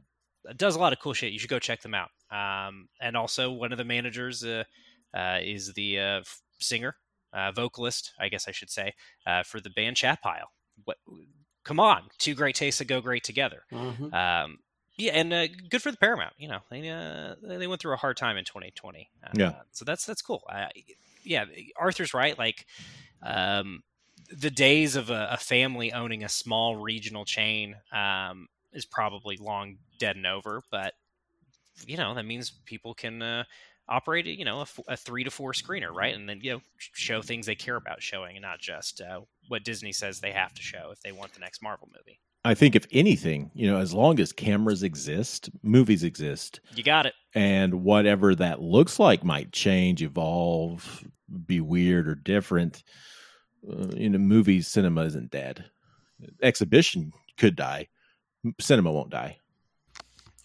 does 0.57 0.77
a 0.77 0.79
lot 0.79 0.93
of 0.93 1.01
cool 1.01 1.13
shit. 1.13 1.33
You 1.33 1.39
should 1.39 1.51
go 1.51 1.59
check 1.59 1.83
them 1.83 1.95
out. 1.95 2.11
Um, 2.31 2.89
and 3.01 3.17
also, 3.17 3.51
one 3.51 3.73
of 3.73 3.79
the 3.79 3.85
managers 3.85 4.45
uh, 4.45 4.63
uh, 5.13 5.41
is 5.43 5.73
the 5.75 5.99
uh, 5.99 6.23
singer, 6.61 6.95
uh, 7.33 7.53
vocalist, 7.53 8.13
I 8.19 8.29
guess 8.29 8.49
I 8.49 8.53
should 8.53 8.71
say, 8.71 8.95
uh, 9.27 9.43
for 9.43 9.61
the 9.61 9.71
band 9.71 9.97
Chat 9.97 10.21
Pile. 10.23 10.51
What? 10.85 10.99
Come 11.65 11.79
on, 11.79 12.05
two 12.19 12.35
great 12.35 12.55
tastes 12.55 12.79
that 12.79 12.87
go 12.87 13.01
great 13.01 13.23
together. 13.25 13.65
Mhm. 13.71 14.13
Um, 14.15 14.59
yeah, 14.97 15.13
and 15.13 15.33
uh, 15.33 15.47
good 15.69 15.83
for 15.83 15.91
the 15.91 15.97
Paramount. 15.97 16.35
You 16.39 16.49
know, 16.49 16.61
they 16.71 16.89
uh, 16.89 17.35
they 17.43 17.67
went 17.67 17.81
through 17.81 17.95
a 17.95 17.97
hard 17.99 18.17
time 18.17 18.37
in 18.37 18.45
2020. 18.45 19.11
Uh, 19.23 19.31
Yeah. 19.35 19.53
so 19.73 19.85
that's 19.85 20.05
that's 20.07 20.23
cool. 20.23 20.43
Uh, 20.51 20.67
yeah, 21.23 21.45
Arthur's 21.77 22.15
right. 22.15 22.37
Like, 22.39 22.67
um, 23.23 23.83
the 24.31 24.51
days 24.51 24.97
of 24.97 25.11
a, 25.11 25.29
a 25.33 25.37
family 25.37 25.93
owning 25.93 26.25
a 26.25 26.29
small 26.29 26.77
regional 26.77 27.25
chain 27.25 27.77
um, 27.93 28.49
is 28.73 28.85
probably 28.87 29.37
long 29.37 29.79
dead 29.99 30.17
and 30.17 30.27
over. 30.27 30.63
But 30.71 30.95
you 31.87 31.97
know 31.97 32.15
that 32.15 32.25
means 32.25 32.51
people 32.67 32.95
can 32.95 33.23
uh, 33.23 33.45
operate 33.91 34.27
you 34.27 34.45
know 34.45 34.65
a 34.89 34.97
three 34.97 35.25
to 35.25 35.31
four 35.31 35.53
screener 35.53 35.93
right 35.93 36.15
and 36.15 36.29
then 36.29 36.39
you 36.41 36.53
know 36.53 36.61
show 36.79 37.21
things 37.21 37.45
they 37.45 37.55
care 37.55 37.77
about 37.77 38.01
showing 38.03 38.37
and 38.37 38.43
not 38.43 38.61
just 38.61 39.01
uh, 39.01 39.21
what 39.49 39.65
disney 39.65 39.93
says 39.93 40.21
they 40.21 40.33
have 40.33 40.55
to 40.55 40.63
show 40.63 40.91
if 40.93 41.01
they 41.01 41.13
want 41.13 41.33
the 41.35 41.41
next 41.41 41.63
marvel 41.63 41.89
movie 41.97 42.21
I 42.43 42.55
think 42.55 42.75
if 42.75 42.87
anything, 42.91 43.51
you 43.53 43.71
know, 43.71 43.77
as 43.77 43.93
long 43.93 44.19
as 44.19 44.33
cameras 44.33 44.83
exist, 44.83 45.51
movies 45.63 46.03
exist, 46.03 46.61
you 46.75 46.83
got 46.83 47.05
it 47.05 47.13
and 47.35 47.83
whatever 47.85 48.35
that 48.35 48.61
looks 48.63 48.99
like 48.99 49.23
might 49.23 49.53
change, 49.53 50.03
evolve, 50.03 51.05
be 51.47 51.61
weird 51.61 52.09
or 52.09 52.15
different. 52.15 52.83
Uh, 53.69 53.89
you 53.95 54.09
know, 54.09 54.19
movies, 54.19 54.69
cinema 54.69 55.05
isn't 55.05 55.31
dead. 55.31 55.67
Exhibition 56.43 57.13
could 57.37 57.57
die. 57.57 57.89
Cinema 58.59 58.91
won't 58.91 59.11
die. 59.11 59.39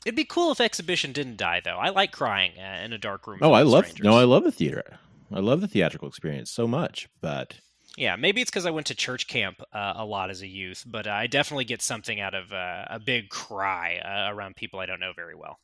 It'd 0.05 0.15
be 0.15 0.23
cool 0.23 0.51
if 0.51 0.61
exhibition 0.61 1.11
didn't 1.11 1.37
die 1.37 1.61
though 1.63 1.77
i 1.77 1.89
like 1.89 2.11
crying 2.11 2.51
uh, 2.59 2.81
in 2.85 2.93
a 2.93 2.97
dark 2.97 3.25
room 3.27 3.39
Oh, 3.41 3.51
I 3.53 3.63
love 3.63 3.85
strangers. 3.85 4.03
no, 4.05 4.17
I 4.17 4.23
love 4.23 4.43
the 4.43 4.51
theater. 4.51 4.99
I 5.33 5.39
love 5.39 5.59
the 5.61 5.67
theatrical 5.67 6.07
experience 6.07 6.51
so 6.51 6.67
much, 6.67 7.09
but 7.21 7.55
Yeah, 7.97 8.15
maybe 8.15 8.41
it's 8.41 8.51
because 8.51 8.65
I 8.67 8.71
went 8.71 8.87
to 8.87 8.95
church 8.95 9.27
camp 9.27 9.61
uh, 9.73 9.93
a 9.95 10.05
lot 10.05 10.29
as 10.29 10.41
a 10.41 10.47
youth, 10.47 10.83
but 10.85 11.07
I 11.07 11.25
definitely 11.27 11.65
get 11.65 11.81
something 11.81 12.19
out 12.21 12.35
of 12.35 12.53
uh, 12.53 12.85
a 12.89 12.99
big 12.99 13.29
cry 13.29 13.97
uh, 13.97 14.33
around 14.33 14.55
people 14.55 14.79
I 14.79 14.85
don't 14.85 14.99
know 14.99 15.13
very 15.15 15.33
well. 15.35 15.57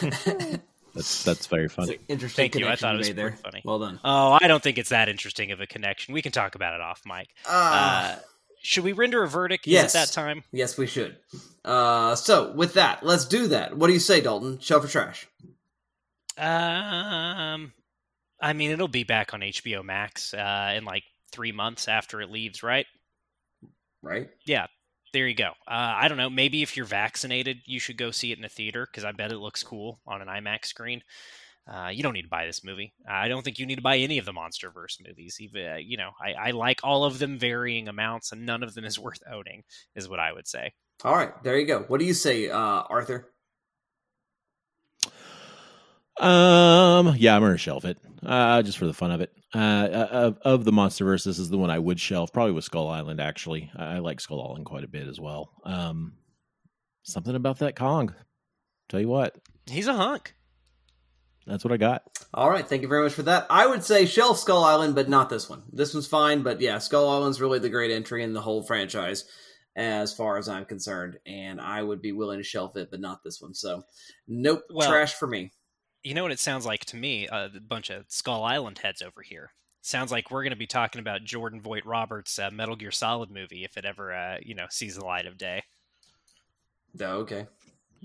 that's 0.94 1.24
that's 1.24 1.46
very 1.46 1.68
funny. 1.68 1.98
Interesting. 2.08 2.42
Thank 2.44 2.54
you. 2.56 2.66
I 2.66 2.76
connection 2.76 2.86
thought 2.86 2.94
it 2.94 2.98
was 2.98 3.08
made 3.08 3.16
there. 3.16 3.32
funny. 3.42 3.62
Well 3.64 3.78
done. 3.78 4.00
Oh, 4.04 4.38
I 4.40 4.46
don't 4.48 4.62
think 4.62 4.78
it's 4.78 4.90
that 4.90 5.08
interesting 5.08 5.50
of 5.52 5.60
a 5.60 5.66
connection. 5.66 6.14
We 6.14 6.22
can 6.22 6.32
talk 6.32 6.54
about 6.54 6.74
it 6.74 6.80
off, 6.80 7.02
mic. 7.06 7.28
Ah. 7.46 8.14
Uh, 8.14 8.18
should 8.64 8.82
we 8.82 8.92
render 8.92 9.22
a 9.22 9.28
verdict? 9.28 9.66
Yes. 9.66 9.94
It 9.94 9.98
that 9.98 10.12
time? 10.12 10.42
Yes, 10.50 10.78
we 10.78 10.86
should. 10.86 11.16
Uh, 11.64 12.14
so 12.14 12.52
with 12.52 12.74
that, 12.74 13.04
let's 13.04 13.26
do 13.26 13.48
that. 13.48 13.76
What 13.76 13.88
do 13.88 13.92
you 13.92 13.98
say, 13.98 14.22
Dalton? 14.22 14.58
Show 14.58 14.80
for 14.80 14.88
trash. 14.88 15.28
Um, 16.38 17.72
I 18.40 18.52
mean, 18.54 18.70
it'll 18.70 18.88
be 18.88 19.04
back 19.04 19.34
on 19.34 19.40
HBO 19.40 19.84
Max 19.84 20.32
uh, 20.32 20.72
in 20.76 20.84
like 20.84 21.04
three 21.30 21.52
months 21.52 21.88
after 21.88 22.22
it 22.22 22.30
leaves, 22.30 22.62
right? 22.62 22.86
Right. 24.02 24.30
Yeah, 24.46 24.66
there 25.12 25.28
you 25.28 25.34
go. 25.34 25.50
Uh, 25.68 25.94
I 25.96 26.08
don't 26.08 26.18
know. 26.18 26.30
Maybe 26.30 26.62
if 26.62 26.74
you're 26.74 26.86
vaccinated, 26.86 27.58
you 27.66 27.78
should 27.78 27.98
go 27.98 28.10
see 28.10 28.32
it 28.32 28.38
in 28.38 28.44
a 28.44 28.48
theater 28.48 28.86
because 28.90 29.04
I 29.04 29.12
bet 29.12 29.30
it 29.30 29.38
looks 29.38 29.62
cool 29.62 30.00
on 30.06 30.22
an 30.22 30.28
IMAX 30.28 30.66
screen. 30.66 31.02
Uh, 31.66 31.88
you 31.88 32.02
don't 32.02 32.12
need 32.12 32.22
to 32.22 32.28
buy 32.28 32.44
this 32.44 32.62
movie. 32.62 32.92
I 33.08 33.28
don't 33.28 33.42
think 33.42 33.58
you 33.58 33.64
need 33.64 33.76
to 33.76 33.82
buy 33.82 33.96
any 33.96 34.18
of 34.18 34.26
the 34.26 34.32
MonsterVerse 34.32 35.06
movies. 35.06 35.38
Even 35.40 35.66
uh, 35.66 35.76
you 35.76 35.96
know, 35.96 36.10
I, 36.20 36.48
I 36.48 36.50
like 36.50 36.80
all 36.84 37.04
of 37.04 37.18
them 37.18 37.38
varying 37.38 37.88
amounts, 37.88 38.32
and 38.32 38.44
none 38.44 38.62
of 38.62 38.74
them 38.74 38.84
is 38.84 38.98
worth 38.98 39.22
owning. 39.30 39.64
Is 39.94 40.08
what 40.08 40.20
I 40.20 40.32
would 40.32 40.46
say. 40.46 40.72
All 41.04 41.14
right. 41.14 41.30
There 41.42 41.58
you 41.58 41.66
go. 41.66 41.80
What 41.88 42.00
do 42.00 42.06
you 42.06 42.14
say, 42.14 42.50
uh, 42.50 42.58
Arthur? 42.58 43.32
Um, 46.20 47.14
yeah, 47.16 47.34
I'm 47.34 47.42
gonna 47.42 47.56
shelf 47.56 47.84
it, 47.84 47.98
uh, 48.24 48.62
just 48.62 48.78
for 48.78 48.86
the 48.86 48.94
fun 48.94 49.10
of 49.10 49.20
it. 49.20 49.32
Uh, 49.52 50.06
of, 50.10 50.38
of 50.42 50.64
the 50.64 50.72
MonsterVerse, 50.72 51.24
this 51.24 51.38
is 51.38 51.48
the 51.48 51.58
one 51.58 51.70
I 51.70 51.78
would 51.78 51.98
shelf, 51.98 52.32
probably 52.32 52.52
with 52.52 52.64
Skull 52.64 52.88
Island. 52.88 53.20
Actually, 53.20 53.70
I, 53.76 53.96
I 53.96 53.98
like 53.98 54.20
Skull 54.20 54.42
Island 54.42 54.66
quite 54.66 54.84
a 54.84 54.88
bit 54.88 55.08
as 55.08 55.18
well. 55.18 55.50
Um, 55.64 56.14
something 57.02 57.34
about 57.34 57.58
that 57.58 57.76
Kong. 57.76 58.14
Tell 58.88 59.00
you 59.00 59.08
what, 59.08 59.36
He's 59.66 59.88
a 59.88 59.94
hunk. 59.94 60.34
That's 61.46 61.64
what 61.64 61.72
I 61.72 61.76
got. 61.76 62.02
All 62.32 62.48
right. 62.48 62.66
Thank 62.66 62.82
you 62.82 62.88
very 62.88 63.02
much 63.02 63.12
for 63.12 63.22
that. 63.24 63.46
I 63.50 63.66
would 63.66 63.84
say 63.84 64.06
shelf 64.06 64.38
Skull 64.38 64.64
Island, 64.64 64.94
but 64.94 65.08
not 65.08 65.28
this 65.28 65.48
one. 65.48 65.62
This 65.72 65.92
one's 65.92 66.06
fine, 66.06 66.42
but 66.42 66.60
yeah, 66.60 66.78
Skull 66.78 67.08
Island's 67.08 67.40
really 67.40 67.58
the 67.58 67.68
great 67.68 67.90
entry 67.90 68.24
in 68.24 68.32
the 68.32 68.40
whole 68.40 68.62
franchise, 68.62 69.24
as 69.76 70.14
far 70.14 70.38
as 70.38 70.48
I'm 70.48 70.64
concerned, 70.64 71.18
and 71.26 71.60
I 71.60 71.82
would 71.82 72.00
be 72.00 72.12
willing 72.12 72.38
to 72.38 72.44
shelf 72.44 72.76
it, 72.76 72.90
but 72.90 73.00
not 73.00 73.22
this 73.22 73.42
one. 73.42 73.52
So, 73.54 73.84
nope, 74.26 74.62
Well- 74.70 74.88
trash 74.90 75.14
for 75.14 75.26
me. 75.26 75.52
You 76.02 76.12
know 76.12 76.22
what 76.22 76.32
it 76.32 76.38
sounds 76.38 76.66
like 76.66 76.84
to 76.86 76.96
me? 76.96 77.26
A 77.28 77.48
bunch 77.66 77.88
of 77.88 78.04
Skull 78.08 78.44
Island 78.44 78.78
heads 78.78 79.00
over 79.00 79.22
here. 79.22 79.52
Sounds 79.80 80.12
like 80.12 80.30
we're 80.30 80.42
going 80.42 80.50
to 80.50 80.56
be 80.56 80.66
talking 80.66 80.98
about 80.98 81.24
Jordan 81.24 81.62
Vogt-Roberts' 81.62 82.38
uh, 82.38 82.50
Metal 82.50 82.76
Gear 82.76 82.90
Solid 82.90 83.30
movie 83.30 83.64
if 83.64 83.76
it 83.78 83.86
ever, 83.86 84.12
uh, 84.12 84.36
you 84.42 84.54
know, 84.54 84.66
sees 84.70 84.96
the 84.96 85.04
light 85.04 85.24
of 85.26 85.38
day. 85.38 85.62
Oh, 87.00 87.20
okay. 87.20 87.46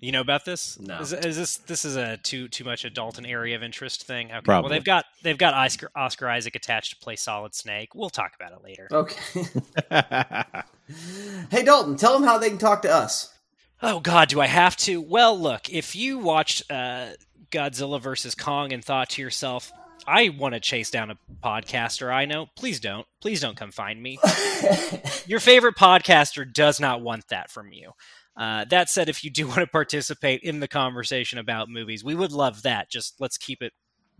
You 0.01 0.13
know 0.13 0.21
about 0.21 0.45
this? 0.45 0.79
No. 0.79 0.99
Is, 0.99 1.11
is 1.11 1.35
this 1.35 1.57
this 1.57 1.83
is 1.83 1.95
a 1.97 2.17
too 2.17 2.47
too 2.47 2.63
much 2.63 2.85
a 2.85 2.89
Dalton 2.89 3.25
area 3.25 3.55
of 3.55 3.63
interest 3.63 4.03
thing? 4.03 4.31
Okay. 4.31 4.41
Well, 4.47 4.69
they've 4.69 4.83
got 4.83 5.05
they've 5.23 5.37
got 5.37 5.53
Oscar, 5.53 5.91
Oscar 5.95 6.29
Isaac 6.29 6.55
attached 6.55 6.91
to 6.91 6.97
play 6.97 7.15
Solid 7.15 7.53
Snake. 7.53 7.93
We'll 7.93 8.09
talk 8.09 8.33
about 8.39 8.53
it 8.53 8.63
later. 8.63 8.87
Okay. 8.91 9.45
hey, 11.51 11.63
Dalton, 11.63 11.97
tell 11.97 12.13
them 12.13 12.23
how 12.23 12.37
they 12.37 12.49
can 12.49 12.57
talk 12.57 12.81
to 12.83 12.91
us. 12.91 13.33
Oh 13.81 13.99
God, 13.99 14.29
do 14.29 14.39
I 14.39 14.47
have 14.47 14.77
to? 14.77 15.01
Well, 15.01 15.37
look, 15.37 15.69
if 15.69 15.95
you 15.95 16.19
watched 16.19 16.69
uh, 16.71 17.07
Godzilla 17.51 18.01
versus 18.01 18.35
Kong 18.35 18.71
and 18.71 18.83
thought 18.83 19.09
to 19.11 19.21
yourself, 19.21 19.71
"I 20.07 20.29
want 20.29 20.53
to 20.53 20.61
chase 20.61 20.91
down 20.91 21.11
a 21.11 21.17
podcaster 21.43 22.13
I 22.13 22.25
know," 22.25 22.47
please 22.55 22.79
don't. 22.79 23.05
Please 23.21 23.41
don't 23.41 23.57
come 23.57 23.71
find 23.71 24.01
me. 24.01 24.17
Your 25.27 25.41
favorite 25.41 25.75
podcaster 25.75 26.51
does 26.51 26.79
not 26.79 27.01
want 27.01 27.27
that 27.29 27.51
from 27.51 27.73
you. 27.73 27.91
Uh, 28.39 28.65
that 28.69 28.89
said, 28.89 29.09
if 29.09 29.23
you 29.23 29.29
do 29.29 29.47
want 29.49 29.59
to 29.59 29.67
participate 29.67 30.41
in 30.41 30.61
the 30.61 30.67
conversation 30.67 31.39
about 31.39 31.69
movies, 31.69 32.03
we 32.03 32.15
would 32.15 32.31
love 32.31 32.63
that. 32.63 32.89
Just 32.89 33.15
let's 33.19 33.37
keep 33.37 33.61
it, 33.61 33.73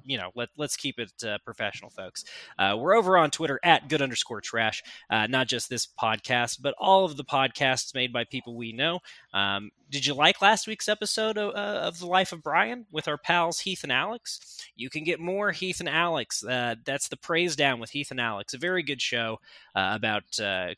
you 0.06 0.18
know, 0.18 0.32
let 0.36 0.50
let's 0.58 0.76
keep 0.76 1.00
it 1.00 1.12
uh, 1.24 1.38
professional, 1.46 1.90
folks. 1.90 2.24
Uh, 2.58 2.76
we're 2.78 2.96
over 2.96 3.18
on 3.18 3.32
Twitter 3.32 3.60
at 3.64 3.90
good 3.90 4.02
underscore 4.02 4.42
trash. 4.42 4.84
Uh, 5.10 5.28
not 5.28 5.48
just 5.48 5.70
this 5.70 5.88
podcast, 5.88 6.62
but 6.62 6.76
all 6.80 7.06
of 7.06 7.18
the 7.18 7.24
podcasts 7.24 7.94
made 7.94 8.12
by 8.14 8.24
people 8.24 8.56
we 8.56 8.72
know. 8.72 9.00
Um, 9.34 9.72
did 9.90 10.06
you 10.06 10.14
like 10.14 10.42
last 10.42 10.68
week's 10.68 10.88
episode 10.88 11.38
of, 11.38 11.56
uh, 11.56 11.80
of 11.82 12.00
the 12.00 12.06
Life 12.06 12.32
of 12.32 12.44
Brian 12.44 12.86
with 12.92 13.08
our 13.08 13.18
pals 13.18 13.60
Heath 13.60 13.84
and 13.84 13.92
Alex? 13.92 14.40
You 14.76 14.90
can 14.90 15.04
get 15.04 15.20
more 15.20 15.52
Heath 15.52 15.80
and 15.80 15.90
Alex. 15.90 16.44
Uh, 16.44 16.76
that's 16.86 17.08
the 17.08 17.18
Praise 17.18 17.56
Down 17.56 17.80
with 17.80 17.90
Heath 17.90 18.12
and 18.12 18.22
Alex. 18.22 18.54
A 18.54 18.60
very 18.60 18.84
good 18.84 19.02
show 19.02 19.40
uh, 19.76 19.92
about 19.94 20.24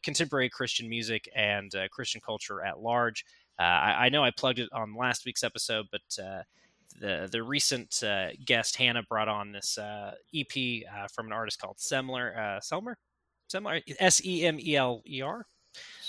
contemporary 0.02 0.50
Christian 0.50 0.88
music 0.90 1.30
and 1.36 1.74
Christian 1.92 2.22
culture 2.22 2.64
at 2.64 2.80
large. 2.80 3.26
I, 3.60 4.06
I 4.06 4.10
know 4.10 4.24
I 4.24 4.32
plugged 4.32 4.60
it 4.60 4.70
on 4.74 4.96
last 4.96 5.26
week's 5.26 5.44
episode, 5.44 5.88
but 5.92 6.02
the 7.00 7.28
the 7.32 7.44
recent 7.44 8.04
uh, 8.04 8.30
guest 8.46 8.76
Hannah 8.76 9.04
brought 9.04 9.28
on 9.28 9.52
this 9.52 9.78
uh, 9.78 10.14
EP 10.36 10.84
uh, 10.94 11.08
from 11.08 11.28
an 11.28 11.34
artist 11.34 11.60
called 11.60 11.78
Semler. 11.78 12.38
Uh, 12.38 12.60
Selmer, 12.60 12.96
Semler, 13.52 13.82
S 14.00 14.24
E 14.26 14.46
M 14.46 14.60
E 14.60 14.76
L 14.76 15.02
E 15.08 15.22
R. 15.22 15.46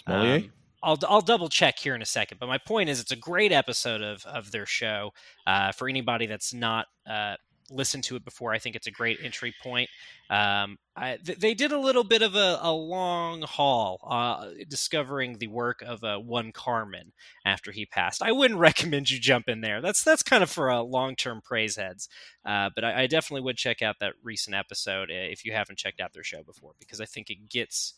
Um, 0.07 0.53
I'll, 0.83 0.99
I'll 1.09 1.21
double 1.21 1.49
check 1.49 1.79
here 1.79 1.95
in 1.95 2.03
a 2.03 2.07
second, 2.07 2.41
but 2.41 2.49
my 2.49 2.59
point 2.59 2.89
is 2.89 3.01
it's 3.01 3.13
a 3.13 3.17
great 3.17 3.53
episode 3.53 4.03
of, 4.03 4.25
of 4.27 4.51
their 4.51 4.67
show. 4.67 5.13
Uh, 5.47 5.71
for 5.71 5.89
anybody 5.89 6.27
that's 6.27 6.53
not 6.53 6.87
uh, 7.09 7.37
listened 7.71 8.05
to 8.05 8.17
it 8.17 8.25
before, 8.25 8.53
I 8.53 8.59
think 8.59 8.77
it's 8.77 8.87
a 8.87 8.91
great 8.93 9.19
entry 9.23 9.55
point. 9.63 9.89
Um, 10.31 10.79
I, 10.97 11.19
th- 11.25 11.39
they 11.39 11.55
did 11.55 11.73
a 11.73 11.79
little 11.79 12.05
bit 12.05 12.23
of 12.23 12.35
a, 12.35 12.59
a 12.63 12.73
long 12.73 13.43
haul 13.43 14.01
uh, 14.09 14.49
discovering 14.69 15.39
the 15.39 15.47
work 15.47 15.83
of 15.83 16.03
uh, 16.05 16.19
one 16.19 16.53
Carman 16.53 17.13
after 17.45 17.71
he 17.71 17.87
passed. 17.87 18.23
I 18.23 18.33
wouldn't 18.33 18.61
recommend 18.61 19.11
you 19.11 19.19
jump 19.19 19.49
in 19.49 19.61
there. 19.61 19.81
That's 19.81 20.03
that's 20.03 20.23
kind 20.23 20.43
of 20.43 20.51
for 20.51 20.71
uh, 20.71 20.81
long 20.81 21.17
term 21.17 21.41
praise 21.43 21.77
heads. 21.77 22.09
Uh, 22.45 22.71
but 22.75 22.85
I, 22.85 23.03
I 23.03 23.07
definitely 23.07 23.43
would 23.43 23.57
check 23.57 23.83
out 23.83 23.97
that 24.01 24.15
recent 24.23 24.57
episode 24.57 25.11
uh, 25.11 25.15
if 25.15 25.45
you 25.45 25.53
haven't 25.53 25.79
checked 25.79 26.01
out 26.01 26.13
their 26.13 26.25
show 26.25 26.43
before, 26.43 26.73
because 26.79 27.01
I 27.01 27.07
think 27.07 27.31
it 27.31 27.49
gets 27.49 27.95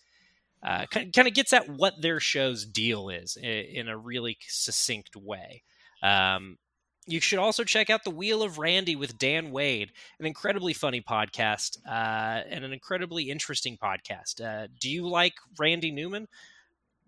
kind 0.63 1.29
of 1.29 1.35
gets 1.35 1.53
at 1.53 1.69
what 1.69 2.01
their 2.01 2.19
show's 2.21 2.65
deal 2.65 3.11
is 3.11 3.37
in, 3.37 3.45
in 3.45 3.89
a 3.89 3.99
really 3.99 4.39
succinct 4.49 5.15
way. 5.15 5.63
Um, 6.03 6.59
you 7.07 7.21
should 7.21 7.39
also 7.39 7.65
check 7.65 7.91
out 7.91 8.05
the 8.05 8.11
Wheel 8.11 8.43
of 8.43 8.59
Randy 8.59 8.97
with 8.97 9.19
Dan 9.19 9.51
Wade, 9.51 9.93
an 10.19 10.27
incredibly 10.27 10.73
funny 10.73 11.01
podcast 11.01 11.79
uh, 11.87 12.43
and 12.49 12.65
an 12.65 12.73
incredibly 12.73 13.31
interesting 13.31 13.77
podcast. 13.77 14.43
Uh, 14.43 14.69
do 14.81 14.91
you 14.91 15.09
like 15.09 15.35
Randy 15.59 15.91
Newman? 15.91 16.29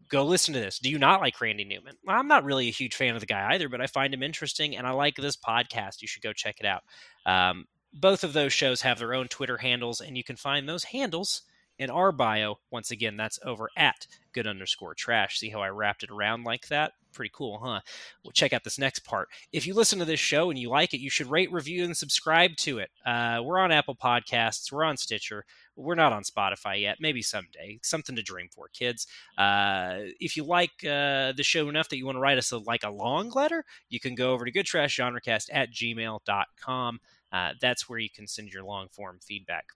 Go 0.08 0.24
listen 0.24 0.54
to 0.54 0.60
this. 0.60 0.78
Do 0.78 0.90
you 0.90 0.98
not 0.98 1.20
like 1.20 1.40
Randy 1.40 1.64
Newman? 1.64 1.96
I'm 2.06 2.28
not 2.28 2.44
really 2.44 2.68
a 2.68 2.72
huge 2.72 2.94
fan 2.94 3.14
of 3.14 3.20
the 3.20 3.26
guy 3.26 3.54
either, 3.54 3.68
but 3.68 3.80
I 3.80 3.86
find 3.86 4.12
him 4.14 4.22
interesting 4.22 4.76
and 4.76 4.86
I 4.86 4.90
like 4.90 5.16
this 5.16 5.36
podcast. 5.36 6.02
You 6.02 6.08
should 6.08 6.22
go 6.22 6.32
check 6.32 6.60
it 6.60 6.66
out. 6.66 6.82
Um, 7.24 7.66
both 7.92 8.22
of 8.22 8.32
those 8.32 8.52
shows 8.52 8.82
have 8.82 8.98
their 8.98 9.14
own 9.14 9.26
Twitter 9.28 9.56
handles, 9.56 10.00
and 10.00 10.16
you 10.16 10.22
can 10.22 10.36
find 10.36 10.68
those 10.68 10.84
handles 10.84 11.42
in 11.78 11.90
our 11.90 12.12
bio. 12.12 12.56
Once 12.70 12.90
again, 12.90 13.16
that's 13.16 13.38
over 13.44 13.70
at 13.76 14.06
good 14.32 14.46
underscore 14.46 14.94
trash. 14.94 15.38
See 15.38 15.50
how 15.50 15.60
I 15.60 15.68
wrapped 15.68 16.02
it 16.02 16.10
around 16.10 16.44
like 16.44 16.68
that? 16.68 16.92
Pretty 17.12 17.32
cool, 17.34 17.58
huh? 17.58 17.80
Well, 18.22 18.32
check 18.32 18.52
out 18.52 18.64
this 18.64 18.78
next 18.78 19.00
part. 19.00 19.28
If 19.52 19.66
you 19.66 19.72
listen 19.72 19.98
to 20.00 20.04
this 20.04 20.20
show 20.20 20.50
and 20.50 20.58
you 20.58 20.68
like 20.68 20.92
it, 20.92 21.00
you 21.00 21.08
should 21.08 21.30
rate, 21.30 21.50
review, 21.50 21.84
and 21.84 21.96
subscribe 21.96 22.56
to 22.58 22.78
it. 22.78 22.90
Uh, 23.06 23.40
we're 23.42 23.58
on 23.58 23.72
Apple 23.72 23.96
Podcasts, 23.96 24.70
we're 24.70 24.84
on 24.84 24.98
Stitcher. 24.98 25.44
We're 25.76 25.94
not 25.94 26.12
on 26.12 26.22
Spotify 26.22 26.80
yet. 26.80 26.98
Maybe 27.00 27.20
someday. 27.20 27.78
Something 27.82 28.16
to 28.16 28.22
dream 28.22 28.48
for, 28.50 28.68
kids. 28.68 29.06
Uh, 29.36 29.98
if 30.20 30.36
you 30.36 30.44
like 30.44 30.70
uh, 30.84 31.32
the 31.32 31.42
show 31.42 31.68
enough 31.68 31.90
that 31.90 31.98
you 31.98 32.06
want 32.06 32.16
to 32.16 32.20
write 32.20 32.38
us 32.38 32.52
a, 32.52 32.58
like 32.58 32.82
a 32.82 32.90
long 32.90 33.30
letter, 33.30 33.64
you 33.88 34.00
can 34.00 34.14
go 34.14 34.32
over 34.32 34.44
to 34.44 34.52
goodtrashgenrecast 34.52 35.48
at 35.52 35.70
gmail.com. 35.70 37.00
Uh, 37.32 37.52
that's 37.60 37.88
where 37.88 37.98
you 37.98 38.08
can 38.08 38.26
send 38.26 38.48
your 38.48 38.64
long 38.64 38.88
form 38.88 39.18
feedback. 39.22 39.66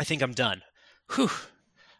I 0.00 0.04
think 0.04 0.22
I'm 0.22 0.32
done. 0.32 0.62
Whew. 1.14 1.30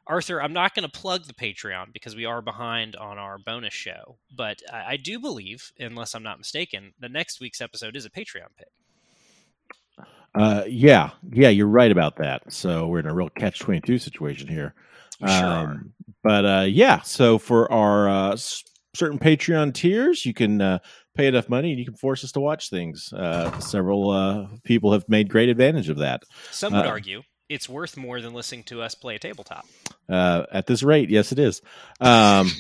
Arthur, 0.07 0.41
I'm 0.41 0.55
not 0.55 0.75
going 0.75 0.89
to 0.89 1.01
plug 1.01 1.25
the 1.27 1.35
Patreon 1.35 1.93
because 1.93 2.17
we 2.17 2.25
are 2.25 2.41
behind 2.41 2.97
on 2.97 3.19
our 3.19 3.37
bonus 3.37 3.75
show, 3.75 4.17
but 4.35 4.59
I, 4.73 4.93
I 4.93 4.97
do 4.97 5.21
believe, 5.21 5.71
unless 5.79 6.15
I'm 6.15 6.23
not 6.23 6.39
mistaken, 6.39 6.95
that 7.01 7.11
next 7.11 7.41
week's 7.41 7.61
episode 7.61 7.95
is 7.95 8.07
a 8.07 8.11
Patreon 8.11 8.49
pick. 8.57 10.07
Uh, 10.35 10.63
yeah, 10.67 11.11
yeah, 11.31 11.49
you're 11.51 11.67
right 11.67 11.91
about 11.91 12.17
that. 12.17 12.51
So 12.51 12.87
we're 12.87 13.01
in 13.01 13.07
a 13.07 13.15
real 13.15 13.29
catch 13.31 13.59
twenty 13.59 13.81
two 13.81 13.99
situation 13.99 14.49
here. 14.49 14.75
Sure. 15.21 15.45
Um, 15.47 15.93
but 16.23 16.45
uh, 16.45 16.65
yeah, 16.69 17.01
so 17.01 17.39
for 17.39 17.71
our 17.73 18.09
uh, 18.09 18.33
s- 18.33 18.63
certain 18.95 19.19
Patreon 19.19 19.75
tiers, 19.75 20.25
you 20.25 20.33
can 20.33 20.61
uh, 20.61 20.79
pay 21.15 21.27
enough 21.27 21.49
money 21.49 21.71
and 21.71 21.79
you 21.79 21.85
can 21.85 21.97
force 21.97 22.25
us 22.25 22.33
to 22.33 22.41
watch 22.41 22.71
things. 22.71 23.13
Uh, 23.13 23.59
several 23.59 24.11
uh, 24.11 24.47
people 24.65 24.93
have 24.93 25.09
made 25.09 25.29
great 25.29 25.49
advantage 25.49 25.89
of 25.89 25.99
that. 25.99 26.23
Some 26.51 26.73
would 26.73 26.87
Uh, 26.87 26.91
argue 26.91 27.23
it's 27.49 27.69
worth 27.69 27.97
more 27.97 28.21
than 28.21 28.35
listening 28.35 28.63
to 28.65 28.83
us 28.83 28.95
play 28.95 29.17
a 29.17 29.19
tabletop. 29.19 29.67
Uh, 30.09 30.45
at 30.53 30.67
this 30.67 30.83
rate, 30.83 31.11
yes, 31.11 31.33
it 31.33 31.39
is. 31.39 31.63
Um, 32.01 32.51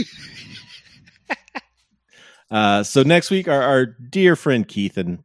uh, 2.51 2.83
so 2.83 3.03
next 3.03 3.31
week, 3.31 3.49
our, 3.49 3.63
our 3.63 3.87
dear 3.87 4.37
friend 4.37 4.67
Keithan, 4.67 5.21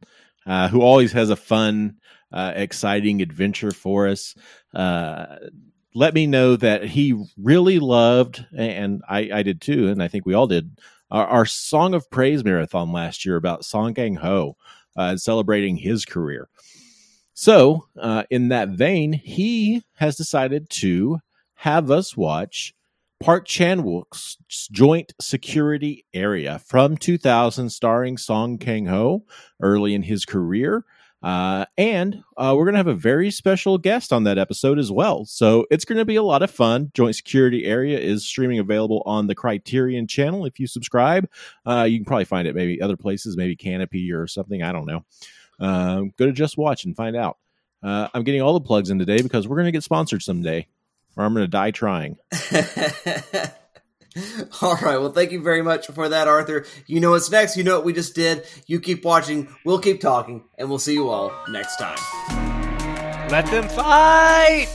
uh, 0.46 0.68
who 0.68 0.82
always 0.82 1.12
has 1.12 1.30
a 1.30 1.36
fun, 1.36 1.96
uh, 2.32 2.52
exciting 2.54 3.22
adventure 3.22 3.70
for 3.70 4.08
us, 4.08 4.34
uh, 4.74 5.36
let 5.94 6.12
me 6.12 6.26
know 6.26 6.56
that 6.56 6.84
he 6.84 7.24
really 7.40 7.78
loved, 7.78 8.44
and 8.52 9.02
I, 9.08 9.30
I 9.32 9.42
did 9.42 9.60
too, 9.60 9.88
and 9.88 10.02
I 10.02 10.08
think 10.08 10.26
we 10.26 10.34
all 10.34 10.48
did, 10.48 10.78
our, 11.10 11.26
our 11.26 11.46
Song 11.46 11.94
of 11.94 12.10
Praise 12.10 12.44
marathon 12.44 12.92
last 12.92 13.24
year 13.24 13.36
about 13.36 13.64
Song 13.64 13.94
Kang 13.94 14.16
Ho 14.16 14.56
uh, 14.98 15.02
and 15.02 15.20
celebrating 15.20 15.76
his 15.76 16.04
career. 16.04 16.48
So, 17.34 17.88
uh, 18.00 18.22
in 18.30 18.48
that 18.48 18.70
vein, 18.70 19.12
he 19.12 19.82
has 19.94 20.16
decided 20.16 20.70
to 20.70 21.18
have 21.56 21.90
us 21.90 22.16
watch 22.16 22.74
Park 23.20 23.46
Chan 23.46 23.82
Wook's 23.82 24.38
Joint 24.70 25.14
Security 25.20 26.04
Area 26.14 26.60
from 26.60 26.96
2000, 26.96 27.70
starring 27.70 28.18
Song 28.18 28.56
Kang 28.56 28.86
Ho 28.86 29.24
early 29.60 29.94
in 29.94 30.02
his 30.02 30.24
career. 30.24 30.84
Uh, 31.24 31.64
and 31.78 32.22
uh, 32.36 32.54
we're 32.54 32.66
going 32.66 32.74
to 32.74 32.78
have 32.78 32.86
a 32.86 32.94
very 32.94 33.30
special 33.30 33.78
guest 33.78 34.12
on 34.12 34.24
that 34.24 34.36
episode 34.36 34.78
as 34.78 34.92
well. 34.92 35.24
So 35.24 35.66
it's 35.70 35.86
going 35.86 35.96
to 35.96 36.04
be 36.04 36.16
a 36.16 36.22
lot 36.22 36.42
of 36.42 36.50
fun. 36.50 36.90
Joint 36.92 37.16
Security 37.16 37.64
Area 37.64 37.98
is 37.98 38.26
streaming 38.26 38.58
available 38.58 39.02
on 39.06 39.26
the 39.26 39.34
Criterion 39.34 40.06
channel. 40.06 40.44
If 40.44 40.60
you 40.60 40.66
subscribe, 40.66 41.26
uh, 41.66 41.84
you 41.84 41.98
can 41.98 42.04
probably 42.04 42.26
find 42.26 42.46
it 42.46 42.54
maybe 42.54 42.80
other 42.80 42.98
places, 42.98 43.38
maybe 43.38 43.56
Kanopy 43.56 44.12
or 44.12 44.26
something. 44.26 44.62
I 44.62 44.70
don't 44.70 44.86
know. 44.86 45.04
Um, 45.58 46.12
go 46.16 46.26
to 46.26 46.32
JustWatch 46.32 46.84
and 46.84 46.96
find 46.96 47.16
out. 47.16 47.38
Uh, 47.82 48.08
I'm 48.14 48.24
getting 48.24 48.40
all 48.40 48.54
the 48.54 48.60
plugs 48.60 48.90
in 48.90 48.98
today 48.98 49.20
because 49.20 49.46
we're 49.46 49.56
going 49.56 49.66
to 49.66 49.72
get 49.72 49.82
sponsored 49.82 50.22
someday, 50.22 50.66
or 51.16 51.24
I'm 51.24 51.34
going 51.34 51.44
to 51.44 51.50
die 51.50 51.70
trying. 51.70 52.16
All 54.62 54.76
right. 54.76 54.98
Well, 54.98 55.12
thank 55.12 55.32
you 55.32 55.42
very 55.42 55.62
much 55.62 55.88
for 55.88 56.08
that, 56.08 56.28
Arthur. 56.28 56.66
You 56.86 57.00
know 57.00 57.10
what's 57.10 57.30
next. 57.30 57.56
You 57.56 57.64
know 57.64 57.76
what 57.76 57.84
we 57.84 57.92
just 57.92 58.14
did. 58.14 58.46
You 58.66 58.80
keep 58.80 59.04
watching. 59.04 59.48
We'll 59.64 59.80
keep 59.80 60.00
talking, 60.00 60.44
and 60.56 60.68
we'll 60.68 60.78
see 60.78 60.94
you 60.94 61.08
all 61.08 61.32
next 61.48 61.76
time. 61.76 61.98
Let 63.30 63.46
them 63.46 63.68
fight! 63.68 64.68